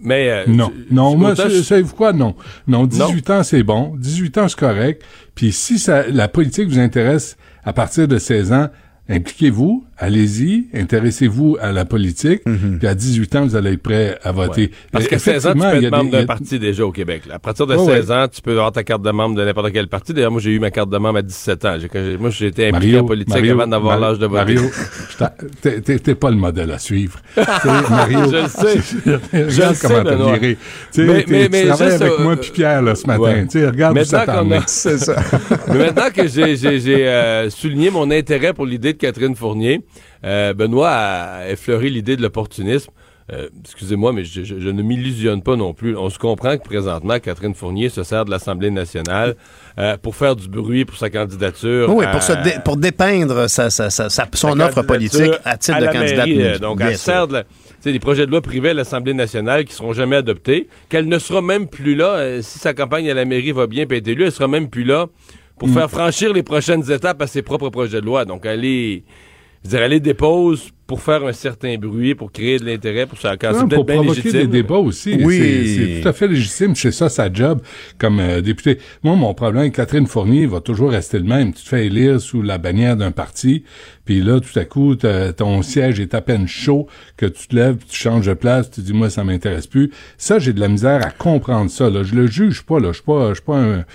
Mais 0.03 0.31
euh, 0.31 0.43
Non, 0.47 0.73
non, 0.89 1.15
moi, 1.15 1.35
savez-vous 1.35 1.93
quoi? 1.95 2.11
Non. 2.11 2.35
Non, 2.67 2.87
18 2.87 3.29
ans, 3.29 3.43
c'est 3.43 3.61
bon. 3.61 3.93
18 3.97 4.37
ans, 4.39 4.47
c'est 4.47 4.57
correct. 4.59 5.03
Puis 5.35 5.51
si 5.51 5.77
ça, 5.77 6.07
la 6.07 6.27
politique 6.27 6.67
vous 6.69 6.79
intéresse 6.79 7.37
à 7.63 7.73
partir 7.73 8.07
de 8.07 8.17
16 8.17 8.53
ans, 8.53 8.69
impliquez-vous, 9.09 9.85
allez-y, 10.01 10.65
intéressez-vous 10.73 11.57
à 11.61 11.71
la 11.71 11.85
politique, 11.85 12.41
puis 12.79 12.87
à 12.87 12.95
18 12.95 13.35
ans, 13.37 13.45
vous 13.45 13.55
allez 13.55 13.73
être 13.73 13.81
prêt 13.81 14.17
à 14.23 14.31
voter. 14.31 14.61
Ouais. 14.63 14.71
Parce 14.91 15.07
qu'à 15.07 15.19
16 15.19 15.47
ans, 15.47 15.53
tu 15.53 15.59
peux 15.59 15.83
être 15.85 15.91
membre 15.91 16.11
d'un 16.11 16.25
parti 16.25 16.59
déjà 16.59 16.85
au 16.85 16.91
Québec. 16.91 17.23
là. 17.27 17.35
À 17.35 17.39
partir 17.39 17.67
de 17.67 17.75
Ouais, 17.75 17.85
16 18.01 18.11
ans, 18.11 18.25
tu 18.31 18.41
peux 18.41 18.51
avoir 18.51 18.71
ta 18.71 18.83
carte 18.83 19.01
de 19.03 19.11
membre 19.11 19.35
de 19.35 19.45
n'importe 19.45 19.71
quel 19.71 19.87
parti. 19.87 20.13
D'ailleurs, 20.13 20.31
moi, 20.31 20.41
j'ai 20.41 20.51
eu 20.51 20.59
ma 20.59 20.71
carte 20.71 20.89
de 20.89 20.97
membre 20.97 21.19
à 21.19 21.21
17 21.21 21.65
ans. 21.65 21.77
Moi, 22.19 22.29
j'ai 22.31 22.47
été 22.47 22.67
impliqué 22.69 22.99
en 22.99 23.05
politique 23.05 23.33
Mario, 23.33 23.53
avant 23.53 23.67
d'avoir 23.67 23.99
l'âge 23.99 24.19
de 24.19 24.25
voter. 24.25 24.55
Mario, 24.55 24.61
t'es- 25.61 26.15
pas 26.15 26.29
le 26.29 26.35
modèle 26.37 26.71
à 26.71 26.79
suivre. 26.79 27.19
Tu 27.61 27.67
Mario, 27.67 28.19
Je 28.31 28.37
le 28.43 28.47
sais. 28.47 28.79
Je 29.49 29.61
le 29.69 29.73
sais, 29.73 30.03
Benoît. 30.03 30.37
Tu 30.91 31.03
Mais- 31.05 31.25
mais- 31.27 31.45
tu 31.45 31.49
mais 31.51 31.65
travailles 31.67 31.89
juste, 31.91 32.01
avec 32.01 32.13
euh, 32.19 32.23
moi 32.23 32.35
puis 32.37 32.51
Pierre 32.51 32.81
là, 32.81 32.95
ce 32.95 33.07
matin. 33.07 33.21
ouais. 33.21 33.47
Tu 33.47 33.65
regarde 33.65 33.97
où 33.97 34.03
ça. 34.03 34.25
C'est 34.67 34.97
ça. 34.97 35.15
Mais 35.69 35.77
maintenant 35.77 36.09
que 36.13 36.27
j'ai, 36.27 37.07
euh, 37.07 37.49
souligné 37.49 37.89
mon 37.89 38.09
intérêt 38.11 38.53
pour 38.53 38.65
l'idée 38.65 38.93
de 38.93 38.97
Catherine 38.97 39.35
Fournier, 39.35 39.81
euh, 40.23 40.53
Benoît 40.53 40.89
a 40.91 41.49
effleuré 41.49 41.89
l'idée 41.89 42.15
de 42.15 42.21
l'opportunisme. 42.21 42.91
Euh, 43.31 43.47
excusez-moi, 43.63 44.11
mais 44.11 44.25
je, 44.25 44.43
je- 44.43 44.59
je 44.59 44.69
ne 44.69 44.81
m'illusionne 44.81 45.41
pas 45.41 45.55
non 45.55 45.73
plus. 45.73 45.95
On 45.95 46.09
se 46.09 46.19
comprend 46.19 46.57
que 46.57 46.63
présentement, 46.63 47.17
Catherine 47.19 47.53
Fournier 47.55 47.87
se 47.87 48.03
sert 48.03 48.25
de 48.25 48.31
l'Assemblée 48.31 48.71
nationale 48.71 49.35
euh, 49.79 49.95
pour 49.95 50.15
faire 50.17 50.35
du 50.35 50.49
bruit 50.49 50.83
pour 50.83 50.97
sa 50.97 51.09
candidature. 51.09 51.93
Oui, 51.95 52.03
à- 52.03 52.09
pour, 52.11 52.21
se 52.23 52.33
dé- 52.43 52.55
pour 52.65 52.75
dépeindre 52.75 53.47
sa, 53.49 53.69
sa- 53.69 53.89
sa- 53.89 54.09
sa- 54.09 54.27
son 54.33 54.59
offre 54.59 54.81
politique 54.81 55.31
à 55.45 55.55
titre 55.55 55.77
à 55.77 55.79
de 55.79 55.85
la 55.85 55.93
candidate. 55.93 56.27
mairie, 56.27 56.41
euh, 56.43 56.59
donc, 56.59 56.81
elle 56.81 56.97
sert 56.97 57.27
de 57.27 57.33
la- 57.33 57.43
des 57.85 57.99
projets 57.99 58.25
de 58.25 58.31
loi 58.31 58.41
privés 58.41 58.71
à 58.71 58.73
l'Assemblée 58.73 59.13
nationale 59.13 59.63
qui 59.63 59.73
seront 59.73 59.93
jamais 59.93 60.17
adoptés, 60.17 60.67
qu'elle 60.89 61.07
ne 61.07 61.17
sera 61.19 61.41
même 61.41 61.67
plus 61.67 61.95
là, 61.95 62.15
euh, 62.15 62.41
si 62.41 62.59
sa 62.59 62.73
campagne 62.73 63.09
à 63.09 63.13
la 63.13 63.23
mairie 63.23 63.53
va 63.53 63.65
bien 63.67 63.85
être 63.89 64.07
élue, 64.09 64.25
elle 64.25 64.31
sera 64.33 64.49
même 64.49 64.67
plus 64.69 64.83
là 64.83 65.07
pour 65.57 65.69
Mm. 65.69 65.73
faire 65.73 65.89
franchir 65.89 66.33
les 66.33 66.43
prochaines 66.43 66.91
étapes 66.91 67.21
à 67.21 67.27
ses 67.27 67.43
propres 67.43 67.69
projets 67.69 68.01
de 68.01 68.05
loi. 68.05 68.25
Donc, 68.25 68.45
elle 68.45 68.65
est, 68.65 69.03
je 69.63 69.69
veux 69.69 69.77
dire, 69.77 69.81
elle 69.83 69.91
les 69.91 69.99
dépose 69.99 70.69
pour 70.87 71.01
faire 71.01 71.23
un 71.25 71.31
certain 71.31 71.77
bruit, 71.77 72.15
pour 72.15 72.33
créer 72.33 72.59
de 72.59 72.65
l'intérêt, 72.65 73.05
pour 73.05 73.17
ça. 73.17 73.37
Quand 73.37 73.53
Non, 73.53 73.67
pour 73.69 73.85
bien 73.85 73.95
provoquer 73.95 74.23
légitime. 74.23 74.41
des 74.41 74.47
débats 74.47 74.75
aussi. 74.75 75.17
Oui. 75.23 75.37
C'est- 75.95 76.01
tout 76.01 76.07
à 76.09 76.11
fait 76.13 76.27
légitime. 76.27 76.75
C'est 76.75 76.91
ça 76.91 77.07
sa 77.07 77.31
job 77.31 77.61
comme 77.97 78.19
euh, 78.19 78.41
député. 78.41 78.77
Moi, 79.01 79.15
mon 79.15 79.33
problème 79.33 79.61
avec 79.61 79.75
Catherine 79.75 80.05
Fournier 80.05 80.47
va 80.47 80.59
toujours 80.59 80.91
rester 80.91 81.17
le 81.19 81.23
même. 81.23 81.53
Tu 81.53 81.63
te 81.63 81.69
fais 81.69 81.85
élire 81.85 82.19
sous 82.19 82.41
la 82.41 82.57
bannière 82.57 82.97
d'un 82.97 83.11
parti, 83.11 83.63
puis 84.03 84.21
là, 84.21 84.41
tout 84.41 84.59
à 84.59 84.65
coup, 84.65 84.95
ton 84.95 85.61
siège 85.61 86.01
est 86.01 86.13
à 86.13 86.19
peine 86.19 86.45
chaud, 86.47 86.87
que 87.15 87.25
tu 87.27 87.47
te 87.47 87.55
lèves, 87.55 87.77
tu 87.87 87.95
changes 87.97 88.25
de 88.25 88.33
place, 88.33 88.69
tu 88.69 88.81
dis, 88.81 88.91
moi, 88.93 89.09
ça 89.09 89.23
m'intéresse 89.23 89.67
plus. 89.67 89.91
Ça, 90.17 90.39
j'ai 90.39 90.51
de 90.51 90.59
la 90.59 90.67
misère 90.67 91.05
à 91.07 91.11
comprendre 91.11 91.71
ça. 91.71 91.89
Là. 91.89 92.03
Je 92.03 92.15
le 92.15 92.27
juge 92.27 92.63
pas. 92.63 92.79
Là. 92.81 92.89
Je 92.89 92.95
suis 92.95 93.03
pas, 93.03 93.29
je 93.29 93.35
suis 93.35 93.43
pas 93.45 93.57
un... 93.59 93.85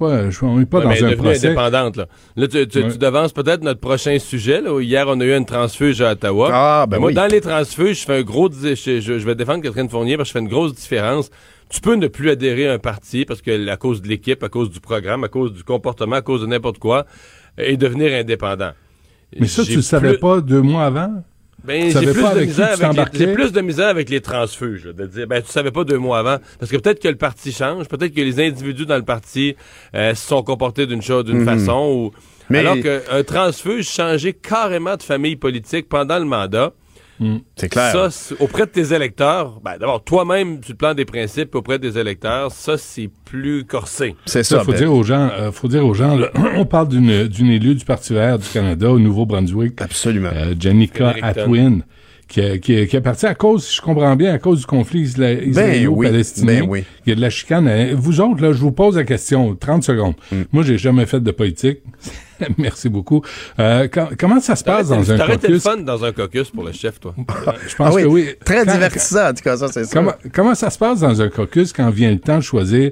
Je 0.00 0.04
suis 0.06 0.12
pas, 0.12 0.24
je 0.30 0.36
suis 0.36 0.44
on 0.44 0.60
est 0.60 0.66
pas 0.66 0.78
Ouais, 0.78 0.84
dans 0.84 0.90
un 0.90 0.94
devenue 1.10 1.16
procès. 1.16 1.46
indépendante, 1.46 1.96
là. 1.96 2.06
Là, 2.36 2.48
tu, 2.48 2.66
tu, 2.66 2.78
Ouais. 2.82 2.90
tu 2.90 2.98
devances 2.98 3.32
peut-être 3.32 3.62
notre 3.62 3.78
prochain 3.80 4.18
sujet, 4.18 4.60
là. 4.60 4.74
où 4.74 4.80
Hier, 4.80 5.04
on 5.08 5.20
a 5.20 5.24
eu 5.24 5.32
une 5.36 5.46
transfuge 5.46 6.00
à 6.00 6.12
Ottawa. 6.12 6.50
Ah, 6.52 6.86
ben 6.88 6.98
moi, 6.98 7.08
oui. 7.08 7.14
dans 7.14 7.26
les 7.26 7.40
transfuges, 7.40 8.00
je 8.00 8.04
fais 8.06 8.18
un 8.18 8.22
gros, 8.22 8.50
je, 8.50 8.74
je- 8.74 9.00
je 9.00 9.12
vais 9.24 9.36
défendre 9.36 9.62
Catherine 9.62 9.88
Fournier 9.88 10.16
parce 10.16 10.28
que 10.28 10.32
je 10.32 10.38
fais 10.40 10.44
une 10.44 10.50
grosse 10.50 10.74
différence. 10.74 11.30
Tu 11.68 11.80
peux 11.80 11.94
ne 11.94 12.08
plus 12.08 12.28
adhérer 12.30 12.68
à 12.68 12.72
un 12.72 12.78
parti 12.78 13.24
parce 13.24 13.40
que, 13.40 13.68
à 13.68 13.76
cause 13.76 14.02
de 14.02 14.08
l'équipe, 14.08 14.42
à 14.42 14.48
cause 14.48 14.68
du 14.70 14.80
programme, 14.80 15.22
à 15.24 15.28
cause 15.28 15.52
du 15.52 15.62
comportement, 15.62 16.16
à 16.16 16.22
cause 16.22 16.40
de 16.40 16.46
n'importe 16.46 16.78
quoi, 16.78 17.06
et 17.56 17.76
devenir 17.76 18.12
indépendant. 18.14 18.72
Mais 19.38 19.46
ça, 19.46 19.62
tu 19.64 19.76
le 19.76 19.82
savais 19.82 20.10
plus- 20.10 20.18
pas 20.18 20.40
deux 20.40 20.60
mois 20.60 20.86
avant? 20.86 21.22
Ben, 21.64 21.90
j'ai 21.90 22.12
plus, 22.12 22.22
de 22.22 22.40
misère 22.44 22.84
avec 22.84 23.18
les, 23.18 23.26
plus 23.32 23.52
de 23.52 23.60
misère 23.62 23.88
avec 23.88 24.10
les 24.10 24.20
transfuges, 24.20 24.84
là, 24.86 24.92
de 24.92 25.06
dire, 25.06 25.26
ben, 25.26 25.40
tu 25.42 25.50
savais 25.50 25.70
pas 25.70 25.84
deux 25.84 25.96
mois 25.98 26.18
avant. 26.18 26.36
Parce 26.58 26.70
que 26.70 26.76
peut-être 26.76 27.00
que 27.00 27.08
le 27.08 27.16
parti 27.16 27.52
change, 27.52 27.88
peut-être 27.88 28.14
que 28.14 28.20
les 28.20 28.38
individus 28.40 28.84
dans 28.86 28.96
le 28.96 29.02
parti 29.04 29.56
euh, 29.94 30.14
se 30.14 30.26
sont 30.28 30.42
comportés 30.42 30.86
d'une 30.86 31.00
chose, 31.02 31.24
d'une 31.24 31.38
Mhm. 31.38 31.44
façon, 31.46 31.88
ou. 31.90 32.10
Mais- 32.50 32.58
Alors 32.58 32.76
qu'un 32.80 33.22
transfuge 33.24 33.88
changeait 33.88 34.34
carrément 34.34 34.96
de 34.96 35.02
famille 35.02 35.36
politique 35.36 35.88
pendant 35.88 36.18
le 36.18 36.26
mandat. 36.26 36.72
C'est 37.56 37.68
clair. 37.68 38.10
Ça, 38.10 38.34
auprès 38.40 38.66
de 38.66 38.70
tes 38.70 38.92
électeurs, 38.92 39.60
ben, 39.64 39.78
d'abord, 39.78 40.02
toi-même, 40.02 40.60
tu 40.60 40.72
te 40.72 40.76
plans 40.76 40.94
des 40.94 41.04
principes, 41.04 41.54
auprès 41.54 41.78
des 41.78 41.96
électeurs, 41.98 42.50
ça, 42.50 42.76
c'est 42.76 43.08
plus 43.24 43.64
corsé. 43.64 44.16
C'est 44.26 44.42
Ça, 44.42 44.58
ça. 44.58 44.64
faut 44.64 44.72
ben- 44.72 44.78
dire 44.78 44.92
aux 44.92 45.02
gens, 45.04 45.30
euh, 45.32 45.52
faut 45.52 45.68
dire 45.68 45.86
aux 45.86 45.94
gens, 45.94 46.16
là, 46.16 46.30
on 46.56 46.64
parle 46.66 46.88
d'une 46.88 47.28
d'une 47.28 47.50
élue 47.50 47.74
du 47.76 47.84
Parti 47.84 48.14
vert 48.14 48.38
du 48.38 48.48
Canada 48.48 48.90
au 48.90 48.98
Nouveau-Brunswick, 48.98 49.80
Absolument. 49.80 50.30
euh, 50.34 50.54
Janica. 50.58 51.14
Atwin, 51.22 51.80
qui, 52.28 52.40
a- 52.40 52.58
qui, 52.58 52.76
a- 52.76 52.86
qui 52.86 52.96
est 52.96 53.00
partie 53.00 53.26
à 53.26 53.34
cause, 53.34 53.64
si 53.66 53.76
je 53.76 53.80
comprends 53.82 54.16
bien, 54.16 54.32
à 54.34 54.38
cause 54.38 54.60
du 54.60 54.66
conflit 54.66 55.02
isla- 55.02 55.32
israélo-palestinien. 55.44 56.60
ben 56.60 56.68
oui. 56.68 56.84
Il 57.06 57.10
y 57.10 57.12
a 57.12 57.16
de 57.16 57.20
la 57.20 57.30
chicane. 57.30 57.66
Euh, 57.68 57.94
Vous 57.96 58.20
autres, 58.20 58.42
là, 58.42 58.52
je 58.52 58.58
vous 58.58 58.72
pose 58.72 58.96
la 58.96 59.04
question, 59.04 59.54
30 59.54 59.82
secondes. 59.84 60.14
Mm. 60.32 60.42
Moi, 60.52 60.62
j'ai 60.64 60.78
jamais 60.78 61.06
fait 61.06 61.20
de 61.20 61.30
politique. 61.30 61.80
Merci 62.58 62.88
beaucoup. 62.88 63.22
Euh, 63.58 63.86
com- 63.88 64.08
comment 64.18 64.40
ça 64.40 64.56
se 64.56 64.64
passe 64.64 64.88
dans 64.88 65.10
un 65.10 65.16
T'aurais 65.16 65.34
été 65.36 65.48
le 65.48 65.58
caucus? 65.58 65.62
fun 65.72 65.76
dans 65.82 66.04
un 66.04 66.12
caucus 66.12 66.50
pour 66.50 66.64
le 66.64 66.72
chef, 66.72 66.98
toi. 67.00 67.14
Je 67.68 67.74
pense 67.76 67.88
Ah 67.90 67.94
oui, 67.94 68.02
que 68.02 68.08
oui. 68.08 68.28
Très 68.44 68.64
Quand- 68.64 68.72
divertissant, 68.72 69.28
en 69.30 69.34
tout 69.34 69.42
cas, 69.44 69.56
ça, 69.56 69.68
c'est 69.68 69.84
ça. 69.84 69.90
Comment, 69.92 70.12
comment 70.32 70.54
ça 70.54 70.70
se 70.70 70.78
passe 70.78 71.00
dans 71.00 71.20
un 71.22 71.28
caucus 71.28 71.72
quand 71.72 71.90
vient 71.90 72.10
le 72.10 72.18
temps 72.18 72.36
de 72.38 72.42
choisir, 72.42 72.90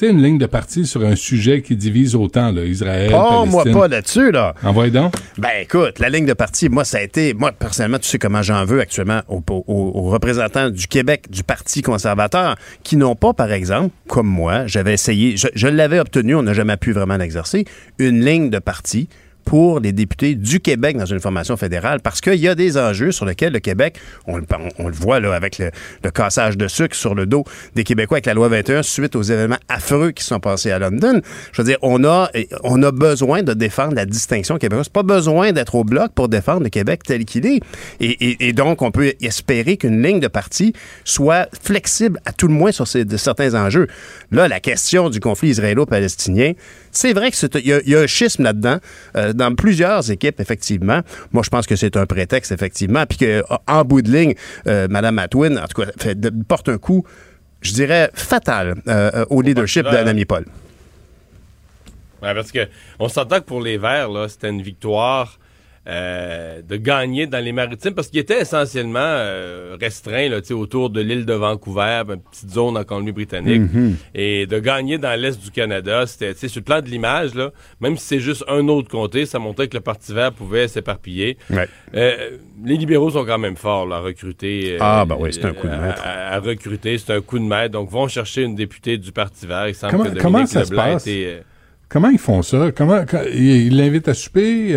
tu 0.00 0.06
sais, 0.06 0.12
une 0.12 0.22
ligne 0.22 0.38
de 0.38 0.46
parti 0.46 0.86
sur 0.86 1.04
un 1.04 1.14
sujet 1.14 1.60
qui 1.60 1.76
divise 1.76 2.14
autant, 2.14 2.50
là, 2.52 2.64
Israël, 2.64 3.12
Oh, 3.14 3.44
moi 3.46 3.64
pas 3.64 3.86
là-dessus, 3.86 4.30
là. 4.32 4.54
Envoyez 4.62 4.90
donc. 4.90 5.12
Ben 5.36 5.50
écoute, 5.62 5.98
la 5.98 6.08
ligne 6.08 6.24
de 6.24 6.32
parti, 6.32 6.70
moi, 6.70 6.84
ça 6.84 6.96
a 6.98 7.02
été, 7.02 7.34
moi, 7.34 7.52
personnellement, 7.52 7.98
tu 7.98 8.08
sais 8.08 8.18
comment 8.18 8.40
j'en 8.40 8.64
veux 8.64 8.80
actuellement 8.80 9.20
aux, 9.28 9.42
aux- 9.48 9.64
aux 9.68 10.08
représentants 10.10 10.70
du 10.70 10.86
Québec, 10.86 11.26
du 11.30 11.42
Parti 11.44 11.82
conservateur, 11.82 12.56
qui 12.82 12.96
n'ont 12.96 13.14
pas, 13.14 13.34
par 13.34 13.52
exemple, 13.52 13.90
comme 14.08 14.26
moi, 14.26 14.66
j'avais 14.66 14.94
essayé, 14.94 15.36
je, 15.36 15.48
je 15.54 15.68
l'avais 15.68 16.00
obtenu, 16.00 16.34
on 16.34 16.42
n'a 16.42 16.54
jamais 16.54 16.78
pu 16.78 16.92
vraiment 16.92 17.18
l'exercer, 17.18 17.66
une 17.98 18.24
ligne 18.24 18.48
de 18.48 18.58
parti 18.58 19.08
pour 19.44 19.80
les 19.80 19.92
députés 19.92 20.34
du 20.34 20.60
Québec 20.60 20.96
dans 20.96 21.06
une 21.06 21.20
formation 21.20 21.56
fédérale 21.56 22.00
parce 22.00 22.20
qu'il 22.20 22.36
y 22.36 22.48
a 22.48 22.54
des 22.54 22.76
enjeux 22.78 23.12
sur 23.12 23.24
lesquels 23.24 23.52
le 23.52 23.60
Québec, 23.60 23.98
on, 24.26 24.36
le- 24.36 24.44
voit 24.92 25.20
là, 25.20 25.34
avec 25.34 25.58
le, 25.58 25.70
cassage 26.10 26.56
de 26.56 26.68
sucre 26.68 26.94
sur 26.96 27.14
le 27.14 27.26
dos 27.26 27.44
des 27.74 27.84
Québécois 27.84 28.16
avec 28.16 28.26
la 28.26 28.34
loi 28.34 28.48
21 28.48 28.82
suite 28.82 29.16
aux 29.16 29.22
événements 29.22 29.58
affreux 29.68 30.10
qui 30.10 30.24
sont 30.24 30.40
passés 30.40 30.70
à 30.70 30.78
London. 30.78 31.20
Je 31.52 31.62
veux 31.62 31.66
dire, 31.66 31.78
on 31.82 32.04
a, 32.04 32.30
on 32.64 32.82
a 32.82 32.92
besoin 32.92 33.42
de 33.42 33.54
défendre 33.54 33.94
la 33.94 34.06
distinction 34.06 34.58
québécoise. 34.58 34.88
Pas 34.88 35.02
besoin 35.02 35.52
d'être 35.52 35.74
au 35.74 35.84
bloc 35.84 36.12
pour 36.14 36.28
défendre 36.28 36.62
le 36.62 36.68
Québec 36.68 37.02
tel 37.04 37.24
qu'il 37.24 37.46
est. 37.46 37.60
Et, 38.00 38.52
donc, 38.52 38.82
on 38.82 38.90
peut 38.90 39.14
espérer 39.20 39.76
qu'une 39.76 40.02
ligne 40.02 40.20
de 40.20 40.28
parti 40.28 40.72
soit 41.04 41.48
flexible 41.62 42.20
à 42.24 42.32
tout 42.32 42.48
le 42.48 42.54
moins 42.54 42.72
sur 42.72 42.86
certains 42.86 43.54
enjeux. 43.54 43.86
Là, 44.30 44.48
la 44.48 44.60
question 44.60 45.10
du 45.10 45.20
conflit 45.20 45.50
israélo-palestinien, 45.50 46.52
c'est 46.92 47.12
vrai 47.12 47.30
qu'il 47.30 47.66
y 47.66 47.94
a 47.94 48.00
un 48.00 48.06
schisme 48.06 48.42
là-dedans, 48.42 48.78
euh, 49.16 49.29
dans 49.32 49.54
plusieurs 49.54 50.10
équipes, 50.10 50.40
effectivement. 50.40 51.00
Moi, 51.32 51.42
je 51.44 51.50
pense 51.50 51.66
que 51.66 51.76
c'est 51.76 51.96
un 51.96 52.06
prétexte, 52.06 52.52
effectivement, 52.52 53.04
puis 53.06 53.18
qu'en 53.18 53.84
bout 53.84 54.02
de 54.02 54.10
ligne, 54.10 54.34
euh, 54.66 54.86
Mme 54.88 55.18
Atwin, 55.18 55.58
en 55.58 55.66
tout 55.66 55.82
cas, 55.82 55.90
fait- 55.98 56.18
de- 56.18 56.30
porte 56.44 56.68
un 56.68 56.78
coup, 56.78 57.04
je 57.62 57.72
dirais, 57.72 58.10
fatal 58.14 58.76
euh, 58.88 59.10
euh, 59.14 59.24
au 59.30 59.42
leadership 59.42 59.86
ami 59.86 60.24
Paul. 60.24 60.44
Ouais, 62.22 62.34
parce 62.34 62.52
que 62.52 62.68
on 62.98 63.08
s'entend 63.08 63.40
que 63.40 63.44
pour 63.46 63.62
les 63.62 63.78
Verts, 63.78 64.10
là, 64.10 64.28
c'était 64.28 64.50
une 64.50 64.62
victoire 64.62 65.38
euh, 65.88 66.60
de 66.60 66.76
gagner 66.76 67.26
dans 67.26 67.42
les 67.42 67.52
maritimes 67.52 67.94
parce 67.94 68.08
qu'ils 68.08 68.20
étaient 68.20 68.42
essentiellement 68.42 68.98
euh, 69.00 69.76
restreints 69.80 70.28
là, 70.28 70.38
autour 70.50 70.90
de 70.90 71.00
l'île 71.00 71.24
de 71.24 71.32
Vancouver, 71.32 72.02
une 72.08 72.20
petite 72.20 72.50
zone 72.50 72.76
en 72.76 72.84
Colombie-Britannique. 72.84 73.72
Mhm. 73.72 73.96
Et 74.14 74.46
de 74.46 74.58
gagner 74.58 74.98
dans 74.98 75.18
l'est 75.18 75.42
du 75.42 75.50
Canada, 75.50 76.06
c'était 76.06 76.34
sur 76.48 76.60
le 76.60 76.64
plan 76.64 76.82
de 76.82 76.86
l'image, 76.86 77.30
même 77.80 77.96
si 77.96 78.04
c'est 78.06 78.20
juste 78.20 78.44
un 78.46 78.68
autre 78.68 78.88
comté, 78.90 79.24
ça 79.24 79.38
montrait 79.38 79.68
que 79.68 79.76
le 79.76 79.80
Parti 79.80 80.12
vert 80.12 80.32
pouvait 80.32 80.68
s'éparpiller. 80.68 81.38
Ouais. 81.48 81.66
Euh, 81.94 82.36
les 82.62 82.76
libéraux 82.76 83.10
sont 83.10 83.24
quand 83.24 83.38
même 83.38 83.56
forts 83.56 83.86
là, 83.86 83.96
à 83.96 84.00
recruter. 84.00 84.76
Ah, 84.80 85.04
ben 85.08 85.16
oui, 85.18 85.30
c'est 85.32 85.44
un 85.46 85.54
coup 85.54 85.66
de 85.66 85.72
à- 85.72 85.78
maître. 85.78 86.02
À, 86.04 86.34
à 86.34 86.40
recruter, 86.40 86.98
c'est 86.98 87.14
un 87.14 87.20
coup 87.22 87.38
de 87.38 87.44
maître. 87.44 87.72
Donc, 87.72 87.90
vont 87.90 88.06
chercher 88.06 88.42
une 88.42 88.54
députée 88.54 88.98
du 88.98 89.12
Parti 89.12 89.46
vert. 89.46 89.66
Il 89.68 89.74
semble 89.74 89.92
Comment- 89.92 90.04
que 90.04 90.08
Dominique 90.10 90.22
comment 90.24 90.46
ça 90.46 90.64
se 90.66 90.74
passe? 90.74 91.06
était, 91.06 91.42
Comment 91.88 92.10
ils 92.10 92.18
font 92.18 92.42
ça? 92.42 92.70
Comment 92.70 93.04
quand- 93.04 93.24
il 93.34 93.66
il 93.66 93.76
l'invite 93.76 94.06
à 94.08 94.14
souper? 94.14 94.76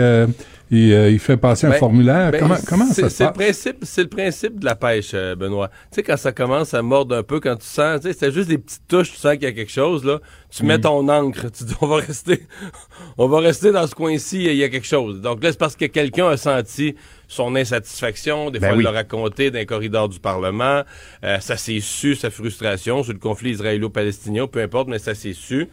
Il, 0.76 0.94
euh, 0.94 1.10
il 1.12 1.20
fait 1.20 1.38
passer 1.38 1.68
un 1.68 1.72
Ben, 1.72 1.78
formulaire? 1.78 2.32
ben, 2.32 2.40
comment 2.40 2.56
comment 2.68 2.86
ça 2.88 3.10
se 3.10 3.10
c'est 3.10 3.24
le 3.26 3.30
passe? 3.32 3.38
principe, 3.38 3.78
c'est 3.84 4.02
le 4.04 4.10
principe 4.10 4.60
de 4.60 4.66
la 4.66 4.76
pêche, 4.76 5.12
euh, 5.14 5.36
Benoît. 5.36 5.70
Tu 5.70 5.96
sais, 5.96 6.04
quand 6.04 6.18
ça 6.18 6.32
commence 6.32 6.74
à 6.74 6.82
mordre 6.82 7.16
un 7.16 7.24
peu, 7.24 7.40
quand 7.40 7.56
tu 7.56 7.66
sens, 7.68 8.02
tu 8.02 8.08
sais, 8.08 8.14
c'est 8.20 8.32
juste 8.32 8.50
des 8.50 8.58
petites 8.58 8.88
touches, 8.88 9.12
tu 9.12 9.18
sens 9.18 9.34
qu'il 9.34 9.44
y 9.44 9.48
a 9.48 9.52
quelque 9.52 9.72
chose, 9.72 10.04
là. 10.04 10.20
Tu 10.56 10.64
mets 10.66 10.78
Mm. 10.78 10.82
ton 10.82 11.08
encre, 11.10 11.52
tu 11.52 11.64
dis, 11.64 11.74
on 11.82 11.88
va 11.88 11.98
rester, 11.98 12.46
on 13.18 13.28
va 13.28 13.40
rester 13.40 13.72
dans 13.72 13.88
ce 13.88 13.96
coin-ci, 13.96 14.44
il 14.46 14.56
y 14.56 14.64
a 14.64 14.70
quelque 14.70 14.88
chose. 14.88 15.22
Donc 15.22 15.44
là, 15.44 15.52
c'est 15.52 15.58
parce 15.60 15.76
que 15.76 15.86
quelqu'un 15.86 16.28
a 16.30 16.38
senti 16.38 16.96
son 17.28 17.56
insatisfaction, 17.56 18.52
des 18.52 18.60
Ben 18.60 18.68
fois, 18.70 18.78
oui. 18.78 18.84
il 18.84 18.86
l'a 18.86 18.92
raconté 18.92 19.50
dans 19.52 19.58
les 19.60 19.66
corridors 19.66 20.10
du 20.10 20.20
Parlement, 20.20 20.84
euh, 21.24 21.40
ça 21.40 21.58
s'est 21.58 21.80
su, 21.80 22.16
sa 22.16 22.30
frustration 22.30 23.02
sur 23.04 23.14
le 23.14 23.20
conflit 23.20 23.52
israélo-palestinien, 23.52 24.46
peu 24.48 24.62
importe, 24.62 24.88
mais 24.88 25.00
ça 25.00 25.16
s'est 25.16 25.34
su. 25.34 25.68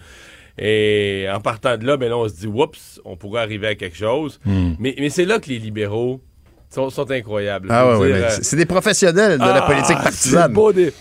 Et 0.60 1.26
en 1.32 1.40
partant 1.40 1.76
de 1.78 1.86
là, 1.86 1.96
ben 1.96 2.10
là, 2.10 2.18
on 2.18 2.28
se 2.28 2.34
dit, 2.34 2.46
oups, 2.46 3.00
on 3.04 3.16
pourrait 3.16 3.40
arriver 3.42 3.68
à 3.68 3.74
quelque 3.74 3.96
chose. 3.96 4.38
Mm. 4.44 4.72
Mais, 4.78 4.94
mais 4.98 5.08
c'est 5.08 5.24
là 5.24 5.38
que 5.38 5.48
les 5.48 5.58
libéraux 5.58 6.20
sont, 6.68 6.90
sont 6.90 7.10
incroyables. 7.10 7.68
Ah 7.70 7.90
ouais, 7.90 7.96
ouais, 7.96 8.12
euh, 8.12 8.28
c'est 8.42 8.56
des 8.56 8.66
professionnels 8.66 9.38
de 9.38 9.44
la 9.44 9.64
ah, 9.64 9.66
politique 9.66 9.96
partisane. 9.96 10.52
beau 10.52 10.72
des- 10.72 10.92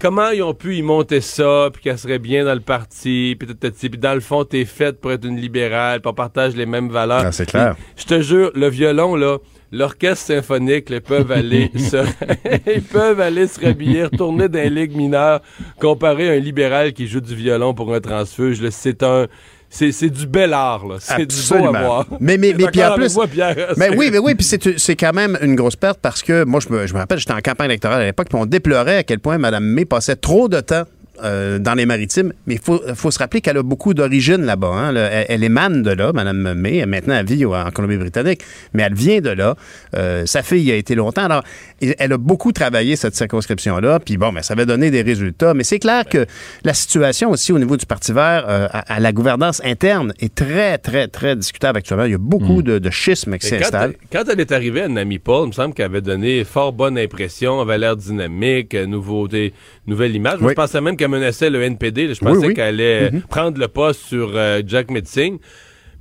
comment 0.00 0.30
ils 0.30 0.42
ont 0.42 0.54
pu 0.54 0.76
y 0.76 0.82
monter 0.82 1.20
ça, 1.20 1.68
puis 1.72 1.82
qu'elle 1.82 1.98
serait 1.98 2.18
bien 2.18 2.44
dans 2.44 2.54
le 2.54 2.60
parti, 2.60 3.36
puis 3.38 3.88
dans 3.98 4.14
le 4.14 4.20
fond, 4.20 4.44
t'es 4.44 4.64
faite 4.64 5.00
pour 5.00 5.12
être 5.12 5.24
une 5.24 5.36
libérale, 5.36 6.00
puis 6.00 6.10
on 6.10 6.14
partage 6.14 6.56
les 6.56 6.66
mêmes 6.66 6.88
valeurs. 6.88 7.24
Ah, 7.26 7.32
c'est 7.32 7.46
clair. 7.46 7.76
Je 7.96 8.04
te 8.04 8.20
jure, 8.20 8.50
le 8.54 8.68
violon, 8.68 9.14
là, 9.14 9.38
l'orchestre 9.76 10.26
symphonique, 10.26 10.90
là, 10.90 11.00
peuvent 11.00 11.30
aller 11.30 11.70
se, 11.76 12.04
ils 12.74 12.82
peuvent 12.82 13.20
aller 13.20 13.46
se 13.46 13.60
rhabiller, 13.60 14.04
retourner 14.04 14.48
dans 14.48 14.58
les 14.58 14.70
ligues 14.70 14.96
mineures, 14.96 15.40
comparer 15.80 16.36
un 16.36 16.40
libéral 16.40 16.92
qui 16.92 17.06
joue 17.06 17.20
du 17.20 17.34
violon 17.34 17.74
pour 17.74 17.94
un 17.94 18.00
transfuge, 18.00 18.68
c'est 18.70 19.02
un, 19.02 19.26
c'est, 19.68 20.10
du 20.10 20.26
bel 20.26 20.52
art, 20.52 20.86
là. 20.86 20.96
C'est 21.00 21.26
du 21.26 21.36
beau 21.48 21.66
à 21.66 21.82
voir. 21.82 22.06
Mais, 22.20 22.38
mais, 22.38 22.54
mais 22.58 22.66
puis 22.66 22.82
en 22.82 22.94
plus. 22.94 23.14
moi, 23.14 23.26
Pierre? 23.26 23.74
mais 23.76 23.94
oui, 23.96 24.10
mais 24.10 24.18
oui, 24.18 24.34
puis 24.34 24.44
c'est, 24.44 24.78
c'est 24.78 24.96
quand 24.96 25.12
même 25.12 25.36
une 25.42 25.54
grosse 25.54 25.76
perte 25.76 25.98
parce 26.00 26.22
que 26.22 26.44
moi, 26.44 26.60
je 26.60 26.72
me, 26.72 26.86
je 26.86 26.94
me 26.94 26.98
rappelle, 26.98 27.18
j'étais 27.18 27.32
en 27.32 27.40
campagne 27.40 27.66
électorale 27.70 28.02
à 28.02 28.04
l'époque, 28.06 28.28
puis 28.28 28.38
on 28.38 28.46
déplorait 28.46 28.98
à 28.98 29.02
quel 29.02 29.18
point 29.18 29.38
Mme 29.38 29.64
May 29.64 29.84
passait 29.84 30.16
trop 30.16 30.48
de 30.48 30.60
temps. 30.60 30.84
Euh, 31.24 31.58
dans 31.58 31.74
les 31.74 31.86
maritimes, 31.86 32.32
mais 32.46 32.54
il 32.54 32.60
faut, 32.60 32.80
faut 32.94 33.10
se 33.10 33.18
rappeler 33.18 33.40
qu'elle 33.40 33.56
a 33.58 33.62
beaucoup 33.62 33.94
d'origine 33.94 34.42
là-bas. 34.44 34.68
hein. 34.68 34.92
Le- 34.92 34.98
Elle, 35.00 35.26
elle 35.28 35.44
émane 35.44 35.82
de 35.82 35.90
là, 35.90 36.12
Mme 36.12 36.54
May. 36.54 36.84
Maintenant, 36.86 37.14
elle 37.14 37.26
vit 37.26 37.44
en 37.44 37.70
Colombie-Britannique, 37.70 38.40
mais 38.74 38.82
elle 38.82 38.94
vient 38.94 39.20
de 39.20 39.30
là. 39.30 39.56
Euh, 39.94 40.26
sa 40.26 40.42
fille 40.42 40.62
y 40.62 40.72
a 40.72 40.76
été 40.76 40.94
longtemps. 40.94 41.24
Alors, 41.24 41.42
elle 41.80 42.12
a 42.12 42.18
beaucoup 42.18 42.52
travaillé 42.52 42.96
cette 42.96 43.14
circonscription-là. 43.14 44.00
Puis 44.00 44.16
bon, 44.16 44.32
mais 44.32 44.42
ça 44.42 44.54
avait 44.54 44.66
donné 44.66 44.90
des 44.90 45.02
résultats. 45.02 45.54
Mais 45.54 45.64
c'est 45.64 45.78
clair 45.78 46.04
que 46.04 46.26
la 46.64 46.74
situation 46.74 47.30
aussi 47.30 47.52
au 47.52 47.58
niveau 47.58 47.76
du 47.76 47.86
Parti 47.86 48.12
vert, 48.12 48.44
euh, 48.48 48.66
à, 48.72 48.94
à 48.96 49.00
la 49.00 49.12
gouvernance 49.12 49.60
interne, 49.64 50.12
est 50.20 50.34
très, 50.34 50.78
très, 50.78 51.08
très 51.08 51.36
discutable 51.36 51.78
actuellement. 51.78 52.04
Il 52.04 52.12
y 52.12 52.14
a 52.14 52.18
beaucoup 52.18 52.62
de, 52.62 52.78
de 52.78 52.90
schismes 52.90 53.38
qui 53.38 53.50
quand, 53.50 53.58
s'installent. 53.58 53.94
quand 54.12 54.24
elle 54.30 54.40
est 54.40 54.52
arrivée 54.52 54.82
à 54.82 54.88
Nami 54.88 55.18
Paul, 55.18 55.44
il 55.44 55.48
me 55.48 55.52
semble 55.52 55.74
qu'elle 55.74 55.86
avait 55.86 56.00
donné 56.00 56.44
fort 56.44 56.72
bonne 56.72 56.98
impression, 56.98 57.60
avait 57.60 57.78
l'air 57.78 57.96
dynamique, 57.96 58.74
nouveauté, 58.74 59.52
nouvelle 59.86 60.14
image. 60.14 60.38
Oui. 60.40 60.50
je 60.50 60.54
pensais 60.54 60.80
même 60.80 60.96
qu'elle 60.96 61.08
menaçait 61.10 61.50
le 61.50 61.62
NPD. 61.62 62.08
là. 62.08 62.14
Je 62.14 62.20
pensais 62.20 62.46
oui. 62.48 62.54
qu'elle 62.54 62.80
allait 62.80 63.10
Mhm. 63.10 63.22
prendre 63.22 63.58
le 63.58 63.68
poste 63.68 64.00
sur 64.06 64.32
euh, 64.34 64.62
Jack 64.66 64.90
Metzing. 64.90 65.38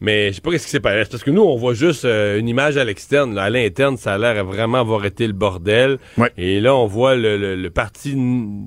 Mais 0.02 0.30
je 0.30 0.36
sais 0.36 0.42
pas 0.42 0.52
qu'est-ce 0.52 0.66
qui 0.66 0.72
s'est 0.72 0.82
passé. 0.82 1.08
Parce 1.10 1.24
que 1.24 1.32
nous, 1.32 1.42
on 1.42 1.56
voit 1.56 1.74
juste 1.74 2.04
euh, 2.04 2.38
une 2.38 2.50
image 2.50 2.76
à 2.76 2.84
l'externe. 2.84 3.38
À 3.38 3.50
l'interne, 3.50 3.96
ça 3.96 4.16
a 4.16 4.18
l'air 4.18 4.44
vraiment 4.44 4.80
avoir 4.80 5.06
été 5.06 5.26
le 5.26 5.32
bordel. 5.34 6.00
Et 6.38 6.60
là, 6.60 6.76
on 6.76 6.86
voit 6.86 7.16
le, 7.16 7.38
le- 7.38 7.56
le 7.56 7.70
parti 7.70 8.14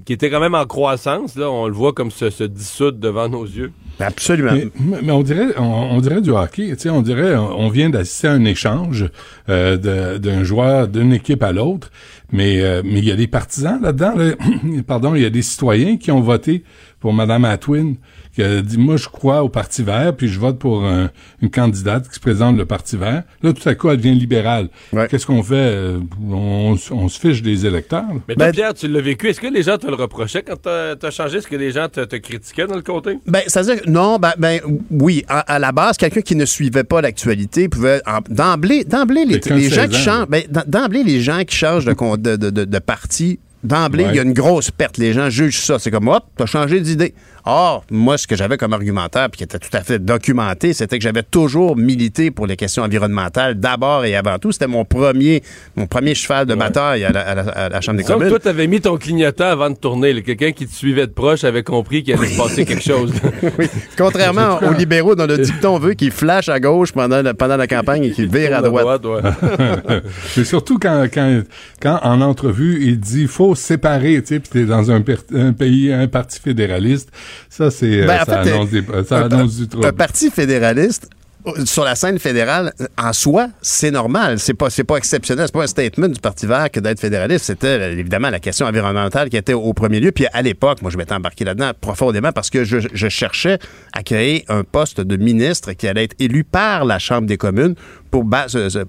qui 0.06 0.12
était 0.14 0.30
quand 0.30 0.40
même 0.40 0.54
en 0.54 0.64
croissance. 0.64 1.36
Là, 1.36 1.50
on 1.50 1.66
le 1.66 1.74
voit 1.74 1.92
comme 1.92 2.10
se, 2.10 2.30
se 2.30 2.44
dissoudre 2.44 2.98
devant 2.98 3.28
nos 3.28 3.44
yeux. 3.44 3.72
Absolument. 4.00 4.52
Mais, 4.80 4.96
mais 5.02 5.12
on 5.12 5.22
dirait, 5.22 5.48
on, 5.58 5.62
on 5.64 6.00
dirait 6.00 6.22
du 6.22 6.30
hockey. 6.30 6.68
Tu 6.70 6.76
sais, 6.78 6.90
on 6.90 7.02
dirait, 7.02 7.36
on, 7.36 7.60
on 7.60 7.68
vient 7.68 7.90
d'assister 7.90 8.28
à 8.28 8.32
un 8.32 8.44
échange 8.46 9.04
euh, 9.50 10.16
d'un 10.18 10.44
joueur 10.44 10.88
d'une 10.88 11.12
équipe 11.12 11.42
à 11.42 11.52
l'autre. 11.52 11.90
Mais 12.30 12.60
euh, 12.60 12.82
mais 12.84 12.98
il 12.98 13.04
y 13.06 13.10
a 13.10 13.16
des 13.16 13.26
partisans 13.26 13.80
là-dedans. 13.80 14.14
là. 14.14 14.32
Pardon, 14.86 15.14
il 15.14 15.22
y 15.22 15.26
a 15.26 15.30
des 15.30 15.42
citoyens 15.42 15.96
qui 15.96 16.10
ont 16.10 16.20
voté 16.20 16.62
pour 17.00 17.12
Madame 17.12 17.44
Atwin, 17.44 17.94
qui 18.38 18.44
a 18.44 18.62
dit 18.62 18.78
moi 18.78 18.96
je 18.96 19.08
crois 19.08 19.42
au 19.42 19.48
Parti 19.48 19.82
Vert, 19.82 20.14
puis 20.16 20.28
je 20.28 20.38
vote 20.38 20.58
pour 20.60 20.84
un- 20.84 21.10
une 21.42 21.50
candidate 21.50 22.06
qui 22.08 22.14
se 22.14 22.20
présente 22.20 22.56
le 22.56 22.64
Parti 22.66 22.96
Vert. 22.96 23.24
Là, 23.42 23.52
tout 23.52 23.68
à 23.68 23.74
coup, 23.74 23.88
elle 23.90 23.96
devient 23.96 24.14
libérale. 24.14 24.68
Qu'est-ce 25.08 25.26
qu'on 25.26 25.42
fait? 25.42 25.54
Euh, 25.56 25.98
on, 26.30 26.76
se 26.76 27.18
fiche 27.18 27.42
des 27.42 27.66
électeurs. 27.66 28.02
là. 28.08 28.20
Mais 28.28 28.34
toi, 28.36 28.50
Pierre, 28.52 28.74
tu 28.74 28.86
l'as 28.86 29.00
vécu. 29.00 29.28
Est-ce 29.28 29.40
que 29.40 29.46
les 29.48 29.62
gens 29.64 29.76
te 29.78 29.86
le 29.88 29.94
reprochaient 29.94 30.42
quand 30.42 30.56
t'as 30.62 30.94
as 31.02 31.10
changé? 31.10 31.38
Est-ce 31.38 31.48
que 31.48 31.56
les 31.56 31.72
gens 31.72 31.88
te, 31.88 32.04
te 32.04 32.16
critiquaient 32.16 32.66
dans 32.66 32.76
le 32.76 32.82
comté? 32.82 33.18
Ben, 33.26 33.42
ça 33.48 33.62
veut 33.62 33.74
dire 33.74 33.82
que 33.82 33.90
non, 33.90 34.18
ben, 34.18 34.32
ben, 34.38 34.60
oui, 34.90 35.24
à, 35.28 35.40
à 35.40 35.58
la 35.58 35.72
base, 35.72 35.96
quelqu'un 35.96 36.20
qui 36.20 36.36
ne 36.36 36.44
suivait 36.44 36.84
pas 36.84 37.00
l'actualité 37.00 37.68
pouvait 37.68 38.00
d'emblée, 38.30 38.84
d'emblée 38.84 39.24
les, 39.24 39.40
gens 39.68 39.82
16 39.82 39.88
qui 39.90 39.98
changent, 39.98 40.28
ben, 40.28 40.42
d'em- 40.48 40.64
d'emblée 40.66 41.02
les 41.02 41.20
gens 41.20 41.42
qui 41.44 41.56
changent 41.56 41.84
de, 41.86 41.92
de, 42.36 42.50
de- 42.50 42.64
de 42.64 42.78
parti. 42.78 43.40
D'emblée, 43.64 44.04
Ouais. 44.04 44.10
il 44.12 44.16
y 44.16 44.20
a 44.20 44.22
une 44.22 44.32
grosse 44.34 44.70
perte. 44.70 44.98
Les 44.98 45.12
gens 45.12 45.30
jugent 45.30 45.60
ça. 45.60 45.78
C'est 45.78 45.90
comme, 45.90 46.06
hop, 46.08 46.24
t'as 46.36 46.46
changé 46.46 46.80
d'idée. 46.80 47.12
Or, 47.44 47.82
moi, 47.90 48.18
ce 48.18 48.26
que 48.26 48.36
j'avais 48.36 48.56
comme 48.58 48.72
argumentaire, 48.74 49.30
puis 49.30 49.38
qui 49.38 49.44
était 49.44 49.58
tout 49.58 49.74
à 49.74 49.80
fait 49.80 49.98
documenté, 49.98 50.74
c'était 50.74 50.98
que 50.98 51.02
j'avais 51.02 51.22
toujours 51.22 51.76
milité 51.76 52.30
pour 52.30 52.46
les 52.46 52.56
questions 52.56 52.82
environnementales, 52.82 53.58
d'abord 53.58 54.04
et 54.04 54.14
avant 54.14 54.38
tout. 54.38 54.52
C'était 54.52 54.66
mon 54.66 54.84
premier, 54.84 55.42
mon 55.74 55.86
premier 55.86 56.14
cheval 56.14 56.44
de 56.46 56.54
bataille 56.54 57.04
à 57.04 57.10
la, 57.10 57.20
à 57.22 57.34
la- 57.34 57.42
à 57.48 57.68
la 57.70 57.80
Chambre 57.80 57.98
des 57.98 58.04
communes. 58.04 58.28
toi, 58.28 58.38
t'avais 58.38 58.66
mis 58.66 58.80
ton 58.82 58.96
clignotant 58.98 59.46
avant 59.46 59.70
de 59.70 59.76
tourner. 59.76 60.22
Quelqu'un 60.22 60.52
qui 60.52 60.66
te 60.66 60.74
suivait 60.74 61.06
de 61.06 61.12
proche 61.12 61.42
avait 61.44 61.62
compris 61.62 62.02
qu'il 62.02 62.14
allait 62.14 62.26
se 62.28 62.36
passer 62.36 62.64
quelque 62.66 62.82
chose. 62.84 63.12
Contrairement 63.96 64.58
aux 64.62 64.72
libéraux 64.74 65.14
dont 65.14 65.26
le 65.26 65.38
dicton 65.38 65.78
veut 65.78 65.94
qu'ils 65.94 66.10
flashent 66.12 66.48
à 66.50 66.60
gauche 66.60 66.92
pendant 66.92 67.22
la, 67.22 67.34
pendant 67.34 67.56
la 67.56 67.66
campagne 67.66 68.04
et 68.04 68.10
qu'ils 68.10 68.28
virent 68.30 68.58
à 68.58 68.62
droite. 68.62 69.00
C'est 70.28 70.44
surtout 70.44 70.78
quand, 70.78 71.06
quand, 71.12 71.42
quand 71.80 71.98
en 72.02 72.20
entrevue, 72.20 72.78
il 72.82 73.00
dit 73.00 73.26
faut 73.26 73.47
séparer, 73.54 74.20
tu 74.22 74.34
sais, 74.34 74.40
puis 74.40 74.48
t'es 74.50 74.64
dans 74.64 74.90
un, 74.90 75.02
un 75.34 75.52
pays, 75.52 75.92
un 75.92 76.08
parti 76.08 76.40
fédéraliste. 76.40 77.10
Ça, 77.48 77.70
c'est, 77.70 78.02
euh, 78.02 78.06
Ben, 78.06 78.20
en 78.22 78.24
ça 78.24 78.42
fait, 78.42 78.50
annonce, 78.52 78.70
des- 78.70 78.84
ça 79.06 79.18
un- 79.18 79.22
annonce 79.30 79.56
du 79.56 79.64
Un 79.64 79.66
trouble. 79.66 79.92
parti 79.92 80.30
fédéraliste 80.30 81.08
euh, 81.46 81.64
sur 81.64 81.84
la 81.84 81.94
scène 81.94 82.18
fédérale, 82.18 82.72
euh, 82.80 82.86
en 83.00 83.12
soi, 83.12 83.48
c'est 83.62 83.92
normal. 83.92 84.38
C'est 84.40 84.54
pas, 84.54 84.70
c'est 84.70 84.82
pas 84.84 84.96
exceptionnel. 84.96 85.46
C'est 85.46 85.52
pas 85.54 85.62
un 85.62 85.66
statement 85.68 86.08
du 86.08 86.18
Parti 86.20 86.46
vert 86.46 86.68
que 86.70 86.80
d'être 86.80 86.98
fédéraliste. 87.00 87.44
C'était 87.46 87.92
évidemment 87.92 88.28
la 88.28 88.40
question 88.40 88.66
environnementale 88.66 89.30
qui 89.30 89.36
était 89.36 89.54
au 89.54 89.72
premier 89.72 90.00
lieu. 90.00 90.10
Puis 90.10 90.26
à 90.32 90.42
l'époque, 90.42 90.82
moi, 90.82 90.90
je 90.90 90.98
m'étais 90.98 91.14
embarqué 91.14 91.44
là-dedans 91.44 91.70
profondément 91.80 92.32
parce 92.32 92.50
que 92.50 92.64
je, 92.64 92.78
je 92.92 93.08
cherchais 93.08 93.58
à 93.92 94.02
créer 94.02 94.44
un 94.48 94.64
poste 94.64 95.00
de 95.00 95.16
ministre 95.16 95.72
qui 95.72 95.86
allait 95.86 96.04
être 96.04 96.16
élu 96.18 96.42
par 96.42 96.84
la 96.84 96.98
Chambre 96.98 97.28
des 97.28 97.36
communes 97.36 97.76
pour, 98.10 98.24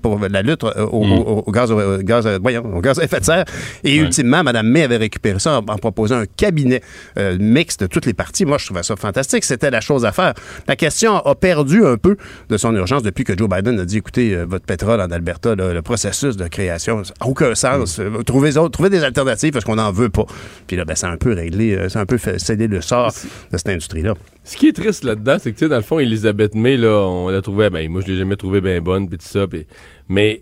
pour 0.02 0.20
la 0.20 0.42
lutte 0.42 0.64
euh, 0.64 0.86
au, 0.86 1.04
Mm. 1.04 1.12
au- 1.12 1.44
au 1.48 1.52
gaz, 1.52 1.72
au 1.72 1.98
gaz, 2.00 2.26
euh, 2.28 2.40
voyons, 2.42 2.64
au 2.76 2.82
gaz 2.82 3.00
à 3.00 3.04
effet 3.04 3.20
de 3.20 3.26
serre. 3.26 3.46
Et 3.84 3.96
ultimement, 3.96 4.44
Mme 4.44 4.68
May 4.68 4.84
avait 4.84 4.98
récupéré 4.98 5.40
ça 5.40 5.60
en, 5.60 5.66
en 5.72 5.78
proposant 5.78 6.18
un 6.18 6.26
cabinet 6.26 6.82
euh, 7.18 7.38
mixte 7.40 7.82
de 7.82 7.88
toutes 7.88 8.06
les 8.06 8.14
parties. 8.14 8.46
Moi, 8.46 8.58
je 8.58 8.66
trouvais 8.66 8.84
ça 8.84 8.96
fantastique. 8.96 9.44
C'était 9.44 9.72
la 9.72 9.82
chose 9.82 10.06
à 10.06 10.12
faire. 10.12 10.34
La 10.68 10.76
question 10.76 11.18
a 11.18 11.36
perdu 11.36 11.86
un 11.86 11.98
peu 11.98 12.18
de 12.50 12.58
son 12.58 12.76
urgence 12.76 13.04
depuis 13.04 13.24
que 13.24 13.38
Joe 13.38 13.50
Biden 13.50 13.80
a 13.80 13.86
dit, 13.86 13.98
écoutez, 13.98 14.36
euh, 14.36 14.46
votre 14.48 14.66
pétrole 14.66 15.00
en 15.02 15.10
Alberta, 15.12 15.56
là, 15.56 15.74
le 15.74 15.82
processus 15.82 16.38
de 16.38 16.48
création, 16.48 17.04
ça 17.04 17.14
n'a 17.20 17.28
aucun 17.28 17.56
sens. 17.56 18.00
Euh, 18.00 18.24
Trouvez, 18.26 18.58
autres- 18.58 18.72
trouvez 18.72 18.90
des 18.90 19.04
alternatives 19.04 19.52
parce 19.54 19.66
qu'on 19.66 19.76
n'en 19.76 19.92
veut 19.92 20.10
pas. 20.10 20.26
Puis 20.68 20.78
là, 20.78 20.86
ben, 20.86 20.96
ça 20.96 21.08
a 21.08 21.12
un 21.12 21.18
peu 21.18 21.34
réglé, 21.34 21.90
ça 21.90 22.00
a 22.00 22.02
un 22.02 22.06
peu 22.06 22.18
céder 22.38 22.68
le 22.68 22.82
sort 22.82 23.14
de 23.52 23.58
cette 23.58 23.70
industrie-là. 23.70 24.14
Ce 24.50 24.58
qui 24.58 24.68
est 24.68 24.74
triste 24.74 25.04
là-dedans, 25.04 25.38
c'est 25.40 25.52
que, 25.52 25.60
tu 25.60 25.66
sais, 25.66 25.70
dans 25.70 25.76
le 25.76 25.84
fond, 25.84 26.00
Elisabeth 26.00 26.56
May, 26.56 26.76
là, 26.76 27.06
on 27.08 27.30
l'a 27.30 27.40
trouvée, 27.44 27.70
ben, 27.70 27.88
moi, 27.88 28.02
je 28.04 28.12
l'ai 28.12 28.18
jamais 28.18 28.36
trouvée 28.36 28.62
bien 28.62 28.82
bonne, 28.82 29.08
puis 29.08 29.20
tout 29.20 29.28
ça, 29.28 29.46
puis- 29.46 29.68
mais, 30.08 30.42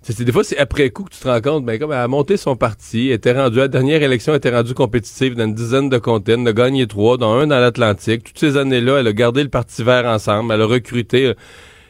c'est- 0.00 0.22
des 0.22 0.30
fois, 0.30 0.44
c'est 0.44 0.58
après 0.58 0.90
coup 0.90 1.02
que 1.02 1.10
tu 1.12 1.18
te 1.18 1.26
rends 1.26 1.40
compte, 1.40 1.64
ben, 1.64 1.76
comme 1.76 1.90
elle 1.90 1.98
a 1.98 2.06
monté 2.06 2.36
son 2.36 2.54
parti, 2.54 3.08
elle 3.08 3.14
était 3.14 3.32
rendue, 3.32 3.56
la 3.58 3.66
dernière 3.66 4.00
élection, 4.00 4.32
était 4.32 4.54
rendue 4.54 4.74
compétitive 4.74 5.34
dans 5.34 5.44
une 5.46 5.54
dizaine 5.56 5.88
de 5.88 5.98
comtés, 5.98 6.36
elle 6.38 6.46
a 6.46 6.52
gagné 6.52 6.86
trois, 6.86 7.16
dont 7.18 7.32
un 7.32 7.48
dans 7.48 7.58
l'Atlantique. 7.58 8.22
Toutes 8.22 8.38
ces 8.38 8.56
années-là, 8.56 8.98
elle 9.00 9.08
a 9.08 9.12
gardé 9.12 9.42
le 9.42 9.48
Parti 9.48 9.82
vert 9.82 10.06
ensemble, 10.06 10.52
elle 10.54 10.62
a 10.62 10.66
recruté, 10.66 11.26
euh, 11.26 11.34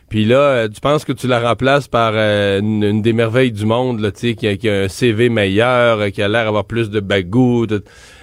puis 0.09 0.25
là, 0.25 0.39
euh, 0.41 0.69
tu 0.71 0.81
penses 0.81 1.05
que 1.05 1.13
tu 1.13 1.27
la 1.27 1.39
remplaces 1.39 1.87
par 1.87 2.13
euh, 2.15 2.61
une, 2.61 3.03
des 3.03 3.13
merveilles 3.13 3.53
du 3.53 3.67
monde, 3.67 4.01
là, 4.01 4.11
tu 4.11 4.31
sais, 4.31 4.35
qui, 4.37 4.49
a- 4.71 4.85
un 4.85 4.89
CV 4.89 5.29
meilleur, 5.29 6.11
qui 6.13 6.23
a 6.23 6.29
l'air 6.29 6.47
d'avoir 6.47 6.65
plus 6.65 6.89
de 6.89 7.01
bagou, 7.01 7.67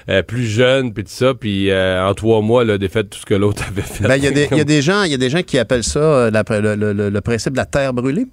euh, 0.10 0.22
plus 0.22 0.45
jeune, 0.45 0.94
puis 0.94 1.03
tout 1.03 1.10
ça, 1.11 1.34
puis 1.34 1.69
euh, 1.72 2.06
en 2.06 2.14
trois 2.14 2.41
mois, 2.41 2.64
là, 2.64 2.77
défaite 2.77 3.10
tout 3.10 3.19
ce 3.19 3.26
que 3.26 3.34
l'autre 3.34 3.64
avait 3.68 3.82
fait. 3.82 4.07
Ben, 4.07 4.15
Il 4.18 4.23
y, 4.23 4.27
a 4.27 4.32
des- 4.32 4.48
il 4.52 4.57
y 4.57 4.61
a 4.61 4.64
des 4.65 4.82
gens- 4.82 5.03
il 5.03 5.11
y 5.11 5.15
a 5.15 5.18
des 5.18 5.30
gens 5.30 5.41
qui 5.41 5.57
appellent 5.57 5.84
ça 5.84 5.99
euh, 5.99 6.32
la- 6.32 6.44
le, 6.60 6.76
le- 6.76 6.94
le- 6.94 7.10
le 7.10 7.22
principe 7.22 7.53
de 7.53 7.57
la 7.57 7.65
terre 7.65 7.94
brûlée. 7.94 8.27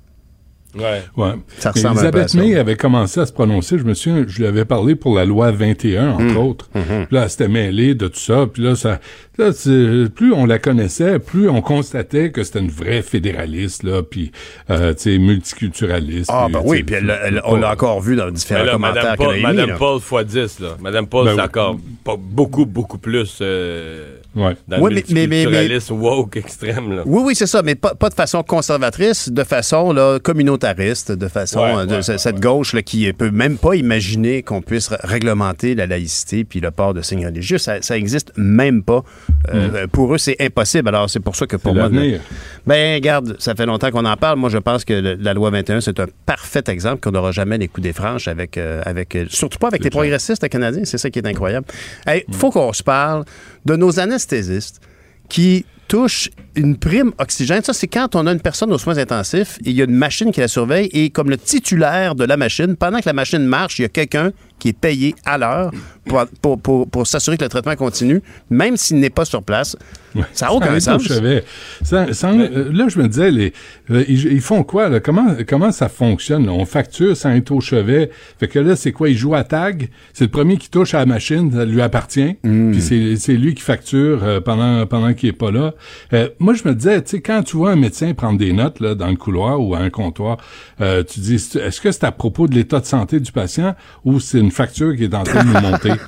Ouais. 0.79 1.03
Ouais. 1.17 1.33
Ça 1.59 1.71
Mais 1.75 1.81
ressemble 1.83 1.99
à 1.99 2.03
Elisabeth 2.03 2.29
ça. 2.31 2.39
May 2.39 2.57
avait 2.57 2.77
commencé 2.77 3.21
à 3.21 3.27
se 3.27 3.33
prononcer. 3.33 3.79
Je 3.79 3.85
me 3.85 3.93
souviens, 3.95 4.25
je 4.27 4.39
lui 4.39 4.47
avais 4.47 4.65
parlé 4.65 4.95
pour 4.95 5.15
la 5.17 5.25
loi 5.27 5.51
21, 5.51 6.13
entre 6.13 6.23
Mm. 6.33 6.37
autres. 6.39 6.69
Puis 6.73 6.83
Là, 7.11 7.25
elle 7.25 7.31
s'était 7.31 7.49
mêlée 7.49 7.95
de 7.95 8.09
tout 8.09 8.19
ça. 8.19 8.47
Puis 8.51 8.63
là, 8.63 8.75
ça, 8.75 8.99
là, 9.39 9.51
plus 10.15 10.33
on 10.33 10.47
la 10.47 10.59
connaissait, 10.59 11.19
plus 11.19 11.49
on 11.51 11.61
constatait 11.61 12.31
que 12.31 12.43
c'était 12.43 12.61
une 12.61 12.71
vraie 12.71 13.03
fédéraliste, 13.03 13.83
là, 13.83 14.03
puis, 14.03 14.33
euh, 14.71 14.95
tu 14.95 15.03
sais, 15.13 15.19
multiculturaliste. 15.19 16.31
Ah, 16.33 16.45
puis, 16.47 16.55
ben 16.55 16.63
oui, 16.65 16.83
puis 16.83 16.95
elle- 16.97 17.19
elle- 17.23 17.43
on 17.45 17.57
l'a 17.57 17.73
encore 17.73 18.01
vu 18.01 18.17
dans 18.17 18.31
différents 18.31 18.65
là, 18.65 18.73
commentaires 18.73 19.03
Madame 19.05 19.17
Paul, 19.17 19.41
Madame 19.41 19.69
là. 19.71 19.77
Paul 19.77 20.01
x 20.01 20.25
10, 20.33 20.61
là. 20.61 20.69
Madame 20.81 21.07
Paul, 21.07 21.27
Ben 21.27 21.35
c'est 21.37 21.41
encore 21.43 21.77
beaucoup, 22.19 22.65
beaucoup 22.67 22.99
plus 22.99 23.39
euh, 23.43 24.17
Ouais. 24.35 24.57
dans 24.67 24.81
Ouais, 24.81 24.91
le 24.91 25.03
mais- 25.11 25.27
mais- 25.27 25.47
mais- 25.47 25.79
woke 25.91 26.37
extrême, 26.37 26.97
là. 26.97 27.03
Oui, 27.05 27.23
oui, 27.27 27.35
c'est 27.35 27.47
ça, 27.47 27.63
mais 27.63 27.75
pas, 27.75 27.95
pas 27.95 28.09
de 28.09 28.15
façon 28.15 28.43
conservatrice, 28.43 29.29
de 29.31 29.45
façon 29.45 29.93
là, 29.93 30.19
communautariste, 30.21 31.13
de 31.13 31.29
façon 31.29 31.61
Ouais, 31.61 31.75
euh, 31.77 31.87
de 31.87 31.95
ouais, 31.97 32.03
ce- 32.03 32.17
cette 32.17 32.41
gauche 32.41 32.73
là, 32.73 32.83
qui 32.83 33.07
ne 33.07 33.13
peut 33.13 33.31
même 33.31 33.59
pas 33.59 33.75
imaginer 33.75 34.43
qu'on 34.43 34.63
puisse 34.63 34.89
réglementer 35.03 35.75
la 35.75 35.87
laïcité 35.87 36.45
puis 36.45 36.61
le 36.61 36.71
port 36.71 36.95
de 36.95 37.03
signes 37.03 37.27
religieux. 37.27 37.59
Ça, 37.59 37.83
ça 37.83 37.97
existe 37.97 38.33
même 38.37 38.83
pas. 38.83 39.05
Euh, 39.53 39.87
Pour 39.93 40.15
eux, 40.15 40.19
c'est 40.19 40.37
impossible. 40.41 40.89
Alors, 40.89 41.11
c'est 41.11 41.21
pour 41.21 41.37
ça 41.37 41.47
que 41.47 41.57
pour 41.57 41.75
moi... 41.75 41.91
Ben, 42.67 42.95
regarde, 42.95 43.37
ça 43.39 43.55
fait 43.55 43.67
longtemps 43.67 43.91
qu'on 43.91 44.05
en 44.05 44.17
parle. 44.17 44.39
Moi, 44.39 44.49
je 44.49 44.59
pense 44.59 44.85
que 44.85 44.93
le- 44.95 45.15
la 45.21 45.35
loi 45.35 45.51
21, 45.51 45.81
c'est 45.81 45.99
un 46.01 46.07
parfait 46.27 46.63
exemple 46.69 47.01
qu'on 47.01 47.11
n'aura 47.11 47.33
jamais 47.33 47.59
les 47.59 47.69
coups 47.69 47.83
des 47.83 47.93
franches 47.93 48.29
avec, 48.29 48.57
euh, 48.57 48.81
avec 48.87 49.17
euh, 49.17 49.27
surtout 49.29 49.59
pas 49.59 49.69
avec 49.69 49.83
les 49.85 49.91
progressistes 49.91 50.49
canadiens. 50.49 50.85
C'est 50.85 50.99
ça 50.99 51.11
qui 51.11 51.19
est 51.19 51.27
incroyable. 51.27 51.67
Il 52.07 52.35
faut 52.35 52.51
qu'on 52.51 52.73
se 52.73 52.83
parle 52.83 53.25
de 53.65 53.77
nos 53.77 54.01
anesthésistes 54.01 54.81
qui 55.29 55.65
touchent 55.89 56.31
une 56.55 56.77
prime 56.77 57.13
oxygène. 57.19 57.63
Ça, 57.63 57.73
c'est 57.73 57.87
quand 57.89 58.15
on 58.15 58.27
a 58.27 58.33
une 58.33 58.41
personne 58.41 58.73
aux 58.73 58.79
soins 58.79 58.99
intensifs 58.99 59.59
et 59.65 59.71
il 59.71 59.77
y 59.77 59.81
a 59.81 59.85
une 59.85 59.95
machine 59.95 60.31
qui 60.33 60.41
la 60.41 60.49
surveille 60.49 60.89
et 60.93 61.11
comme 61.11 61.31
le 61.31 61.39
titulaire 61.39 62.15
de 62.15 62.25
la 62.25 62.37
machine, 62.37 62.77
pendant 62.77 62.99
que 62.99 63.07
la 63.07 63.13
machine 63.13 63.45
marche, 63.45 63.79
il 63.79 63.83
y 63.83 63.85
a 63.87 63.89
quelqu'un 63.89 64.33
qui 64.59 64.69
est 64.69 64.79
payé 64.79 65.15
à 65.25 65.39
l'heure 65.39 65.73
pour, 66.05 66.25
pour, 66.41 66.61
pour- 66.61 66.89
pour 66.89 67.07
s'assurer 67.07 67.37
que 67.37 67.43
le 67.43 67.49
traitement 67.49 67.75
continue, 67.75 68.23
même 68.49 68.77
s'il 68.77 68.99
n'est 69.01 69.11
pas 69.11 69.25
sur 69.25 69.43
place. 69.43 69.77
Ça 70.35 70.47
n'a 70.47 70.53
aucun 70.53 70.79
sens. 70.79 71.03
chevet. 71.03 71.43
Ça- 71.83 72.13
sans- 72.13 72.39
euh, 72.39 72.71
là, 72.73 72.87
je 72.89 72.99
me 73.01 73.09
disais, 73.09 73.31
les, 73.31 73.53
euh, 73.91 74.05
ils, 74.07 74.31
ils 74.35 74.41
font 74.43 74.63
quoi? 74.63 74.89
Là? 74.89 75.01
Comment, 75.01 75.35
comment 75.49 75.73
ça 75.73 75.89
fonctionne? 75.89 76.47
là? 76.47 76.53
On 76.53 76.65
facture 76.67 77.17
sans 77.17 77.31
être 77.31 77.51
au 77.51 77.61
chevet. 77.61 78.11
Fait 78.39 78.47
que 78.47 78.59
là, 78.61 78.77
c'est 78.77 78.93
quoi? 78.93 79.09
Ils 79.09 79.17
jouent 79.17 79.35
à 79.35 79.43
tag. 79.43 79.89
C'est 80.13 80.25
le 80.25 80.31
premier 80.31 80.59
qui 80.59 80.69
touche 80.71 80.95
à 80.95 80.99
la 80.99 81.07
machine, 81.07 81.51
ça 81.51 81.65
lui 81.65 81.81
appartient. 81.81 82.37
Hmm. 82.45 82.71
Puis 82.73 82.83
c'est, 82.83 83.17
c'est 83.17 83.33
lui 83.33 83.55
qui 83.55 83.63
facture 83.63 84.23
euh, 84.23 84.41
pendant, 84.41 84.87
pendant 84.87 85.13
qu'il 85.15 85.31
est 85.31 85.33
pas 85.33 85.51
là. 85.51 85.75
Euh, 86.13 86.29
moi, 86.43 86.55
je 86.55 86.67
me 86.69 86.75
disais, 86.75 87.01
tu 87.03 87.11
sais, 87.11 87.21
quand 87.23 87.43
tu 87.43 87.57
vois 87.57 87.71
un 87.73 87.77
médecin 87.77 88.13
prendre 88.15 88.39
des 88.39 88.53
notes 88.53 88.81
là, 88.81 88.95
dans 88.95 89.09
le 89.09 89.17
couloir 89.17 89.61
ou 89.61 89.75
à 89.75 89.79
un 89.79 89.91
comptoir, 89.91 90.37
euh, 90.81 91.03
tu 91.05 91.21
dis, 91.21 91.35
est-ce 91.37 91.81
que 91.81 91.91
c'est 91.93 92.05
à 92.05 92.13
propos 92.13 92.47
de 92.49 92.55
l'état 92.55 92.81
de 92.81 92.85
santé 92.87 93.21
du 93.21 93.33
patient 93.33 93.75
ou 94.05 94.21
c'est 94.21 94.39
une 94.41 94.51
facture 94.51 94.95
qui 94.97 95.05
est 95.05 95.15
en 95.15 95.23
train 95.23 95.45
de 95.45 95.49
nous 95.49 95.61
monter? 95.71 95.93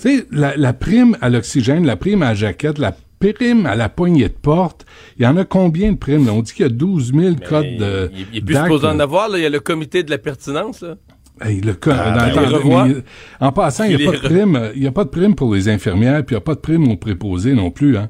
Tu 0.00 0.18
sais, 0.18 0.26
la, 0.30 0.56
la 0.56 0.72
prime 0.72 1.16
à 1.20 1.28
l'oxygène, 1.28 1.84
la 1.84 1.96
prime 1.96 2.22
à 2.22 2.26
la 2.28 2.34
jaquette, 2.34 2.78
la 2.78 2.94
prime 3.18 3.66
à 3.66 3.74
la 3.74 3.88
poignée 3.88 4.28
de 4.28 4.32
porte, 4.34 4.86
il 5.18 5.24
y 5.24 5.26
en 5.26 5.36
a 5.36 5.44
combien 5.44 5.90
de 5.90 5.96
primes? 5.96 6.24
là? 6.26 6.32
On 6.32 6.40
dit 6.40 6.52
qu'il 6.52 6.62
y 6.62 6.66
a 6.66 6.72
12 6.72 7.12
000 7.14 7.34
codes 7.48 7.64
de 7.78 8.08
Il, 8.14 8.26
il 8.32 8.38
est 8.38 8.40
plus 8.42 8.54
supposé 8.54 8.86
en 8.86 9.00
avoir, 9.00 9.28
là. 9.28 9.38
Il 9.38 9.42
y 9.42 9.46
a 9.46 9.50
le 9.50 9.58
comité 9.58 10.04
de 10.04 10.10
la 10.12 10.18
pertinence, 10.18 10.82
là. 10.82 10.94
Hey, 11.40 11.60
le 11.60 11.76
Ah, 11.86 12.10
dans- 12.10 12.14
ben, 12.26 12.32
dans- 12.34 12.40
les 12.42 12.46
revois. 12.46 12.84
mais, 12.86 12.94
en 13.40 13.50
passant, 13.50 13.84
il 13.84 13.96
n'y 13.96 14.06
a, 14.06 14.10
pas 14.12 14.16
de 14.18 14.22
prime, 14.22 14.54
euh, 14.54 14.70
il 14.76 14.84
y 14.84 14.86
a 14.86 14.92
pas 14.92 15.02
de 15.02 15.08
prime 15.10 15.34
pour 15.34 15.52
les 15.52 15.68
infirmières, 15.68 16.24
puis 16.24 16.34
il 16.34 16.38
n'y 16.38 16.42
a 16.42 16.44
pas 16.44 16.54
de 16.54 16.60
prime 16.60 16.86
aux 16.88 16.96
préposés 16.96 17.54
non 17.54 17.72
plus. 17.72 17.96
Hein. 17.96 18.08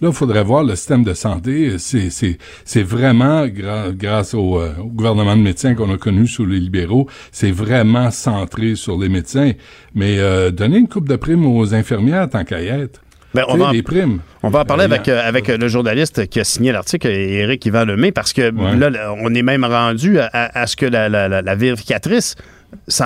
Là, 0.00 0.08
il 0.08 0.14
faudrait 0.14 0.42
voir 0.44 0.64
le 0.64 0.74
système 0.76 1.04
de 1.04 1.12
santé. 1.14 1.78
C'est, 1.78 2.08
c'est, 2.10 2.38
c'est 2.64 2.82
vraiment, 2.82 3.46
gra- 3.46 3.92
grâce 3.94 4.32
au, 4.34 4.58
euh, 4.60 4.72
au 4.80 4.86
gouvernement 4.86 5.36
de 5.36 5.42
médecins 5.42 5.74
qu'on 5.74 5.92
a 5.92 5.98
connu 5.98 6.26
sous 6.26 6.46
les 6.46 6.58
libéraux, 6.58 7.06
c'est 7.32 7.50
vraiment 7.50 8.10
centré 8.10 8.76
sur 8.76 8.98
les 8.98 9.08
médecins. 9.10 9.52
Mais 9.94 10.18
euh, 10.18 10.50
donner 10.50 10.78
une 10.78 10.88
coupe 10.88 11.08
de 11.08 11.16
prime 11.16 11.44
aux 11.46 11.74
infirmières, 11.74 12.28
tant 12.30 12.44
qu'à 12.44 12.62
y 12.62 12.68
être. 12.68 13.00
Ben, 13.34 13.44
on 13.48 13.56
va 13.58 13.66
en- 13.68 13.82
primes. 13.82 14.18
On 14.42 14.48
va 14.48 14.60
en 14.60 14.64
parler 14.64 14.84
avec, 14.84 15.06
euh, 15.06 15.20
avec 15.22 15.48
euh, 15.50 15.56
le 15.56 15.68
journaliste 15.68 16.26
qui 16.28 16.40
a 16.40 16.44
signé 16.44 16.72
l'article, 16.72 17.06
Éric 17.08 17.64
Yvan 17.66 17.84
Lemay, 17.84 18.10
parce 18.10 18.32
que 18.32 18.50
là, 18.78 18.90
là, 18.90 19.14
on 19.22 19.32
est 19.34 19.42
même 19.42 19.64
rendu 19.64 20.18
à, 20.18 20.28
à- 20.32 20.60
à 20.62 20.66
ce 20.66 20.74
que 20.76 20.86
la, 20.86 21.08
la- 21.08 21.28
la- 21.28 21.42
la 21.42 21.54
vérificatrice 21.54 22.34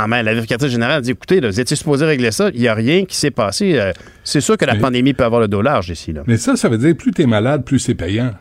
mêle. 0.09 0.25
La 0.25 0.33
vérificatrice 0.33 0.71
générale 0.73 1.03
dit 1.03 1.11
écoutez, 1.13 1.41
là, 1.41 1.49
vous 1.51 1.61
étiez 1.61 1.77
supposé 1.77 2.05
régler 2.05 2.31
ça, 2.31 2.51
il 2.55 2.61
n'y 2.61 2.69
a 2.69 2.75
rien 2.75 3.05
qui 3.05 3.17
s'est 3.17 3.31
passé. 3.31 3.79
Euh, 3.79 3.93
c'est 4.23 4.41
sûr 4.41 4.57
que 4.57 4.65
la 4.65 4.75
Mais- 4.75 4.81
pandémie 4.81 5.13
peut 5.15 5.25
avoir 5.25 5.41
le 5.41 5.49
dos 5.49 5.63
large 5.63 5.91
ici. 5.91 6.13
Là. 6.13 6.23
Mais 6.27 6.37
ça, 6.37 6.57
ça 6.57 6.69
veut 6.69 6.79
dire 6.79 6.97
plus 6.97 7.13
t'es 7.13 7.27
malade, 7.27 7.65
plus 7.65 7.79
c'est 7.79 7.95
payant. 7.95 8.33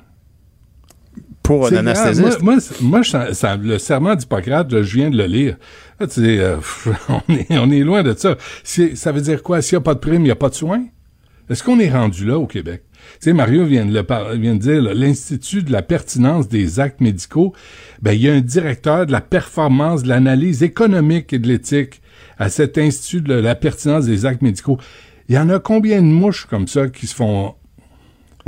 Pour 1.41 1.67
un 1.67 1.75
anesthésiste. 1.75 2.41
Moi, 2.41 2.55
moi, 2.81 3.01
ça- 3.03 3.57
le 3.57 3.77
serment 3.77 4.15
d'Hippocrate, 4.15 4.69
je 4.81 4.95
viens 4.95 5.09
de 5.09 5.17
le 5.17 5.25
lire. 5.25 5.57
Là, 5.99 6.07
tu 6.07 6.21
sais, 6.21 6.39
euh, 6.39 6.55
on, 7.09 7.21
est, 7.33 7.57
on 7.57 7.69
est 7.69 7.81
loin 7.81 8.01
de 8.01 8.13
ça. 8.13 8.37
Ça 8.63 9.11
veut 9.11 9.19
dire 9.21 9.43
quoi? 9.43 9.61
S'il 9.61 9.75
n'y 9.77 9.81
a 9.81 9.83
pas 9.83 9.93
de 9.93 9.99
prime, 9.99 10.21
il 10.21 10.25
n'y 10.25 10.31
a 10.31 10.35
pas 10.37 10.47
de 10.49 10.55
soins? 10.55 10.85
Est-ce 11.49 11.63
qu'on 11.63 11.79
est 11.79 11.91
rendu 11.91 12.25
là 12.25 12.39
au 12.39 12.47
Québec? 12.47 12.83
Tu 12.91 13.17
sais, 13.19 13.33
Mario 13.33 13.65
vient 13.65 13.85
de, 13.85 13.93
le 13.93 14.03
par- 14.03 14.31
vient 14.33 14.55
de 14.55 14.59
dire, 14.59 14.81
l'Institut 14.81 15.61
de 15.63 15.71
la 15.71 15.81
pertinence 15.81 16.47
des 16.47 16.79
actes 16.79 17.01
médicaux, 17.01 17.53
ben, 18.01 18.13
il 18.13 18.21
y 18.21 18.29
a 18.29 18.33
un 18.33 18.41
directeur 18.41 19.05
de 19.05 19.11
la 19.11 19.21
performance, 19.21 20.03
de 20.03 20.09
l'analyse 20.09 20.63
économique 20.63 21.33
et 21.33 21.39
de 21.39 21.47
l'éthique 21.47 22.01
à 22.37 22.49
cet 22.49 22.77
Institut 22.77 23.21
de 23.21 23.33
la 23.33 23.55
pertinence 23.55 24.05
des 24.05 24.25
actes 24.25 24.41
médicaux. 24.41 24.77
Il 25.27 25.35
y 25.35 25.37
en 25.37 25.49
a 25.49 25.59
combien 25.59 26.01
de 26.01 26.07
mouches 26.07 26.45
comme 26.45 26.67
ça 26.67 26.87
qui 26.87 27.07
se 27.07 27.15
font 27.15 27.55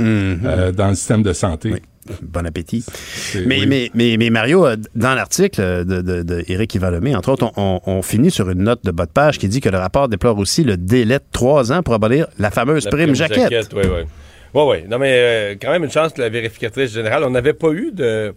euh, 0.00 0.72
dans 0.72 0.88
le 0.88 0.94
système 0.94 1.22
de 1.22 1.32
santé? 1.32 1.74
Bon 2.22 2.46
appétit. 2.46 2.84
Mais, 3.46 3.60
oui. 3.60 3.66
mais, 3.66 3.90
mais, 3.94 4.16
mais 4.18 4.30
Mario, 4.30 4.66
euh, 4.66 4.76
dans 4.94 5.14
l'article 5.14 5.84
de, 5.84 6.00
de, 6.02 6.22
de 6.22 6.44
Éric 6.48 6.74
Yvan 6.74 6.90
Lemay, 6.90 7.14
entre 7.14 7.30
autres, 7.30 7.50
on, 7.56 7.80
on- 7.86 7.90
on 7.98 8.02
finit 8.02 8.30
sur 8.30 8.48
une 8.50 8.62
note 8.62 8.84
de 8.84 8.90
bas 8.90 9.06
de 9.06 9.10
page 9.10 9.38
qui 9.38 9.48
dit 9.48 9.60
que 9.60 9.68
le 9.68 9.78
rapport 9.78 10.08
déplore 10.08 10.38
aussi 10.38 10.64
le 10.64 10.76
délai 10.76 11.18
de 11.18 11.24
trois 11.32 11.72
ans 11.72 11.82
pour 11.82 11.94
abolir 11.94 12.26
la 12.38 12.50
fameuse 12.50 12.84
La 12.84 12.90
prime, 12.90 13.14
jaquette. 13.14 13.72
Oui, 13.74 13.82
oui. 13.84 14.02
Oui, 14.54 14.62
oui. 14.68 14.76
Non, 14.88 14.98
mais 14.98 15.12
euh, 15.12 15.54
quand 15.60 15.70
même 15.70 15.84
une 15.84 15.90
chance 15.90 16.12
que 16.12 16.20
la 16.22 16.28
vérificatrice 16.28 16.92
générale, 16.92 17.24
on 17.24 17.30
n'avait 17.30 17.52
pas 17.52 17.70
eu 17.72 17.90
de. 17.92 18.34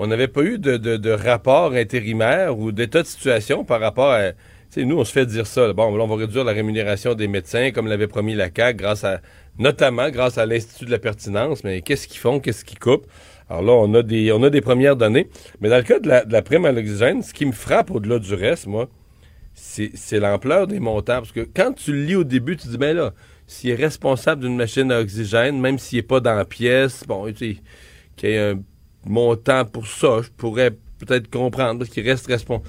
On 0.00 0.06
n'avait 0.06 0.28
pas 0.28 0.42
eu 0.42 0.58
de, 0.58 0.76
de- 0.76 0.96
de 0.96 1.10
rapport 1.10 1.72
intérimaire 1.72 2.56
ou 2.58 2.70
d'état 2.72 3.02
de 3.02 3.06
situation 3.06 3.64
par 3.64 3.80
rapport 3.80 4.10
à. 4.12 4.30
Tu 4.70 4.80
sais, 4.80 4.86
nous, 4.86 4.98
on 4.98 5.04
se 5.04 5.12
fait 5.12 5.24
dire 5.24 5.46
ça. 5.46 5.72
Bon, 5.72 5.96
là, 5.96 6.04
on 6.04 6.06
va 6.06 6.16
réduire 6.16 6.44
la 6.44 6.52
rémunération 6.52 7.14
des 7.14 7.26
médecins, 7.26 7.70
comme 7.70 7.86
l'avait 7.86 8.06
promis 8.06 8.34
la 8.34 8.50
CAQ, 8.54 8.76
grâce 8.76 9.02
à, 9.02 9.22
notamment 9.58 10.10
grâce 10.10 10.36
à 10.36 10.44
l'Institut 10.44 10.84
de 10.84 10.90
la 10.90 10.98
pertinence. 10.98 11.64
Mais 11.64 11.80
qu'est-ce 11.80 12.06
qu'ils 12.06 12.18
font? 12.18 12.38
Qu'est-ce 12.38 12.66
qu'ils 12.66 12.78
coupent? 12.78 13.06
Alors 13.48 13.62
là, 13.62 13.72
on 13.72 13.94
a 13.94 14.02
des, 14.02 14.30
on 14.30 14.42
a 14.42 14.50
des 14.50 14.60
premières 14.60 14.96
données. 14.96 15.28
Mais 15.60 15.70
dans 15.70 15.78
le 15.78 15.82
cas 15.84 15.98
de 16.00 16.08
la, 16.08 16.42
prime 16.42 16.66
à 16.66 16.72
l'oxygène, 16.72 17.22
ce 17.22 17.32
qui 17.32 17.46
me 17.46 17.52
frappe 17.52 17.90
au-delà 17.90 18.18
du 18.18 18.34
reste, 18.34 18.66
moi, 18.66 18.90
c'est 19.54 19.90
c'est 19.94 20.20
l'ampleur 20.20 20.66
des 20.66 20.80
montants. 20.80 21.20
Parce 21.20 21.32
que 21.32 21.48
quand 21.56 21.72
tu 21.72 21.92
le 21.92 22.04
lis 22.04 22.16
au 22.16 22.24
début, 22.24 22.56
tu 22.56 22.66
te 22.66 22.72
dis, 22.72 22.78
ben 22.78 22.94
là, 22.94 23.14
s'il 23.46 23.70
est 23.70 23.74
responsable 23.74 24.42
d'une 24.42 24.56
machine 24.56 24.92
à 24.92 25.00
oxygène, 25.00 25.58
même 25.58 25.78
s'il 25.78 25.98
n'est 25.98 26.02
pas 26.02 26.20
dans 26.20 26.34
la 26.34 26.44
pièce, 26.44 27.04
bon, 27.08 27.26
tu 27.32 27.54
sais, 27.54 27.56
qu'il 28.16 28.28
y 28.28 28.32
ait 28.34 28.50
un 28.50 28.60
montant 29.06 29.64
pour 29.64 29.86
ça, 29.86 30.20
je 30.22 30.28
pourrais 30.36 30.72
peut-être 30.98 31.30
comprendre, 31.30 31.78
parce 31.78 31.90
qu'il 31.90 32.06
reste 32.06 32.26
responsable. 32.26 32.68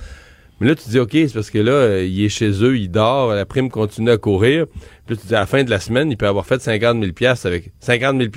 Mais 0.60 0.68
là, 0.68 0.76
tu 0.76 0.84
te 0.84 0.90
dis, 0.90 1.00
OK, 1.00 1.12
c'est 1.14 1.34
parce 1.34 1.50
que 1.50 1.60
là, 1.60 1.72
euh, 1.72 2.06
il 2.06 2.24
est 2.24 2.30
chez 2.30 2.50
eux, 2.64 2.78
il 2.78 2.90
dort, 2.90 3.34
la 3.34 3.46
prime 3.46 3.70
continue 3.70 4.10
à 4.12 4.18
courir. 4.18 4.66
Puis 5.06 5.16
là, 5.16 5.16
tu 5.16 5.22
te 5.24 5.28
dis, 5.28 5.36
à 5.36 5.40
la 5.42 5.46
fin 5.46 5.64
de 5.64 5.70
la 5.70 5.80
semaine, 5.80 6.12
il 6.12 6.18
peut 6.18 6.28
avoir 6.28 6.46
fait 6.46 6.62
50 6.62 6.98
000 7.02 7.12
avec 7.46 7.72
50 7.80 8.18
000 8.22 8.30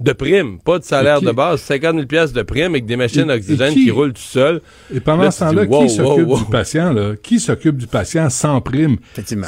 De 0.00 0.12
prime, 0.12 0.58
pas 0.60 0.78
de 0.78 0.84
salaire 0.84 1.20
de 1.20 1.30
base, 1.32 1.60
50 1.62 1.94
000 1.94 2.06
pièces 2.06 2.32
de 2.32 2.42
prime 2.42 2.72
avec 2.72 2.86
des 2.86 2.96
machines 2.96 3.28
et 3.30 3.34
oxygène 3.34 3.72
qui- 3.72 3.84
qui... 3.84 3.90
roulent 3.90 4.12
tout 4.12 4.20
seul. 4.22 4.60
Et 4.94 5.00
pendant 5.00 5.24
Là, 5.24 5.30
ce 5.30 5.40
temps-là, 5.40 5.64
wow, 5.64 5.82
qui 5.82 5.90
s'occupe 5.90 6.26
wow, 6.26 6.32
wow. 6.34 6.38
du 6.38 6.44
patient, 6.46 6.92
là? 6.92 7.12
Qui 7.22 7.40
s'occupe 7.40 7.76
du 7.76 7.86
patient 7.86 8.28
sans 8.30 8.60
prime? 8.60 8.96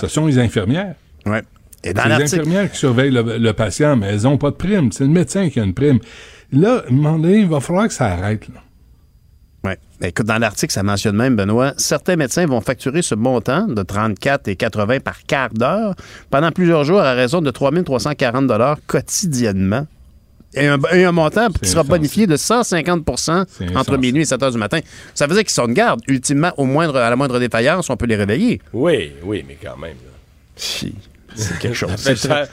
Ce 0.00 0.06
sont 0.08 0.26
les 0.26 0.38
infirmières. 0.38 0.94
Ouais. 1.26 1.42
Et 1.84 1.92
dans 1.92 2.02
C'est 2.02 2.08
les 2.08 2.22
infirmières 2.24 2.70
qui 2.70 2.78
surveillent 2.78 3.10
le, 3.10 3.38
le 3.38 3.52
patient, 3.54 3.96
mais 3.96 4.06
elles 4.08 4.22
n'ont 4.22 4.38
pas 4.38 4.50
de 4.50 4.56
prime. 4.56 4.92
C'est 4.92 5.04
le 5.04 5.10
médecin 5.10 5.48
qui 5.50 5.58
a 5.58 5.64
une 5.64 5.74
prime. 5.74 5.98
Là, 6.52 6.84
à 6.86 6.90
un 6.90 6.94
moment 6.94 7.18
donné, 7.18 7.38
il 7.38 7.46
va 7.48 7.60
falloir 7.60 7.88
que 7.88 7.94
ça 7.94 8.06
arrête. 8.06 8.46
Là. 8.48 8.62
Ouais. 9.64 9.78
Ben, 10.00 10.08
écoute, 10.08 10.26
dans 10.26 10.38
l'article, 10.38 10.72
ça 10.72 10.82
mentionne 10.82 11.16
même, 11.16 11.36
Benoît, 11.36 11.72
certains 11.76 12.16
médecins 12.16 12.46
vont 12.46 12.60
facturer 12.60 13.02
ce 13.02 13.14
montant 13.14 13.66
de 13.66 13.82
34 13.82 14.48
et 14.48 14.56
80 14.56 15.00
par 15.00 15.22
quart 15.24 15.50
d'heure 15.50 15.94
pendant 16.30 16.50
plusieurs 16.50 16.84
jours 16.84 17.00
à 17.00 17.12
raison 17.12 17.40
de 17.40 17.50
3 17.50 17.70
340 17.84 18.80
quotidiennement. 18.86 19.86
Et 20.54 20.66
un, 20.66 20.78
et 20.92 21.04
un 21.04 21.12
montant 21.12 21.48
qui 21.50 21.68
sera 21.68 21.82
bonifié 21.82 22.26
de 22.26 22.36
150% 22.36 23.74
entre 23.74 23.96
minuit 23.96 24.22
et 24.22 24.24
7 24.26 24.42
heures 24.42 24.50
du 24.50 24.58
matin. 24.58 24.80
Ça 25.14 25.26
veut 25.26 25.34
dire 25.34 25.44
qu'ils 25.44 25.52
sont 25.52 25.66
de 25.66 25.72
garde. 25.72 26.00
Ultimement, 26.08 26.52
au 26.58 26.66
moindre, 26.66 26.96
à 26.98 27.08
la 27.08 27.16
moindre 27.16 27.38
défaillance, 27.38 27.88
on 27.88 27.96
peut 27.96 28.04
les 28.06 28.16
réveiller. 28.16 28.60
Oui, 28.74 29.12
oui, 29.22 29.44
mais 29.48 29.56
quand 29.62 29.78
même. 29.78 29.92
là. 29.92 30.12
Si, 30.56 30.94
c'est 31.34 31.58
quelque 31.58 31.74
chose. 31.74 31.90
ça 31.90 31.96
fait 31.96 32.16
C'est 32.16 32.28
cher, 32.28 32.48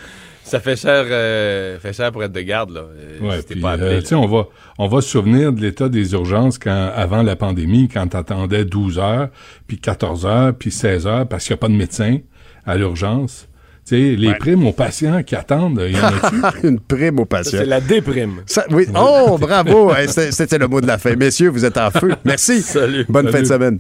ça 0.49 0.59
fait 0.59 0.75
cher, 0.75 1.05
euh, 1.09 1.79
fait 1.79 1.93
cher 1.93 2.11
pour 2.11 2.23
être 2.23 2.31
de 2.31 2.41
garde, 2.41 2.71
là. 2.71 2.81
Euh, 2.81 3.19
Ouais, 3.21 3.39
si 3.47 3.55
pas 3.59 3.71
euh, 3.71 3.75
appelé, 3.75 3.99
tu 4.01 4.07
sais, 4.07 4.15
on 4.15 4.27
va, 4.27 4.47
on 4.77 4.87
va 4.87 5.01
se 5.01 5.09
souvenir 5.09 5.53
de 5.53 5.61
l'état 5.61 5.89
des 5.89 6.13
urgences 6.13 6.57
quand, 6.57 6.91
avant 6.95 7.23
la 7.23 7.35
pandémie, 7.35 7.87
quand 7.87 8.07
t'attendais 8.07 8.65
12 8.65 8.99
heures, 8.99 9.29
puis 9.67 9.77
14 9.79 10.25
heures, 10.25 10.53
puis 10.53 10.71
16 10.71 11.07
heures, 11.07 11.27
parce 11.27 11.45
qu'il 11.45 11.53
n'y 11.53 11.59
a 11.59 11.61
pas 11.61 11.67
de 11.69 11.73
médecin 11.77 12.17
à 12.65 12.75
l'urgence. 12.77 13.47
Tu 13.87 13.95
sais, 13.95 14.15
les 14.15 14.35
primes 14.35 14.67
aux 14.67 14.71
patients 14.71 15.23
qui 15.23 15.35
attendent, 15.35 15.81
il 15.87 15.97
y 15.97 15.99
en 15.99 16.07
a-tu? 16.07 16.35
Une 16.67 16.79
prime 16.79 17.19
aux 17.19 17.25
patients. 17.25 17.57
c'est 17.59 17.65
la 17.65 17.81
déprime. 17.81 18.41
Ça- 18.45 18.65
oui. 18.69 18.85
Oh, 18.95 19.37
bravo! 19.41 19.93
Hey, 19.95 20.07
c'était 20.07 20.31
c'était 20.31 20.57
le 20.59 20.67
mot 20.67 20.79
de 20.79 20.85
la 20.87 20.97
fin. 20.99 21.15
Messieurs, 21.15 21.49
vous 21.49 21.65
êtes 21.65 21.77
en 21.77 21.89
feu. 21.89 22.11
Merci. 22.23 22.61
Salut. 22.61 23.05
Bonne 23.09 23.31
Salut. 23.31 23.37
fin 23.37 23.41
de 23.41 23.47
semaine. 23.47 23.79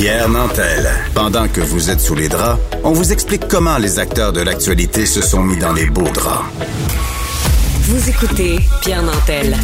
Pierre 0.00 0.30
Nantel. 0.30 0.88
Pendant 1.14 1.46
que 1.46 1.60
vous 1.60 1.90
êtes 1.90 2.00
sous 2.00 2.14
les 2.14 2.30
draps, 2.30 2.58
on 2.84 2.92
vous 2.92 3.12
explique 3.12 3.46
comment 3.48 3.76
les 3.76 3.98
acteurs 3.98 4.32
de 4.32 4.40
l'actualité 4.40 5.04
se 5.04 5.20
sont 5.20 5.42
mis 5.42 5.58
dans 5.58 5.74
les 5.74 5.90
beaux 5.90 6.08
draps. 6.08 6.46
Vous 7.82 8.08
écoutez 8.08 8.60
Pierre 8.80 9.02
Nantel. 9.02 9.54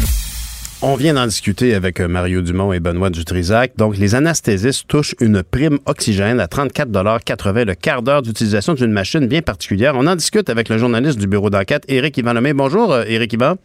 On 0.83 0.95
vient 0.95 1.15
d'en 1.15 1.25
discuter 1.25 1.73
avec 1.73 1.99
euh, 1.99 2.07
Mario 2.07 2.43
Dumont 2.43 2.71
et 2.71 2.79
Benoît 2.79 3.09
Dutrisac. 3.09 3.71
Donc, 3.77 3.97
les 3.97 4.13
anesthésistes 4.13 4.87
touchent 4.87 5.15
une 5.19 5.41
prime 5.41 5.79
oxygène 5.87 6.39
à 6.39 6.45
34,80 6.45 7.65
le 7.65 7.73
quart 7.73 8.03
d'heure 8.03 8.21
d'utilisation 8.21 8.75
d'une 8.75 8.91
machine 8.91 9.25
bien 9.25 9.41
particulière. 9.41 9.95
On 9.95 10.05
en 10.05 10.15
discute 10.15 10.51
avec 10.51 10.69
le 10.69 10.77
journaliste 10.77 11.17
du 11.17 11.25
bureau 11.25 11.49
d'enquête, 11.49 11.83
Éric 11.87 12.15
Yvan 12.15 12.33
Lemay. 12.33 12.53
Bonjour, 12.53 12.93
euh, 12.93 13.05
Éric 13.07 13.33
Yvan. 13.33 13.55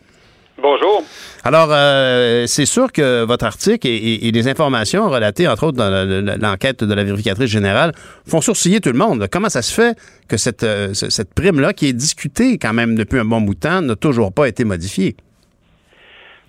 Bonjour. 0.62 1.02
Alors, 1.44 1.70
euh, 1.72 2.44
c'est 2.46 2.66
sûr 2.66 2.92
que 2.92 3.24
votre 3.24 3.44
article 3.44 3.88
et, 3.88 3.90
et- 3.96 4.28
et 4.28 4.30
les 4.30 4.46
informations 4.46 5.08
relatées, 5.10 5.48
entre 5.48 5.66
autres, 5.66 5.76
dans 5.76 5.90
le- 5.90 6.20
le- 6.20 6.36
l'enquête 6.40 6.84
de 6.84 6.94
la 6.94 7.02
vérificatrice 7.02 7.50
générale, 7.50 7.90
font 8.30 8.40
sourciller 8.40 8.80
tout 8.80 8.92
le 8.92 8.98
monde. 8.98 9.26
Comment 9.30 9.48
ça 9.48 9.60
se 9.62 9.74
fait 9.74 9.96
que 10.28 10.36
cette, 10.36 10.62
euh, 10.62 10.94
ce- 10.94 11.10
cette 11.10 11.34
prime-là, 11.34 11.72
qui 11.72 11.88
est 11.88 11.92
discutée 11.92 12.58
quand 12.62 12.72
même 12.72 12.94
depuis 12.94 13.18
un 13.18 13.24
bon 13.24 13.40
bout 13.40 13.54
de 13.54 13.60
temps, 13.60 13.80
n'a 13.82 13.96
toujours 13.96 14.32
pas 14.32 14.46
été 14.46 14.64
modifiée? 14.64 15.16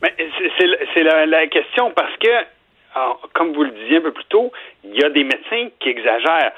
Mais 0.03 0.13
c'est- 0.93 1.03
la, 1.03 1.25
la 1.25 1.47
question 1.47 1.91
parce 1.95 2.15
que, 2.17 2.29
alors, 2.95 3.27
comme 3.33 3.51
vous 3.53 3.63
le 3.63 3.71
disiez 3.71 3.97
un 3.97 4.01
peu 4.01 4.11
plus 4.13 4.25
tôt, 4.29 4.51
il 4.83 4.95
y 4.95 5.03
a 5.03 5.09
des 5.09 5.23
médecins 5.23 5.69
qui 5.79 5.89
exagèrent. 5.89 6.51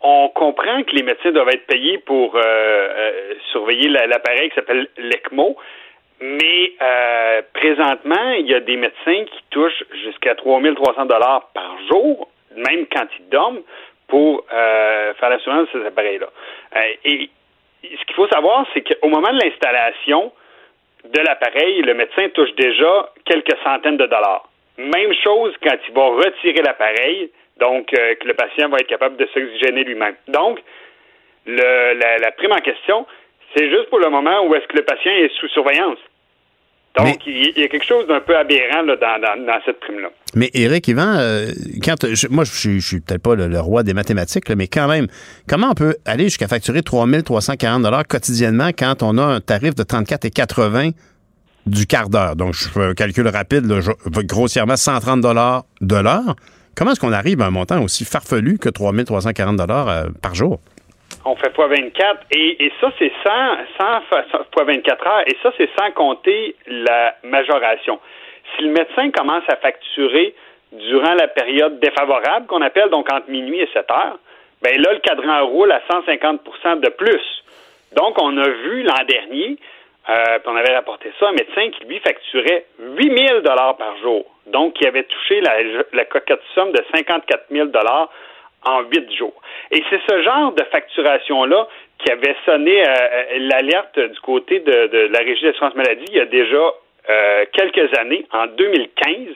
On 0.00 0.28
comprend 0.34 0.82
que 0.84 0.94
les 0.96 1.02
médecins 1.02 1.32
doivent 1.32 1.48
être 1.50 1.66
payés 1.66 1.98
pour 1.98 2.34
euh, 2.36 3.34
surveiller 3.52 3.88
la- 3.88 4.06
l'appareil 4.06 4.48
qui 4.48 4.54
s'appelle 4.56 4.88
l'ECMO, 4.98 5.56
mais 6.20 6.72
euh, 6.80 7.42
présentement, 7.52 8.30
il 8.38 8.46
y 8.46 8.54
a 8.54 8.60
des 8.60 8.76
médecins 8.76 9.24
qui 9.24 9.44
touchent 9.50 9.84
jusqu'à 10.04 10.34
3300 10.34 11.06
dollars 11.06 11.50
par 11.54 11.76
jour, 11.90 12.28
même 12.56 12.86
quand 12.92 13.06
ils 13.18 13.28
dorment, 13.28 13.60
pour 14.08 14.44
euh, 14.52 15.14
faire 15.14 15.30
l'assurance 15.30 15.68
de 15.74 15.80
ces 15.80 15.86
appareils-là. 15.86 16.28
Euh, 16.76 16.80
et 17.04 17.30
ce 17.82 18.04
qu'il 18.04 18.14
faut 18.14 18.28
savoir, 18.28 18.66
c'est 18.72 18.82
qu'au 18.82 19.08
moment 19.08 19.32
de 19.32 19.40
l'installation, 19.44 20.32
de 21.04 21.20
l'appareil, 21.20 21.82
le 21.82 21.94
médecin 21.94 22.28
touche 22.30 22.52
déjà 22.54 23.10
quelques 23.24 23.56
centaines 23.62 23.96
de 23.96 24.06
dollars. 24.06 24.48
Même 24.78 25.12
chose 25.22 25.54
quand 25.62 25.76
il 25.88 25.94
va 25.94 26.06
retirer 26.06 26.62
l'appareil, 26.62 27.30
donc 27.58 27.92
euh, 27.92 28.14
que 28.16 28.26
le 28.26 28.34
patient 28.34 28.68
va 28.68 28.78
être 28.78 28.86
capable 28.88 29.16
de 29.16 29.26
s'oxygéner 29.26 29.84
lui-même. 29.84 30.16
Donc, 30.28 30.60
le- 31.46 31.94
la, 31.98 32.18
la 32.18 32.30
prime 32.32 32.52
en 32.52 32.60
question, 32.60 33.06
c'est 33.56 33.68
juste 33.70 33.88
pour 33.90 33.98
le 34.00 34.10
moment 34.10 34.46
où 34.48 34.54
est-ce 34.54 34.66
que 34.68 34.76
le 34.76 34.84
patient 34.84 35.12
est 35.12 35.30
sous 35.40 35.48
surveillance. 35.48 35.98
Donc, 36.96 37.26
il 37.26 37.52
il 37.56 37.60
y 37.60 37.64
a 37.64 37.68
quelque 37.68 37.84
chose 37.84 38.06
d'un 38.06 38.20
peu 38.20 38.36
aberrant 38.36 38.82
là, 38.82 38.94
dans, 38.94 39.20
dans- 39.20 39.46
dans 39.46 39.58
cette 39.66 39.80
prime-là. 39.80 40.10
Mais 40.36 40.48
Éric 40.54 40.86
Yvan, 40.86 41.16
euh, 41.16 41.46
quand 41.82 41.96
je- 42.14 42.28
moi, 42.28 42.44
je 42.44 42.52
suis, 42.52 42.80
je 42.80 42.86
suis 42.86 43.00
peut-être 43.00 43.20
pas 43.22 43.34
le, 43.34 43.48
le 43.48 43.58
roi 43.58 43.82
des 43.82 43.94
mathématiques, 43.94 44.48
là, 44.48 44.54
mais 44.54 44.68
quand 44.68 44.86
même, 44.86 45.08
comment 45.48 45.70
on 45.70 45.74
peut 45.74 45.96
aller 46.04 46.24
jusqu'à 46.24 46.46
facturer 46.46 46.82
3340 46.82 48.06
quotidiennement 48.06 48.68
quand 48.78 49.02
on 49.02 49.18
a 49.18 49.22
un 49.24 49.40
tarif 49.40 49.74
de 49.74 49.82
34,80 49.82 50.92
du 51.66 51.86
quart 51.86 52.08
d'heure? 52.10 52.36
Donc, 52.36 52.54
je 52.54 52.68
fais 52.68 52.84
un 52.84 52.94
calcul 52.94 53.26
rapide, 53.26 53.66
là, 53.66 53.80
je- 53.80 54.20
grossièrement 54.22 54.76
130 54.76 55.20
de 55.20 55.96
l'heure. 55.96 56.36
Comment 56.76 56.92
est-ce 56.92 57.00
qu'on 57.00 57.12
arrive 57.12 57.40
à 57.42 57.46
un 57.46 57.50
montant 57.50 57.82
aussi 57.82 58.04
farfelu 58.04 58.58
que 58.58 58.68
3340 58.68 59.60
euh, 59.88 60.10
par 60.22 60.36
jour? 60.36 60.60
On 61.26 61.36
fait 61.36 61.54
fois 61.54 61.68
24 61.68 62.20
et, 62.36 62.70
ça, 62.80 62.92
c'est 62.98 63.12
100, 63.24 63.30
100 63.80 64.00
fa- 64.10 64.24
fois 64.52 64.64
24 64.64 65.06
heures 65.06 65.22
et 65.26 65.36
ça, 65.42 65.52
c'est 65.56 65.70
sans 65.78 65.90
compter 65.92 66.54
la 66.66 67.16
majoration. 67.22 67.98
Si 68.56 68.62
le 68.64 68.70
médecin 68.70 69.10
commence 69.10 69.44
à 69.48 69.56
facturer 69.56 70.34
durant 70.72 71.14
la 71.14 71.28
période 71.28 71.80
défavorable 71.80 72.46
qu'on 72.46 72.60
appelle, 72.62 72.90
donc 72.90 73.10
entre 73.12 73.30
minuit 73.30 73.60
et 73.60 73.68
7 73.72 73.90
heures, 73.90 74.18
ben 74.62 74.80
là, 74.80 74.92
le 74.92 74.98
cadran 75.00 75.46
roule 75.46 75.72
à 75.72 75.80
150% 75.90 76.80
de 76.80 76.88
plus. 76.90 77.44
Donc, 77.96 78.20
on 78.20 78.36
a 78.38 78.48
vu 78.48 78.82
l'an 78.82 79.04
dernier, 79.08 79.56
euh, 80.08 80.38
puis 80.40 80.48
on 80.52 80.56
avait 80.56 80.74
rapporté 80.74 81.12
ça, 81.20 81.28
un 81.28 81.32
médecin 81.32 81.70
qui, 81.70 81.84
lui, 81.84 82.00
facturait 82.00 82.66
8 82.80 83.28
000 83.28 83.40
par 83.42 83.96
jour. 84.02 84.24
Donc, 84.46 84.74
qui 84.74 84.86
avait 84.86 85.04
touché 85.04 85.40
la, 85.40 85.54
la 85.92 86.04
coquette 86.04 86.40
somme 86.54 86.72
de 86.72 86.82
54 86.94 87.44
000 87.50 87.68
en 88.64 88.82
huit 88.82 89.10
jours. 89.16 89.40
Et 89.70 89.82
c'est 89.90 90.00
ce 90.08 90.22
genre 90.22 90.52
de 90.52 90.62
facturation-là 90.64 91.68
qui 91.98 92.10
avait 92.12 92.36
sonné 92.44 92.82
euh, 92.82 92.92
euh, 92.92 93.24
l'alerte 93.50 93.98
du 93.98 94.20
côté 94.20 94.60
de, 94.60 94.86
de 94.86 94.98
la 95.12 95.18
Régie 95.20 95.44
d'assurance 95.44 95.74
maladie 95.74 96.04
il 96.08 96.16
y 96.16 96.20
a 96.20 96.26
déjà 96.26 96.74
euh, 97.10 97.44
quelques 97.52 97.96
années, 97.98 98.24
en 98.32 98.46
2015. 98.46 99.28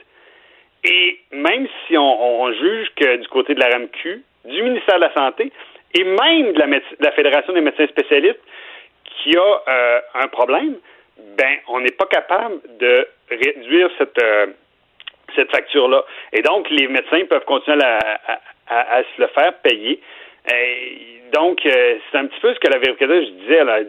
Et 0.84 1.20
même 1.32 1.66
si 1.86 1.98
on, 1.98 2.52
juge 2.52 2.88
que 2.96 3.16
du 3.16 3.28
côté 3.28 3.54
de 3.54 3.60
la 3.60 3.68
RAMQ, 3.68 4.22
du 4.44 4.62
ministère 4.62 4.96
de 4.96 5.00
la 5.02 5.12
Santé 5.12 5.52
et 5.94 6.04
même 6.04 6.52
de 6.52 6.58
la, 6.58 6.66
de 6.66 6.82
la 7.00 7.12
Fédération 7.12 7.52
des 7.52 7.60
médecins 7.60 7.86
spécialistes 7.88 8.40
qui 9.04 9.36
a 9.36 10.02
un 10.14 10.28
problème, 10.28 10.76
ben 11.36 11.56
on 11.66 11.80
n'est 11.80 11.90
pas 11.90 12.06
capable 12.06 12.60
de 12.78 13.08
réduire 13.28 13.90
cette 13.98 14.20
cette 15.34 15.50
facture-là. 15.50 16.04
Et 16.32 16.42
donc, 16.42 16.68
les 16.70 16.88
médecins 16.88 17.24
peuvent 17.26 17.44
continuer 17.44 17.82
à, 17.82 17.98
à- 18.26 18.40
à- 18.68 18.96
à 18.96 19.02
se 19.02 19.20
le 19.20 19.26
faire 19.28 19.52
payer. 19.62 20.00
Et 20.52 21.20
donc, 21.32 21.64
euh, 21.66 21.96
c'est 22.10 22.18
un 22.18 22.26
petit 22.26 22.40
peu 22.40 22.54
ce 22.54 22.58
que 22.60 22.68
la 22.72 22.78
vérificatrice 22.78 23.30
disait. 23.42 23.64
Là. 23.64 23.80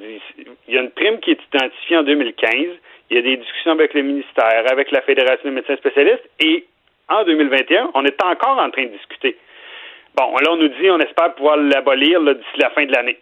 Il 0.67 0.73
y 0.73 0.77
a 0.77 0.81
une 0.81 0.91
prime 0.91 1.19
qui 1.19 1.31
est 1.31 1.39
identifiée 1.53 1.97
en 1.97 2.03
2015. 2.03 2.77
Il 3.09 3.15
y 3.15 3.19
a 3.19 3.21
des 3.21 3.37
discussions 3.37 3.71
avec 3.71 3.93
le 3.93 4.01
ministère, 4.01 4.63
avec 4.71 4.91
la 4.91 5.01
Fédération 5.01 5.43
des 5.45 5.51
médecins 5.55 5.77
spécialistes. 5.77 6.29
Et 6.39 6.65
en 7.07 7.23
2021, 7.23 7.91
on 7.93 8.05
est 8.05 8.23
encore 8.23 8.59
en 8.59 8.69
train 8.69 8.83
de 8.83 8.89
discuter. 8.89 9.37
Bon, 10.15 10.35
là, 10.37 10.51
on 10.51 10.57
nous 10.57 10.67
dit, 10.67 10.89
on 10.89 10.99
espère 10.99 11.33
pouvoir 11.35 11.57
l'abolir 11.57 12.21
d'ici 12.21 12.57
la 12.57 12.69
fin 12.71 12.85
de 12.85 12.91
l'année. 12.91 13.17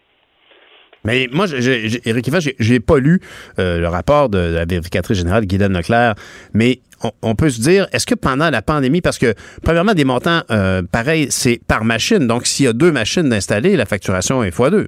Mais 1.08 1.28
moi, 1.32 1.46
Éric 1.48 2.28
Yvan, 2.28 2.40
j'ai- 2.60 2.80
pas 2.82 3.00
lu 3.00 3.20
euh, 3.60 3.80
le 3.80 3.88
rapport 3.88 4.30
de 4.30 4.38
la 4.38 4.66
vérificatrice 4.66 5.18
générale 5.18 5.46
Guylaine 5.46 5.74
Leclerc, 5.74 6.16
mais 6.54 6.82
on, 7.04 7.12
on 7.22 7.34
peut 7.36 7.50
se 7.50 7.62
dire, 7.62 7.88
est-ce 7.94 8.06
que 8.06 8.14
pendant 8.16 8.50
la 8.50 8.62
pandémie, 8.62 9.02
parce 9.02 9.18
que 9.18 9.34
premièrement, 9.64 9.94
des 9.94 10.04
montants 10.04 10.42
euh, 10.52 10.82
pareils, 10.92 11.28
c'est 11.30 11.60
par 11.68 11.84
machine, 11.86 12.28
donc 12.28 12.46
s'il 12.46 12.66
y 12.66 12.70
a 12.70 12.74
deux 12.74 12.92
machines 12.92 13.30
d'installer, 13.30 13.76
la 13.78 13.86
facturation 13.86 14.44
est 14.44 14.52
fois 14.52 14.70
deux. 14.70 14.88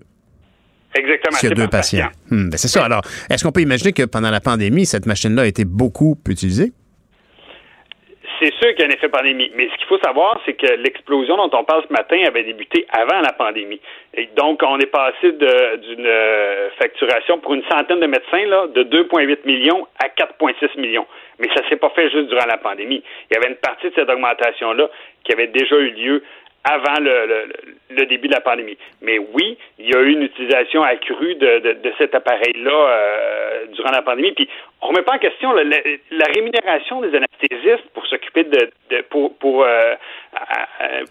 Exactement. 0.94 1.38
S'il 1.38 1.50
y 1.50 1.52
a 1.52 1.56
deux 1.56 1.68
patients. 1.68 2.00
patient. 2.00 2.36
Hmm, 2.38 2.50
ben 2.50 2.58
c'est 2.58 2.68
ça. 2.68 2.84
Alors, 2.84 3.02
est-ce 3.30 3.44
qu'on 3.44 3.52
peut 3.52 3.62
imaginer 3.62 3.94
que 3.94 4.04
pendant 4.04 4.32
la 4.32 4.42
pandémie, 4.42 4.86
cette 4.86 5.06
machine-là 5.06 5.44
a 5.44 5.46
été 5.46 5.64
beaucoup 5.64 6.18
utilisée? 6.28 6.74
C'est 8.40 8.54
sûr 8.56 8.70
qu'il 8.70 8.80
y 8.80 8.84
a 8.84 8.86
un 8.88 8.92
effet 8.92 9.10
pandémie. 9.10 9.52
Mais 9.56 9.68
ce 9.70 9.76
qu'il 9.78 9.88
faut 9.88 10.00
savoir, 10.00 10.40
c'est 10.46 10.54
que 10.54 10.68
l'explosion 10.76 11.36
dont 11.36 11.50
on 11.58 11.64
parle 11.64 11.84
ce 11.88 11.92
matin 11.92 12.18
avait 12.26 12.44
débuté 12.44 12.86
avant 12.90 13.20
la 13.20 13.34
pandémie. 13.34 13.82
Et 14.14 14.30
donc, 14.36 14.62
on 14.64 14.80
est 14.80 14.86
passé 14.86 15.32
d'une 15.34 16.06
euh, 16.06 16.70
facturation 16.80 17.40
pour 17.40 17.54
une 17.54 17.64
centaine 17.70 18.00
de 18.00 18.08
médecins 18.08 18.46
là, 18.46 18.68
de 18.68 18.84
2,8 18.84 19.40
millions 19.46 19.88
à 20.02 20.08
4,6 20.08 20.80
millions. 20.80 21.06
Mais 21.40 21.48
ça 21.54 21.68
s'est 21.68 21.76
pas 21.76 21.90
fait 21.90 22.10
juste 22.10 22.30
durant 22.30 22.46
la 22.46 22.58
pandémie. 22.58 23.04
Il 23.30 23.34
y 23.34 23.38
avait 23.38 23.50
une 23.50 23.58
partie 23.58 23.90
de 23.90 23.94
cette 23.96 24.10
augmentation-là 24.10 24.90
qui 25.24 25.34
avait 25.34 25.48
déjà 25.48 25.76
eu 25.76 25.90
lieu 25.92 26.24
avant 26.64 27.00
le, 27.00 27.26
le, 27.26 27.96
le 27.96 28.06
début 28.06 28.28
de 28.28 28.34
la 28.34 28.42
pandémie. 28.42 28.78
Mais 29.02 29.18
oui, 29.18 29.58
il 29.78 29.90
y 29.90 29.96
a 29.96 30.02
eu 30.02 30.12
une 30.12 30.24
utilisation 30.24 30.84
accrue 30.84 31.36
de, 31.36 31.60
de, 31.60 31.72
de 31.74 31.94
cet 31.98 32.14
appareil-là 32.16 32.72
euh, 32.72 33.66
durant 33.74 33.92
la 33.92 34.02
pandémie. 34.02 34.34
Puis 34.34 34.50
on 34.82 34.88
remet 34.88 35.02
pas 35.04 35.14
en 35.16 35.20
question 35.20 35.52
la, 35.54 35.64
la, 35.64 35.78
la 36.12 36.26
rémunération 36.34 37.02
des 37.02 37.16
anesthésistes 37.16 37.88
pour 37.94 38.06
s'occuper 38.08 38.44
de, 38.44 38.70
de 38.92 39.02
pour 39.10 39.38
pour 39.38 39.64
euh, 39.64 39.96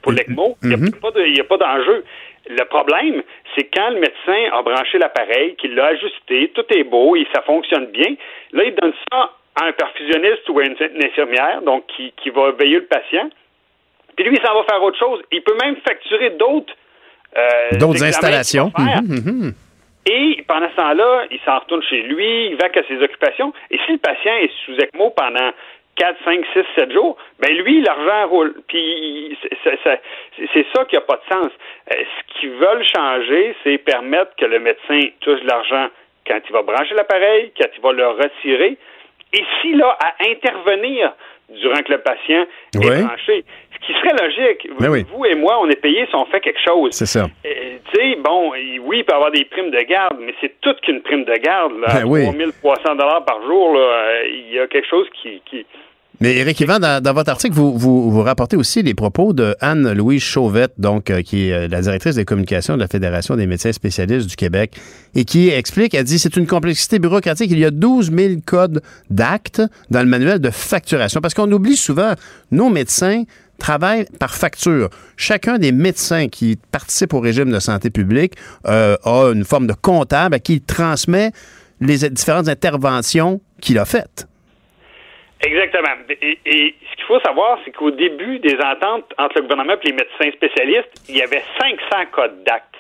pour 0.02 0.12
l'ECMO. 0.12 0.56
Il 0.62 0.68
n'y 0.68 0.74
a 0.74 1.00
pas 1.00 1.10
de- 1.10 1.22
il 1.26 1.36
y 1.36 1.40
a 1.40 1.44
pas 1.44 1.56
d'enjeu. 1.56 2.04
Le 2.50 2.64
problème, 2.64 3.22
c'est 3.54 3.64
quand 3.64 3.90
le 3.90 4.00
médecin 4.00 4.56
a 4.56 4.62
branché 4.62 4.96
l'appareil, 4.98 5.54
qu'il 5.56 5.74
l'a 5.74 5.86
ajusté, 5.86 6.50
tout 6.54 6.64
est 6.70 6.84
beau 6.84 7.14
et 7.16 7.26
ça 7.34 7.42
fonctionne 7.42 7.86
bien. 7.86 8.14
Là, 8.52 8.64
il 8.64 8.74
donne 8.74 8.94
ça 9.12 9.32
à 9.60 9.64
un 9.66 9.72
perfusionniste 9.72 10.48
ou 10.48 10.58
à 10.60 10.64
une, 10.64 10.76
une 10.94 11.04
infirmière, 11.04 11.60
donc 11.62 11.86
qui, 11.88 12.12
qui 12.16 12.30
va 12.30 12.52
veiller 12.52 12.76
le 12.76 12.86
patient. 12.86 13.28
Puis 14.18 14.24
lui, 14.28 14.36
il 14.36 14.44
s'en 14.44 14.52
va 14.52 14.64
faire 14.64 14.82
autre 14.82 14.98
chose. 14.98 15.22
Il 15.30 15.42
peut 15.42 15.56
même 15.62 15.76
facturer 15.86 16.30
d'autres 16.30 16.74
euh, 17.36 17.78
D'autres 17.78 18.02
installations. 18.02 18.72
Mhm, 18.76 19.22
mhm. 19.24 19.52
Et 20.10 20.42
pendant 20.48 20.68
ce 20.70 20.74
temps-là, 20.74 21.26
il 21.30 21.38
s'en 21.44 21.60
retourne 21.60 21.82
chez 21.84 22.02
lui, 22.02 22.46
il 22.46 22.56
va 22.56 22.66
à 22.66 22.82
ses 22.88 23.00
occupations. 23.00 23.52
Et 23.70 23.78
si 23.86 23.92
le 23.92 23.98
patient 23.98 24.34
est 24.34 24.50
sous 24.64 24.72
ECMO 24.72 25.10
pendant 25.10 25.50
4, 25.94 26.16
5, 26.24 26.44
6, 26.52 26.64
7 26.74 26.92
jours, 26.92 27.16
ben 27.38 27.52
lui, 27.58 27.80
l'argent 27.82 28.26
roule. 28.28 28.54
Puis 28.66 29.38
c'est- 29.62 29.78
ça- 29.84 30.84
qui 30.86 30.96
n'a 30.96 31.00
pas 31.02 31.20
de 31.28 31.32
sens. 31.34 31.52
Euh, 31.92 31.94
ce 31.94 32.40
qu'ils 32.40 32.50
veulent 32.50 32.84
changer, 32.92 33.54
c'est 33.62 33.78
permettre 33.78 34.34
que 34.36 34.46
le 34.46 34.58
médecin 34.58 35.00
touche 35.20 35.40
l'argent 35.44 35.86
quand 36.26 36.40
il 36.44 36.52
va 36.52 36.62
brancher 36.62 36.94
l'appareil, 36.94 37.52
quand 37.56 37.68
il 37.76 37.80
va 37.82 37.92
le 37.92 38.08
retirer. 38.08 38.76
Et 39.32 39.44
s'il 39.60 39.80
a 39.80 39.90
à 40.00 40.14
intervenir 40.28 41.12
durant 41.48 41.80
que 41.82 41.92
le 41.92 41.98
patient 41.98 42.46
est 42.74 42.78
branché, 43.02 43.44
ce 43.72 43.86
qui 43.86 43.92
serait 43.94 44.14
logique, 44.22 44.68
Ben 44.78 44.90
oui. 44.90 45.04
vous 45.10 45.24
et 45.24 45.34
moi, 45.34 45.58
on 45.60 45.68
est 45.68 45.80
payés 45.80 46.06
si 46.08 46.14
on 46.14 46.26
fait 46.26 46.40
quelque 46.40 46.60
chose. 46.66 46.92
C'est 46.92 47.06
ça. 47.06 47.24
Euh, 47.46 47.76
tu 47.92 48.00
sais, 48.00 48.16
bon, 48.16 48.50
oui, 48.52 48.80
il 48.98 49.04
peut 49.04 49.12
y 49.12 49.14
avoir 49.14 49.30
des 49.30 49.44
primes 49.46 49.70
de 49.70 49.80
garde, 49.82 50.16
mais 50.20 50.34
c'est 50.40 50.60
toute 50.60 50.80
qu'une 50.82 51.00
prime 51.02 51.24
de 51.24 51.34
garde. 51.36 51.72
Là, 51.80 52.00
Ben 52.00 52.04
oui. 52.06 52.24
3300 52.24 52.94
dollars 52.96 53.24
par 53.24 53.42
jour, 53.46 53.78
il 54.26 54.52
y 54.52 54.58
a 54.58 54.66
quelque 54.66 54.88
chose 54.88 55.08
qui... 55.22 55.40
qui... 55.46 55.64
Mais 56.20 56.34
Éric 56.34 56.58
Yvan, 56.60 56.80
dans, 56.80 57.14
votre 57.14 57.30
article, 57.30 57.54
vous, 57.54 57.78
vous, 57.78 58.10
vous 58.10 58.22
rapportez 58.22 58.56
aussi 58.56 58.82
les 58.82 58.94
propos 58.94 59.32
de 59.32 59.54
Anne-Louise 59.60 60.20
Chauvette, 60.20 60.72
donc, 60.76 61.10
euh, 61.10 61.22
qui 61.22 61.48
est 61.48 61.52
euh, 61.52 61.68
la 61.68 61.80
directrice 61.80 62.16
des 62.16 62.24
communications 62.24 62.74
de 62.74 62.80
la 62.80 62.88
Fédération 62.88 63.36
des 63.36 63.46
médecins 63.46 63.70
spécialistes 63.70 64.26
du 64.26 64.34
Québec, 64.34 64.76
et 65.14 65.24
qui 65.24 65.48
explique, 65.50 65.94
elle 65.94 66.02
dit, 66.02 66.18
c'est 66.18 66.36
une 66.36 66.48
complexité 66.48 66.98
bureaucratique. 66.98 67.52
Il 67.52 67.58
y 67.60 67.64
a 67.64 67.70
12 67.70 68.10
000 68.12 68.34
codes 68.44 68.82
d'actes 69.10 69.62
dans 69.90 70.00
le 70.00 70.06
manuel 70.06 70.40
de 70.40 70.50
facturation. 70.50 71.20
Parce 71.20 71.34
qu'on 71.34 71.50
oublie 71.52 71.76
souvent, 71.76 72.14
nos 72.50 72.68
médecins 72.68 73.22
travaillent 73.58 74.06
par 74.18 74.34
facture. 74.34 74.90
Chacun 75.16 75.58
des 75.58 75.70
médecins 75.70 76.26
qui 76.26 76.58
participent 76.72 77.14
au 77.14 77.20
régime 77.20 77.52
de 77.52 77.60
santé 77.60 77.90
publique 77.90 78.34
euh, 78.66 78.96
a 79.04 79.30
une 79.32 79.44
forme 79.44 79.68
de 79.68 79.72
comptable 79.72 80.34
à 80.34 80.40
qui 80.40 80.54
il 80.54 80.60
transmet 80.62 81.30
les 81.80 82.10
différentes 82.10 82.48
interventions 82.48 83.40
qu'il 83.60 83.78
a 83.78 83.84
faites. 83.84 84.26
Exactement. 85.40 85.94
Et, 86.10 86.74
ce 86.90 86.96
qu'il 86.96 87.04
faut 87.06 87.20
savoir, 87.20 87.58
c'est 87.64 87.70
qu'au 87.70 87.90
début 87.90 88.38
des 88.40 88.56
ententes 88.56 89.12
entre 89.18 89.36
le 89.36 89.42
gouvernement 89.42 89.74
et 89.82 89.86
les 89.86 89.92
médecins 89.92 90.30
spécialistes, 90.32 91.04
il 91.08 91.16
y 91.16 91.22
avait 91.22 91.42
500 91.60 92.06
codes 92.10 92.42
d'actes. 92.44 92.74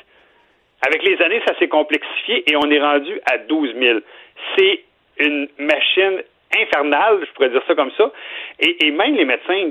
Avec 0.86 1.02
les 1.02 1.20
années, 1.22 1.40
ça 1.46 1.56
s'est 1.58 1.68
complexifié 1.68 2.50
et 2.50 2.56
on 2.56 2.70
est 2.70 2.80
rendu 2.80 3.20
à 3.30 3.38
12 3.38 3.74
000. 3.78 3.98
C'est 4.56 4.80
une 5.18 5.48
machine 5.58 6.22
infernale, 6.56 7.18
je 7.26 7.32
pourrais 7.34 7.50
dire 7.50 7.62
ça 7.66 7.74
comme 7.74 7.90
ça. 7.96 8.10
Et, 8.60 8.86
et 8.86 8.90
même 8.90 9.14
les 9.14 9.24
médecins 9.24 9.70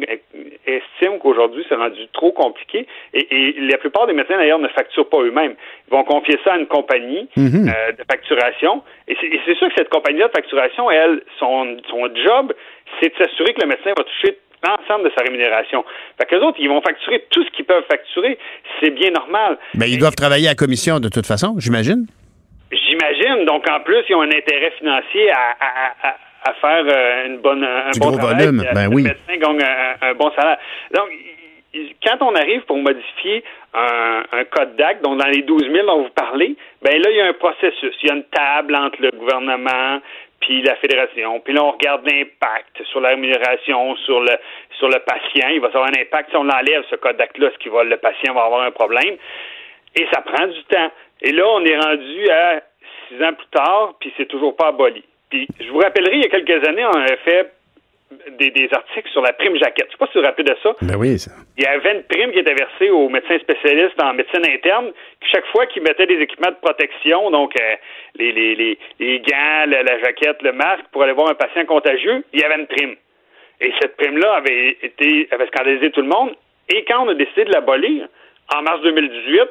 estiment 0.65 1.17
qu'aujourd'hui, 1.19 1.65
c'est 1.67 1.75
rendu 1.75 2.07
trop 2.13 2.31
compliqué. 2.31 2.87
Et, 3.13 3.27
et 3.35 3.59
la 3.61 3.77
plupart 3.77 4.07
des 4.07 4.13
médecins, 4.13 4.37
d'ailleurs, 4.37 4.59
ne 4.59 4.67
facturent 4.69 5.09
pas 5.09 5.21
eux-mêmes. 5.21 5.55
Ils 5.87 5.91
vont 5.91 6.03
confier 6.03 6.37
ça 6.43 6.53
à 6.53 6.57
une 6.57 6.67
compagnie 6.67 7.27
Mhm. 7.35 7.67
euh, 7.69 7.91
de 7.93 8.03
facturation. 8.09 8.83
Et 9.07 9.15
c'est 9.45 9.55
sûr 9.55 9.67
que 9.69 9.73
cette 9.77 9.89
compagnie-là 9.89 10.27
de 10.27 10.33
facturation, 10.33 10.89
elle, 10.91 11.21
son, 11.39 11.77
son 11.89 12.09
job, 12.15 12.53
c'est 13.01 13.09
de 13.17 13.23
s'assurer 13.23 13.53
que 13.53 13.61
le 13.61 13.67
médecin 13.67 13.91
va 13.97 14.03
toucher 14.03 14.37
l'ensemble 14.63 15.05
de 15.09 15.13
sa 15.15 15.23
rémunération. 15.23 15.85
Fait 16.19 16.25
que 16.25 16.35
les 16.35 16.41
autres, 16.41 16.57
ils 16.59 16.67
vont 16.69 16.81
facturer 16.81 17.25
tout 17.29 17.43
ce 17.43 17.49
qu'ils 17.51 17.65
peuvent 17.65 17.85
facturer. 17.89 18.37
C'est 18.81 18.89
bien 18.91 19.11
normal. 19.11 19.57
Ben, 19.75 19.85
ils 19.87 19.99
doivent 19.99 20.15
travailler 20.15 20.47
à 20.49 20.55
commission 20.55 20.99
de 20.99 21.09
toute 21.09 21.25
façon, 21.27 21.55
j'imagine? 21.59 22.05
J'imagine. 22.71 23.45
Donc, 23.45 23.69
en 23.69 23.79
plus, 23.81 24.03
ils 24.09 24.15
ont 24.15 24.21
un 24.21 24.31
intérêt 24.31 24.71
financier 24.77 25.29
à, 25.31 25.55
à, 25.59 26.09
à, 26.09 26.15
à 26.47 26.53
faire 26.53 26.83
euh, 26.87 27.25
une 27.27 27.37
bonne, 27.39 27.63
un 27.63 27.91
Du 27.91 27.99
bon 27.99 28.09
gros 28.09 28.17
travail, 28.17 28.45
volume, 28.45 28.63
ben 28.73 28.87
oui. 28.93 29.03
médecin 29.03 29.37
gagne 29.37 29.61
un, 29.63 30.07
un 30.09 30.13
bon 30.13 30.31
salaire. 30.31 30.57
Donc, 30.93 31.09
quand 32.03 32.17
on 32.21 32.33
arrive 32.35 32.61
pour 32.61 32.77
modifier 32.77 33.43
un, 33.73 34.23
un 34.31 34.43
code 34.45 34.75
d'acte, 34.77 35.03
donc 35.03 35.19
dans 35.19 35.27
les 35.27 35.41
12 35.43 35.69
000 35.71 35.85
dont 35.85 36.03
vous 36.03 36.09
parlez, 36.09 36.55
ben 36.81 36.93
là, 37.01 37.09
il 37.09 37.17
y 37.17 37.21
a 37.21 37.27
un 37.27 37.33
processus. 37.33 37.95
Il 38.01 38.09
y 38.09 38.11
a 38.11 38.15
une 38.15 38.23
table 38.25 38.75
entre 38.75 39.01
le 39.01 39.11
gouvernement 39.11 39.99
puis 40.39 40.61
la 40.61 40.75
fédération. 40.75 41.39
Puis 41.39 41.53
là, 41.53 41.63
on 41.63 41.71
regarde 41.71 42.07
l'impact 42.07 42.83
sur 42.91 43.01
la 43.01 43.09
rémunération, 43.09 43.95
sur 43.97 44.19
le 44.21 44.31
sur 44.77 44.87
le 44.87 44.99
patient. 44.99 45.49
Il 45.49 45.59
va 45.59 45.67
y 45.67 45.69
avoir 45.71 45.85
un 45.85 45.99
impact. 46.01 46.29
Si 46.29 46.35
on 46.35 46.47
enlève 46.49 46.83
ce 46.89 46.95
code 46.95 47.17
d'acte-là, 47.17 47.49
ce 47.53 47.57
qui 47.57 47.69
va, 47.69 47.83
le 47.83 47.97
patient 47.97 48.33
va 48.33 48.43
avoir 48.43 48.61
un 48.61 48.71
problème. 48.71 49.17
Et 49.95 50.05
ça 50.13 50.21
prend 50.21 50.45
du 50.47 50.63
temps. 50.65 50.91
Et 51.21 51.31
là, 51.31 51.43
on 51.47 51.65
est 51.65 51.77
rendu 51.77 52.29
à 52.29 52.61
six 53.07 53.23
ans 53.23 53.33
plus 53.33 53.47
tard, 53.47 53.95
puis 53.99 54.13
c'est 54.17 54.27
toujours 54.27 54.55
pas 54.55 54.67
aboli. 54.67 55.03
Puis 55.29 55.47
je 55.59 55.69
vous 55.69 55.79
rappellerai, 55.79 56.15
il 56.15 56.23
y 56.23 56.25
a 56.25 56.29
quelques 56.29 56.67
années, 56.67 56.85
on 56.85 56.97
avait 56.97 57.17
fait 57.17 57.51
des, 58.39 58.51
des 58.51 58.69
articles 58.71 59.09
sur 59.09 59.21
la 59.21 59.33
prime 59.33 59.57
jaquette. 59.57 59.87
Je 59.87 59.91
sais 59.91 59.97
pas 59.97 60.07
si 60.07 60.13
vous 60.13 60.21
vous 60.21 60.25
rappelez 60.27 60.49
de 60.49 60.55
ça. 60.63 60.73
Ben 60.81 60.95
oui, 60.95 61.19
ça. 61.19 61.31
Il 61.57 61.63
y 61.63 61.67
avait 61.67 61.95
une 61.95 62.03
prime 62.03 62.31
qui 62.31 62.39
était 62.39 62.53
versée 62.53 62.89
aux 62.89 63.09
médecins 63.09 63.37
spécialistes 63.39 64.01
en 64.01 64.13
médecine 64.13 64.45
interne. 64.45 64.91
que 64.91 65.27
Chaque 65.29 65.45
fois 65.47 65.65
qu'ils 65.65 65.83
mettaient 65.83 66.05
des 66.07 66.21
équipements 66.21 66.51
de 66.51 66.61
protection, 66.61 67.29
donc 67.31 67.59
euh, 67.59 67.75
les, 68.15 68.31
les, 68.31 68.55
les, 68.55 68.79
les 68.99 69.19
gants, 69.19 69.65
la, 69.67 69.83
la 69.83 69.99
jaquette, 69.99 70.41
le 70.41 70.53
masque, 70.53 70.85
pour 70.91 71.03
aller 71.03 71.13
voir 71.13 71.29
un 71.29 71.35
patient 71.35 71.65
contagieux, 71.65 72.23
il 72.33 72.39
y 72.39 72.43
avait 72.43 72.59
une 72.59 72.67
prime. 72.67 72.95
Et 73.59 73.73
cette 73.81 73.97
prime-là 73.97 74.35
avait 74.35 74.77
été 74.81 75.27
avait 75.31 75.47
scandalisé 75.47 75.91
tout 75.91 76.01
le 76.01 76.07
monde. 76.07 76.35
Et 76.69 76.85
quand 76.85 77.05
on 77.05 77.09
a 77.09 77.13
décidé 77.13 77.45
de 77.45 77.51
l'abolir, 77.51 78.07
en 78.55 78.61
mars 78.61 78.81
2018, 78.81 79.41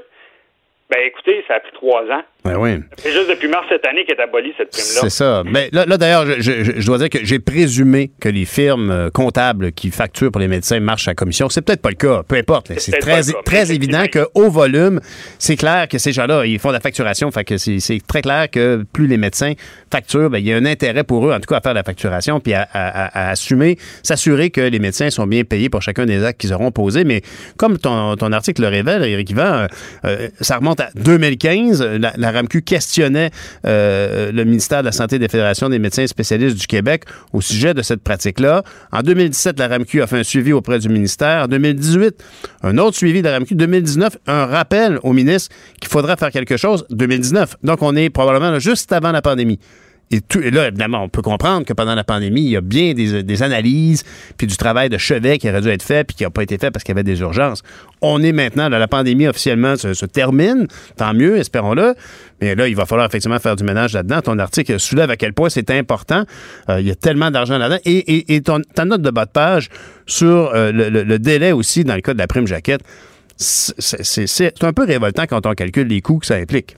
ben 0.88 1.00
écoutez, 1.04 1.44
ça 1.48 1.54
a 1.56 1.60
pris 1.60 1.72
trois 1.72 2.04
ans. 2.10 2.22
Ben 2.46 2.56
oui. 2.58 2.70
C'est 2.98 3.12
juste 3.12 3.28
depuis 3.28 3.48
mars 3.48 3.66
cette 3.68 3.84
année 3.86 4.04
qu'est 4.06 4.20
abolie 4.20 4.52
cette 4.56 4.70
prime-là. 4.70 5.00
C'est 5.02 5.10
ça. 5.10 5.42
Mais 5.44 5.68
là, 5.72 5.84
là, 5.86 5.96
d'ailleurs, 5.96 6.26
je, 6.26 6.40
je- 6.40 6.72
je 6.80 6.86
dois 6.86 6.98
dire 6.98 7.10
que 7.10 7.18
j'ai 7.22 7.38
présumé 7.38 8.10
que 8.20 8.28
les 8.28 8.44
firmes 8.44 8.90
euh, 8.90 9.10
comptables 9.10 9.72
qui 9.72 9.90
facturent 9.90 10.30
pour 10.30 10.40
les 10.40 10.48
médecins 10.48 10.80
marchent 10.80 11.08
à 11.08 11.14
commission. 11.14 11.48
C'est 11.48 11.62
peut-être 11.62 11.82
pas 11.82 11.90
le 11.90 11.96
cas, 11.96 12.22
peu 12.26 12.36
importe. 12.36 12.72
C'est 12.78 12.98
très, 12.98 13.20
cas, 13.22 13.64
évident 13.66 14.04
qu'au 14.12 14.50
volume, 14.50 15.00
c'est 15.38 15.56
clair 15.56 15.88
que 15.88 15.98
ces 15.98 16.12
gens-là, 16.12 16.44
ils 16.46 16.58
font 16.58 16.68
de 16.68 16.74
la 16.74 16.80
facturation. 16.80 17.30
Fait 17.30 17.44
que 17.44 17.56
c'est 17.58 17.78
très 18.06 18.22
clair 18.22 18.50
que 18.50 18.84
plus 18.92 19.06
les 19.06 19.16
médecins 19.16 19.52
facturent, 19.92 20.30
ben, 20.30 20.38
il 20.38 20.46
y 20.46 20.52
a 20.52 20.56
un 20.56 20.64
intérêt 20.66 21.04
pour 21.04 21.26
eux, 21.26 21.32
en 21.32 21.36
tout 21.40 21.46
cas, 21.48 21.56
à 21.56 21.60
faire 21.60 21.72
de 21.72 21.78
la 21.78 21.84
facturation 21.84 22.40
puis 22.40 22.54
à, 22.54 22.68
à- 22.72 23.04
à- 23.06 23.26
à 23.28 23.30
assumer, 23.30 23.76
s'assurer 24.02 24.50
que 24.50 24.60
les 24.60 24.78
médecins 24.78 25.10
sont 25.10 25.26
bien 25.26 25.44
payés 25.44 25.68
pour 25.68 25.82
chacun 25.82 26.06
des 26.06 26.24
actes 26.24 26.40
qu'ils 26.40 26.52
auront 26.52 26.70
posés. 26.70 27.04
Mais 27.04 27.22
comme 27.56 27.78
ton, 27.78 28.16
ton 28.16 28.32
article 28.32 28.62
le 28.62 28.68
révèle, 28.68 29.02
Éric 29.04 29.30
Yvan, 29.30 29.42
euh, 29.44 29.66
euh, 30.04 30.28
ça 30.40 30.56
remonte 30.58 30.80
à 30.80 30.88
2015. 30.94 31.82
La, 31.82 32.12
la 32.16 32.30
RAMQ 32.36 32.62
questionnait 32.62 33.30
euh, 33.66 34.32
le 34.32 34.44
ministère 34.44 34.80
de 34.80 34.86
la 34.86 34.92
Santé 34.92 35.18
des 35.18 35.28
Fédérations 35.28 35.68
des 35.68 35.78
médecins 35.78 36.06
spécialistes 36.06 36.56
du 36.56 36.66
Québec 36.66 37.04
au 37.32 37.40
sujet 37.40 37.74
de 37.74 37.82
cette 37.82 38.02
pratique-là. 38.02 38.62
En 38.92 39.02
2017, 39.02 39.58
la 39.58 39.68
RAMQ 39.68 40.02
a 40.02 40.06
fait 40.06 40.18
un 40.18 40.24
suivi 40.24 40.52
auprès 40.52 40.78
du 40.78 40.88
ministère. 40.88 41.44
En 41.44 41.48
2018, 41.48 42.22
un 42.62 42.78
autre 42.78 42.96
suivi 42.96 43.22
de 43.22 43.28
la 43.28 43.34
RAMQ. 43.34 43.54
2019, 43.54 44.18
un 44.26 44.46
rappel 44.46 44.98
au 45.02 45.12
ministre 45.12 45.54
qu'il 45.80 45.90
faudra 45.90 46.16
faire 46.16 46.30
quelque 46.30 46.56
chose. 46.56 46.86
2019. 46.90 47.56
Donc, 47.62 47.82
on 47.82 47.96
est 47.96 48.10
probablement 48.10 48.58
juste 48.58 48.92
avant 48.92 49.12
la 49.12 49.22
pandémie. 49.22 49.58
Et, 50.12 50.20
là, 50.50 50.68
évidemment, 50.68 51.02
on 51.02 51.08
peut 51.08 51.22
comprendre 51.22 51.66
que 51.66 51.72
pendant 51.72 51.96
la 51.96 52.04
pandémie, 52.04 52.42
il 52.42 52.50
y 52.50 52.56
a 52.56 52.60
bien 52.60 52.94
des, 52.94 53.42
analyses, 53.42 54.04
puis 54.36 54.46
du 54.46 54.56
travail 54.56 54.88
de 54.88 54.98
chevet 54.98 55.38
qui 55.38 55.48
aurait 55.48 55.60
dû 55.60 55.68
être 55.68 55.82
fait, 55.82 56.04
puis 56.04 56.16
qui 56.16 56.22
n'a 56.22 56.30
pas 56.30 56.44
été 56.44 56.58
fait 56.58 56.70
parce 56.70 56.84
qu'il 56.84 56.94
y 56.94 56.96
avait 56.96 57.02
des 57.02 57.20
urgences. 57.20 57.62
On 58.02 58.22
est 58.22 58.30
maintenant, 58.30 58.68
là, 58.68 58.78
la 58.78 58.86
pandémie 58.86 59.26
officiellement 59.26 59.74
se, 59.76 60.06
termine, 60.06 60.68
tant 60.96 61.12
mieux, 61.12 61.38
espérons-le. 61.38 61.94
Mais 62.40 62.54
là, 62.54 62.68
il 62.68 62.76
va 62.76 62.86
falloir 62.86 63.08
effectivement 63.08 63.40
faire 63.40 63.56
du 63.56 63.64
ménage 63.64 63.94
là-dedans. 63.94 64.20
Ton 64.20 64.38
article 64.38 64.78
soulève 64.78 65.10
à 65.10 65.16
quel 65.16 65.32
point 65.32 65.48
c'est 65.48 65.70
important. 65.70 66.24
Euh, 66.68 66.80
il 66.80 66.86
y 66.86 66.90
a 66.90 66.94
tellement 66.94 67.32
d'argent 67.32 67.58
là-dedans. 67.58 67.80
Et, 67.84 68.42
ta 68.42 68.84
note 68.84 69.02
de 69.02 69.10
bas 69.10 69.24
de 69.24 69.30
page 69.30 69.70
sur 70.06 70.54
euh, 70.54 70.70
le, 70.70 71.18
délai 71.18 71.50
aussi 71.50 71.82
dans 71.82 71.94
le 71.94 72.00
cas 72.00 72.14
de 72.14 72.18
la 72.18 72.28
prime 72.28 72.46
jaquette, 72.46 72.82
c'est 73.36 74.62
un 74.62 74.72
peu 74.72 74.84
révoltant 74.84 75.24
quand 75.28 75.46
on 75.46 75.54
calcule 75.54 75.88
les 75.88 76.00
coûts 76.00 76.18
que 76.18 76.26
ça 76.26 76.36
implique. 76.36 76.76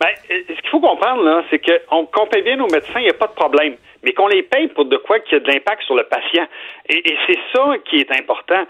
Ben, 0.00 0.08
euh, 0.30 0.42
ce 0.48 0.60
qu'il 0.60 0.70
faut 0.70 0.80
comprendre, 0.80 1.22
là, 1.22 1.44
c'est 1.50 1.60
qu'on 1.60 2.26
paye 2.26 2.42
bien 2.42 2.56
nos 2.56 2.68
médecins, 2.68 3.00
il 3.00 3.04
n'y 3.04 3.10
a 3.10 3.14
pas 3.14 3.26
de 3.26 3.34
problème. 3.34 3.76
Mais 4.02 4.14
qu'on 4.14 4.28
les 4.28 4.42
paye 4.42 4.68
pour 4.68 4.86
de 4.86 4.96
quoi 4.96 5.20
qui 5.20 5.34
a 5.34 5.40
de 5.40 5.46
l'impact 5.46 5.82
sur 5.82 5.94
le 5.94 6.04
patient. 6.04 6.46
Et, 6.88 7.12
et 7.12 7.16
c'est 7.26 7.38
ça 7.52 7.74
qui 7.84 7.96
est 7.96 8.10
important. 8.12 8.64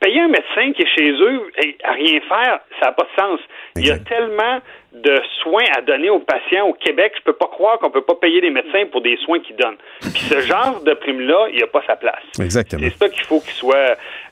Payer 0.00 0.20
un 0.20 0.28
médecin 0.28 0.72
qui 0.72 0.82
est 0.82 0.96
chez 0.96 1.10
eux 1.10 1.50
et 1.62 1.76
à 1.84 1.92
rien 1.92 2.20
faire, 2.22 2.60
ça 2.80 2.86
n'a 2.86 2.92
pas 2.92 3.04
de 3.04 3.20
sens. 3.20 3.40
Il 3.76 3.86
y 3.86 3.90
a 3.90 3.98
tellement 3.98 4.60
de 4.92 5.20
soins 5.42 5.64
à 5.76 5.82
donner 5.82 6.10
aux 6.10 6.18
patients 6.18 6.66
au 6.66 6.72
Québec, 6.72 7.12
je 7.18 7.22
peux 7.22 7.32
pas 7.34 7.46
croire 7.46 7.78
qu'on 7.78 7.90
peut 7.90 8.02
pas 8.02 8.16
payer 8.16 8.40
les 8.40 8.50
médecins 8.50 8.86
pour 8.90 9.02
des 9.02 9.16
soins 9.18 9.38
qu'ils 9.38 9.54
donnent. 9.56 9.76
Puis 10.00 10.22
ce 10.28 10.40
genre 10.40 10.80
de 10.82 10.94
prime-là, 10.94 11.46
il 11.50 11.56
n'y 11.56 11.62
a 11.62 11.66
pas 11.68 11.82
sa 11.86 11.94
place. 11.96 12.22
Exactement. 12.40 12.82
C'est 12.82 12.96
ça 12.98 13.08
qu'il 13.08 13.22
faut 13.24 13.40
qu'il 13.40 13.52
soit, 13.52 13.76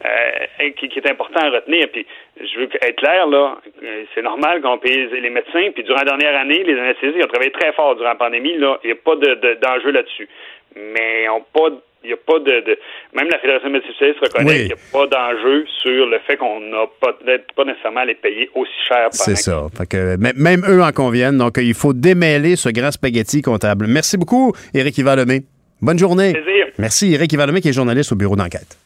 euh, 0.05 0.71
qui, 0.77 0.89
qui 0.89 0.99
est 0.99 1.09
important 1.11 1.41
à 1.41 1.51
retenir. 1.51 1.87
Puis 1.93 2.07
je 2.41 2.59
veux 2.61 2.69
être 2.83 2.97
clair 2.97 3.27
là, 3.29 3.59
euh, 3.85 4.05
c'est 4.15 4.23
normal 4.23 4.61
qu'on 4.63 4.79
paye 4.79 5.07
les 5.21 5.31
médecins. 5.31 5.71
Puis 5.75 5.85
durant 5.85 5.99
la 6.01 6.17
dernière 6.17 6.41
année, 6.41 6.65
les 6.65 6.79
anesthésistes 6.79 7.25
ont 7.25 7.29
travaillé 7.29 7.53
très 7.53 7.73
fort 7.73 7.95
durant 7.95 8.09
la 8.09 8.15
pandémie. 8.17 8.57
Là, 8.57 8.79
il 8.83 8.87
n'y 8.89 8.93
a 8.93 8.97
pas 8.97 9.15
de- 9.17 9.35
de- 9.35 9.59
d'enjeu 9.63 9.91
là-dessus. 9.93 10.29
Mais 10.77 11.29
on 11.29 11.41
pas 11.41 11.71
il 12.05 12.09
n'y 12.09 12.13
a 12.13 12.17
pas 12.17 12.39
de, 12.39 12.45
de- 12.67 12.79
Même 13.15 13.29
la 13.31 13.39
Fédération 13.39 13.69
spécialistes 13.69 14.21
reconnaît 14.23 14.45
Oui. 14.51 14.57
qu'il 14.59 14.67
n'y 14.67 14.73
a 14.73 14.77
pas 14.93 15.07
d'enjeu 15.07 15.65
sur 15.83 16.07
le 16.07 16.19
fait 16.27 16.37
qu'on 16.37 16.61
n'a 16.61 16.87
pas, 17.01 17.13
peut-être 17.15 17.53
pas 17.55 17.65
nécessairement 17.65 18.01
à 18.01 18.05
les 18.05 18.15
payer 18.15 18.49
aussi 18.55 18.71
cher. 18.89 19.09
C'est 19.13 19.37
ça. 19.37 19.67
Fait 19.77 19.87
que, 19.87 20.15
m- 20.15 20.33
même 20.37 20.65
eux 20.69 20.83
en 20.83 20.93
conviennent. 20.93 21.39
Donc, 21.39 21.59
il 21.61 21.75
faut 21.75 21.93
démêler 21.93 22.57
ce 22.57 22.69
grand 22.69 22.91
spaghetti 22.93 23.43
comptable. 23.43 23.87
Merci 23.89 24.17
beaucoup, 24.17 24.53
Éric 24.75 24.97
Yvalemé. 24.99 25.43
Bonne 25.83 25.99
journée. 25.99 26.33
Plaisir. 26.33 26.67
Merci, 26.79 27.13
Éric 27.15 27.33
Yvalemé, 27.33 27.61
qui 27.61 27.69
est 27.69 27.73
journaliste 27.73 28.13
au 28.13 28.17
bureau 28.17 28.37
d'enquête. 28.37 28.77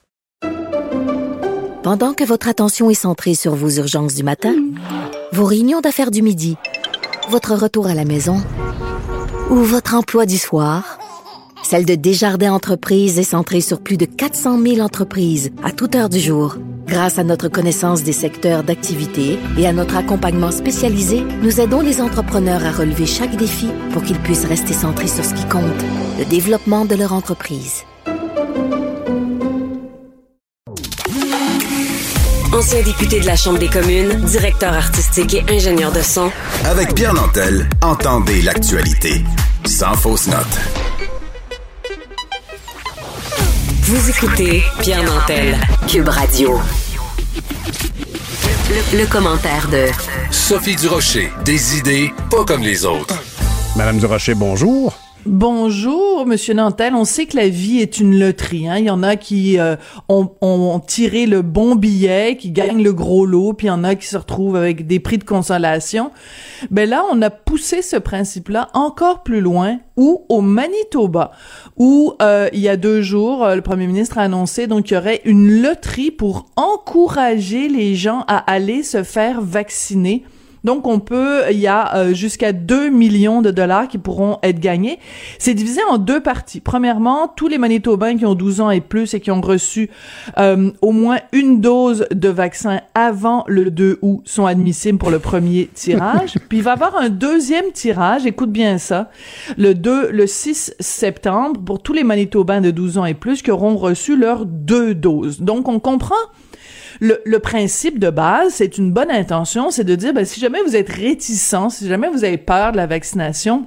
Pendant 1.82 2.14
que 2.14 2.24
votre 2.24 2.48
attention 2.48 2.90
est 2.90 2.94
centrée 2.94 3.34
sur 3.34 3.54
vos 3.54 3.68
urgences 3.70 4.14
du 4.14 4.22
matin, 4.22 4.54
vos 5.32 5.44
réunions 5.44 5.80
d'affaires 5.80 6.10
du 6.12 6.22
midi, 6.22 6.56
votre 7.28 7.54
retour 7.54 7.88
à 7.88 7.94
la 7.94 8.04
maison 8.04 8.36
ou 9.50 9.56
votre 9.56 9.94
emploi 9.96 10.24
du 10.24 10.38
soir, 10.38 10.98
celle 11.62 11.84
de 11.84 11.94
Desjardins 11.94 12.52
Entreprises 12.52 13.18
est 13.18 13.22
centrée 13.22 13.60
sur 13.60 13.80
plus 13.80 13.96
de 13.96 14.04
400 14.04 14.60
000 14.60 14.80
entreprises 14.80 15.50
à 15.62 15.70
toute 15.70 15.94
heure 15.94 16.08
du 16.08 16.20
jour. 16.20 16.56
Grâce 16.86 17.18
à 17.18 17.24
notre 17.24 17.48
connaissance 17.48 18.02
des 18.02 18.12
secteurs 18.12 18.64
d'activité 18.64 19.38
et 19.56 19.66
à 19.66 19.72
notre 19.72 19.96
accompagnement 19.96 20.50
spécialisé, 20.50 21.22
nous 21.42 21.60
aidons 21.60 21.80
les 21.80 22.00
entrepreneurs 22.00 22.64
à 22.64 22.72
relever 22.72 23.06
chaque 23.06 23.36
défi 23.36 23.68
pour 23.92 24.02
qu'ils 24.02 24.18
puissent 24.18 24.44
rester 24.44 24.74
centrés 24.74 25.06
sur 25.06 25.24
ce 25.24 25.34
qui 25.34 25.44
compte, 25.48 25.62
le 26.18 26.24
développement 26.24 26.84
de 26.84 26.96
leur 26.96 27.12
entreprise. 27.12 27.84
Ancien 32.52 32.82
député 32.82 33.20
de 33.20 33.26
la 33.26 33.34
Chambre 33.34 33.58
des 33.58 33.68
communes, 33.68 34.12
directeur 34.26 34.74
artistique 34.74 35.34
et 35.34 35.44
ingénieur 35.48 35.90
de 35.90 36.02
son, 36.02 36.30
Avec 36.66 36.94
Pierre 36.94 37.14
Nantel, 37.14 37.68
entendez 37.80 38.42
l'actualité. 38.42 39.24
Sans 39.64 39.94
fausse 39.94 40.26
note. 40.26 41.11
Vous 43.92 44.08
écoutez 44.08 44.62
Pierre 44.80 45.04
Nantel, 45.04 45.58
Cube 45.86 46.08
Radio. 46.08 46.58
Le, 48.70 48.98
le 49.00 49.06
commentaire 49.06 49.68
de 49.68 49.88
Sophie 50.30 50.76
Durocher, 50.76 51.30
des 51.44 51.76
idées 51.76 52.10
pas 52.30 52.42
comme 52.46 52.62
les 52.62 52.86
autres. 52.86 53.22
Madame 53.76 53.98
Durocher, 53.98 54.32
bonjour. 54.32 54.94
Bonjour, 55.24 56.26
Monsieur 56.26 56.52
Nantel. 56.52 56.96
On 56.96 57.04
sait 57.04 57.26
que 57.26 57.36
la 57.36 57.48
vie 57.48 57.78
est 57.78 58.00
une 58.00 58.18
loterie. 58.18 58.68
Hein? 58.68 58.78
Il 58.78 58.86
y 58.86 58.90
en 58.90 59.04
a 59.04 59.14
qui 59.14 59.56
euh, 59.56 59.76
ont, 60.08 60.32
ont 60.40 60.80
tiré 60.80 61.26
le 61.26 61.42
bon 61.42 61.76
billet, 61.76 62.36
qui 62.36 62.50
gagnent 62.50 62.82
le 62.82 62.92
gros 62.92 63.24
lot, 63.24 63.52
puis 63.52 63.68
il 63.68 63.70
y 63.70 63.72
en 63.72 63.84
a 63.84 63.94
qui 63.94 64.08
se 64.08 64.16
retrouvent 64.16 64.56
avec 64.56 64.88
des 64.88 64.98
prix 64.98 65.18
de 65.18 65.24
consolation. 65.24 66.10
Ben 66.72 66.90
là, 66.90 67.04
on 67.12 67.22
a 67.22 67.30
poussé 67.30 67.82
ce 67.82 67.94
principe-là 67.94 68.70
encore 68.74 69.22
plus 69.22 69.40
loin, 69.40 69.78
ou 69.96 70.24
au 70.28 70.40
Manitoba, 70.40 71.30
où 71.76 72.14
euh, 72.20 72.48
il 72.52 72.58
y 72.58 72.68
a 72.68 72.76
deux 72.76 73.00
jours, 73.00 73.44
euh, 73.44 73.54
le 73.54 73.62
Premier 73.62 73.86
ministre 73.86 74.18
a 74.18 74.22
annoncé 74.22 74.66
donc 74.66 74.86
qu'il 74.86 74.96
y 74.96 74.98
aurait 74.98 75.20
une 75.24 75.62
loterie 75.62 76.10
pour 76.10 76.46
encourager 76.56 77.68
les 77.68 77.94
gens 77.94 78.24
à 78.26 78.38
aller 78.38 78.82
se 78.82 79.04
faire 79.04 79.40
vacciner. 79.40 80.24
Donc, 80.64 80.86
on 80.86 81.00
peut, 81.00 81.42
il 81.50 81.58
y 81.58 81.66
a 81.66 81.96
euh, 81.96 82.14
jusqu'à 82.14 82.52
2 82.52 82.88
millions 82.88 83.42
de 83.42 83.50
dollars 83.50 83.88
qui 83.88 83.98
pourront 83.98 84.38
être 84.42 84.60
gagnés. 84.60 84.98
C'est 85.38 85.54
divisé 85.54 85.80
en 85.90 85.98
deux 85.98 86.20
parties. 86.20 86.60
Premièrement, 86.60 87.28
tous 87.28 87.48
les 87.48 87.58
Manitobains 87.58 88.16
qui 88.16 88.26
ont 88.26 88.34
12 88.34 88.60
ans 88.60 88.70
et 88.70 88.80
plus 88.80 89.14
et 89.14 89.20
qui 89.20 89.30
ont 89.30 89.40
reçu 89.40 89.90
euh, 90.38 90.70
au 90.80 90.92
moins 90.92 91.18
une 91.32 91.60
dose 91.60 92.06
de 92.12 92.28
vaccin 92.28 92.80
avant 92.94 93.44
le 93.46 93.70
2 93.70 93.98
août 94.02 94.22
sont 94.24 94.46
admissibles 94.46 94.98
pour 94.98 95.10
le 95.10 95.18
premier 95.18 95.68
tirage. 95.74 96.34
Puis 96.48 96.58
il 96.58 96.64
va 96.64 96.70
y 96.70 96.74
avoir 96.74 96.96
un 96.96 97.08
deuxième 97.08 97.72
tirage, 97.72 98.26
écoute 98.26 98.50
bien 98.50 98.78
ça, 98.78 99.10
le 99.56 99.74
2, 99.74 100.10
le 100.10 100.26
6 100.26 100.74
septembre 100.78 101.60
pour 101.64 101.82
tous 101.82 101.92
les 101.92 102.04
Manitobains 102.04 102.60
de 102.60 102.70
12 102.70 102.98
ans 102.98 103.04
et 103.04 103.14
plus 103.14 103.42
qui 103.42 103.50
auront 103.50 103.76
reçu 103.76 104.16
leurs 104.16 104.46
deux 104.46 104.94
doses. 104.94 105.40
Donc, 105.40 105.68
on 105.68 105.80
comprend 105.80 106.14
le, 107.02 107.20
le 107.24 107.38
principe 107.40 107.98
de 107.98 108.10
base, 108.10 108.52
c'est 108.54 108.78
une 108.78 108.92
bonne 108.92 109.10
intention, 109.10 109.72
c'est 109.72 109.82
de 109.82 109.96
dire, 109.96 110.14
ben, 110.14 110.24
si 110.24 110.38
jamais 110.38 110.60
vous 110.64 110.76
êtes 110.76 110.88
réticent, 110.88 111.56
si 111.70 111.88
jamais 111.88 112.08
vous 112.08 112.22
avez 112.22 112.38
peur 112.38 112.70
de 112.70 112.76
la 112.76 112.86
vaccination, 112.86 113.66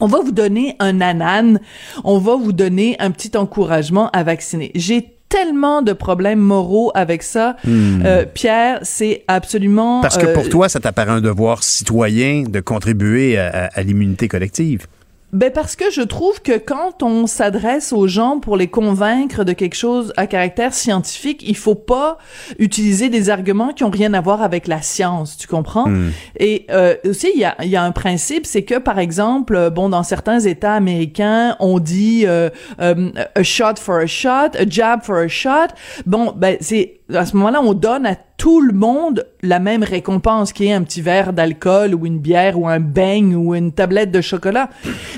on 0.00 0.06
va 0.08 0.18
vous 0.18 0.32
donner 0.32 0.74
un 0.80 1.00
anane, 1.00 1.60
on 2.02 2.18
va 2.18 2.34
vous 2.34 2.52
donner 2.52 2.96
un 2.98 3.12
petit 3.12 3.36
encouragement 3.36 4.10
à 4.10 4.24
vacciner. 4.24 4.72
J'ai 4.74 5.16
tellement 5.28 5.80
de 5.80 5.92
problèmes 5.92 6.40
moraux 6.40 6.90
avec 6.96 7.22
ça. 7.22 7.54
Hmm. 7.64 8.02
Euh, 8.04 8.24
Pierre, 8.26 8.80
c'est 8.82 9.22
absolument... 9.28 10.00
Parce 10.00 10.18
que 10.18 10.26
pour 10.34 10.44
euh, 10.46 10.48
toi, 10.48 10.68
ça 10.68 10.80
t'apparaît 10.80 11.12
un 11.12 11.20
devoir 11.20 11.62
citoyen 11.62 12.42
de 12.48 12.58
contribuer 12.58 13.38
à, 13.38 13.46
à- 13.46 13.66
à 13.78 13.82
l'immunité 13.82 14.26
collective. 14.26 14.88
Ben 15.32 15.52
parce 15.52 15.76
que 15.76 15.90
je 15.90 16.02
trouve 16.02 16.42
que 16.42 16.58
quand 16.58 17.02
on 17.02 17.26
s'adresse 17.26 17.92
aux 17.92 18.08
gens 18.08 18.40
pour 18.40 18.56
les 18.56 18.66
convaincre 18.66 19.44
de 19.44 19.52
quelque 19.52 19.76
chose 19.76 20.12
à 20.16 20.26
caractère 20.26 20.74
scientifique, 20.74 21.42
il 21.46 21.56
faut 21.56 21.76
pas 21.76 22.18
utiliser 22.58 23.08
des 23.10 23.30
arguments 23.30 23.72
qui 23.72 23.84
ont 23.84 23.90
rien 23.90 24.12
à 24.14 24.20
voir 24.20 24.42
avec 24.42 24.66
la 24.66 24.82
science, 24.82 25.36
tu 25.36 25.46
comprends? 25.46 25.88
Hmm. 25.88 26.10
Et 26.38 26.66
euh, 26.70 26.96
aussi 27.04 27.30
il 27.34 27.40
y 27.40 27.44
a, 27.44 27.54
il 27.62 27.68
y 27.68 27.76
a 27.76 27.82
un 27.82 27.92
principe, 27.92 28.44
c'est 28.44 28.62
que 28.62 28.78
par 28.78 28.98
exemple, 28.98 29.54
euh, 29.54 29.70
bon 29.70 29.88
dans 29.88 30.02
certains 30.02 30.40
États 30.40 30.74
américains, 30.74 31.56
on 31.60 31.78
dit 31.78 32.24
euh, 32.26 32.50
euh, 32.80 33.10
a 33.34 33.42
shot 33.42 33.76
for 33.76 33.96
a 33.96 34.06
shot, 34.06 34.56
a 34.58 34.68
jab 34.68 35.02
for 35.02 35.16
a 35.16 35.28
shot. 35.28 35.68
Bon, 36.06 36.32
ben 36.36 36.56
c'est 36.60 37.00
à 37.14 37.26
ce 37.26 37.36
moment-là, 37.36 37.60
on 37.62 37.74
donne 37.74 38.06
à 38.06 38.16
tout 38.40 38.62
le 38.62 38.72
monde 38.72 39.26
la 39.42 39.58
même 39.58 39.82
récompense, 39.82 40.54
qui 40.54 40.64
est 40.64 40.72
un 40.72 40.82
petit 40.82 41.02
verre 41.02 41.34
d'alcool 41.34 41.94
ou 41.94 42.06
une 42.06 42.18
bière 42.18 42.58
ou 42.58 42.66
un 42.68 42.80
beigne 42.80 43.36
ou 43.36 43.54
une 43.54 43.70
tablette 43.70 44.10
de 44.10 44.22
chocolat. 44.22 44.70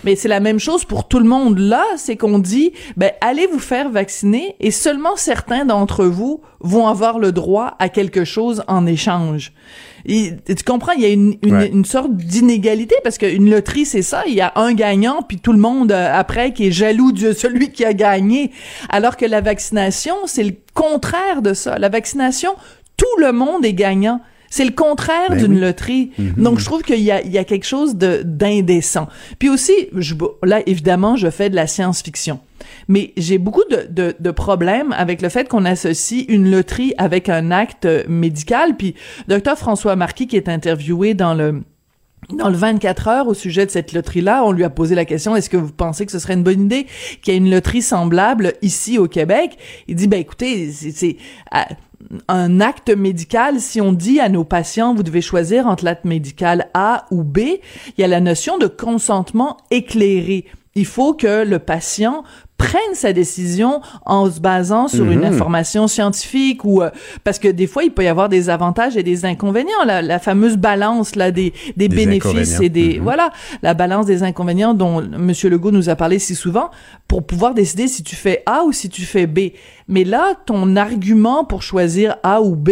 Mais 0.02 0.16
c'est 0.16 0.26
la 0.26 0.40
même 0.40 0.58
chose 0.58 0.84
pour 0.84 1.06
tout 1.06 1.20
le 1.20 1.24
monde. 1.24 1.58
Là, 1.58 1.84
c'est 1.96 2.16
qu'on 2.16 2.40
dit, 2.40 2.72
ben, 2.96 3.12
allez 3.20 3.46
vous 3.46 3.60
faire 3.60 3.90
vacciner 3.90 4.56
et 4.58 4.72
seulement 4.72 5.14
certains 5.14 5.64
d'entre 5.64 6.04
vous 6.04 6.40
vont 6.58 6.88
avoir 6.88 7.20
le 7.20 7.30
droit 7.30 7.76
à 7.78 7.88
quelque 7.88 8.24
chose 8.24 8.64
en 8.66 8.86
échange. 8.86 9.52
Et, 10.04 10.32
tu 10.44 10.64
comprends, 10.64 10.92
il 10.92 11.02
y 11.02 11.06
a 11.06 11.10
une, 11.10 11.36
une, 11.42 11.54
Ouais. 11.54 11.68
une 11.68 11.84
sorte 11.84 12.12
d'inégalité 12.16 12.96
parce 13.04 13.18
qu'une 13.18 13.48
loterie, 13.48 13.84
c'est 13.84 14.02
ça. 14.02 14.24
Il 14.26 14.34
y 14.34 14.40
a 14.40 14.52
un 14.56 14.72
gagnant, 14.74 15.22
puis 15.22 15.38
tout 15.38 15.52
le 15.52 15.60
monde 15.60 15.92
euh, 15.92 16.10
après 16.12 16.52
qui 16.52 16.66
est 16.66 16.72
jaloux 16.72 17.12
de 17.12 17.32
celui 17.32 17.70
qui 17.70 17.84
a 17.84 17.92
gagné. 17.92 18.50
Alors 18.88 19.16
que 19.16 19.26
la 19.26 19.40
vaccination, 19.40 20.14
c'est 20.26 20.42
le 20.42 20.54
contraire 20.74 21.40
de 21.42 21.54
ça. 21.54 21.78
La 21.78 21.88
vaccination, 21.88 22.54
tout 22.96 23.20
le 23.20 23.32
monde 23.32 23.64
est 23.64 23.74
gagnant. 23.74 24.20
C'est 24.50 24.66
le 24.66 24.72
contraire 24.72 25.30
Ben 25.30 25.38
d'une 25.38 25.54
oui. 25.54 25.60
loterie. 25.60 26.10
Mhm. 26.18 26.34
Donc, 26.36 26.58
je 26.58 26.64
trouve 26.66 26.82
qu'il 26.82 26.98
y 26.98 27.04
y 27.04 27.10
a 27.38 27.44
quelque 27.44 27.64
chose 27.64 27.96
d'indécent. 27.96 29.08
Puis 29.38 29.48
aussi, 29.48 29.72
je, 29.96 30.14
là, 30.42 30.60
évidemment, 30.66 31.16
je 31.16 31.30
fais 31.30 31.48
de 31.48 31.56
la 31.56 31.66
science-fiction. 31.66 32.38
Mais 32.86 33.12
j'ai 33.16 33.38
beaucoup 33.38 33.64
de, 33.70 33.86
de, 33.88 34.14
de 34.18 34.30
problèmes 34.30 34.92
avec 34.92 35.22
le 35.22 35.30
fait 35.30 35.48
qu'on 35.48 35.64
associe 35.64 36.26
une 36.28 36.50
loterie 36.50 36.92
avec 36.98 37.30
un 37.30 37.50
acte 37.50 37.88
médical. 38.08 38.76
Puis, 38.76 38.94
docteur 39.26 39.56
François 39.56 39.96
Marquis, 39.96 40.26
qui 40.26 40.36
est 40.36 40.48
interviewé 40.50 41.14
dans 41.14 41.32
le 41.34 41.62
dans 42.36 42.48
le 42.48 42.56
24 42.56 43.08
heures 43.08 43.26
au 43.26 43.34
sujet 43.34 43.66
de 43.66 43.70
cette 43.72 43.92
loterie-là, 43.92 44.44
on 44.44 44.52
lui 44.52 44.62
a 44.62 44.70
posé 44.70 44.94
la 44.94 45.04
question 45.04 45.34
est-ce 45.34 45.50
que 45.50 45.56
vous 45.56 45.72
pensez 45.72 46.06
que 46.06 46.12
ce 46.12 46.20
serait 46.20 46.34
une 46.34 46.44
bonne 46.44 46.62
idée 46.66 46.86
qu'il 47.20 47.34
y 47.34 47.36
ait 47.36 47.38
une 47.40 47.50
loterie 47.50 47.82
semblable 47.82 48.52
ici 48.62 48.96
au 48.96 49.08
Québec? 49.08 49.58
Il 49.88 49.96
dit 49.96 50.06
ben 50.06 50.20
écoutez, 50.20 50.70
c'est- 50.70 51.16
euh, 51.52 51.58
un 52.28 52.60
acte 52.60 52.90
médical. 52.90 53.60
Si 53.60 53.80
on 53.80 53.92
dit 53.92 54.20
à 54.20 54.28
nos 54.28 54.44
patients 54.44 54.94
vous 54.94 55.02
devez 55.02 55.20
choisir 55.22 55.66
entre 55.66 55.84
l'acte 55.84 56.04
médical 56.04 56.68
A 56.74 57.06
ou 57.10 57.22
B, 57.22 57.38
il 57.38 57.60
y 57.98 58.04
a 58.04 58.08
la 58.08 58.20
notion 58.20 58.58
de 58.58 58.66
consentement 58.66 59.56
éclairé. 59.70 60.44
Il 60.74 60.86
faut 60.86 61.12
que 61.14 61.44
le 61.44 61.58
patient 61.58 62.24
prenne 62.56 62.94
sa 62.94 63.12
décision 63.12 63.80
en 64.06 64.30
se 64.30 64.38
basant 64.38 64.86
sur 64.86 65.04
une 65.10 65.18
Mhm. 65.20 65.24
information 65.34 65.88
scientifique 65.88 66.64
ou 66.64 66.80
euh, 66.80 66.90
parce 67.24 67.40
que 67.40 67.48
des 67.48 67.66
fois 67.66 67.82
il 67.82 67.90
peut 67.90 68.04
y 68.04 68.06
avoir 68.06 68.28
des 68.28 68.48
avantages 68.50 68.96
et 68.96 69.02
des 69.02 69.24
inconvénients 69.24 69.82
la, 69.84 70.00
la 70.00 70.20
fameuse 70.20 70.56
balance 70.56 71.16
là 71.16 71.32
des, 71.32 71.52
des, 71.76 71.88
Des 71.88 71.96
bénéfices 71.96 72.60
et 72.60 72.68
des 72.68 72.82
inconvénients. 72.82 73.02
voilà 73.02 73.30
la 73.62 73.74
balance 73.74 74.06
des 74.06 74.22
inconvénients 74.22 74.74
dont 74.74 75.02
monsieur 75.02 75.50
Legault 75.50 75.72
nous 75.72 75.88
a 75.88 75.96
parlé 75.96 76.20
si 76.20 76.36
souvent 76.36 76.70
pour 77.12 77.26
pouvoir 77.26 77.52
décider 77.52 77.88
si 77.88 78.02
tu 78.02 78.16
fais 78.16 78.42
A 78.46 78.64
ou 78.64 78.72
si 78.72 78.88
tu 78.88 79.02
fais 79.02 79.26
B 79.26 79.50
mais 79.86 80.02
là 80.02 80.32
ton 80.46 80.76
argument 80.76 81.44
pour 81.44 81.62
choisir 81.62 82.16
A 82.22 82.40
ou 82.40 82.56
B 82.56 82.70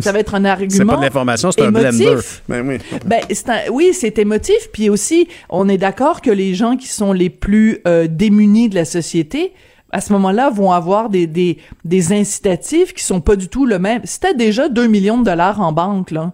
ça 0.00 0.12
va 0.12 0.20
être 0.20 0.34
un 0.34 0.46
argument 0.46 0.78
C'est 0.78 0.86
pas 0.86 0.96
de 0.96 1.02
l'information, 1.02 1.52
c'est 1.52 1.60
un 1.60 1.70
blender. 1.70 2.14
Ben 2.48 2.66
oui. 2.66 2.78
Ben, 3.04 3.20
c'est 3.30 3.50
un- 3.50 3.70
oui, 3.70 3.90
c'est 3.92 4.18
émotif. 4.18 4.70
Puis 4.72 4.88
aussi, 4.88 5.28
on 5.50 5.68
est 5.68 5.76
d'accord 5.76 6.22
que 6.22 6.30
les 6.30 6.54
gens 6.54 6.78
qui 6.78 6.88
sont 6.88 7.12
les 7.12 7.28
plus 7.28 7.80
euh, 7.86 8.06
démunis 8.08 8.70
de 8.70 8.76
la 8.76 8.86
société, 8.86 9.52
à 9.90 10.00
ce 10.00 10.14
moment-là, 10.14 10.48
vont 10.48 10.72
avoir 10.72 11.10
des, 11.10 11.26
des, 11.26 11.58
des 11.84 12.12
incitatifs 12.14 12.94
qui 12.94 13.04
sont 13.04 13.20
pas 13.20 13.36
du 13.36 13.48
tout 13.48 13.66
le 13.66 13.78
même. 13.78 14.00
Si 14.04 14.18
t'as 14.20 14.32
déjà 14.32 14.70
2 14.70 14.86
millions 14.86 15.18
de 15.18 15.24
dollars 15.24 15.60
en 15.60 15.72
banque, 15.72 16.10
là, 16.12 16.32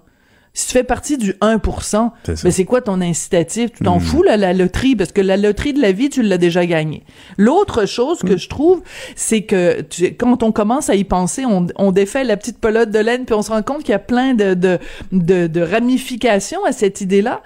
si 0.59 0.67
tu 0.67 0.73
fais 0.73 0.83
partie 0.83 1.19
du 1.19 1.35
1%, 1.41 2.11
C'est 2.25 2.37
ça. 2.37 2.43
ben 2.43 2.51
c'est 2.51 2.65
quoi 2.65 2.81
ton 2.81 3.01
incitatif? 3.01 3.71
Tu 3.73 3.85
t'en 3.85 3.99
Hmm. 3.99 4.01
fous, 4.01 4.23
là, 4.25 4.37
la 4.37 4.53
loterie, 4.53 4.97
parce 4.97 5.13
que 5.13 5.21
la 5.21 5.37
loterie 5.37 5.73
de 5.73 5.81
la 5.81 5.93
vie, 5.93 6.09
tu 6.11 6.23
l'as 6.23 6.37
déjà 6.39 6.67
gagnée. 6.67 7.05
L'autre 7.37 7.87
chose 7.87 8.23
Hmm. 8.25 8.29
que 8.29 8.37
je 8.37 8.49
trouve, 8.49 8.83
c'est 9.15 9.43
que 9.43 9.83
tu- 9.83 10.15
quand 10.17 10.43
on 10.43 10.51
commence 10.51 10.91
à 10.91 10.97
y 10.97 11.05
penser, 11.05 11.45
on, 11.45 11.67
on 11.77 11.93
défait 11.93 12.25
la 12.25 12.37
petite 12.37 12.59
pelote 12.59 12.91
de 12.91 12.99
laine, 12.99 13.25
puis 13.25 13.35
on 13.37 13.43
se 13.43 13.51
rend 13.51 13.63
compte 13.63 13.81
qu'il 13.85 13.91
y 13.91 13.95
a 13.95 13.99
plein 14.01 14.35
de, 14.35 14.55
de, 14.55 14.79
de, 15.13 15.47
de 15.47 15.61
ramifications 15.61 16.65
à 16.65 16.73
cette 16.73 17.01
idée-là. 17.01 17.41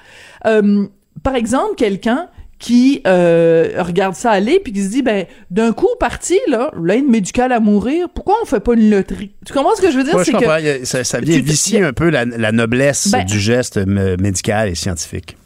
Euh, 0.46 0.86
par 1.22 1.34
exemple, 1.34 1.74
quelqu'un 1.76 2.28
qui 2.62 3.02
euh, 3.08 3.72
regarde 3.80 4.14
ça 4.14 4.30
aller 4.30 4.60
puis 4.60 4.72
qui 4.72 4.84
se 4.84 4.88
dit 4.90 5.02
ben 5.02 5.26
d'un 5.50 5.72
coup 5.72 5.88
parti 5.98 6.38
là 6.48 6.70
l'aide 6.80 7.08
médicale 7.08 7.50
à 7.50 7.58
mourir 7.58 8.06
pourquoi 8.14 8.36
on 8.40 8.46
fait 8.46 8.60
pas 8.60 8.74
une 8.74 8.88
loterie? 8.88 9.32
Tu 9.44 9.52
comprends 9.52 9.74
ce 9.74 9.82
que 9.82 9.90
je 9.90 9.98
veux 9.98 10.04
dire? 10.04 10.14
Ouais, 10.14 10.24
c'est 10.24 10.32
que 10.32 10.44
a- 10.44 10.84
ça, 10.84 11.02
ça 11.02 11.18
vient 11.20 11.40
vicier 11.40 11.82
un 11.82 11.92
peu 11.92 12.08
la, 12.08 12.24
la 12.24 12.52
noblesse 12.52 13.08
Ben- 13.10 13.24
du 13.24 13.40
geste 13.40 13.78
médical 13.84 14.68
et 14.68 14.76
scientifique. 14.76 15.36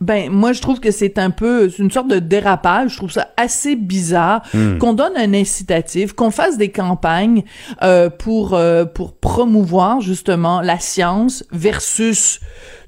Ben, 0.00 0.28
moi, 0.28 0.52
je 0.52 0.60
trouve 0.60 0.80
que 0.80 0.90
c'est 0.90 1.18
un 1.18 1.30
peu, 1.30 1.70
c'est 1.70 1.78
une 1.78 1.90
sorte 1.90 2.08
de 2.08 2.18
dérapage. 2.18 2.92
Je 2.92 2.96
trouve 2.96 3.12
ça 3.12 3.28
assez 3.36 3.76
bizarre 3.76 4.42
Hmm. 4.52 4.78
qu'on 4.78 4.92
donne 4.92 5.16
un 5.16 5.32
incitatif, 5.34 6.14
qu'on 6.14 6.30
fasse 6.32 6.56
des 6.58 6.70
campagnes 6.70 7.44
euh, 7.82 8.10
pour 8.10 8.54
euh, 8.54 8.84
pour 8.86 9.12
promouvoir 9.14 10.00
justement 10.00 10.60
la 10.62 10.78
science 10.80 11.44
versus 11.52 12.40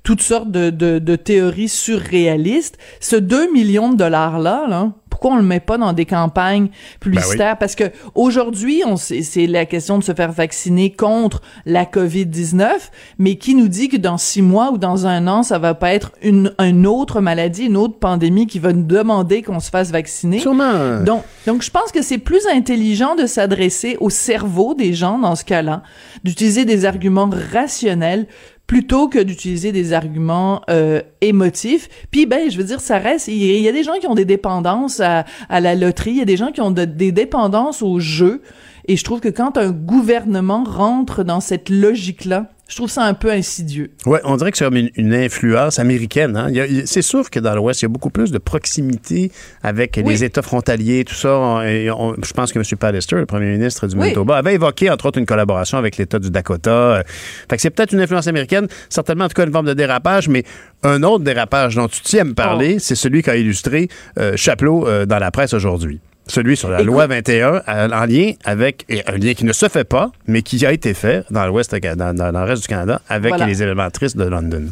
toutes 0.06 0.22
sortes 0.22 0.52
de, 0.52 0.70
de, 0.70 1.00
de 1.00 1.16
théories 1.16 1.68
surréalistes. 1.68 2.78
Ce 3.00 3.16
2 3.16 3.52
millions 3.52 3.90
de 3.90 3.96
dollars-là, 3.96 4.66
là, 4.68 4.92
pourquoi 5.10 5.32
on 5.32 5.36
le 5.36 5.42
met 5.42 5.58
pas 5.58 5.78
dans 5.78 5.92
des 5.92 6.04
campagnes 6.04 6.68
publicitaires? 7.00 7.58
Parce 7.58 7.74
que 7.74 7.84
aujourd'hui, 8.14 8.82
on 8.86 8.96
c'est 8.96 9.46
la 9.48 9.66
question 9.66 9.98
de 9.98 10.04
se 10.04 10.14
faire 10.14 10.30
vacciner 10.30 10.92
contre 10.92 11.42
la 11.64 11.86
COVID-19, 11.86 12.68
mais 13.18 13.34
qui 13.34 13.56
nous 13.56 13.66
dit 13.66 13.88
que 13.88 13.96
dans 13.96 14.16
six 14.16 14.42
mois 14.42 14.70
ou 14.70 14.78
dans 14.78 15.06
un 15.06 15.26
an, 15.26 15.42
ça 15.42 15.58
va 15.58 15.74
pas 15.74 15.92
être 15.92 16.12
une, 16.22 16.52
une 16.60 16.86
autre 16.86 17.20
maladie, 17.20 17.64
une 17.64 17.76
autre 17.76 17.98
pandémie 17.98 18.46
qui 18.46 18.60
va 18.60 18.72
nous 18.72 18.84
demander 18.84 19.42
qu'on 19.42 19.58
se 19.58 19.70
fasse 19.70 19.90
vacciner? 19.90 20.38
Sûrement. 20.38 21.00
Donc, 21.02 21.24
donc 21.46 21.62
je 21.62 21.70
pense 21.70 21.90
que 21.90 22.02
c'est 22.02 22.18
plus 22.18 22.46
intelligent 22.46 23.16
de 23.16 23.26
s'adresser 23.26 23.96
au 23.98 24.10
cerveau 24.10 24.74
des 24.74 24.92
gens 24.92 25.18
dans 25.18 25.34
ce 25.34 25.44
cas-là, 25.44 25.82
d'utiliser 26.22 26.64
des 26.64 26.84
arguments 26.84 27.30
rationnels 27.52 28.28
plutôt 28.66 29.08
que 29.08 29.18
d'utiliser 29.18 29.72
des 29.72 29.92
arguments 29.92 30.62
euh, 30.70 31.00
émotifs. 31.20 31.88
Puis 32.10 32.26
ben, 32.26 32.50
je 32.50 32.56
veux 32.56 32.64
dire, 32.64 32.80
ça 32.80 32.98
reste. 32.98 33.28
Il 33.28 33.36
y, 33.60 33.68
a 33.68 33.72
des 33.72 33.84
gens 33.84 33.94
qui 34.00 34.06
ont 34.06 34.14
des 34.14 34.24
dépendances 34.24 35.00
à, 35.00 35.24
à 35.48 35.60
la 35.60 35.74
loterie, 35.74 36.10
il 36.12 36.16
y 36.18 36.22
a 36.22 36.24
des 36.24 36.36
gens 36.36 36.50
qui 36.50 36.60
ont 36.60 36.70
de- 36.72 36.84
des 36.84 37.12
dépendances 37.12 37.82
au 37.82 38.00
jeu. 38.00 38.42
Et 38.88 38.96
je 38.96 39.04
trouve 39.04 39.20
que 39.20 39.28
quand 39.28 39.56
un 39.58 39.70
gouvernement 39.72 40.62
rentre 40.64 41.24
dans 41.24 41.40
cette 41.40 41.70
logique-là, 41.70 42.46
je 42.68 42.74
trouve 42.74 42.90
ça 42.90 43.04
un 43.04 43.14
peu 43.14 43.30
insidieux. 43.30 43.92
Ouais, 44.06 44.20
on 44.24 44.36
dirait 44.36 44.50
que 44.50 44.58
c'est 44.58 44.64
comme 44.64 44.76
une, 44.76 44.90
une 44.96 45.14
influence 45.14 45.78
américaine. 45.78 46.36
Hein? 46.36 46.48
C'est 46.84 47.02
sûr 47.02 47.30
que 47.30 47.38
dans 47.38 47.54
l'Ouest, 47.54 47.80
il 47.80 47.84
y 47.84 47.86
a 47.86 47.88
beaucoup 47.88 48.10
plus 48.10 48.32
de 48.32 48.38
proximité 48.38 49.30
avec 49.62 49.96
les 49.96 50.24
États 50.24 50.42
frontaliers, 50.42 51.04
tout 51.04 51.14
ça. 51.14 51.36
On- 51.38 51.62
et 51.62 51.90
on- 51.92 52.14
je 52.20 52.32
pense 52.32 52.52
que 52.52 52.58
M. 52.58 52.64
Pallister, 52.78 53.14
le 53.16 53.26
premier 53.26 53.52
ministre 53.56 53.86
du 53.86 53.94
Oui. 53.94 54.00
Manitoba, 54.00 54.36
avait 54.38 54.54
évoqué, 54.54 54.90
entre 54.90 55.06
autres, 55.06 55.18
une 55.18 55.26
collaboration 55.26 55.78
avec 55.78 55.96
l'État 55.96 56.18
du 56.18 56.30
Dakota. 56.30 56.70
Euh, 56.70 57.02
Fait 57.48 57.54
que 57.56 57.62
c'est 57.62 57.70
peut-être 57.70 57.92
une 57.92 58.00
influence 58.00 58.26
américaine, 58.26 58.66
certainement, 58.88 59.26
en 59.26 59.28
tout 59.28 59.34
cas, 59.34 59.46
une 59.46 59.52
forme 59.52 59.66
de 59.66 59.74
dérapage, 59.74 60.28
mais 60.28 60.42
un 60.82 61.04
autre 61.04 61.22
dérapage 61.22 61.76
dont 61.76 61.86
tu 61.86 62.00
tiens 62.02 62.22
à 62.22 62.24
me 62.24 62.34
parler, 62.34 62.74
Oh. 62.76 62.80
c'est 62.80 62.96
celui 62.96 63.22
qu'a 63.22 63.36
illustré 63.36 63.88
euh, 64.18 64.32
Chapelot 64.36 64.88
euh, 64.88 65.06
dans 65.06 65.18
la 65.20 65.30
presse 65.30 65.54
aujourd'hui. 65.54 66.00
Celui 66.28 66.56
sur 66.56 66.68
la 66.68 66.78
Écoute- 66.78 66.86
loi 66.86 67.06
21, 67.06 67.62
euh, 67.68 67.88
en 67.92 68.04
lien 68.06 68.32
avec, 68.44 68.84
un 69.06 69.16
lien 69.16 69.34
qui 69.34 69.44
ne 69.44 69.52
se 69.52 69.68
fait 69.68 69.84
pas, 69.84 70.10
mais 70.26 70.42
qui 70.42 70.64
a 70.66 70.72
été 70.72 70.92
fait 70.92 71.24
dans 71.30 71.46
l'Ouest, 71.46 71.74
dans, 71.74 71.96
dans- 72.14 72.32
dans 72.32 72.40
le 72.40 72.44
reste 72.46 72.62
du 72.62 72.68
Canada, 72.68 73.00
avec 73.08 73.28
Voilà. 73.30 73.46
les 73.46 73.62
éléments 73.62 73.90
tristes 73.90 74.16
de 74.16 74.24
London. 74.24 74.64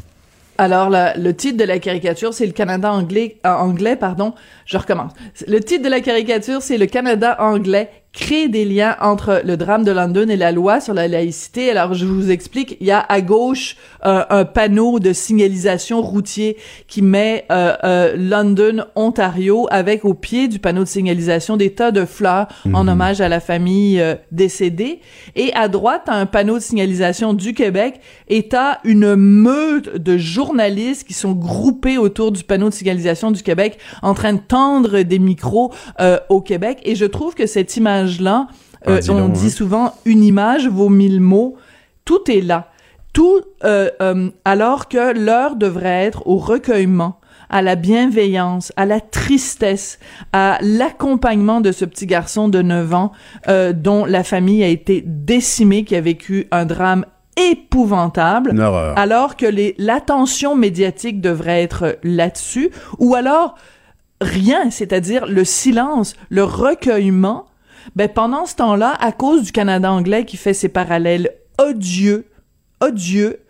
Alors, 0.58 0.88
la- 0.90 1.16
le 1.16 1.34
titre 1.34 1.56
de 1.58 1.64
la 1.64 1.78
caricature, 1.78 2.34
c'est 2.34 2.46
le 2.46 2.52
Canada 2.52 2.92
anglais, 2.92 3.36
euh, 3.46 3.50
anglais, 3.50 3.96
pardon. 3.96 4.34
Je 4.66 4.76
recommence. 4.78 5.12
Le 5.48 5.58
titre 5.60 5.84
de 5.84 5.88
la 5.90 6.00
caricature, 6.00 6.60
c'est 6.62 6.78
le 6.78 6.86
Canada 6.86 7.36
anglais 7.40 7.88
crée 8.14 8.48
des 8.48 8.64
liens 8.64 8.96
entre 9.00 9.42
le 9.44 9.56
drame 9.56 9.84
de 9.84 9.90
London 9.90 10.28
et 10.28 10.36
la 10.36 10.52
loi 10.52 10.80
sur 10.80 10.94
la 10.94 11.08
laïcité. 11.08 11.70
Alors, 11.70 11.94
je 11.94 12.06
vous 12.06 12.30
explique. 12.30 12.76
Il 12.80 12.86
y 12.86 12.92
a 12.92 13.00
à 13.00 13.20
gauche 13.20 13.76
euh, 14.06 14.24
un 14.30 14.44
panneau 14.44 15.00
de 15.00 15.12
signalisation 15.12 16.00
routier 16.00 16.56
qui 16.86 17.02
met 17.02 17.44
euh, 17.50 17.74
euh, 17.82 18.16
London, 18.16 18.84
Ontario, 18.94 19.66
avec 19.70 20.04
au 20.04 20.14
pied 20.14 20.48
du 20.48 20.60
panneau 20.60 20.84
de 20.84 20.88
signalisation 20.88 21.56
des 21.56 21.74
tas 21.74 21.90
de 21.90 22.04
fleurs 22.04 22.46
en 22.72 22.86
hommage 22.86 23.20
à 23.20 23.28
la 23.28 23.40
famille 23.40 24.00
euh, 24.00 24.14
décédée. 24.30 25.00
Et 25.34 25.52
à 25.54 25.68
droite, 25.68 26.04
un 26.06 26.26
panneau 26.26 26.54
de 26.54 26.62
signalisation 26.62 27.34
du 27.34 27.52
Québec 27.52 28.00
et 28.28 28.48
t'as 28.48 28.78
une 28.84 29.16
meute 29.16 29.96
de 29.96 30.16
journalistes 30.16 31.06
qui 31.06 31.14
sont 31.14 31.32
groupés 31.32 31.98
autour 31.98 32.32
du 32.32 32.44
panneau 32.44 32.68
de 32.68 32.74
signalisation 32.74 33.30
du 33.30 33.42
Québec 33.42 33.78
en 34.02 34.14
train 34.14 34.34
de 34.34 34.40
tendre 34.40 35.02
des 35.02 35.18
micros 35.18 35.72
euh, 36.00 36.18
au 36.28 36.40
Québec. 36.40 36.78
Et 36.84 36.94
je 36.94 37.04
trouve 37.04 37.34
que 37.34 37.46
cette 37.46 37.70
image-là, 38.04 38.48
euh, 38.88 39.00
Ah, 39.06 39.12
on 39.12 39.28
dit 39.28 39.50
souvent 39.50 39.94
une 40.04 40.22
image 40.22 40.68
vaut 40.68 40.88
mille 40.88 41.20
mots. 41.20 41.56
Tout 42.04 42.30
est 42.30 42.40
là. 42.40 42.70
Tout, 43.12 43.40
euh, 43.64 43.90
euh, 44.02 44.30
alors 44.44 44.88
que 44.88 45.16
l'heure 45.18 45.56
devrait 45.56 46.04
être 46.04 46.26
au 46.26 46.36
recueillement, 46.36 47.20
à 47.48 47.62
la 47.62 47.76
bienveillance, 47.76 48.72
à 48.76 48.84
la 48.84 49.00
tristesse, 49.00 49.98
à 50.32 50.58
l'accompagnement 50.60 51.60
de 51.60 51.70
ce 51.70 51.84
petit 51.84 52.06
garçon 52.06 52.48
de 52.48 52.62
9 52.62 52.94
ans 52.94 53.12
dont 53.74 54.06
la 54.06 54.24
famille 54.24 54.64
a 54.64 54.68
été 54.68 55.04
décimée, 55.06 55.84
qui 55.84 55.94
a 55.94 56.00
vécu 56.00 56.48
un 56.50 56.64
drame 56.64 57.04
épouvantable, 57.36 58.50
Une 58.50 58.60
alors 58.60 59.36
que 59.36 59.46
l'attention 59.78 60.56
médiatique 60.56 61.20
devrait 61.20 61.62
être 61.62 61.98
là-dessus, 62.02 62.70
ou 62.98 63.14
alors 63.14 63.54
rien, 64.20 64.70
c'est-à-dire 64.70 65.26
le 65.26 65.44
silence, 65.44 66.14
le 66.30 66.44
recueillement, 66.44 67.46
ben 67.96 68.08
pendant 68.08 68.46
ce 68.46 68.56
temps-là, 68.56 68.94
à 69.00 69.12
cause 69.12 69.42
du 69.42 69.52
Canada 69.52 69.90
anglais 69.90 70.24
qui 70.24 70.36
fait 70.36 70.54
ses 70.54 70.68
parallèles 70.68 71.30
odieux, 71.60 72.26
odieux, 72.82 73.40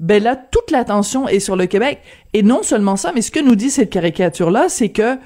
ben 0.00 0.22
là, 0.22 0.36
toute 0.36 0.70
l'attention 0.70 1.28
est 1.28 1.40
sur 1.40 1.56
le 1.56 1.66
Québec. 1.66 2.00
Et 2.32 2.42
non 2.42 2.62
seulement 2.62 2.96
ça, 2.96 3.12
mais 3.14 3.22
ce 3.22 3.30
que 3.30 3.40
nous 3.40 3.54
dit 3.54 3.70
cette 3.70 3.90
caricature-là, 3.90 4.68
c'est 4.68 4.88
que 4.90 5.16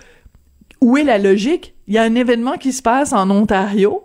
où 0.81 0.97
est 0.97 1.05
la 1.05 1.19
logique? 1.19 1.75
Il 1.87 1.95
y 1.95 1.99
a 1.99 2.03
un 2.03 2.15
événement 2.15 2.57
qui 2.57 2.73
se 2.73 2.83
passe 2.83 3.13
en 3.13 3.31
Ontario. 3.31 4.05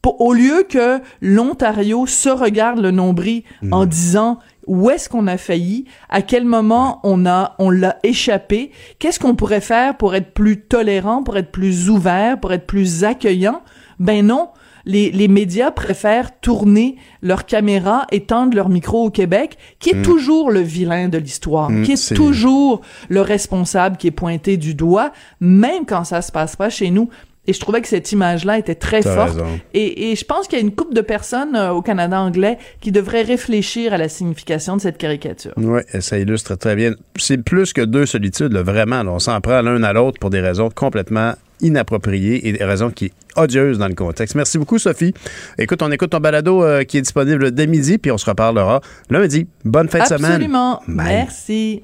Pour- 0.00 0.20
au 0.20 0.32
lieu 0.32 0.64
que 0.68 1.00
l'Ontario 1.20 2.06
se 2.06 2.28
regarde 2.28 2.78
le 2.78 2.92
nombril 2.92 3.42
en 3.72 3.84
disant 3.84 4.38
où 4.68 4.90
est-ce 4.90 5.08
qu'on 5.08 5.26
a 5.26 5.36
failli, 5.36 5.86
à 6.08 6.22
quel 6.22 6.44
moment 6.44 7.00
on 7.02 7.26
a 7.26 7.56
on 7.58 7.68
l'a 7.68 7.98
échappé, 8.04 8.70
qu'est-ce 9.00 9.18
qu'on 9.18 9.34
pourrait 9.34 9.60
faire 9.60 9.96
pour 9.96 10.14
être 10.14 10.32
plus 10.32 10.60
tolérant, 10.60 11.24
pour 11.24 11.36
être 11.36 11.50
plus 11.50 11.90
ouvert, 11.90 12.38
pour 12.38 12.52
être 12.52 12.66
plus 12.66 13.02
accueillant? 13.02 13.62
Ben 13.98 14.24
non, 14.26 14.48
les, 14.84 15.10
les 15.10 15.28
médias 15.28 15.70
préfèrent 15.70 16.38
tourner 16.40 16.96
leur 17.20 17.44
caméra 17.46 18.06
et 18.12 18.20
tendre 18.22 18.54
leur 18.56 18.68
micro 18.68 19.04
au 19.06 19.10
Québec, 19.10 19.58
qui 19.80 19.90
est 19.90 19.94
Mm. 19.94 20.02
toujours 20.02 20.50
le 20.50 20.60
vilain 20.60 21.08
de 21.08 21.18
l'histoire, 21.18 21.70
Mm, 21.70 21.82
qui 21.82 21.92
est 21.92 22.14
toujours 22.14 22.80
le 23.08 23.20
responsable 23.20 23.96
qui 23.96 24.06
est 24.06 24.12
pointé 24.12 24.56
du 24.56 24.74
doigt, 24.74 25.12
même 25.40 25.84
quand 25.86 26.04
ça 26.04 26.22
se 26.22 26.32
passe 26.32 26.56
pas 26.56 26.70
chez 26.70 26.90
nous. 26.90 27.08
Et 27.46 27.54
je 27.54 27.60
trouvais 27.60 27.80
que 27.80 27.88
cette 27.88 28.12
image-là 28.12 28.58
était 28.58 28.74
très 28.74 29.00
forte. 29.00 29.38
Et, 29.72 30.10
et 30.10 30.16
je 30.16 30.24
pense 30.26 30.46
qu'il 30.48 30.58
y 30.58 30.60
a 30.60 30.64
une 30.64 30.74
couple 30.74 30.92
de 30.94 31.00
personnes 31.00 31.56
euh, 31.56 31.70
au 31.72 31.80
Canada 31.80 32.20
anglais 32.20 32.58
qui 32.82 32.92
devraient 32.92 33.22
réfléchir 33.22 33.94
à 33.94 33.96
la 33.96 34.10
signification 34.10 34.76
de 34.76 34.82
cette 34.82 34.98
caricature. 34.98 35.52
Oui, 35.56 35.80
ça 36.00 36.18
illustre 36.18 36.56
très 36.56 36.76
bien. 36.76 36.92
C'est 37.16 37.38
plus 37.42 37.72
que 37.72 37.80
deux 37.80 38.04
solitudes, 38.04 38.52
là, 38.52 38.62
vraiment. 38.62 39.02
là. 39.02 39.12
on 39.12 39.18
s'en 39.18 39.40
prend 39.40 39.62
l'un 39.62 39.82
à 39.82 39.94
l'autre 39.94 40.18
pour 40.20 40.28
des 40.28 40.40
raisons 40.40 40.68
complètement 40.68 41.32
inappropriées 41.60 42.48
et 42.48 42.52
des 42.52 42.64
raisons 42.64 42.90
qui 42.90 43.12
sont 43.34 43.42
odieuses 43.42 43.78
dans 43.78 43.88
le 43.88 43.94
contexte. 43.94 44.34
Merci 44.34 44.58
beaucoup, 44.58 44.78
Sophie. 44.78 45.14
Écoute, 45.58 45.82
on 45.82 45.90
écoute 45.90 46.10
ton 46.10 46.20
balado 46.20 46.62
euh, 46.62 46.84
qui 46.84 46.98
est 46.98 47.02
disponible 47.02 47.50
dès 47.52 47.66
midi, 47.66 47.98
puis 47.98 48.10
on 48.10 48.18
se 48.18 48.26
reparlera 48.26 48.80
lundi. 49.10 49.46
Bonne 49.64 49.88
fin 49.88 50.00
de 50.00 50.06
semaine. 50.06 50.32
Absolument. 50.32 50.80
Bye. 50.86 51.06
Merci. 51.06 51.82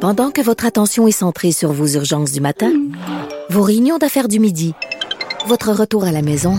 Pendant 0.00 0.30
que 0.30 0.40
votre 0.40 0.64
attention 0.64 1.06
est 1.06 1.12
centrée 1.12 1.52
sur 1.52 1.72
vos 1.72 1.86
urgences 1.86 2.32
du 2.32 2.40
matin, 2.40 2.72
vos 3.50 3.62
réunions 3.62 3.98
d'affaires 3.98 4.28
du 4.28 4.40
midi, 4.40 4.74
votre 5.46 5.72
retour 5.72 6.04
à 6.04 6.12
la 6.12 6.22
maison 6.22 6.58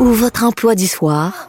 ou 0.00 0.06
votre 0.06 0.44
emploi 0.44 0.74
du 0.74 0.86
soir, 0.86 1.48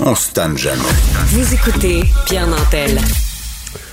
On 0.00 0.14
se 0.14 0.32
tanne 0.32 0.58
jamais. 0.58 0.80
Vous 1.26 1.54
écoutez 1.54 2.02
Pierre 2.26 2.48
Nantel. 2.48 2.98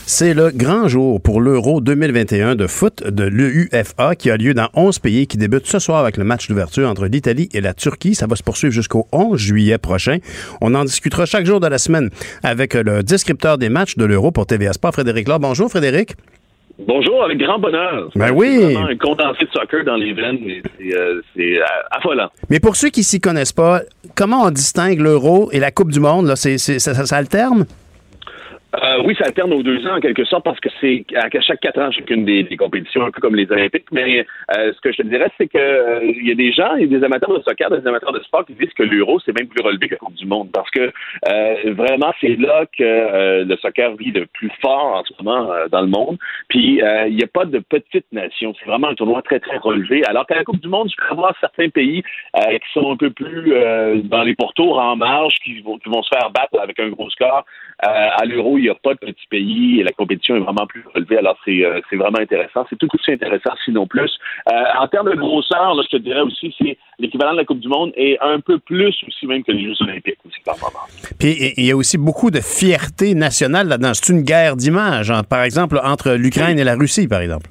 C'est 0.07 0.33
le 0.33 0.49
grand 0.49 0.87
jour 0.87 1.21
pour 1.21 1.39
l'Euro 1.39 1.79
2021 1.79 2.55
de 2.55 2.67
foot 2.67 3.03
de 3.07 3.23
l'UEFA 3.23 4.15
qui 4.15 4.31
a 4.31 4.35
lieu 4.35 4.53
dans 4.53 4.67
11 4.73 4.99
pays 4.99 5.27
qui 5.27 5.37
débute 5.37 5.67
ce 5.67 5.79
soir 5.79 5.99
avec 5.99 6.17
le 6.17 6.23
match 6.23 6.47
d'ouverture 6.47 6.89
entre 6.89 7.05
l'Italie 7.05 7.49
et 7.53 7.61
la 7.61 7.73
Turquie. 7.73 8.15
Ça 8.15 8.25
va 8.27 8.35
se 8.35 8.43
poursuivre 8.43 8.73
jusqu'au 8.73 9.07
11 9.11 9.39
juillet 9.39 9.77
prochain. 9.77 10.17
On 10.59 10.73
en 10.73 10.85
discutera 10.85 11.25
chaque 11.25 11.45
jour 11.45 11.59
de 11.59 11.67
la 11.67 11.77
semaine 11.77 12.09
avec 12.41 12.73
le 12.73 13.03
descripteur 13.03 13.57
des 13.57 13.69
matchs 13.69 13.95
de 13.95 14.05
l'Euro 14.05 14.31
pour 14.31 14.47
TVA 14.47 14.73
Sport, 14.73 14.93
Frédéric 14.93 15.27
Laure. 15.27 15.39
Bonjour 15.39 15.69
Frédéric. 15.69 16.15
Bonjour, 16.79 17.23
avec 17.23 17.37
grand 17.37 17.59
bonheur. 17.59 18.09
Ben 18.15 18.31
oui. 18.31 18.57
C'est 18.59 18.73
vraiment 18.73 18.87
un 18.87 18.97
condensé 18.97 19.45
de 19.45 19.51
soccer 19.51 19.83
dans 19.85 19.95
les 19.95 20.13
veines, 20.13 20.39
mais 20.45 20.61
c'est, 20.79 20.95
euh, 20.95 21.21
euh, 21.39 21.59
affolant. 21.91 22.29
Mais 22.49 22.59
pour 22.59 22.75
ceux 22.75 22.89
qui 22.89 23.03
s'y 23.03 23.19
connaissent 23.19 23.53
pas, 23.53 23.81
comment 24.15 24.43
on 24.43 24.49
distingue 24.51 24.99
l'Euro 24.99 25.49
et 25.51 25.59
la 25.59 25.71
Coupe 25.71 25.91
du 25.91 25.99
Monde? 25.99 26.27
Là? 26.27 26.35
Ça 26.35 27.15
alterne? 27.15 27.65
Euh, 28.75 29.01
oui, 29.03 29.15
ça 29.19 29.25
alterne 29.25 29.51
aux 29.51 29.63
deux 29.63 29.85
ans 29.85 29.97
en 29.97 29.99
quelque 29.99 30.23
sorte 30.23 30.45
parce 30.45 30.59
que 30.61 30.69
c'est 30.79 31.03
à 31.15 31.27
chaque 31.41 31.59
quatre 31.59 31.79
ans 31.81 31.91
chacune 31.91 32.23
des, 32.23 32.45
compétitions, 32.55 33.03
un 33.03 33.11
peu 33.11 33.19
comme 33.19 33.35
les 33.35 33.51
Olympiques. 33.51 33.91
Mais 33.91 34.25
euh, 34.55 34.71
ce 34.73 34.79
que 34.79 34.93
je 34.93 34.97
te 34.97 35.07
dirais, 35.07 35.29
c'est 35.37 35.47
que 35.47 35.57
euh, 35.57 35.99
il 36.03 36.27
y 36.27 36.31
a 36.31 36.35
des 36.35 36.53
gens, 36.53 36.75
il 36.75 36.89
y 36.89 36.95
a 36.95 36.99
des 36.99 37.05
amateurs 37.05 37.37
de 37.37 37.43
soccer, 37.43 37.69
des 37.69 37.85
amateurs 37.85 38.13
de 38.13 38.21
sport 38.21 38.45
qui 38.45 38.53
disent 38.53 38.73
que 38.73 38.83
l'Euro 38.83 39.19
c'est 39.25 39.37
même 39.37 39.47
plus 39.47 39.61
relevé 39.61 39.87
que 39.87 39.95
la 39.95 39.97
Coupe 39.97 40.15
du 40.15 40.25
Monde 40.25 40.49
parce 40.53 40.69
que 40.71 40.91
euh, 41.29 41.73
vraiment 41.73 42.13
c'est 42.21 42.37
là 42.37 42.65
que 42.65 42.83
euh, 42.83 43.43
le 43.43 43.57
soccer 43.57 43.93
vit 43.95 44.11
le 44.11 44.25
plus 44.27 44.51
fort 44.61 44.95
en 44.95 45.03
ce 45.03 45.21
moment 45.21 45.49
dans 45.69 45.81
le 45.81 45.87
monde. 45.87 46.17
Puis 46.47 46.79
il 46.79 47.15
n'y 47.15 47.23
a 47.23 47.27
pas 47.27 47.45
de 47.45 47.59
petites 47.59 48.11
nations, 48.13 48.53
c'est 48.57 48.65
vraiment 48.65 48.87
un 48.87 48.95
tournoi 48.95 49.21
très 49.21 49.39
très 49.39 49.57
relevé. 49.57 50.05
Alors 50.05 50.25
qu'à 50.25 50.35
la 50.35 50.43
Coupe 50.45 50.61
du 50.61 50.69
Monde, 50.69 50.89
je 50.89 50.95
peux 50.95 51.11
avoir 51.11 51.35
certains 51.41 51.69
pays 51.69 52.03
qui 52.03 52.71
sont 52.73 52.91
un 52.91 52.97
peu 52.97 53.09
plus 53.09 53.53
dans 54.05 54.23
les 54.23 54.35
pourtours 54.35 54.79
en 54.79 54.95
marge, 54.95 55.35
qui 55.43 55.59
vont, 55.59 55.77
qui 55.77 55.89
vont 55.89 56.03
se 56.03 56.09
faire 56.09 56.29
battre 56.31 56.59
avec 56.61 56.79
un 56.79 56.89
gros 56.89 57.09
score. 57.09 57.45
À 57.79 58.23
l'Euro, 58.25 58.57
il 58.61 58.65
n'y 58.65 58.69
a 58.69 58.75
pas 58.75 58.93
de 58.93 58.99
petits 58.99 59.27
pays 59.29 59.79
et 59.79 59.83
la 59.83 59.91
compétition 59.91 60.35
est 60.35 60.39
vraiment 60.39 60.65
plus 60.67 60.83
relevée. 60.95 61.17
Alors, 61.17 61.37
c'est 61.45 61.65
euh, 61.65 61.79
c'est 61.89 61.95
vraiment 61.95 62.19
intéressant. 62.19 62.65
C'est 62.69 62.77
tout 62.77 62.87
aussi 62.93 63.11
intéressant, 63.11 63.51
sinon 63.65 63.87
plus. 63.87 64.11
Euh, 64.51 64.53
en 64.79 64.87
termes 64.87 65.09
de 65.09 65.15
grosseur, 65.15 65.75
là, 65.75 65.83
je 65.83 65.97
te 65.97 66.01
dirais 66.01 66.21
aussi, 66.21 66.53
c'est 66.57 66.77
l'équivalent 66.99 67.33
de 67.33 67.37
la 67.37 67.45
Coupe 67.45 67.59
du 67.59 67.67
Monde 67.67 67.91
et 67.95 68.17
un 68.21 68.39
peu 68.39 68.59
plus 68.59 68.95
aussi 69.07 69.25
même 69.27 69.43
que 69.43 69.51
les 69.51 69.63
Jeux 69.65 69.81
olympiques 69.81 70.19
aussi 70.25 70.39
par 70.45 70.55
moment. 70.59 70.85
Puis 71.19 71.53
il- 71.57 71.65
y 71.65 71.71
a 71.71 71.75
aussi 71.75 71.97
beaucoup 71.97 72.31
de 72.31 72.39
fierté 72.39 73.13
nationale 73.15 73.67
là-dedans. 73.67 73.93
C'est 73.93 74.11
une 74.13 74.21
guerre 74.23 74.55
d'images, 74.55 75.11
hein, 75.11 75.21
par 75.23 75.43
exemple, 75.43 75.79
entre 75.83 76.11
l'Ukraine 76.13 76.59
et 76.59 76.63
la 76.63 76.75
Russie, 76.75 77.07
par 77.07 77.21
exemple. 77.21 77.47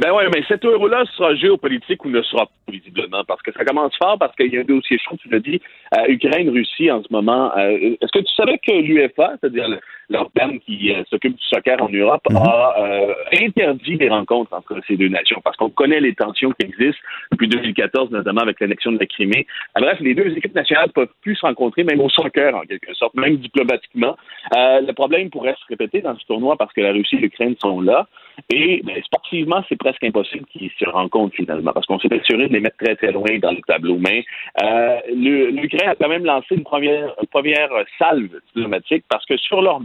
Ben 0.00 0.12
ouais, 0.12 0.24
mais 0.34 0.42
cet 0.48 0.64
euro-là 0.64 1.04
sera 1.14 1.34
géopolitique 1.34 2.02
ou 2.06 2.08
ne 2.08 2.22
sera 2.22 2.46
pas, 2.46 2.72
visiblement, 2.72 3.22
parce 3.28 3.42
que 3.42 3.52
ça 3.52 3.66
commence 3.66 3.94
fort, 3.98 4.16
parce 4.18 4.34
qu'il 4.34 4.50
y 4.50 4.56
a 4.56 4.60
un 4.62 4.64
dossier 4.64 4.96
chaud, 4.98 5.14
tu 5.20 5.28
l'as 5.28 5.40
dit, 5.40 5.60
euh, 5.94 6.04
Ukraine-Russie 6.08 6.90
en 6.90 7.02
ce 7.02 7.08
moment. 7.10 7.52
Euh, 7.58 7.94
Est-ce 8.00 8.10
que 8.10 8.20
tu 8.24 8.32
savais 8.34 8.56
que 8.66 8.72
l'UEFA, 8.72 9.32
c'est-à-dire 9.40 9.68
le- 10.08 10.14
l'organe 10.24 10.58
qui 10.60 10.92
euh, 10.92 11.02
s'occupe 11.10 11.36
du 11.36 11.42
soccer 11.46 11.80
en 11.82 11.88
Europe, 11.88 12.22
a 12.34 12.74
euh, 12.80 13.14
interdit 13.40 13.96
les 13.96 14.08
rencontres 14.08 14.52
entre 14.52 14.80
ces 14.86 14.96
deux 14.96 15.08
nations, 15.08 15.40
parce 15.44 15.56
qu'on 15.56 15.70
connaît 15.70 16.00
les 16.00 16.14
tensions 16.14 16.50
qui 16.52 16.66
existent 16.66 17.00
depuis 17.32 17.48
2014, 17.48 18.10
notamment 18.10 18.40
avec 18.42 18.60
l'annexion 18.60 18.92
de 18.92 18.98
la 18.98 19.06
Crimée. 19.06 19.46
Euh, 19.76 19.80
bref, 19.80 19.98
les 20.00 20.14
deux 20.14 20.36
équipes 20.36 20.54
nationales 20.54 20.86
ne 20.88 20.92
peuvent 20.92 21.12
plus 21.22 21.36
se 21.36 21.46
rencontrer, 21.46 21.84
même 21.84 22.00
au 22.00 22.08
soccer, 22.08 22.54
en 22.54 22.62
quelque 22.62 22.94
sorte, 22.94 23.14
même 23.14 23.36
diplomatiquement. 23.36 24.16
Euh, 24.56 24.80
le 24.80 24.92
problème 24.92 25.30
pourrait 25.30 25.54
se 25.54 25.66
répéter 25.68 26.00
dans 26.00 26.16
ce 26.18 26.24
tournoi 26.26 26.56
parce 26.56 26.72
que 26.72 26.80
la 26.80 26.92
Russie 26.92 27.16
et 27.16 27.20
l'Ukraine 27.20 27.54
sont 27.60 27.80
là. 27.80 28.06
Et 28.52 28.82
ben, 28.84 29.00
sportivement, 29.04 29.62
c'est 29.68 29.76
presque 29.76 30.02
impossible 30.02 30.44
qu'ils 30.46 30.70
se 30.78 30.88
rencontrent 30.88 31.36
finalement, 31.36 31.72
parce 31.72 31.86
qu'on 31.86 31.98
s'est 32.00 32.12
assuré 32.12 32.48
de 32.48 32.52
les 32.52 32.60
mettre 32.60 32.76
très 32.78 32.96
très 32.96 33.12
loin 33.12 33.38
dans 33.40 33.52
le 33.52 33.60
tableau. 33.66 33.96
Mais 33.98 34.24
l'Ukraine 35.14 35.88
a 35.90 35.94
quand 35.94 36.08
même 36.08 36.24
lancé 36.24 36.54
une 36.54 36.64
première, 36.64 37.14
une 37.20 37.28
première 37.28 37.70
salve 37.98 38.28
diplomatique 38.54 39.04
parce 39.08 39.24
que 39.26 39.36
sur 39.36 39.62
leur 39.62 39.80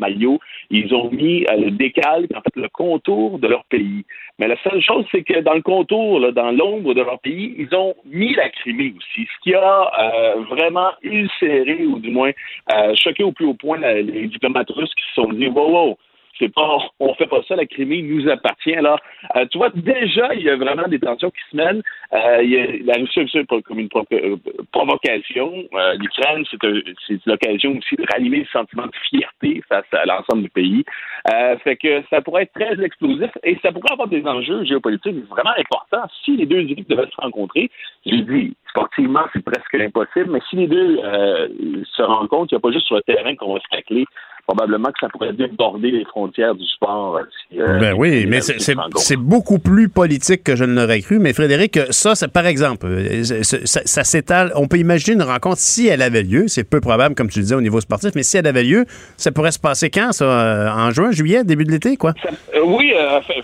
ils 0.70 0.94
ont 0.94 1.10
mis 1.12 1.46
euh, 1.46 1.58
le 1.58 1.72
décalque, 1.72 2.32
en 2.36 2.42
fait 2.42 2.56
le 2.56 2.70
contour 2.70 3.40
de 3.40 3.48
leur 3.48 3.66
pays. 3.66 4.06
Mais 4.38 4.48
la 4.48 4.56
seule 4.64 4.82
chose, 4.82 5.06
c'est 5.12 5.24
que 5.24 5.40
dans 5.42 5.54
le 5.54 5.62
contour, 5.62 6.32
dans 6.32 6.52
l'ombre 6.52 6.94
de 6.94 7.02
leur 7.02 7.20
pays, 7.20 7.56
ils 7.58 7.76
ont 7.76 7.96
mis 8.06 8.34
la 8.36 8.50
Crimée 8.50 8.94
aussi, 8.98 9.26
ce 9.26 9.44
qui 9.44 9.54
a 9.54 9.92
euh, 10.00 10.42
vraiment 10.50 10.92
ulcéré 11.02 11.86
ou 11.86 12.00
du 12.00 12.12
moins 12.12 12.32
euh, 12.74 12.94
choqué 12.96 13.24
au 13.24 13.32
plus 13.32 13.46
haut 13.46 13.54
point 13.54 13.78
les 13.80 14.28
diplomates 14.28 14.70
russes 14.70 14.94
qui 14.96 15.04
se 15.10 15.22
sont 15.22 15.34
dit 15.34 15.48
wow, 15.48 15.72
wow, 15.72 15.98
c'est 16.40 16.54
pas, 16.54 16.78
on 17.00 17.14
fait 17.16 17.28
pas 17.28 17.42
ça, 17.48 17.56
la 17.56 17.66
Crimée 17.66 18.02
nous 18.02 18.28
appartient. 18.30 18.74
Alors, 18.74 19.00
euh, 19.36 19.46
tu 19.52 19.58
vois, 19.58 19.70
déjà, 19.76 20.34
il 20.34 20.44
y 20.44 20.50
a 20.50 20.56
vraiment 20.56 20.88
des 20.88 21.00
tensions 21.00 21.30
qui 21.30 21.42
se 21.52 21.58
mènent. 21.58 21.84
Euh, 22.14 22.42
il 22.44 22.50
y 22.50 22.58
a, 22.58 22.66
la 22.86 23.00
Russie 23.00 23.20
a 23.20 23.62
comme 23.62 23.80
une 23.80 23.90
euh, 24.14 24.36
provocation. 24.72 25.54
Euh, 25.74 25.94
L'Ukraine, 26.00 26.44
c'est 27.08 27.20
l'occasion 27.26 27.78
aussi 27.78 27.96
de 27.96 28.06
ranimer 28.12 28.40
le 28.40 28.46
sentiment 28.46 28.88
de 28.88 28.96
fierté 29.10 29.62
face 29.70 29.86
à 29.92 30.06
l'ensemble 30.06 30.44
du 30.44 30.50
pays. 30.50 30.84
Euh, 31.32 31.58
fait 31.60 31.76
que 31.76 32.02
ça 32.10 32.22
pourrait 32.22 32.44
être 32.44 32.54
très 32.54 32.84
explosif 32.84 33.30
et 33.44 33.58
ça 33.62 33.72
pourrait 33.72 33.94
avoir 33.94 34.08
des 34.08 34.24
enjeux 34.26 34.64
géopolitiques 34.64 35.28
vraiment 35.30 35.54
importants 35.58 36.10
si 36.24 36.36
les 36.38 36.46
deux 36.46 36.62
équipes 36.62 36.90
devaient 36.90 37.06
se 37.06 37.22
rencontrer. 37.22 37.70
J'ai 38.06 38.22
dit, 38.22 38.56
sportivement, 38.70 39.26
c'est 39.34 39.44
presque 39.44 39.76
impossible, 39.76 40.32
mais 40.32 40.40
si 40.50 40.56
les 40.56 40.68
deux 40.68 41.00
euh, 41.04 41.48
se 41.96 42.02
rencontrent, 42.02 42.52
il 42.52 42.56
n'y 42.56 42.60
a 42.60 42.62
pas 42.62 42.72
juste 42.72 42.88
sur 42.88 42.96
le 42.96 43.02
terrain 43.02 43.36
qu'on 43.36 43.54
va 43.54 43.60
se 43.60 43.68
tacler. 43.76 44.06
Probablement 44.48 44.90
que 44.90 45.00
ça 45.00 45.10
pourrait 45.10 45.34
déborder 45.34 45.92
les 45.92 46.06
frontières 46.06 46.56
du 46.56 46.66
sport. 46.66 47.20
euh, 47.60 47.80
Ben 47.80 47.94
oui, 47.96 48.26
mais 48.26 48.42
c'est 48.42 49.16
beaucoup 49.16 49.60
plus 49.60 49.90
politique 49.90 50.44
que 50.44 50.56
je 50.56 50.64
ne 50.64 50.74
l'aurais 50.74 51.02
cru. 51.02 51.20
Mais 51.20 51.34
Frédéric, 51.34 51.78
ça, 52.00 52.16
c'est 52.16 52.32
par 52.32 52.46
exemple, 52.46 52.86
euh, 52.88 53.24
ça, 53.24 53.82
ça 53.86 54.04
s'étale. 54.04 54.52
On 54.56 54.68
peut 54.68 54.78
imaginer 54.78 55.16
une 55.16 55.24
rencontre 55.24 55.58
si 55.58 55.88
elle 55.88 56.02
avait 56.02 56.24
lieu. 56.24 56.48
C'est 56.48 56.64
peu 56.64 56.80
probable, 56.82 57.16
comme 57.16 57.30
tu 57.30 57.40
disais, 57.40 57.56
au 57.56 57.62
niveau 57.62 57.80
sportif, 57.82 58.12
mais 58.16 58.24
si 58.24 58.38
elle 58.38 58.48
avait 58.48 58.64
lieu, 58.64 58.86
ça 59.18 59.32
pourrait 59.32 59.52
se 59.52 59.60
passer 59.60 59.90
quand, 59.90 60.12
ça? 60.12 60.26
euh, 60.26 60.70
En 60.70 60.92
juin, 60.92 61.12
juillet, 61.12 61.44
début 61.44 61.66
de 61.66 61.72
l'été, 61.72 61.98
quoi? 61.98 62.14
Euh, 62.56 62.62
oui, 62.66 62.94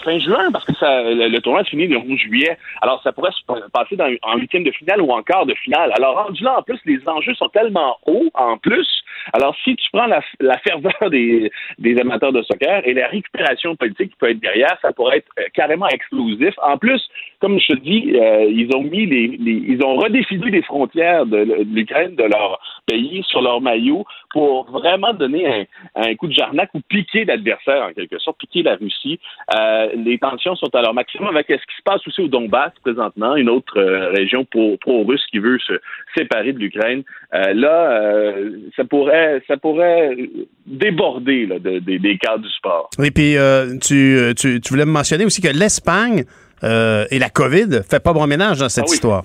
fin, 0.04 0.18
juin, 0.20 0.52
parce 0.52 0.66
que 0.66 0.74
ça, 0.80 1.02
le, 1.04 1.28
le 1.28 1.40
tournoi 1.42 1.64
se 1.64 1.70
finit 1.70 1.88
le 1.88 1.98
11 1.98 2.18
juillet. 2.18 2.58
Alors, 2.82 3.02
ça 3.04 3.12
pourrait 3.12 3.32
se 3.32 3.46
pa- 3.46 3.60
passer 3.74 3.98
en 4.24 4.38
huitième 4.38 4.64
de 4.64 4.72
finale 4.72 5.02
ou 5.02 5.12
en 5.12 5.22
quart 5.22 5.46
de 5.46 5.54
finale. 5.56 5.92
Alors, 5.96 6.30
en 6.30 6.62
plus, 6.64 6.80
les 6.86 7.00
enjeux 7.08 7.34
sont 7.36 7.50
tellement 7.50 7.98
hauts, 8.06 8.30
en 8.34 8.58
plus. 8.58 8.88
Alors, 9.34 9.56
si 9.64 9.76
tu 9.76 9.88
prends 9.92 10.06
la, 10.08 10.22
la 10.40 10.58
ferveur 10.60 11.10
des, 11.10 11.52
des 11.80 12.00
amateurs 12.00 12.32
de 12.32 12.42
soccer 12.44 12.82
et 12.88 12.94
la 12.94 13.08
récupération 13.08 13.76
politique 13.76 14.12
qui 14.12 14.18
peut 14.18 14.30
être 14.30 14.40
derrière, 14.40 14.78
ça 14.82 14.92
pourrait 14.94 15.18
être 15.18 15.32
euh, 15.40 15.44
carrément 15.54 15.88
explosif. 15.88 16.54
En 16.62 16.78
plus, 16.78 17.02
comme 17.40 17.60
je 17.60 17.74
te 17.74 17.80
dis, 17.80 18.14
euh, 18.16 18.46
ils 18.50 18.70
ont 18.76 18.82
mis 18.84 19.06
les, 19.06 19.28
les- 19.28 19.64
ils 19.68 19.84
ont 19.84 19.96
redéfini 19.96 20.50
les 20.52 20.62
frontières 20.62 21.26
de 21.26 21.38
l'Ukraine, 21.74 22.16
de 22.16 22.24
leur 22.24 22.60
pays, 22.88 23.24
sur 23.28 23.42
leur 23.42 23.62
maillot, 23.62 24.06
pour 24.36 24.70
vraiment 24.70 25.14
donner 25.14 25.44
un, 25.48 25.64
un 26.10 26.14
coup 26.16 26.28
de 26.28 26.34
jarnac 26.34 26.70
ou 26.74 26.82
piquer 26.90 27.24
l'adversaire, 27.24 27.84
en 27.90 27.94
quelque 27.94 28.20
sorte, 28.20 28.38
piquer 28.38 28.64
la 28.64 28.76
Russie. 28.76 29.18
Euh, 29.58 29.88
les 29.96 30.18
tensions 30.18 30.58
sont 30.58 30.76
à 30.76 30.82
leur 30.82 30.94
maximum 30.94 31.30
avec 31.34 31.48
ce 31.48 31.54
qui 31.54 31.78
se 31.78 31.84
passe 31.86 32.06
aussi 32.06 32.20
au 32.22 32.28
Donbass 32.28 32.74
présentement, 32.84 33.38
une 33.38 33.50
autre 33.50 33.80
euh, 33.80 34.10
région 34.10 34.44
pro- 34.44 34.76
pro-russe 34.82 35.24
qui 35.32 35.40
veut 35.40 35.58
se 35.60 35.74
séparer 36.18 36.52
de 36.52 36.60
l'Ukraine. 36.60 37.04
Euh, 37.34 37.54
là, 37.54 38.34
ça 38.76 38.84
pourrait, 38.84 39.42
ça 39.48 39.56
pourrait 39.56 40.18
déborder 40.66 41.46
là, 41.46 41.60
de- 41.60 41.80
des- 41.80 42.00
des 42.00 42.18
cadres 42.18 42.44
du 42.44 42.50
sport. 42.50 42.90
Et 43.02 43.12
puis, 43.12 43.36
tu, 43.82 44.34
tu, 44.38 44.60
tu 44.60 44.70
voulais 44.74 44.86
me 44.86 44.92
mentionner 44.92 45.24
aussi 45.26 45.42
que 45.42 45.48
l'Espagne 45.48 46.26
et 46.62 47.20
la 47.20 47.30
COVID 47.30 47.84
fait 47.90 48.04
pas 48.04 48.12
bon 48.12 48.28
ménage 48.28 48.60
dans 48.60 48.68
cette 48.70 48.84
Ah 48.86 48.90
oui. 48.90 48.96
histoire. 48.96 49.24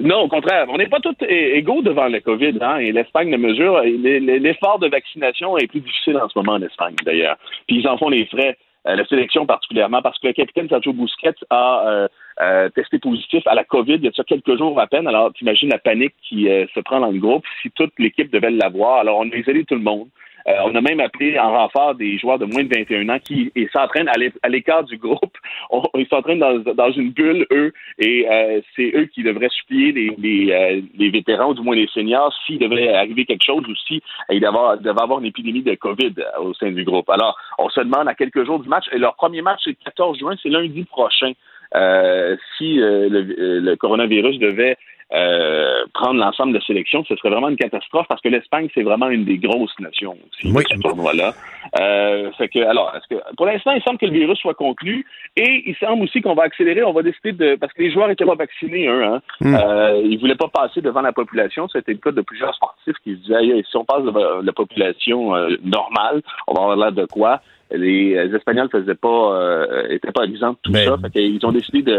Non, 0.00 0.20
au 0.20 0.28
contraire. 0.28 0.66
On 0.68 0.76
n'est 0.76 0.88
pas 0.88 1.00
tous 1.00 1.14
égaux 1.26 1.82
devant 1.82 2.08
le 2.08 2.20
COVID, 2.20 2.58
hein, 2.60 2.76
et 2.78 2.92
l'Espagne 2.92 3.30
le 3.30 3.38
mesure. 3.38 3.80
L'effort 3.82 4.78
de 4.78 4.88
vaccination 4.88 5.56
est 5.56 5.66
plus 5.66 5.80
difficile 5.80 6.18
en 6.18 6.28
ce 6.28 6.38
moment 6.38 6.52
en 6.52 6.62
Espagne, 6.62 6.96
d'ailleurs. 7.04 7.36
Puis 7.66 7.78
ils 7.78 7.88
en 7.88 7.96
font 7.96 8.08
les 8.08 8.26
frais. 8.26 8.56
euh, 8.88 8.96
la 8.96 9.04
sélection 9.06 9.46
particulièrement, 9.46 10.02
parce 10.02 10.18
que 10.18 10.28
le 10.28 10.32
capitaine 10.32 10.68
Sergio 10.68 10.92
Busquets 10.92 11.34
a 11.50 11.84
euh, 11.86 12.08
euh, 12.40 12.68
testé 12.70 12.98
positif 12.98 13.46
à 13.46 13.54
la 13.54 13.64
COVID 13.64 13.94
il 13.94 14.04
y 14.04 14.08
a 14.08 14.12
ça 14.12 14.24
quelques 14.24 14.56
jours 14.56 14.78
à 14.80 14.86
peine. 14.86 15.06
Alors, 15.06 15.32
t'imagines 15.32 15.70
la 15.70 15.78
panique 15.78 16.14
qui 16.22 16.48
euh, 16.48 16.66
se 16.74 16.80
prend 16.80 17.00
dans 17.00 17.10
le 17.10 17.18
groupe 17.18 17.44
si 17.62 17.70
toute 17.72 17.92
l'équipe 17.98 18.30
devait 18.32 18.50
l'avoir. 18.50 18.98
Alors, 19.00 19.18
on 19.18 19.30
a 19.30 19.36
isolé 19.36 19.64
tout 19.64 19.74
le 19.74 19.80
monde. 19.82 20.08
Euh, 20.46 20.52
on 20.64 20.74
a 20.76 20.80
même 20.80 21.00
appelé 21.00 21.38
en 21.38 21.50
renfort 21.50 21.94
des 21.94 22.16
joueurs 22.16 22.38
de 22.38 22.46
moins 22.46 22.62
de 22.64 22.74
21 22.74 23.08
ans 23.10 23.18
qui 23.18 23.52
s'entraînent 23.70 24.08
à 24.08 24.14
l'é- 24.16 24.32
à 24.42 24.48
l'écart 24.48 24.82
du 24.84 24.96
groupe. 24.96 25.36
On- 25.70 25.82
ils 25.98 26.06
s'entraînent 26.06 26.38
dans, 26.38 26.58
dans 26.60 26.90
une 26.92 27.10
bulle, 27.10 27.44
eux, 27.52 27.72
et 27.98 28.26
euh, 28.30 28.60
c'est 28.74 28.92
eux 28.94 29.06
qui 29.06 29.22
devraient 29.22 29.50
supplier 29.50 29.92
les, 29.92 30.14
les, 30.16 30.52
euh, 30.52 30.80
les 30.96 31.10
vétérans, 31.10 31.50
ou 31.50 31.54
du 31.54 31.60
moins 31.60 31.76
les 31.76 31.88
seniors, 31.88 32.32
s'il 32.46 32.58
devait 32.60 32.88
arriver 32.94 33.26
quelque 33.26 33.44
chose 33.44 33.62
ou 33.68 33.74
si 33.86 34.00
euh, 34.30 34.34
devait 34.40 34.82
devait 34.82 35.02
avoir 35.02 35.18
une 35.18 35.26
épidémie 35.26 35.62
de 35.62 35.74
COVID 35.74 36.14
euh, 36.18 36.40
au 36.44 36.54
sein 36.54 36.70
du 36.70 36.84
groupe. 36.84 37.10
Alors, 37.10 37.36
on 37.58 37.68
se 37.68 37.80
demande 37.80 38.08
à 38.08 38.14
quelques 38.14 38.46
jours 38.46 38.60
du 38.60 38.68
match, 38.70 38.86
et 38.92 38.98
leur 38.98 39.16
premier 39.16 39.42
match, 39.42 39.60
c'est 39.64 39.70
le 39.70 39.76
14 39.84 40.18
juin, 40.18 40.34
c'est 40.42 40.48
lundi 40.48 40.84
prochain. 40.84 41.32
Euh, 41.74 42.36
si 42.56 42.80
euh, 42.80 43.08
le, 43.08 43.20
euh, 43.38 43.60
le 43.60 43.76
coronavirus 43.76 44.38
devait 44.38 44.76
euh, 45.10 45.84
prendre 45.94 46.20
l'ensemble 46.20 46.52
de 46.52 46.58
la 46.58 46.64
sélection, 46.64 47.02
ce 47.08 47.16
serait 47.16 47.30
vraiment 47.30 47.48
une 47.48 47.56
catastrophe 47.56 48.06
parce 48.08 48.20
que 48.20 48.28
l'Espagne, 48.28 48.68
c'est 48.74 48.82
vraiment 48.82 49.08
une 49.08 49.24
des 49.24 49.38
grosses 49.38 49.78
nations 49.80 50.12
aussi 50.30 50.52
Oui. 50.54 50.64
de 50.64 50.76
ce 50.76 50.80
tournoi-là. 50.80 51.32
Euh, 51.80 52.30
fait 52.32 52.48
que, 52.48 52.58
alors, 52.58 52.94
que, 53.08 53.14
pour 53.36 53.46
l'instant, 53.46 53.72
il 53.72 53.82
semble 53.82 53.98
que 53.98 54.04
le 54.04 54.12
virus 54.12 54.38
soit 54.38 54.52
conclu 54.52 55.06
et 55.36 55.62
il 55.66 55.74
semble 55.76 56.04
aussi 56.04 56.20
qu'on 56.20 56.34
va 56.34 56.42
accélérer, 56.42 56.84
on 56.84 56.92
va 56.92 57.02
décider 57.02 57.32
de, 57.32 57.54
parce 57.56 57.72
que 57.72 57.82
les 57.82 57.90
joueurs 57.90 58.10
étaient 58.10 58.26
pas 58.26 58.34
vaccinés, 58.34 58.86
eux, 58.86 59.04
hein. 59.04 59.22
Euh, 59.44 60.02
ils 60.04 60.18
voulaient 60.18 60.34
pas 60.34 60.48
passer 60.48 60.82
devant 60.82 61.00
la 61.00 61.12
population. 61.12 61.68
C'était 61.68 61.92
le 61.92 61.98
cas 61.98 62.10
de 62.10 62.20
plusieurs 62.20 62.54
sportifs 62.54 62.96
qui 63.02 63.12
se 63.14 63.20
disaient, 63.20 63.62
si 63.62 63.76
on 63.76 63.84
passe 63.86 64.04
devant 64.04 64.42
la 64.42 64.52
population 64.52 65.32
normale, 65.62 66.22
on 66.46 66.54
va 66.54 66.62
avoir 66.62 66.76
l'air 66.76 66.92
de 66.92 67.06
quoi? 67.06 67.40
Les, 67.70 68.14
les 68.26 68.34
Espagnols 68.34 68.68
faisaient 68.70 68.94
pas, 68.94 69.32
euh, 69.34 69.88
étaient 69.90 70.12
pas 70.12 70.24
exempts 70.24 70.52
de 70.52 70.58
tout 70.62 70.72
Ben, 70.72 70.86
ça. 70.88 70.96
Fait 71.02 71.10
qu'ils 71.10 71.44
ont 71.44 71.52
décidé 71.52 71.82
de, 71.82 71.98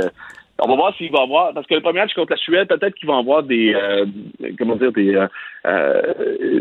on 0.61 0.67
va 0.67 0.75
voir 0.75 0.93
s'il 0.97 1.11
va 1.11 1.21
avoir, 1.21 1.53
parce 1.53 1.65
que 1.67 1.75
le 1.75 1.81
premier 1.81 1.99
match 1.99 2.13
contre 2.13 2.31
la 2.31 2.37
Suède, 2.37 2.67
peut-être 2.67 2.93
qu'ils 2.95 3.07
vont 3.07 3.19
avoir 3.19 3.43
des, 3.43 3.73
euh, 3.73 4.05
comment 4.57 4.75
dire, 4.75 4.91
des, 4.91 5.15
euh, 5.15 5.27
euh, 5.65 6.01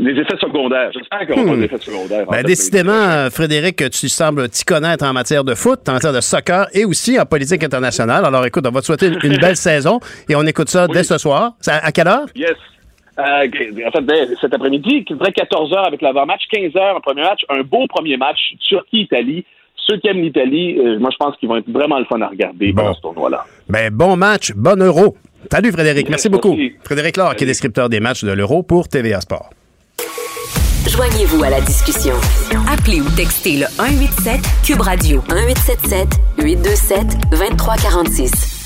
des 0.00 0.20
effets 0.20 0.36
secondaires. 0.40 0.90
J'espère 0.92 1.26
vont 1.26 1.42
avoir 1.42 1.56
Hmm. 1.56 1.58
des 1.60 1.64
effets 1.64 1.78
secondaires. 1.78 2.28
en 2.28 2.30
Ben, 2.30 2.42
décidément, 2.44 3.28
Frédéric, 3.30 3.90
tu 3.90 4.08
sembles 4.08 4.48
t'y 4.50 4.64
connaître 4.64 5.04
en 5.04 5.12
matière 5.12 5.42
de 5.42 5.54
foot, 5.54 5.80
en 5.88 5.94
matière 5.94 6.12
de 6.12 6.20
soccer 6.20 6.66
et 6.74 6.84
aussi 6.84 7.18
en 7.18 7.26
politique 7.26 7.64
internationale. 7.64 8.24
Alors 8.24 8.44
écoute, 8.46 8.64
on 8.68 8.70
va 8.70 8.80
te 8.80 8.86
souhaiter 8.86 9.06
une, 9.08 9.18
une 9.32 9.38
belle 9.40 9.56
saison 9.56 9.98
et 10.28 10.36
on 10.36 10.42
écoute 10.42 10.68
ça 10.68 10.86
dès 10.86 11.02
ce 11.02 11.18
soir. 11.18 11.54
À, 11.66 11.86
à 11.86 11.92
quelle 11.92 12.08
heure? 12.08 12.26
Yes. 12.36 12.56
Euh, 13.18 13.48
en 13.86 13.90
fait, 13.90 14.02
dès 14.02 14.36
cet 14.40 14.54
après-midi, 14.54 15.04
qui 15.04 15.14
devrait 15.14 15.32
14 15.32 15.72
h 15.72 15.76
avec 15.86 16.02
l'avant-match, 16.02 16.42
15 16.50 16.72
h 16.72 16.96
un 16.96 17.00
premier 17.00 17.22
match, 17.22 17.40
un 17.48 17.62
beau 17.62 17.86
premier 17.88 18.16
match, 18.16 18.38
Turquie-Italie. 18.68 19.44
Ceux 19.76 19.96
qui 19.98 20.08
aiment 20.08 20.22
l'Italie, 20.22 20.78
euh, 20.78 20.98
moi, 20.98 21.10
je 21.10 21.16
pense 21.16 21.36
qu'ils 21.36 21.48
vont 21.48 21.56
être 21.56 21.70
vraiment 21.70 21.98
le 21.98 22.04
fun 22.04 22.20
à 22.20 22.28
regarder 22.28 22.72
pendant 22.72 22.94
ce 22.94 23.00
tournoi-là. 23.00 23.44
Ben, 23.68 23.92
bon 23.92 24.16
match, 24.16 24.52
bon 24.54 24.80
euro. 24.82 25.16
Salut 25.50 25.72
Frédéric, 25.72 26.08
merci 26.10 26.28
beaucoup. 26.28 26.54
Merci. 26.54 26.76
Frédéric 26.84 27.16
Laure, 27.16 27.34
qui 27.34 27.44
est 27.44 27.46
descripteur 27.46 27.88
des 27.88 28.00
matchs 28.00 28.24
de 28.24 28.32
l'euro 28.32 28.62
pour 28.62 28.88
TVA 28.88 29.20
Sport. 29.20 29.50
Joignez-vous 30.88 31.42
à 31.42 31.50
la 31.50 31.60
discussion. 31.60 32.14
Appelez 32.70 33.00
ou 33.00 33.08
textez 33.16 33.56
le 33.56 33.66
187 33.66 34.40
Cube 34.64 34.80
Radio 34.80 35.22
1877 35.28 36.08
827 36.38 37.00
2346. 37.30 38.57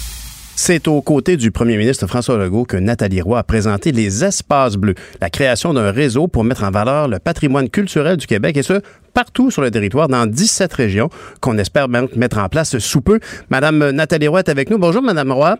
C'est 0.64 0.86
aux 0.86 1.02
côtés 1.02 1.36
du 1.36 1.50
premier 1.50 1.76
ministre 1.76 2.06
François 2.06 2.36
Legault 2.36 2.66
que 2.66 2.76
Nathalie 2.76 3.20
Roy 3.20 3.36
a 3.36 3.42
présenté 3.42 3.90
les 3.90 4.22
Espaces 4.22 4.76
Bleus, 4.76 4.94
la 5.20 5.28
création 5.28 5.74
d'un 5.74 5.90
réseau 5.90 6.28
pour 6.28 6.44
mettre 6.44 6.62
en 6.62 6.70
valeur 6.70 7.08
le 7.08 7.18
patrimoine 7.18 7.68
culturel 7.68 8.16
du 8.16 8.28
Québec 8.28 8.56
et 8.56 8.62
ce, 8.62 8.80
partout 9.12 9.50
sur 9.50 9.60
le 9.60 9.72
territoire, 9.72 10.06
dans 10.06 10.24
17 10.24 10.72
régions, 10.72 11.10
qu'on 11.40 11.58
espère 11.58 11.88
mettre 11.88 12.38
en 12.38 12.48
place 12.48 12.78
sous 12.78 13.00
peu. 13.00 13.18
Madame 13.50 13.90
Nathalie 13.90 14.28
Roy 14.28 14.38
est 14.38 14.48
avec 14.48 14.70
nous. 14.70 14.78
Bonjour, 14.78 15.02
Madame 15.02 15.32
Roy. 15.32 15.58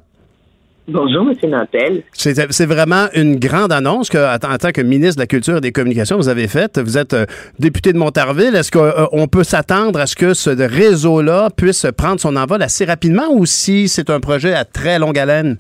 Bonjour, 0.89 1.23
M. 1.23 1.51
Nantel. 1.51 2.03
C'est 2.13 2.67
vraiment 2.67 3.07
une 3.15 3.39
grande 3.39 3.71
annonce 3.71 4.11
que, 4.11 4.19
en 4.19 4.59
tant 4.59 4.73
que 4.73 4.81
ministre 4.81 5.17
de 5.17 5.23
la 5.23 5.27
Culture 5.29 5.59
et 5.59 5.61
des 5.61 5.71
Communications, 5.71 6.17
vous 6.17 6.29
avez 6.29 6.49
faite. 6.49 6.81
Vous 6.81 6.99
êtes 6.99 7.15
euh, 7.15 7.25
député 7.61 7.93
de 7.93 7.99
Montarville. 7.99 8.57
Est-ce 8.57 8.73
qu'on 8.73 9.29
peut 9.29 9.45
s'attendre 9.45 10.01
à 10.01 10.07
ce 10.07 10.17
que 10.17 10.35
ce 10.35 10.51
réseau-là 10.51 11.51
puisse 11.57 11.87
prendre 11.97 12.19
son 12.19 12.35
envol 12.35 12.63
assez 12.63 12.85
rapidement 12.85 13.31
ou 13.31 13.47
si 13.47 13.87
c'est 13.87 14.11
un 14.11 14.19
projet 14.19 14.55
à 14.55 14.65
très 14.65 14.99
longue 14.99 15.19
haleine? 15.19 15.57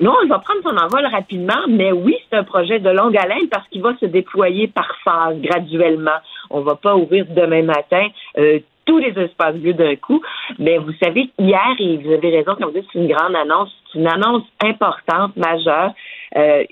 Non, 0.00 0.14
il 0.24 0.28
va 0.28 0.38
prendre 0.38 0.60
son 0.62 0.76
envol 0.76 1.06
rapidement, 1.12 1.66
mais 1.68 1.92
oui, 1.92 2.16
c'est 2.30 2.36
un 2.36 2.44
projet 2.44 2.78
de 2.80 2.90
longue 2.90 3.16
haleine 3.16 3.48
parce 3.50 3.66
qu'il 3.68 3.82
va 3.82 3.94
se 4.00 4.06
déployer 4.06 4.68
par 4.68 4.88
phase, 5.04 5.38
graduellement. 5.40 6.18
On 6.48 6.60
va 6.60 6.76
pas 6.76 6.96
ouvrir 6.96 7.26
demain 7.28 7.62
matin 7.62 8.06
euh, 8.38 8.58
tous 8.86 8.98
les 8.98 9.18
espaces 9.18 9.56
bleus 9.56 9.74
d'un 9.74 9.96
coup. 9.96 10.22
Mais 10.58 10.78
vous 10.78 10.92
savez, 11.02 11.30
hier, 11.38 11.74
et 11.78 11.96
vous 11.98 12.12
avez 12.12 12.30
raison 12.30 12.56
quand 12.58 12.66
vous 12.66 12.72
dites 12.72 12.86
c'est 12.92 12.98
une 12.98 13.08
grande 13.08 13.36
annonce, 13.36 13.70
c'est 13.92 13.98
une 13.98 14.08
annonce 14.08 14.44
importante, 14.62 15.36
majeure. 15.36 15.92
Euh, 16.36 16.64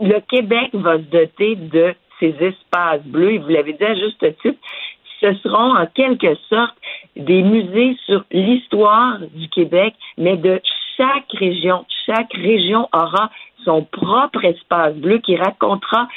le 0.00 0.20
Québec 0.28 0.70
va 0.72 0.98
se 0.98 1.04
doter 1.04 1.56
de 1.56 1.94
ces 2.18 2.34
espaces 2.40 3.02
bleus, 3.04 3.34
et 3.34 3.38
vous 3.38 3.48
l'avez 3.48 3.74
dit 3.74 3.84
à 3.84 3.94
juste 3.94 4.24
titre, 4.42 4.58
ce 5.20 5.32
seront 5.34 5.76
en 5.76 5.86
quelque 5.86 6.34
sorte 6.48 6.76
des 7.16 7.42
musées 7.42 7.96
sur 8.04 8.24
l'histoire 8.30 9.18
du 9.34 9.48
Québec, 9.48 9.94
mais 10.18 10.36
de 10.36 10.60
chaque 10.96 11.30
région. 11.32 11.84
Chaque 12.06 12.32
région 12.34 12.88
aura 12.92 13.30
son 13.64 13.82
propre 13.82 14.44
espace 14.44 14.94
bleu 14.94 15.18
qui 15.18 15.36
racontera 15.36 16.08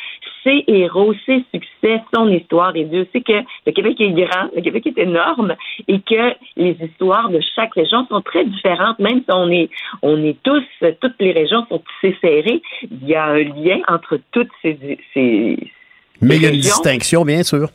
ses 0.44 0.64
héros, 0.68 1.14
ses 1.26 1.44
succès, 1.54 2.02
son 2.14 2.28
histoire. 2.30 2.76
Et 2.76 2.86
Dieu 2.86 3.08
sait 3.12 3.22
que 3.22 3.44
le 3.66 3.72
Québec 3.72 4.00
est 4.00 4.12
grand, 4.12 4.50
le 4.56 4.62
Québec 4.62 4.88
est 4.88 4.98
énorme 4.98 5.56
et 5.88 6.00
que 6.00 6.34
les 6.56 6.78
histoires 6.82 7.30
de 7.30 7.40
chaque 7.56 7.74
région 7.74 8.06
sont 8.08 8.22
très 8.22 8.46
différentes, 8.46 9.00
même 9.00 9.20
si 9.20 9.32
on 9.32 9.50
est, 9.50 9.70
on 10.02 10.24
est 10.24 10.38
tous, 10.44 10.64
toutes 11.02 11.20
les 11.20 11.32
régions 11.32 11.66
sont 11.70 11.82
tissées 12.02 12.18
serrées. 12.22 12.62
Il 12.84 13.08
y 13.08 13.16
a 13.16 13.26
un 13.26 13.44
lien 13.44 13.80
entre 13.88 14.20
toutes 14.32 14.52
ces, 14.62 14.78
ces, 15.14 15.58
Mais 16.22 16.38
il 16.38 16.44
y 16.44 16.46
a 16.46 16.50
une 16.50 16.62
distinction, 16.62 17.24
bien 17.24 17.44
sûr. 17.44 17.70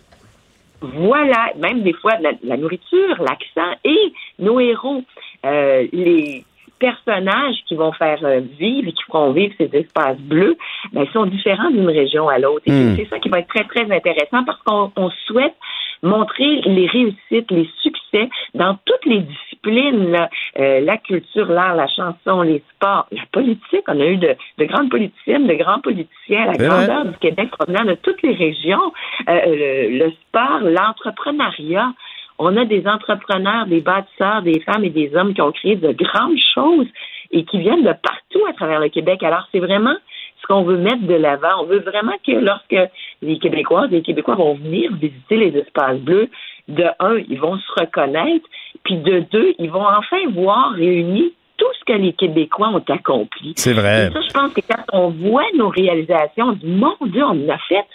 Voilà, 0.80 1.52
même 1.56 1.82
des 1.82 1.94
fois 1.94 2.12
la, 2.20 2.32
la 2.42 2.56
nourriture, 2.56 3.22
l'accent 3.22 3.74
et 3.84 4.12
nos 4.38 4.60
héros, 4.60 5.02
euh, 5.46 5.86
les 5.92 6.44
personnages 6.78 7.56
qui 7.66 7.74
vont 7.74 7.92
faire 7.92 8.18
euh, 8.24 8.40
vivre 8.58 8.88
et 8.88 8.92
qui 8.92 9.02
feront 9.04 9.32
vivre 9.32 9.54
ces 9.58 9.70
espaces 9.72 10.18
bleus, 10.18 10.56
ben, 10.92 11.04
ils 11.04 11.12
sont 11.12 11.26
différents 11.26 11.70
d'une 11.70 11.88
région 11.88 12.28
à 12.28 12.38
l'autre. 12.38 12.62
Et 12.66 12.72
Hmm. 12.72 12.96
c'est 12.96 13.08
ça 13.08 13.18
qui 13.18 13.28
va 13.28 13.38
être 13.40 13.48
très, 13.48 13.64
très 13.64 13.90
intéressant 13.94 14.44
parce 14.44 14.60
qu'on 14.62 14.90
on 14.96 15.10
souhaite 15.26 15.54
montrer 16.02 16.60
les 16.66 16.86
réussites, 16.86 17.50
les 17.50 17.68
succès 17.82 18.28
dans 18.54 18.76
toutes 18.84 19.06
les 19.06 19.20
disciplines, 19.20 20.10
là. 20.10 20.28
Euh, 20.58 20.80
la 20.80 20.98
culture, 20.98 21.46
l'art, 21.46 21.74
la 21.74 21.86
chanson, 21.88 22.42
les 22.42 22.62
sports, 22.74 23.06
la 23.10 23.22
politique. 23.32 23.84
On 23.88 23.98
a 23.98 24.04
eu 24.04 24.18
de, 24.18 24.34
de 24.58 24.64
grandes 24.66 24.90
politiciennes, 24.90 25.46
de 25.46 25.54
grands 25.54 25.80
politiciens, 25.80 26.44
la 26.46 26.52
grandeur 26.58 27.06
du 27.06 27.16
Québec 27.18 27.48
provenant 27.50 27.84
de 27.84 27.94
toutes 27.94 28.22
les 28.22 28.34
régions, 28.34 28.92
Euh, 29.28 29.40
le, 29.46 29.98
le 30.04 30.10
sport, 30.10 30.60
l'entrepreneuriat. 30.60 31.92
On 32.38 32.56
a 32.56 32.64
des 32.64 32.86
entrepreneurs, 32.86 33.66
des 33.66 33.80
bâtisseurs, 33.80 34.42
des 34.42 34.60
femmes 34.60 34.84
et 34.84 34.90
des 34.90 35.14
hommes 35.14 35.34
qui 35.34 35.42
ont 35.42 35.52
créé 35.52 35.76
de 35.76 35.92
grandes 35.92 36.38
choses 36.54 36.88
et 37.30 37.44
qui 37.44 37.58
viennent 37.58 37.84
de 37.84 37.92
partout 37.92 38.44
à 38.48 38.52
travers 38.52 38.80
le 38.80 38.88
Québec. 38.88 39.22
Alors, 39.22 39.46
c'est 39.52 39.60
vraiment 39.60 39.94
ce 40.40 40.46
qu'on 40.46 40.62
veut 40.62 40.76
mettre 40.76 41.02
de 41.02 41.14
l'avant. 41.14 41.62
On 41.62 41.64
veut 41.64 41.80
vraiment 41.80 42.16
que 42.26 42.32
lorsque 42.32 42.76
les 43.22 43.38
Québécoises 43.38 43.88
et 43.92 43.96
les 43.96 44.02
Québécois 44.02 44.34
vont 44.34 44.54
venir 44.54 44.92
visiter 44.94 45.36
les 45.36 45.58
espaces 45.58 45.98
bleus, 45.98 46.28
de 46.68 46.84
un, 46.98 47.16
ils 47.28 47.38
vont 47.38 47.58
se 47.58 47.80
reconnaître, 47.80 48.46
puis 48.84 48.96
de 48.96 49.20
deux, 49.30 49.54
ils 49.58 49.70
vont 49.70 49.86
enfin 49.86 50.18
voir 50.32 50.72
réuni 50.72 51.32
tout 51.56 51.66
ce 51.78 51.84
que 51.92 51.98
les 51.98 52.12
Québécois 52.12 52.68
ont 52.68 52.92
accompli. 52.92 53.52
C'est 53.56 53.74
vrai. 53.74 54.08
Et 54.08 54.10
ça, 54.10 54.20
je 54.20 54.32
pense 54.32 54.52
que 54.52 54.60
quand 54.60 54.82
on 54.92 55.10
voit 55.10 55.44
nos 55.56 55.68
réalisations, 55.68 56.46
on 56.46 56.52
dit, 56.52 56.66
mon 56.66 56.96
Dieu, 57.06 57.22
on 57.22 57.46
en 57.46 57.48
a 57.48 57.58
fait. 57.68 57.86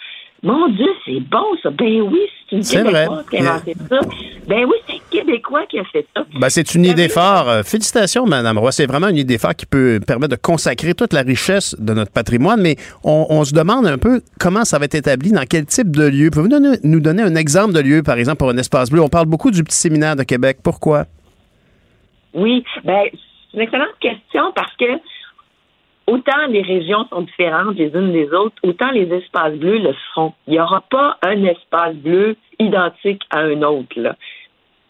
Mon 0.42 0.68
Dieu, 0.68 0.86
c'est 1.04 1.20
bon, 1.20 1.44
ça. 1.62 1.68
Ben 1.70 2.00
oui, 2.00 2.20
c'est 2.48 2.56
une 2.56 2.62
C'est 2.62 2.78
Québécoise 2.78 3.08
vrai. 3.08 3.24
qui 3.30 3.36
a 3.46 3.52
inventé 3.54 3.74
ça. 3.90 4.00
Ben 4.48 4.64
oui, 4.64 4.74
c'est 4.86 4.94
un 4.94 4.98
Québécois 5.10 5.66
qui 5.68 5.78
a 5.78 5.84
fait 5.84 6.06
ça. 6.16 6.24
Ben, 6.40 6.48
c'est 6.48 6.74
une 6.74 6.86
idée 6.86 7.10
phare. 7.10 7.46
Euh, 7.48 7.62
Félicitations, 7.62 8.24
Madame 8.24 8.56
Roy. 8.58 8.72
C'est 8.72 8.86
vraiment 8.86 9.08
une 9.08 9.18
idée 9.18 9.36
phare 9.36 9.54
qui 9.54 9.66
peut 9.66 10.00
permettre 10.06 10.30
de 10.36 10.40
consacrer 10.40 10.94
toute 10.94 11.12
la 11.12 11.20
richesse 11.20 11.76
de 11.78 11.92
notre 11.92 12.10
patrimoine, 12.10 12.62
mais 12.62 12.76
on, 13.04 13.26
on 13.28 13.44
se 13.44 13.52
demande 13.52 13.86
un 13.86 13.98
peu 13.98 14.22
comment 14.38 14.64
ça 14.64 14.78
va 14.78 14.86
être 14.86 14.94
établi, 14.94 15.30
dans 15.30 15.44
quel 15.44 15.66
type 15.66 15.90
de 15.94 16.04
lieu. 16.08 16.30
Pouvez-vous 16.30 16.48
donner- 16.48 16.78
nous 16.84 17.00
donner 17.00 17.22
un 17.22 17.34
exemple 17.34 17.74
de 17.74 17.80
lieu, 17.80 18.02
par 18.02 18.16
exemple, 18.16 18.38
pour 18.38 18.48
un 18.48 18.56
espace 18.56 18.90
bleu? 18.90 19.02
On 19.02 19.08
parle 19.08 19.26
beaucoup 19.26 19.50
du 19.50 19.62
petit 19.62 19.76
séminaire 19.76 20.16
de 20.16 20.22
Québec. 20.22 20.58
Pourquoi? 20.62 21.04
Oui, 22.32 22.64
ben, 22.84 23.02
c'est 23.12 23.56
une 23.58 23.60
excellente 23.60 23.88
question 24.00 24.52
parce 24.54 24.74
que 24.76 24.86
autant 26.10 26.46
les 26.48 26.62
régions 26.62 27.06
sont 27.10 27.22
différentes 27.22 27.76
les 27.76 27.90
unes 27.94 28.12
des 28.12 28.30
autres, 28.32 28.56
autant 28.62 28.90
les 28.90 29.08
espaces 29.12 29.54
bleus 29.54 29.78
le 29.78 29.94
seront. 30.08 30.32
Il 30.46 30.52
n'y 30.54 30.60
aura 30.60 30.82
pas 30.82 31.18
un 31.22 31.44
espace 31.44 31.94
bleu 31.94 32.36
identique 32.58 33.22
à 33.30 33.40
un 33.40 33.62
autre. 33.62 33.94
Là. 33.96 34.16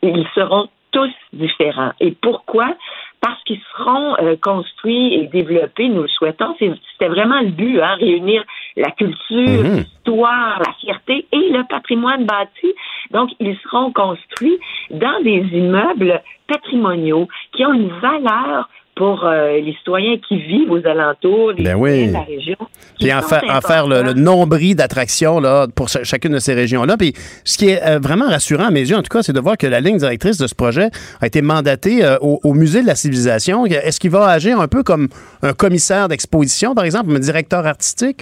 Ils 0.02 0.26
seront 0.34 0.68
tous 0.92 1.12
différents. 1.32 1.92
Et 2.00 2.12
pourquoi? 2.12 2.74
Parce 3.20 3.40
qu'ils 3.44 3.60
seront 3.76 4.16
euh, 4.16 4.34
construits 4.42 5.14
et 5.14 5.26
développés, 5.28 5.88
nous 5.88 6.02
le 6.02 6.08
souhaitons. 6.08 6.56
C'était 6.58 7.08
vraiment 7.08 7.40
le 7.40 7.50
but, 7.50 7.80
hein, 7.80 7.94
réunir 8.00 8.42
la 8.76 8.90
culture, 8.90 9.62
Mhm. 9.62 9.76
l'histoire, 9.76 10.58
la 10.66 10.72
fierté 10.80 11.26
et 11.30 11.48
le 11.50 11.62
patrimoine 11.68 12.24
bâti. 12.24 12.74
Donc, 13.12 13.30
ils 13.38 13.56
seront 13.58 13.92
construits 13.92 14.58
dans 14.90 15.20
des 15.22 15.42
immeubles 15.52 16.20
patrimoniaux 16.48 17.28
qui 17.52 17.64
ont 17.64 17.72
une 17.74 17.92
valeur 18.00 18.68
pour 19.00 19.24
euh, 19.24 19.58
les 19.60 19.72
citoyens 19.78 20.18
qui 20.28 20.36
vivent 20.36 20.70
aux 20.70 20.86
alentours, 20.86 21.52
les 21.52 21.64
Ben 21.64 21.74
oui. 21.74 22.08
de 22.08 22.12
la 22.12 22.20
région. 22.20 22.56
Puis 22.98 23.10
en, 23.14 23.22
fa- 23.22 23.40
en 23.48 23.62
faire 23.62 23.86
le, 23.86 24.02
le 24.02 24.12
nombril 24.12 24.76
d'attractions 24.76 25.40
pour 25.74 25.88
cha- 25.88 26.04
chacune 26.04 26.34
de 26.34 26.38
ces 26.38 26.52
régions-là. 26.52 26.98
Puis 26.98 27.14
ce 27.44 27.56
qui 27.56 27.70
est 27.70 27.82
euh, 27.82 27.98
vraiment 27.98 28.26
rassurant 28.26 28.66
à 28.66 28.70
mes 28.70 28.82
yeux, 28.90 28.96
en 28.96 29.02
tout 29.02 29.08
cas, 29.08 29.22
c'est 29.22 29.32
de 29.32 29.40
voir 29.40 29.56
que 29.56 29.66
la 29.66 29.80
ligne 29.80 29.96
directrice 29.96 30.36
de 30.36 30.46
ce 30.46 30.54
projet 30.54 30.90
a 31.22 31.26
été 31.26 31.40
mandatée 31.40 32.04
euh, 32.04 32.18
au, 32.20 32.40
au 32.44 32.52
Musée 32.52 32.82
de 32.82 32.86
la 32.86 32.94
Civilisation. 32.94 33.64
Est-ce 33.64 33.98
qu'il 33.98 34.10
va 34.10 34.26
agir 34.28 34.60
un 34.60 34.68
peu 34.68 34.82
comme 34.82 35.08
un 35.42 35.54
commissaire 35.54 36.08
d'exposition, 36.08 36.74
par 36.74 36.84
exemple, 36.84 37.10
un 37.16 37.20
directeur 37.20 37.66
artistique? 37.66 38.20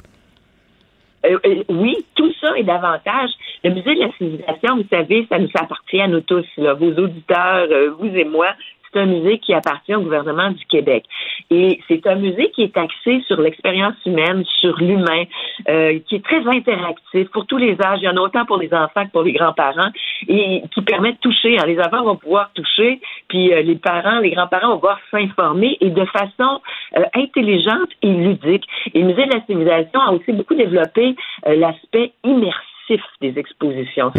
Oui, 1.68 1.96
tout 2.14 2.32
ça 2.40 2.56
est 2.56 2.62
davantage. 2.62 3.30
Le 3.64 3.70
musée 3.70 3.96
de 3.96 4.00
la 4.00 4.12
civilisation, 4.16 4.76
vous 4.76 4.86
savez, 4.88 5.26
ça 5.28 5.40
nous 5.40 5.50
appartient 5.60 6.00
à 6.00 6.06
nous 6.06 6.20
tous, 6.20 6.46
là, 6.56 6.74
vos 6.74 6.92
auditeurs, 6.92 7.66
vous 7.98 8.06
et 8.14 8.24
moi. 8.24 8.46
C'est 8.92 9.00
un 9.00 9.06
musée 9.06 9.38
qui 9.38 9.54
appartient 9.54 9.94
au 9.94 10.02
gouvernement 10.02 10.50
du 10.50 10.64
Québec. 10.66 11.04
Et 11.50 11.80
c'est 11.88 12.06
un 12.06 12.16
musée 12.16 12.50
qui 12.50 12.62
est 12.62 12.76
axé 12.76 13.22
sur 13.26 13.40
l'expérience 13.40 13.94
humaine, 14.04 14.44
sur 14.60 14.76
l'humain, 14.78 15.24
euh, 15.68 15.98
qui 16.06 16.16
est 16.16 16.24
très 16.24 16.46
interactif 16.46 17.28
pour 17.30 17.46
tous 17.46 17.56
les 17.56 17.76
âges. 17.82 18.00
Il 18.02 18.04
y 18.04 18.08
en 18.08 18.16
a 18.16 18.20
autant 18.20 18.44
pour 18.44 18.58
les 18.58 18.72
enfants 18.72 19.06
que 19.06 19.10
pour 19.10 19.22
les 19.22 19.32
grands-parents 19.32 19.90
et 20.28 20.62
qui 20.72 20.82
permet 20.82 21.12
de 21.12 21.18
toucher. 21.18 21.58
hein. 21.58 21.64
Les 21.66 21.78
enfants 21.78 22.04
vont 22.04 22.16
pouvoir 22.16 22.50
toucher, 22.54 23.00
puis 23.28 23.52
euh, 23.52 23.62
les 23.62 23.76
parents, 23.76 24.20
les 24.20 24.30
grands-parents 24.30 24.68
vont 24.68 24.78
pouvoir 24.78 25.00
s'informer 25.10 25.76
et 25.80 25.90
de 25.90 26.04
façon 26.06 26.60
euh, 26.96 27.04
intelligente 27.14 27.90
et 28.02 28.12
ludique. 28.12 28.64
Et 28.94 29.00
le 29.00 29.06
musée 29.06 29.26
de 29.26 29.34
la 29.34 29.44
civilisation 29.46 30.00
a 30.00 30.12
aussi 30.12 30.32
beaucoup 30.32 30.54
développé 30.54 31.14
euh, 31.46 31.56
l'aspect 31.56 32.12
immersif 32.24 33.02
des 33.20 33.38
expositions. 33.38 34.10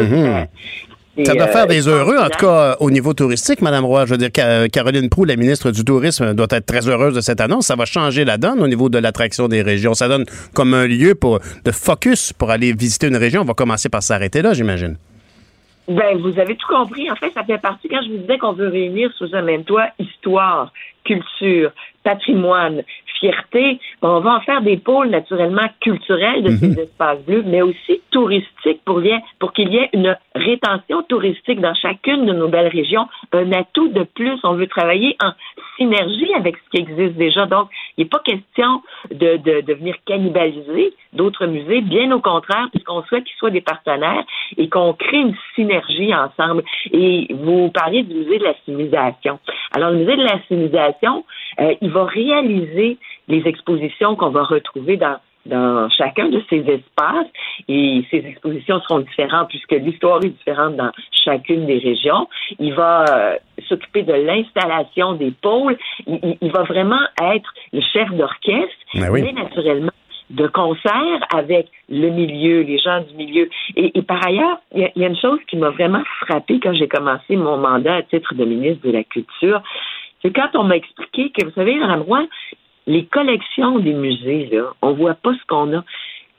Ça 1.25 1.33
doit 1.33 1.43
euh, 1.43 1.47
faire 1.51 1.67
des 1.67 1.87
heureux, 1.87 2.17
en 2.17 2.29
tout 2.29 2.39
cas, 2.39 2.47
euh, 2.71 2.75
au 2.79 2.91
niveau 2.91 3.13
touristique, 3.13 3.61
Madame 3.61 3.85
Roy. 3.85 4.05
Je 4.05 4.11
veux 4.11 4.17
dire, 4.17 4.29
Ca- 4.35 4.67
Caroline 4.69 5.09
Proux, 5.09 5.25
la 5.25 5.35
ministre 5.35 5.71
du 5.71 5.83
Tourisme, 5.83 6.33
doit 6.33 6.47
être 6.51 6.65
très 6.65 6.87
heureuse 6.87 7.13
de 7.15 7.21
cette 7.21 7.41
annonce. 7.41 7.67
Ça 7.67 7.75
va 7.75 7.85
changer 7.85 8.25
la 8.25 8.37
donne 8.37 8.61
au 8.61 8.67
niveau 8.67 8.89
de 8.89 8.97
l'attraction 8.97 9.47
des 9.47 9.61
régions. 9.61 9.93
Ça 9.93 10.07
donne 10.07 10.25
comme 10.53 10.73
un 10.73 10.87
lieu 10.87 11.15
pour, 11.15 11.39
de 11.65 11.71
focus 11.71 12.33
pour 12.33 12.51
aller 12.51 12.73
visiter 12.73 13.07
une 13.07 13.17
région. 13.17 13.41
On 13.41 13.45
va 13.45 13.53
commencer 13.53 13.89
par 13.89 14.03
s'arrêter 14.03 14.41
là, 14.41 14.53
j'imagine. 14.53 14.97
Ben, 15.87 16.17
vous 16.19 16.39
avez 16.39 16.55
tout 16.55 16.67
compris. 16.67 17.09
En 17.09 17.15
fait, 17.15 17.31
ça 17.33 17.43
fait 17.43 17.57
partie, 17.57 17.87
quand 17.89 18.01
je 18.05 18.11
vous 18.11 18.17
disais 18.19 18.37
qu'on 18.37 18.53
veut 18.53 18.67
réunir 18.69 19.09
sous 19.17 19.33
un 19.33 19.41
même 19.41 19.63
toit 19.63 19.87
histoire, 19.97 20.71
culture, 21.03 21.71
patrimoine, 22.03 22.83
fierté, 23.19 23.79
ben, 24.01 24.09
on 24.09 24.19
va 24.19 24.35
en 24.35 24.41
faire 24.41 24.61
des 24.61 24.77
pôles 24.77 25.09
naturellement 25.09 25.67
culturels 25.81 26.43
de 26.43 26.49
ces 26.51 26.79
espaces 26.79 27.19
bleus, 27.25 27.43
mais 27.45 27.61
aussi 27.61 28.01
touristiques 28.11 28.81
pour, 28.85 29.01
pour 29.39 29.53
qu'il 29.53 29.69
y 29.69 29.77
ait 29.77 29.89
une 29.93 30.17
rétention 30.35 31.03
touristique 31.03 31.59
dans 31.59 31.73
chacune 31.73 32.25
de 32.25 32.33
nos 32.33 32.47
belles 32.47 32.67
régions. 32.67 33.07
Un 33.33 33.51
atout 33.51 33.89
de 33.89 34.03
plus. 34.03 34.39
On 34.43 34.53
veut 34.53 34.67
travailler 34.67 35.15
en 35.23 35.31
synergie 35.77 36.33
avec 36.35 36.55
ce 36.57 36.69
qui 36.71 36.77
existe 36.83 37.15
déjà. 37.15 37.45
Donc, 37.45 37.69
il 37.97 38.03
n'est 38.03 38.09
pas 38.09 38.19
question 38.19 38.81
de, 39.11 39.37
de, 39.37 39.61
de 39.61 39.73
venir 39.73 39.95
cannibaliser 40.05 40.93
d'autres 41.13 41.47
musées, 41.47 41.81
bien 41.81 42.11
au 42.11 42.19
contraire, 42.19 42.67
puisqu'on 42.71 43.01
souhaite 43.03 43.23
qu'ils 43.23 43.37
soient 43.37 43.49
des 43.49 43.61
partenaires 43.61 44.23
et 44.57 44.69
qu'on 44.69 44.93
crée 44.93 45.17
une 45.17 45.35
synergie 45.55 46.13
ensemble. 46.13 46.63
Et 46.91 47.27
vous 47.33 47.69
parliez 47.69 48.03
du 48.03 48.13
musée 48.13 48.39
de 48.39 48.43
la 48.43 48.53
civilisation. 48.65 49.39
Alors, 49.75 49.91
le 49.91 49.97
musée 49.97 50.15
de 50.15 50.23
la 50.23 50.39
civilisation, 50.47 51.25
euh, 51.61 51.73
il 51.81 51.90
va 51.91 52.06
réaliser 52.06 52.98
les 53.27 53.44
expositions 53.48 54.15
qu'on 54.15 54.30
va 54.30 54.44
retrouver 54.44 54.98
dans 54.98 55.18
dans 55.45 55.90
chacun 55.90 56.27
de 56.30 56.44
ces 56.49 56.57
espaces 56.60 57.27
et 57.69 58.03
ces 58.11 58.18
expositions 58.18 58.80
seront 58.81 58.99
différentes 58.99 59.48
puisque 59.48 59.72
l'histoire 59.72 60.23
est 60.23 60.30
différente 60.30 60.76
dans 60.76 60.91
chacune 61.11 61.65
des 61.65 61.80
régions. 61.80 62.27
Il 62.60 62.73
va 62.73 63.06
euh, 63.10 63.36
s'occuper 63.68 64.03
de 64.03 64.14
l'installation 64.14 65.14
des 65.14 65.31
pôles. 65.31 65.77
Il, 66.07 66.52
va 66.52 66.64
vraiment 66.64 66.99
être 67.22 67.52
le 67.72 67.81
chef 67.81 68.11
d'orchestre, 68.11 68.76
Ben 68.94 69.10
oui. 69.11 69.22
mais 69.23 69.31
naturellement 69.31 69.91
de 70.30 70.45
concert 70.48 71.19
avec 71.34 71.69
le 71.88 72.10
milieu, 72.10 72.61
les 72.61 72.77
gens 72.77 73.02
du 73.02 73.15
milieu. 73.15 73.49
Et, 73.76 73.98
et 73.98 74.02
par 74.03 74.23
ailleurs, 74.27 74.60
il 74.76 74.81
y, 74.81 74.86
a- 74.86 74.91
il 74.95 75.02
y 75.02 75.06
a 75.06 75.07
une 75.07 75.18
chose 75.18 75.40
qui 75.49 75.56
m'a 75.57 75.69
vraiment 75.72 76.03
frappée 76.22 76.60
quand 76.61 76.73
j'ai 76.73 76.88
commencé 76.88 77.36
mon 77.36 77.57
mandat 77.57 77.95
à 77.95 78.02
titre 78.03 78.36
de 78.36 78.45
ministre 78.45 78.86
de 78.86 78.91
la 78.91 79.03
Culture, 79.03 79.64
c'est 80.21 80.31
quand 80.31 80.49
on 80.55 80.63
m'a 80.63 80.77
expliqué 80.77 81.31
que, 81.31 81.45
vous 81.45 81.51
savez, 81.51 81.75
Madame 81.75 82.01
Roy, 82.01 82.25
les 82.87 83.05
collections 83.05 83.79
des 83.79 83.93
musées, 83.93 84.49
là, 84.51 84.73
on 84.81 84.93
voit 84.93 85.13
pas 85.13 85.31
ce 85.33 85.45
qu'on 85.47 85.77
a. 85.77 85.83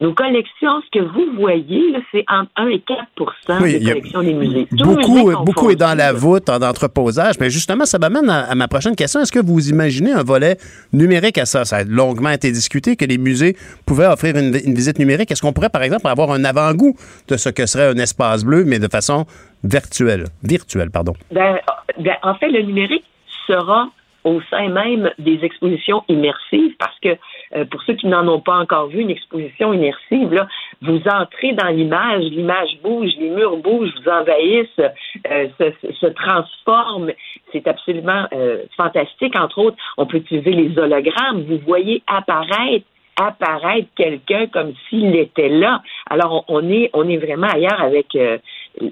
Nos 0.00 0.14
collections, 0.14 0.80
ce 0.80 0.98
que 0.98 1.04
vous 1.04 1.38
voyez, 1.38 1.92
là, 1.92 1.98
c'est 2.10 2.24
entre 2.26 2.50
1 2.56 2.68
et 2.68 2.80
4 2.80 3.62
Oui, 3.62 3.78
des 3.78 3.84
collections 3.84 4.22
des 4.22 4.32
musées. 4.32 4.66
Beaucoup, 4.72 5.30
euh, 5.30 5.36
beaucoup 5.44 5.68
est 5.68 5.76
dans 5.76 5.96
la 5.96 6.14
voûte, 6.14 6.48
en 6.48 6.62
entreposage. 6.62 7.34
Mais 7.38 7.50
justement, 7.50 7.84
ça 7.84 7.98
m'amène 7.98 8.30
à, 8.30 8.50
à 8.50 8.54
ma 8.54 8.66
prochaine 8.66 8.96
question. 8.96 9.20
Est-ce 9.20 9.30
que 9.30 9.44
vous 9.44 9.68
imaginez 9.68 10.12
un 10.12 10.22
volet 10.22 10.56
numérique 10.94 11.36
à 11.36 11.44
ça? 11.44 11.66
Ça 11.66 11.76
a 11.76 11.84
longuement 11.84 12.30
été 12.30 12.50
discuté 12.50 12.96
que 12.96 13.04
les 13.04 13.18
musées 13.18 13.56
pouvaient 13.84 14.06
offrir 14.06 14.36
une, 14.36 14.58
une 14.64 14.74
visite 14.74 14.98
numérique. 14.98 15.30
Est-ce 15.30 15.42
qu'on 15.42 15.52
pourrait, 15.52 15.68
par 15.68 15.82
exemple, 15.82 16.06
avoir 16.08 16.30
un 16.30 16.44
avant-goût 16.44 16.96
de 17.28 17.36
ce 17.36 17.50
que 17.50 17.66
serait 17.66 17.88
un 17.88 17.98
espace 17.98 18.42
bleu, 18.42 18.64
mais 18.64 18.78
de 18.78 18.88
façon 18.88 19.26
virtuelle? 19.64 20.24
Virtuelle, 20.42 20.90
pardon. 20.90 21.12
Ben, 21.30 21.58
ben, 21.98 22.14
en 22.22 22.34
fait, 22.36 22.48
le 22.48 22.62
numérique 22.62 23.04
sera 23.50 23.90
au 24.24 24.40
sein 24.50 24.68
même 24.68 25.10
des 25.18 25.38
expositions 25.42 26.04
immersives 26.08 26.74
parce 26.78 26.98
que 27.00 27.16
euh, 27.56 27.64
pour 27.64 27.82
ceux 27.82 27.94
qui 27.94 28.06
n'en 28.06 28.26
ont 28.28 28.40
pas 28.40 28.56
encore 28.56 28.88
vu 28.88 29.00
une 29.00 29.10
exposition 29.10 29.72
immersive, 29.72 30.32
là, 30.32 30.46
vous 30.82 31.00
entrez 31.08 31.52
dans 31.52 31.68
l'image, 31.68 32.24
l'image 32.24 32.78
bouge, 32.82 33.10
les 33.18 33.30
murs 33.30 33.56
bougent, 33.56 33.92
vous 34.02 34.10
envahissent, 34.10 34.68
euh, 34.78 35.48
se, 35.58 36.06
transforment. 36.08 37.12
C'est 37.52 37.66
absolument 37.66 38.26
euh, 38.32 38.64
fantastique. 38.76 39.38
Entre 39.38 39.58
autres, 39.58 39.76
on 39.96 40.06
peut 40.06 40.18
utiliser 40.18 40.52
les 40.52 40.78
hologrammes. 40.78 41.44
Vous 41.48 41.58
voyez 41.66 42.02
apparaître 42.06 42.86
apparaître 43.16 43.88
quelqu'un 43.96 44.46
comme 44.46 44.72
s'il 44.88 45.14
était 45.14 45.50
là. 45.50 45.82
Alors 46.08 46.44
on, 46.48 46.70
est 46.70 46.88
on 46.94 47.06
est 47.06 47.18
vraiment 47.18 47.48
ailleurs 47.48 47.82
avec 47.82 48.16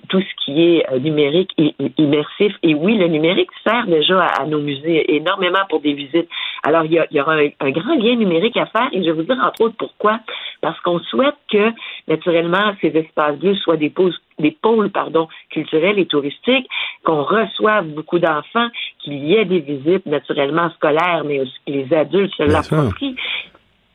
tout 0.09 0.21
ce 0.21 0.45
qui 0.45 0.61
est 0.63 0.91
euh, 0.93 0.99
numérique 0.99 1.51
et, 1.57 1.75
immersif. 1.99 2.53
Et 2.63 2.75
oui, 2.75 2.97
le 2.99 3.07
numérique 3.07 3.51
sert 3.65 3.87
déjà 3.87 4.21
à, 4.21 4.43
à 4.43 4.47
nos 4.47 4.61
musées 4.61 5.15
énormément 5.15 5.61
pour 5.69 5.81
des 5.81 5.93
visites. 5.95 6.29
Alors 6.65 6.85
il 6.85 6.93
y, 6.93 6.99
a- 6.99 7.07
il 7.11 7.17
y 7.17 7.21
aura 7.21 7.35
un, 7.35 7.49
un 7.61 7.71
grand 7.71 7.95
lien 7.95 8.17
numérique 8.17 8.57
à 8.57 8.67
faire 8.67 8.89
et 8.93 8.99
je 8.99 9.05
vais 9.07 9.13
vous 9.13 9.23
dire 9.23 9.39
entre 9.43 9.63
autres 9.63 9.77
pourquoi. 9.79 10.21
Parce 10.61 10.79
qu'on 10.81 10.99
souhaite 10.99 11.37
que 11.51 11.71
naturellement 12.09 12.75
ces 12.81 12.89
espaces 12.89 13.39
bleus 13.39 13.55
soient 13.57 13.77
des 13.77 13.91
pôles 13.91 14.13
des 14.41 14.51
pôles 14.53 14.91
pardon 14.91 15.27
culturels 15.51 15.99
et 15.99 16.07
touristiques, 16.07 16.69
qu'on 17.05 17.23
reçoive 17.23 17.87
beaucoup 17.89 18.19
d'enfants, 18.19 18.69
qu'il 19.01 19.25
y 19.25 19.35
ait 19.35 19.45
des 19.45 19.61
visites 19.61 20.07
naturellement 20.07 20.71
scolaires, 20.71 21.23
mais 21.25 21.41
aussi 21.41 21.55
que 21.67 21.73
les 21.73 21.93
adultes 21.95 22.35
se 22.35 22.43
l'approprient. 22.45 23.17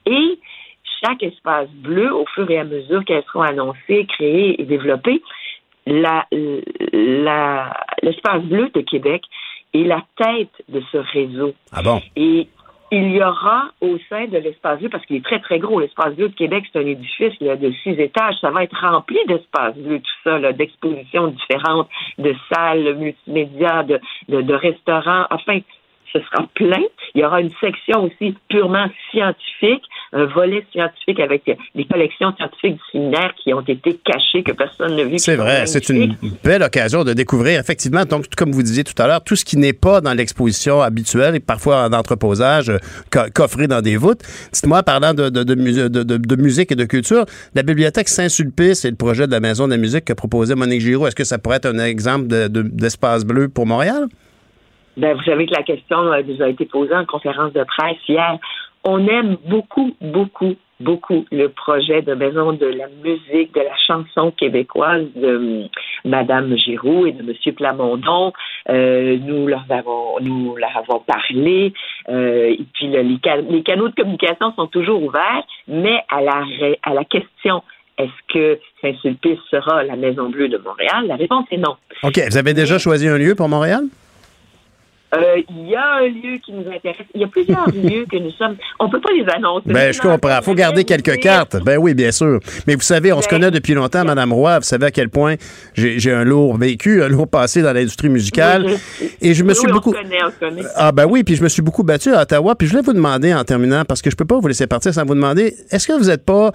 Et 0.06 0.40
chaque 1.02 1.24
espace 1.24 1.70
bleu, 1.72 2.14
au 2.14 2.26
fur 2.34 2.50
et 2.52 2.60
à 2.60 2.64
mesure 2.66 3.04
qu'elles 3.06 3.24
seront 3.32 3.42
annoncées, 3.44 4.06
créées 4.08 4.62
et 4.62 4.66
développées, 4.66 5.22
la, 5.86 6.26
la, 6.92 7.74
l'espace 8.02 8.44
bleu 8.44 8.70
de 8.74 8.82
Québec 8.82 9.24
est 9.74 9.84
la 9.84 10.04
tête 10.18 10.54
de 10.70 10.82
ce 10.92 10.98
réseau. 10.98 11.54
Ah 11.72 11.82
bon? 11.82 12.02
Et 12.16 12.48
il 12.92 13.12
y 13.12 13.24
aura 13.24 13.72
au 13.82 13.98
sein 14.08 14.28
de 14.28 14.38
l'espace 14.38 14.80
bleu, 14.80 14.90
parce 14.90 15.04
qu'il 15.08 15.16
est 15.16 15.26
très, 15.26 15.40
très 15.40 15.58
gros, 15.58 15.80
l'espace 15.80 16.16
bleu 16.16 16.30
de 16.30 16.36
Québec, 16.36 16.64
c'est 16.72 16.80
un 16.80 16.86
édifice 16.86 17.34
là, 17.42 17.56
de 17.56 17.72
six 17.82 18.00
étages. 18.00 18.36
Ça 18.40 18.52
va 18.52 18.64
être 18.64 18.80
rempli 18.80 19.18
d'espaces 19.28 19.76
bleus, 19.76 20.00
tout 20.00 20.30
ça, 20.30 20.38
là, 20.38 20.54
d'expositions 20.54 21.28
différentes, 21.28 21.90
de 22.20 22.36
salles 22.54 22.96
multimédia, 22.96 23.82
de, 23.82 24.00
de, 24.30 24.42
de 24.42 24.54
restaurants. 24.54 25.26
Enfin, 25.32 25.60
ce 26.14 26.20
sera 26.20 26.48
plein. 26.54 26.82
Il 27.16 27.22
y 27.22 27.26
aura 27.26 27.42
une 27.42 27.52
section 27.60 28.04
aussi 28.06 28.36
purement 28.50 28.86
scientifique, 29.12 29.84
un 30.14 30.26
volet 30.26 30.64
scientifique 30.72 31.20
avec 31.20 31.44
des 31.76 31.86
collections 31.86 32.34
scientifiques 32.38 32.74
du 32.76 32.82
séminaire 32.92 33.34
qui 33.42 33.54
ont 33.54 33.62
été 33.62 34.00
cachées, 34.06 34.44
que 34.44 34.52
personne 34.52 34.96
n'a 34.96 35.04
vu. 35.04 35.18
C'est 35.20 35.36
vrai, 35.36 35.66
c'est 35.66 35.90
une 35.90 36.16
belle 36.44 36.64
occasion 36.64 37.04
de 37.04 37.14
découvrir 37.14 37.60
effectivement, 37.60 38.06
donc 38.06 38.26
comme 38.38 38.52
vous 38.52 38.64
disiez 38.64 38.84
tout 38.84 39.00
à 39.02 39.08
l'heure, 39.08 39.24
tout 39.24 39.36
ce 39.36 39.44
qui 39.46 39.58
n'est 39.58 39.74
pas 39.74 40.02
dans 40.02 40.14
l'exposition 40.14 40.82
habituelle 40.82 41.36
et 41.36 41.40
parfois 41.40 41.84
en 41.86 41.94
entreposage, 41.94 42.70
euh, 42.70 42.78
co- 43.12 43.30
coffré 43.34 43.68
dans 43.68 43.82
des 43.82 43.98
voûtes. 43.98 44.22
Dites-moi, 44.54 44.84
parlant 44.84 45.14
de, 45.14 45.30
de, 45.30 45.44
de, 45.44 45.56
mus- 45.56 45.90
de- 45.90 46.04
de- 46.04 46.18
de 46.18 46.36
musique 46.36 46.72
et 46.72 46.76
de 46.76 46.86
culture, 46.86 47.26
la 47.56 47.64
bibliothèque 47.64 48.10
Saint-Sulpice 48.10 48.86
et 48.86 48.90
le 48.92 48.96
projet 48.96 49.26
de 49.28 49.32
la 49.32 49.40
Maison 49.40 49.66
de 49.66 49.72
la 49.72 49.78
musique 49.78 50.06
que 50.06 50.14
proposait 50.14 50.56
Monique 50.56 50.82
Giraud, 50.82 51.08
est-ce 51.08 51.16
que 51.16 51.24
ça 51.24 51.38
pourrait 51.38 51.58
être 51.58 51.66
un 51.68 51.80
exemple 51.80 52.28
de- 52.28 52.48
de- 52.48 52.62
d'espace 52.62 53.26
bleu 53.26 53.50
pour 53.50 53.66
Montréal? 53.66 54.06
Ben, 54.98 55.16
vous 55.16 55.24
savez 55.24 55.46
que 55.46 55.54
la 55.54 55.64
question 55.64 55.98
euh, 56.12 56.22
nous 56.28 56.42
a 56.42 56.50
été 56.50 56.66
posée 56.66 56.96
en 56.96 57.06
conférence 57.06 57.54
de 57.54 57.64
presse 57.64 57.98
hier. 58.08 58.38
On 58.84 59.08
aime 59.08 59.38
beaucoup, 59.46 59.96
beaucoup, 60.02 60.56
beaucoup 60.82 61.26
le 61.32 61.48
projet 61.48 62.02
de 62.02 62.14
Maison 62.14 62.52
de 62.52 62.66
la 62.66 62.88
musique, 63.04 63.54
de 63.56 63.62
la 63.62 63.76
chanson 63.88 64.32
québécoise 64.32 65.06
de 65.16 65.28
euh, 65.28 65.64
Madame 66.06 66.56
Giroux 66.58 67.06
et 67.08 67.14
de 67.14 67.24
Monsieur 67.24 67.54
Plamondon. 67.54 68.34
Euh, 68.70 69.18
nous 69.22 69.48
leur 69.48 69.64
avons, 69.70 70.20
nous 70.22 70.56
leur 70.58 70.76
avons 70.78 71.00
parlé. 71.00 71.74
euh, 72.10 72.50
et 72.52 72.66
puis 72.74 72.88
le- 72.88 73.02
les, 73.02 73.18
can- 73.20 73.46
les 73.50 73.64
canaux 73.64 73.88
de 73.90 73.96
communication 73.96 74.54
sont 74.56 74.68
toujours 74.68 75.02
ouverts, 75.02 75.44
mais 75.68 76.02
à 76.10 76.22
la, 76.22 76.44
à 76.84 76.94
la 76.94 77.04
question 77.06 77.64
est-ce 77.98 78.34
que 78.34 78.60
Saint-Sulpice 78.82 79.38
sera 79.52 79.84
la 79.84 79.96
Maison 79.96 80.28
Bleue 80.30 80.50
de 80.50 80.58
Montréal? 80.58 81.06
La 81.08 81.16
réponse 81.16 81.46
est 81.52 81.58
non. 81.58 81.76
OK, 82.02 82.20
vous 82.28 82.38
avez 82.38 82.54
déjà 82.56 82.80
choisi 82.80 83.08
un 83.08 83.18
lieu 83.20 83.36
pour 83.36 83.48
Montréal? 83.48 83.84
Euh, 85.16 85.42
Il 85.50 85.70
y 85.70 85.76
a 85.76 85.96
un 86.02 86.08
lieu 86.08 86.38
qui 86.44 86.52
nous 86.54 86.66
intéresse. 86.72 87.06
Il 87.14 87.22
y 87.22 87.24
a 87.24 87.28
plusieurs 87.28 87.68
lieux 87.74 88.06
que 88.12 88.18
nous 88.18 88.32
sommes. 88.32 88.56
On 88.80 88.90
peut 88.90 89.00
pas 89.02 89.12
les 89.14 89.26
annoncer. 89.34 89.64
Ben, 89.72 89.94
je 89.94 90.02
comprends. 90.02 90.42
faut 90.42 90.54
garder 90.56 90.84
quelques 90.84 91.18
cartes. 91.20 91.58
Ben 91.64 91.78
oui, 91.78 91.94
bien 91.94 92.12
sûr. 92.12 92.40
Mais 92.68 92.76
vous 92.76 92.82
savez, 92.82 93.14
on 93.14 93.22
se 93.22 93.28
Ben, 93.28 93.38
connaît 93.38 93.52
depuis 93.52 93.74
longtemps, 93.74 94.04
Madame 94.04 94.34
Roy. 94.34 94.60
Vous 94.60 94.66
savez 94.66 94.88
à 94.88 94.92
quel 94.92 95.10
point 95.10 95.36
j'ai 95.76 96.12
un 96.12 96.24
lourd 96.24 96.58
vécu, 96.58 97.04
un 97.04 97.08
lourd 97.10 97.28
passé 97.28 97.62
dans 97.62 97.74
l'industrie 97.74 98.10
musicale. 98.10 98.66
Et 99.22 99.34
je 99.34 99.44
me 99.44 99.50
Oui, 99.50 99.56
suis 99.56 99.68
oui, 99.68 99.74
beaucoup... 99.74 99.92
On 99.92 100.02
connaît, 100.04 100.18
on 100.24 100.32
connaît. 100.46 100.64
Ah 100.76 100.92
ben 100.92 101.06
oui, 101.06 101.24
puis 101.24 101.36
je 101.36 101.44
me 101.44 101.50
suis 101.50 101.62
beaucoup 101.62 101.84
battu 101.84 102.14
à 102.14 102.22
Ottawa. 102.22 102.56
Puis 102.56 102.68
je 102.68 102.72
voulais 102.74 102.84
vous 102.86 102.94
demander 102.94 103.34
en 103.34 103.44
terminant, 103.44 103.84
parce 103.86 104.02
que 104.02 104.10
je 104.10 104.16
peux 104.16 104.26
pas 104.26 104.40
vous 104.40 104.48
laisser 104.48 104.68
partir 104.68 104.94
sans 104.94 105.06
vous 105.06 105.16
demander, 105.16 105.54
est-ce 105.72 105.88
que 105.88 105.94
vous 105.94 106.06
n'êtes 106.10 106.26
pas 106.26 106.52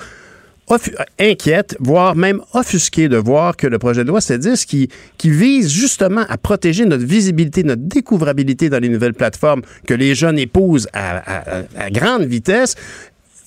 inquiète, 1.19 1.77
voire 1.81 2.15
même 2.15 2.41
offusqué 2.53 3.09
de 3.09 3.17
voir 3.17 3.57
que 3.57 3.67
le 3.67 3.79
projet 3.79 4.05
de 4.05 4.09
loi 4.09 4.21
C10 4.21 4.67
qui, 4.67 4.89
vise 5.31 5.71
justement 5.71 6.25
à 6.29 6.39
protéger 6.39 6.85
notre 6.85 7.05
visibilité, 7.05 7.63
notre 7.63 7.83
découvrabilité 7.83 8.71
dans 8.71 8.79
les 8.79 8.89
nouvelles 8.89 9.15
plateformes 9.15 9.63
que 9.87 9.95
les 9.95 10.15
jeunes 10.15 10.39
épousent 10.39 10.89
à, 10.93 11.63
grande 11.91 12.25
vitesse, 12.25 12.75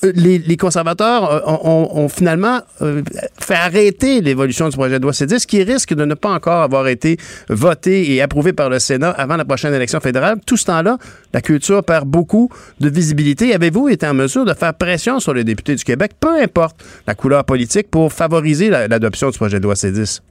les, 0.03 0.39
les 0.39 0.57
conservateurs 0.57 1.31
euh, 1.31 1.39
ont, 1.63 1.89
ont- 1.93 2.09
finalement 2.09 2.59
euh, 2.81 3.01
fait 3.39 3.53
arrêter 3.55 4.21
l'évolution 4.21 4.67
du 4.69 4.75
projet 4.75 4.97
de 4.97 5.03
loi 5.03 5.11
C10 5.11 5.45
qui 5.45 5.63
risque 5.63 5.93
de 5.93 6.05
ne 6.05 6.13
pas 6.15 6.29
encore 6.31 6.61
avoir 6.61 6.87
été 6.87 7.17
voté 7.49 8.13
et 8.13 8.21
approuvé 8.21 8.53
par 8.53 8.69
le 8.69 8.79
Sénat 8.79 9.11
avant 9.11 9.35
la 9.37 9.45
prochaine 9.45 9.73
élection 9.73 9.99
fédérale. 9.99 10.39
Tout 10.45 10.57
ce 10.57 10.65
temps-là, 10.65 10.97
la 11.33 11.41
culture 11.41 11.83
perd 11.83 12.07
beaucoup 12.07 12.49
de 12.79 12.89
visibilité. 12.89 13.53
Avez-vous 13.53 13.89
été 13.89 14.07
en 14.07 14.13
mesure 14.13 14.45
de 14.45 14.53
faire 14.53 14.73
pression 14.73 15.19
sur 15.19 15.33
les 15.33 15.43
députés 15.43 15.75
du 15.75 15.83
Québec, 15.83 16.11
peu 16.19 16.41
importe 16.41 16.83
la 17.07 17.15
couleur 17.15 17.43
politique, 17.45 17.89
pour 17.91 18.11
favoriser 18.11 18.69
la- 18.69 18.87
l'adoption 18.87 19.29
du 19.29 19.37
projet 19.37 19.59
de 19.59 19.63
loi 19.63 19.75
C10? 19.75 20.21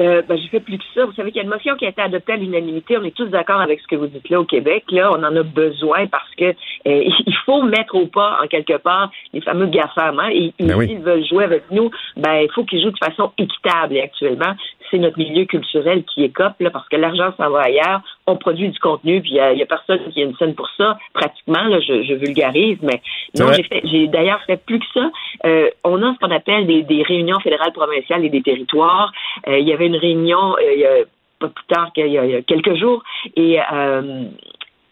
Euh, 0.00 0.22
ben, 0.22 0.38
j'ai 0.38 0.48
fait 0.48 0.60
plus 0.60 0.78
que 0.78 0.84
ça. 0.94 1.04
Vous 1.04 1.12
savez 1.12 1.30
qu'il 1.30 1.38
y 1.38 1.40
a 1.40 1.44
une 1.44 1.50
motion 1.50 1.76
qui 1.76 1.84
a 1.84 1.90
été 1.90 2.00
adoptée 2.00 2.32
à 2.32 2.36
l'unanimité. 2.36 2.96
On 2.96 3.04
est 3.04 3.14
tous 3.14 3.26
d'accord 3.26 3.60
avec 3.60 3.80
ce 3.80 3.86
que 3.86 3.96
vous 3.96 4.06
dites 4.06 4.28
là 4.30 4.40
au 4.40 4.44
Québec. 4.44 4.84
Là, 4.90 5.10
on 5.12 5.22
en 5.22 5.36
a 5.36 5.42
besoin 5.42 6.06
parce 6.06 6.34
que 6.36 6.44
euh, 6.44 6.54
il 6.84 7.36
faut 7.44 7.62
mettre 7.62 7.94
au 7.94 8.06
pas, 8.06 8.38
en 8.42 8.46
quelque 8.46 8.78
part, 8.78 9.10
les 9.32 9.42
fameux 9.42 9.66
GAFAM. 9.66 10.18
Hein? 10.18 10.30
Et, 10.32 10.54
et 10.58 10.66
Ben 10.66 10.76
oui. 10.76 10.88
s'ils 10.88 11.00
veulent 11.00 11.26
jouer 11.26 11.44
avec 11.44 11.64
nous, 11.70 11.90
ben, 12.16 12.40
il 12.42 12.50
faut 12.54 12.64
qu'ils 12.64 12.82
jouent 12.82 12.92
de 12.92 12.98
façon 12.98 13.32
équitable. 13.36 13.96
Et 13.96 14.00
actuellement, 14.00 14.54
c'est 14.90 14.98
notre 14.98 15.18
milieu 15.18 15.44
culturel 15.44 16.04
qui 16.04 16.24
écope, 16.24 16.54
là, 16.60 16.70
parce 16.70 16.88
que 16.88 16.96
l'argent 16.96 17.32
s'en 17.36 17.50
va 17.50 17.62
ailleurs. 17.62 18.00
On 18.26 18.36
produit 18.36 18.68
du 18.68 18.78
contenu, 18.78 19.20
puis 19.20 19.32
il 19.32 19.36
y 19.36 19.40
a, 19.40 19.52
il 19.52 19.58
y 19.58 19.62
a 19.62 19.66
personne 19.66 20.00
qui 20.12 20.20
a 20.20 20.24
une 20.24 20.36
scène 20.36 20.54
pour 20.54 20.68
ça, 20.76 20.98
pratiquement. 21.12 21.64
Là, 21.64 21.80
je, 21.80 22.02
je 22.02 22.14
vulgarise, 22.14 22.78
mais 22.82 23.00
non, 23.38 23.52
j'ai 23.52 23.62
fait, 23.62 23.82
j'ai 23.84 24.06
d'ailleurs 24.08 24.42
fait 24.46 24.64
plus 24.64 24.78
que 24.78 24.86
ça. 24.94 25.10
Euh, 25.44 25.70
on 25.84 26.02
a 26.02 26.14
ce 26.14 26.18
qu'on 26.18 26.34
appelle 26.34 26.66
des, 26.66 26.82
des 26.82 27.02
réunions 27.02 27.40
fédérales, 27.40 27.72
provinciales 27.72 28.24
et 28.24 28.30
des 28.30 28.42
territoires. 28.42 29.12
Euh, 29.48 29.58
il 29.58 29.68
y 29.68 29.72
avait 29.72 29.86
une 29.86 29.96
réunion 29.96 30.56
euh, 30.56 30.74
il 30.74 30.80
y 30.80 30.86
a 30.86 31.04
pas 31.38 31.48
plus 31.48 31.64
tard 31.68 31.92
qu'il 31.94 32.06
y 32.06 32.12
y 32.12 32.18
a 32.18 32.42
quelques 32.42 32.74
jours, 32.76 33.02
et 33.34 33.58
euh, 33.72 34.24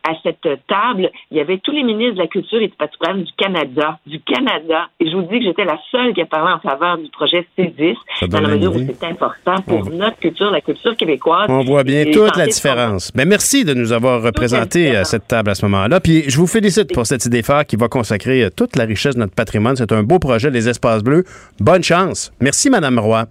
à 0.04 0.12
cette 0.22 0.40
table, 0.68 1.10
il 1.30 1.36
y 1.36 1.40
avait 1.40 1.58
tous 1.58 1.72
les 1.72 1.82
ministres 1.82 2.14
de 2.14 2.20
la 2.20 2.26
Culture 2.28 2.60
et 2.60 2.68
du 2.68 2.74
patrimoine 2.74 3.22
du 3.24 3.32
Canada, 3.36 3.98
du 4.06 4.20
Canada. 4.20 4.88
Et 5.00 5.10
je 5.10 5.16
vous 5.16 5.22
dis 5.22 5.38
que 5.40 5.44
j'étais 5.44 5.64
la 5.64 5.78
seule 5.90 6.14
qui 6.14 6.22
a 6.22 6.26
parlé 6.26 6.52
en 6.52 6.60
faveur 6.60 6.98
du 6.98 7.08
projet 7.10 7.46
C10, 7.58 7.94
Ça 8.20 8.26
dans 8.26 8.40
la 8.40 8.48
mesure 8.56 8.74
où 8.74 8.78
c'est 8.78 9.04
important 9.06 9.56
pour 9.66 9.86
On- 9.86 9.90
notre 9.90 10.16
culture, 10.18 10.50
la 10.50 10.60
culture 10.60 10.96
québécoise. 10.96 11.46
On 11.50 11.62
voit 11.64 11.84
bien 11.84 12.04
toute 12.06 12.36
la 12.36 12.46
différence. 12.46 13.12
Mais 13.14 13.24
merci 13.24 13.64
de 13.64 13.74
nous 13.74 13.92
avoir 13.92 14.22
représenté 14.22 14.96
à 14.96 15.04
cette 15.04 15.26
table 15.28 15.50
à 15.50 15.54
ce 15.54 15.64
moment-là. 15.66 16.00
Puis 16.00 16.24
je 16.28 16.36
vous 16.38 16.46
félicite 16.46 16.92
pour 16.94 17.06
cette 17.06 17.24
idée 17.26 17.42
phare 17.42 17.66
qui 17.66 17.76
va 17.76 17.88
consacrer 17.88 18.44
euh, 18.44 18.50
toute 18.50 18.76
la 18.76 18.84
richesse 18.84 19.14
de 19.14 19.20
notre 19.20 19.34
patrimoine. 19.34 19.76
C'est 19.76 19.92
un 19.92 20.02
beau 20.02 20.18
projet, 20.18 20.50
les 20.50 20.68
espaces 20.68 21.02
bleus. 21.02 21.24
Bonne 21.60 21.82
chance. 21.82 22.32
Merci, 22.40 22.70
Madame 22.70 22.98
Roy. 22.98 23.26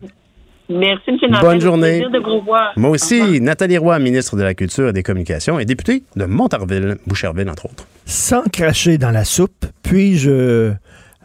Merci, 0.70 1.10
M. 1.10 1.18
Nantel. 1.30 1.42
Bonne 1.42 1.62
journée. 1.62 2.00
Plaisir 2.00 2.12
de 2.12 2.20
vous 2.20 2.40
revoir. 2.40 2.74
Moi 2.76 2.90
aussi, 2.92 3.40
Nathalie 3.42 3.78
Roy, 3.78 4.00
ministre 4.00 4.36
de 4.36 4.44
la 4.44 4.54
Culture 4.54 4.90
et 4.90 4.94
des 4.94 5.04
Communications 5.04 5.60
et 5.60 5.66
députée 5.66 6.04
de 6.16 6.26
Montarville, 6.26 6.98
Boucherville, 7.08 7.50
entre 7.50 7.66
autres. 7.66 7.86
Sans 8.06 8.44
cracher 8.44 8.98
dans 8.98 9.12
la 9.12 9.24
soupe, 9.24 9.66
puis-je 9.84 10.74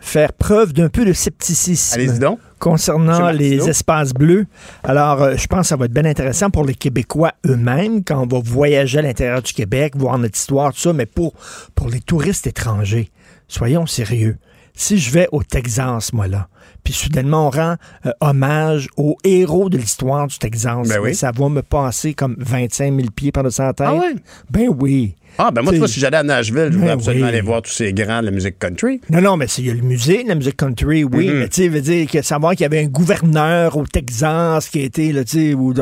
faire 0.03 0.33
preuve 0.33 0.73
d'un 0.73 0.89
peu 0.89 1.05
de 1.05 1.13
scepticisme 1.13 2.19
donc. 2.19 2.41
concernant 2.59 3.33
Monsieur 3.33 3.39
les 3.39 3.69
espaces 3.69 4.13
bleus? 4.13 4.47
Alors, 4.83 5.23
euh, 5.23 5.37
je 5.37 5.47
pense 5.47 5.61
que 5.61 5.67
ça 5.69 5.77
va 5.77 5.85
être 5.87 5.93
bien 5.93 6.05
intéressant 6.05 6.51
pour 6.51 6.65
les 6.65 6.75
Québécois 6.75 7.33
eux-mêmes 7.47 8.03
quand 8.05 8.23
on 8.23 8.27
va 8.27 8.41
voyager 8.45 8.99
à 8.99 9.03
l'intérieur 9.03 9.43
du 9.43 9.53
Québec, 9.53 9.95
voir 9.97 10.19
notre 10.19 10.37
histoire, 10.37 10.73
tout 10.73 10.81
ça, 10.81 10.93
mais 10.93 11.07
pour, 11.07 11.35
pour 11.75 11.89
les 11.89 12.01
touristes 12.01 12.47
étrangers, 12.47 13.11
soyons 13.49 13.87
sérieux. 13.87 14.39
Si 14.75 14.99
je 14.99 15.11
vais 15.13 15.29
au 15.33 15.43
Texas, 15.43 16.13
moi, 16.13 16.27
là, 16.27 16.49
puis 16.85 16.93
soudainement 16.93 17.47
on 17.49 17.51
rend 17.51 17.77
euh, 18.07 18.11
hommage 18.21 18.89
aux 18.97 19.17
héros 19.25 19.69
de 19.69 19.79
l'histoire 19.79 20.27
du 20.27 20.39
Texas, 20.39 20.89
Ben 20.89 20.99
oui. 21.01 21.15
ça 21.15 21.31
va 21.35 21.49
me 21.49 21.63
passer 21.63 22.15
comme 22.15 22.37
25 22.39 22.95
000 22.97 23.09
pieds 23.15 23.33
par-dessus 23.33 23.63
la 23.63 23.73
tête. 23.73 23.87
Ah 23.91 23.95
ouais? 23.95 24.15
Ben 24.51 24.69
oui. 24.81 25.15
Ah, 25.39 25.51
ben 25.51 25.63
moi, 25.63 25.71
tu 25.73 25.77
T'sais, 25.77 25.79
vois, 25.79 25.89
si 25.89 25.99
j'allais 26.01 26.19
à 26.19 26.23
Nashville, 26.23 26.69
je 26.71 26.77
voulais 26.77 26.89
Ben 26.89 26.93
absolument 26.93 27.25
oui. 27.25 27.33
aller 27.33 27.41
voir 27.41 27.63
tous 27.63 27.71
ces 27.73 27.95
grands 27.95 28.21
de 28.21 28.27
la 28.27 28.31
musique 28.33 28.59
country. 28.59 29.01
Non, 29.09 29.23
non, 29.23 29.37
mais 29.39 29.47
c'est- 29.47 29.63
il 29.63 29.69
y 29.69 29.71
a 29.71 29.75
le 29.75 29.81
musée 29.81 30.25
de 30.25 30.29
la 30.29 30.35
musique 30.35 30.59
country, 30.59 31.05
oui, 31.05 31.29
Mhm. 31.31 31.39
mais 31.39 31.49
tu 31.49 31.63
sais, 31.63 31.69
veut 31.69 31.81
dire 31.81 32.07
que 32.11 32.21
savoir 32.21 32.53
qu'il 32.53 32.61
y 32.61 32.67
avait 32.67 32.81
un 32.85 32.89
gouverneur 32.89 33.79
au 33.79 33.87
Texas 33.87 34.69
qui 34.69 34.81
été, 34.81 35.11
là, 35.11 35.25
tu 35.25 35.39
sais, 35.51 35.55
ou 35.55 35.73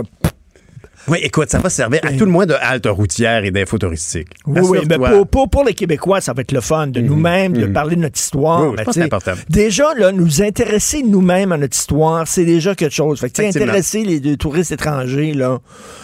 Oui, 1.09 1.19
écoute, 1.23 1.51
ça 1.51 1.59
va 1.59 1.71
servir 1.71 2.01
à 2.03 2.13
tout 2.13 2.25
le 2.25 2.31
moins 2.31 2.47
de 2.47 2.55
halte 2.55 2.87
routière 2.87 3.45
et 3.45 3.51
d'info 3.51 3.79
touristique. 3.79 4.29
Oui, 4.47 4.61
oui, 4.65 4.79
mais 4.89 4.99
pour, 4.99 5.27
pour, 5.27 5.51
pour 5.51 5.65
les 5.65 5.75
Québécois, 5.75 6.21
ça 6.21 6.33
va 6.33 6.43
être 6.43 6.53
le 6.53 6.61
fun 6.61 6.89
de 6.89 7.01
nous-mêmes, 7.01 7.53
de 7.53 7.67
mhm. 7.67 7.73
parler 7.73 7.97
de 7.97 8.03
notre 8.03 8.19
histoire. 8.19 8.63
Oui, 8.63 8.69
oui, 8.71 8.77
Ben, 8.77 8.93
c'est 8.93 9.03
important. 9.03 9.33
Déjà, 9.49 9.95
là, 9.97 10.13
nous 10.13 10.43
intéresser 10.43 11.03
nous-mêmes 11.03 11.53
à 11.53 11.57
notre 11.57 11.77
histoire, 11.77 12.27
c'est 12.29 12.45
déjà 12.45 12.75
quelque 12.75 12.95
chose. 12.95 13.21
Fait 13.21 13.31
que, 13.31 13.43
intéresser 13.43 14.05
les, 14.05 14.21
les 14.21 14.37
touristes 14.37 14.73
étrangers, 14.73 15.33
là. 15.33 15.59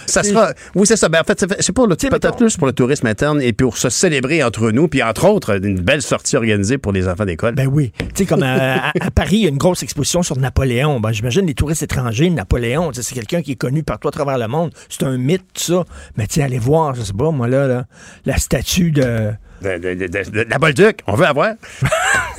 Ça 0.07 0.23
sera. 0.23 0.53
Oui, 0.75 0.87
c'est 0.87 0.97
ça. 0.97 1.09
Ben, 1.09 1.21
en 1.21 1.25
fait, 1.25 1.45
c'est- 1.61 1.73
pour 1.73 1.87
le 1.87 1.97
peut-être 1.97 2.37
plus 2.37 2.57
pour 2.57 2.67
le 2.67 2.73
tourisme 2.73 3.07
interne 3.07 3.43
et 3.43 3.53
pour 3.53 3.77
se 3.77 3.91
célébrer 3.91 4.43
entre 4.43 4.71
nous, 4.71 4.89
puis 4.89 5.03
entre 5.03 5.29
autres, 5.29 5.61
une 5.63 5.81
belle 5.81 6.03
sortie 6.03 6.37
organisée 6.37 6.79
pour 6.79 6.93
les 6.93 7.09
enfants 7.09 7.25
d'école. 7.25 7.55
Ben 7.55 7.67
oui. 7.67 7.93
Tu 7.99 8.07
sais, 8.15 8.25
comme 8.25 8.43
à, 8.43 8.89
à- 8.89 8.93
à 9.01 9.11
Paris, 9.11 9.37
il 9.37 9.43
y 9.43 9.47
a 9.47 9.51
une 9.51 9.59
grosse 9.59 9.83
exposition 9.83 10.23
sur 10.23 10.39
Napoléon. 10.39 11.01
Ben, 11.01 11.13
j'imagine 11.13 11.47
les 11.47 11.55
touristes 11.55 11.83
étrangers, 11.83 12.31
Napoléon, 12.31 12.91
c'est 12.95 13.15
quelqu'un 13.15 13.43
qui 13.43 13.53
est 13.53 13.57
connu 13.57 13.83
partout 13.83 14.09
à 14.09 14.11
travers 14.11 14.39
le 14.39 14.49
monde. 14.49 14.73
C'est 14.89 15.05
un 15.05 15.17
mythe, 15.17 15.45
tout 15.55 15.63
ça. 15.63 15.85
Mais 16.17 16.27
tu 16.27 16.35
sais, 16.35 16.43
allez 16.43 16.59
voir, 16.59 16.95
je 16.95 17.03
sais 17.03 17.13
pas, 17.13 17.31
moi, 17.31 17.49
là, 17.49 17.67
là 17.67 17.87
la 18.25 18.37
statue 18.39 18.91
de... 18.91 19.33
De, 19.67 19.79
de- 19.79 19.95
de- 19.95 20.07
de- 20.07 20.45
de 20.45 20.47
la 20.49 20.59
Bolduc, 20.59 21.01
on 21.09 21.15
veut 21.17 21.27
avoir. 21.27 21.55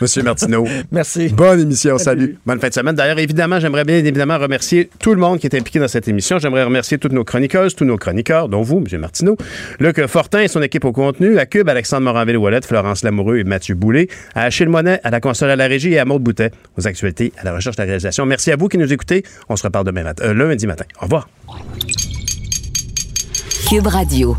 Monsieur 0.00 0.22
Martineau. 0.24 0.66
Merci. 0.90 1.28
Bonne 1.28 1.60
émission, 1.60 1.96
salut. 1.98 2.38
Bonne 2.44 2.58
fin 2.58 2.68
de 2.68 2.72
semaine. 2.74 2.94
D'ailleurs, 2.96 3.18
évidemment, 3.20 3.60
j'aimerais 3.60 3.84
bien 3.84 3.96
évidemment 3.98 4.36
remercier 4.38 4.90
tout 4.98 5.14
le 5.14 5.20
monde 5.20 5.38
qui 5.38 5.46
est 5.46 5.54
impliqué 5.54 5.78
dans 5.78 5.86
cette 5.86 6.08
émission. 6.08 6.38
J'aimerais 6.38 6.64
remercier 6.64 6.98
toutes 6.98 7.12
nos 7.12 7.22
chroniqueuses, 7.22 7.76
tous 7.76 7.84
nos 7.84 7.96
chroniqueurs, 7.98 8.48
dont 8.48 8.62
vous, 8.62 8.80
Monsieur 8.80 8.98
Martineau, 8.98 9.36
Luc 9.78 10.04
Fortin 10.06 10.40
et 10.40 10.48
son 10.48 10.60
équipe 10.62 10.84
au 10.84 10.92
contenu, 10.92 11.38
à 11.38 11.46
Cube, 11.46 11.68
Alexandre 11.68 12.02
Moranville-Ouellette, 12.04 12.66
Florence 12.66 13.04
Lamoureux 13.04 13.36
et 13.38 13.44
Mathieu 13.44 13.74
Boulay, 13.76 14.08
à 14.34 14.42
Achille 14.44 14.68
Monet, 14.68 15.00
à 15.04 15.10
la 15.10 15.20
console 15.20 15.50
à 15.50 15.56
la 15.56 15.66
régie 15.68 15.92
et 15.92 15.98
à 16.00 16.04
Maude 16.04 16.22
Boutet, 16.22 16.50
aux 16.76 16.86
actualités, 16.88 17.32
à 17.38 17.44
la 17.44 17.54
recherche 17.54 17.76
de 17.76 17.82
la 17.82 17.86
réalisation. 17.86 18.26
Merci 18.26 18.50
à 18.50 18.56
vous 18.56 18.66
qui 18.68 18.78
nous 18.78 18.92
écoutez. 18.92 19.22
On 19.48 19.54
se 19.56 19.62
reparle 19.62 19.84
demain 19.86 20.02
matin, 20.02 20.24
euh, 20.24 20.34
lundi 20.34 20.66
matin. 20.66 20.84
Au 21.00 21.04
revoir. 21.04 21.28
Cube 23.68 23.86
Radio. 23.86 24.36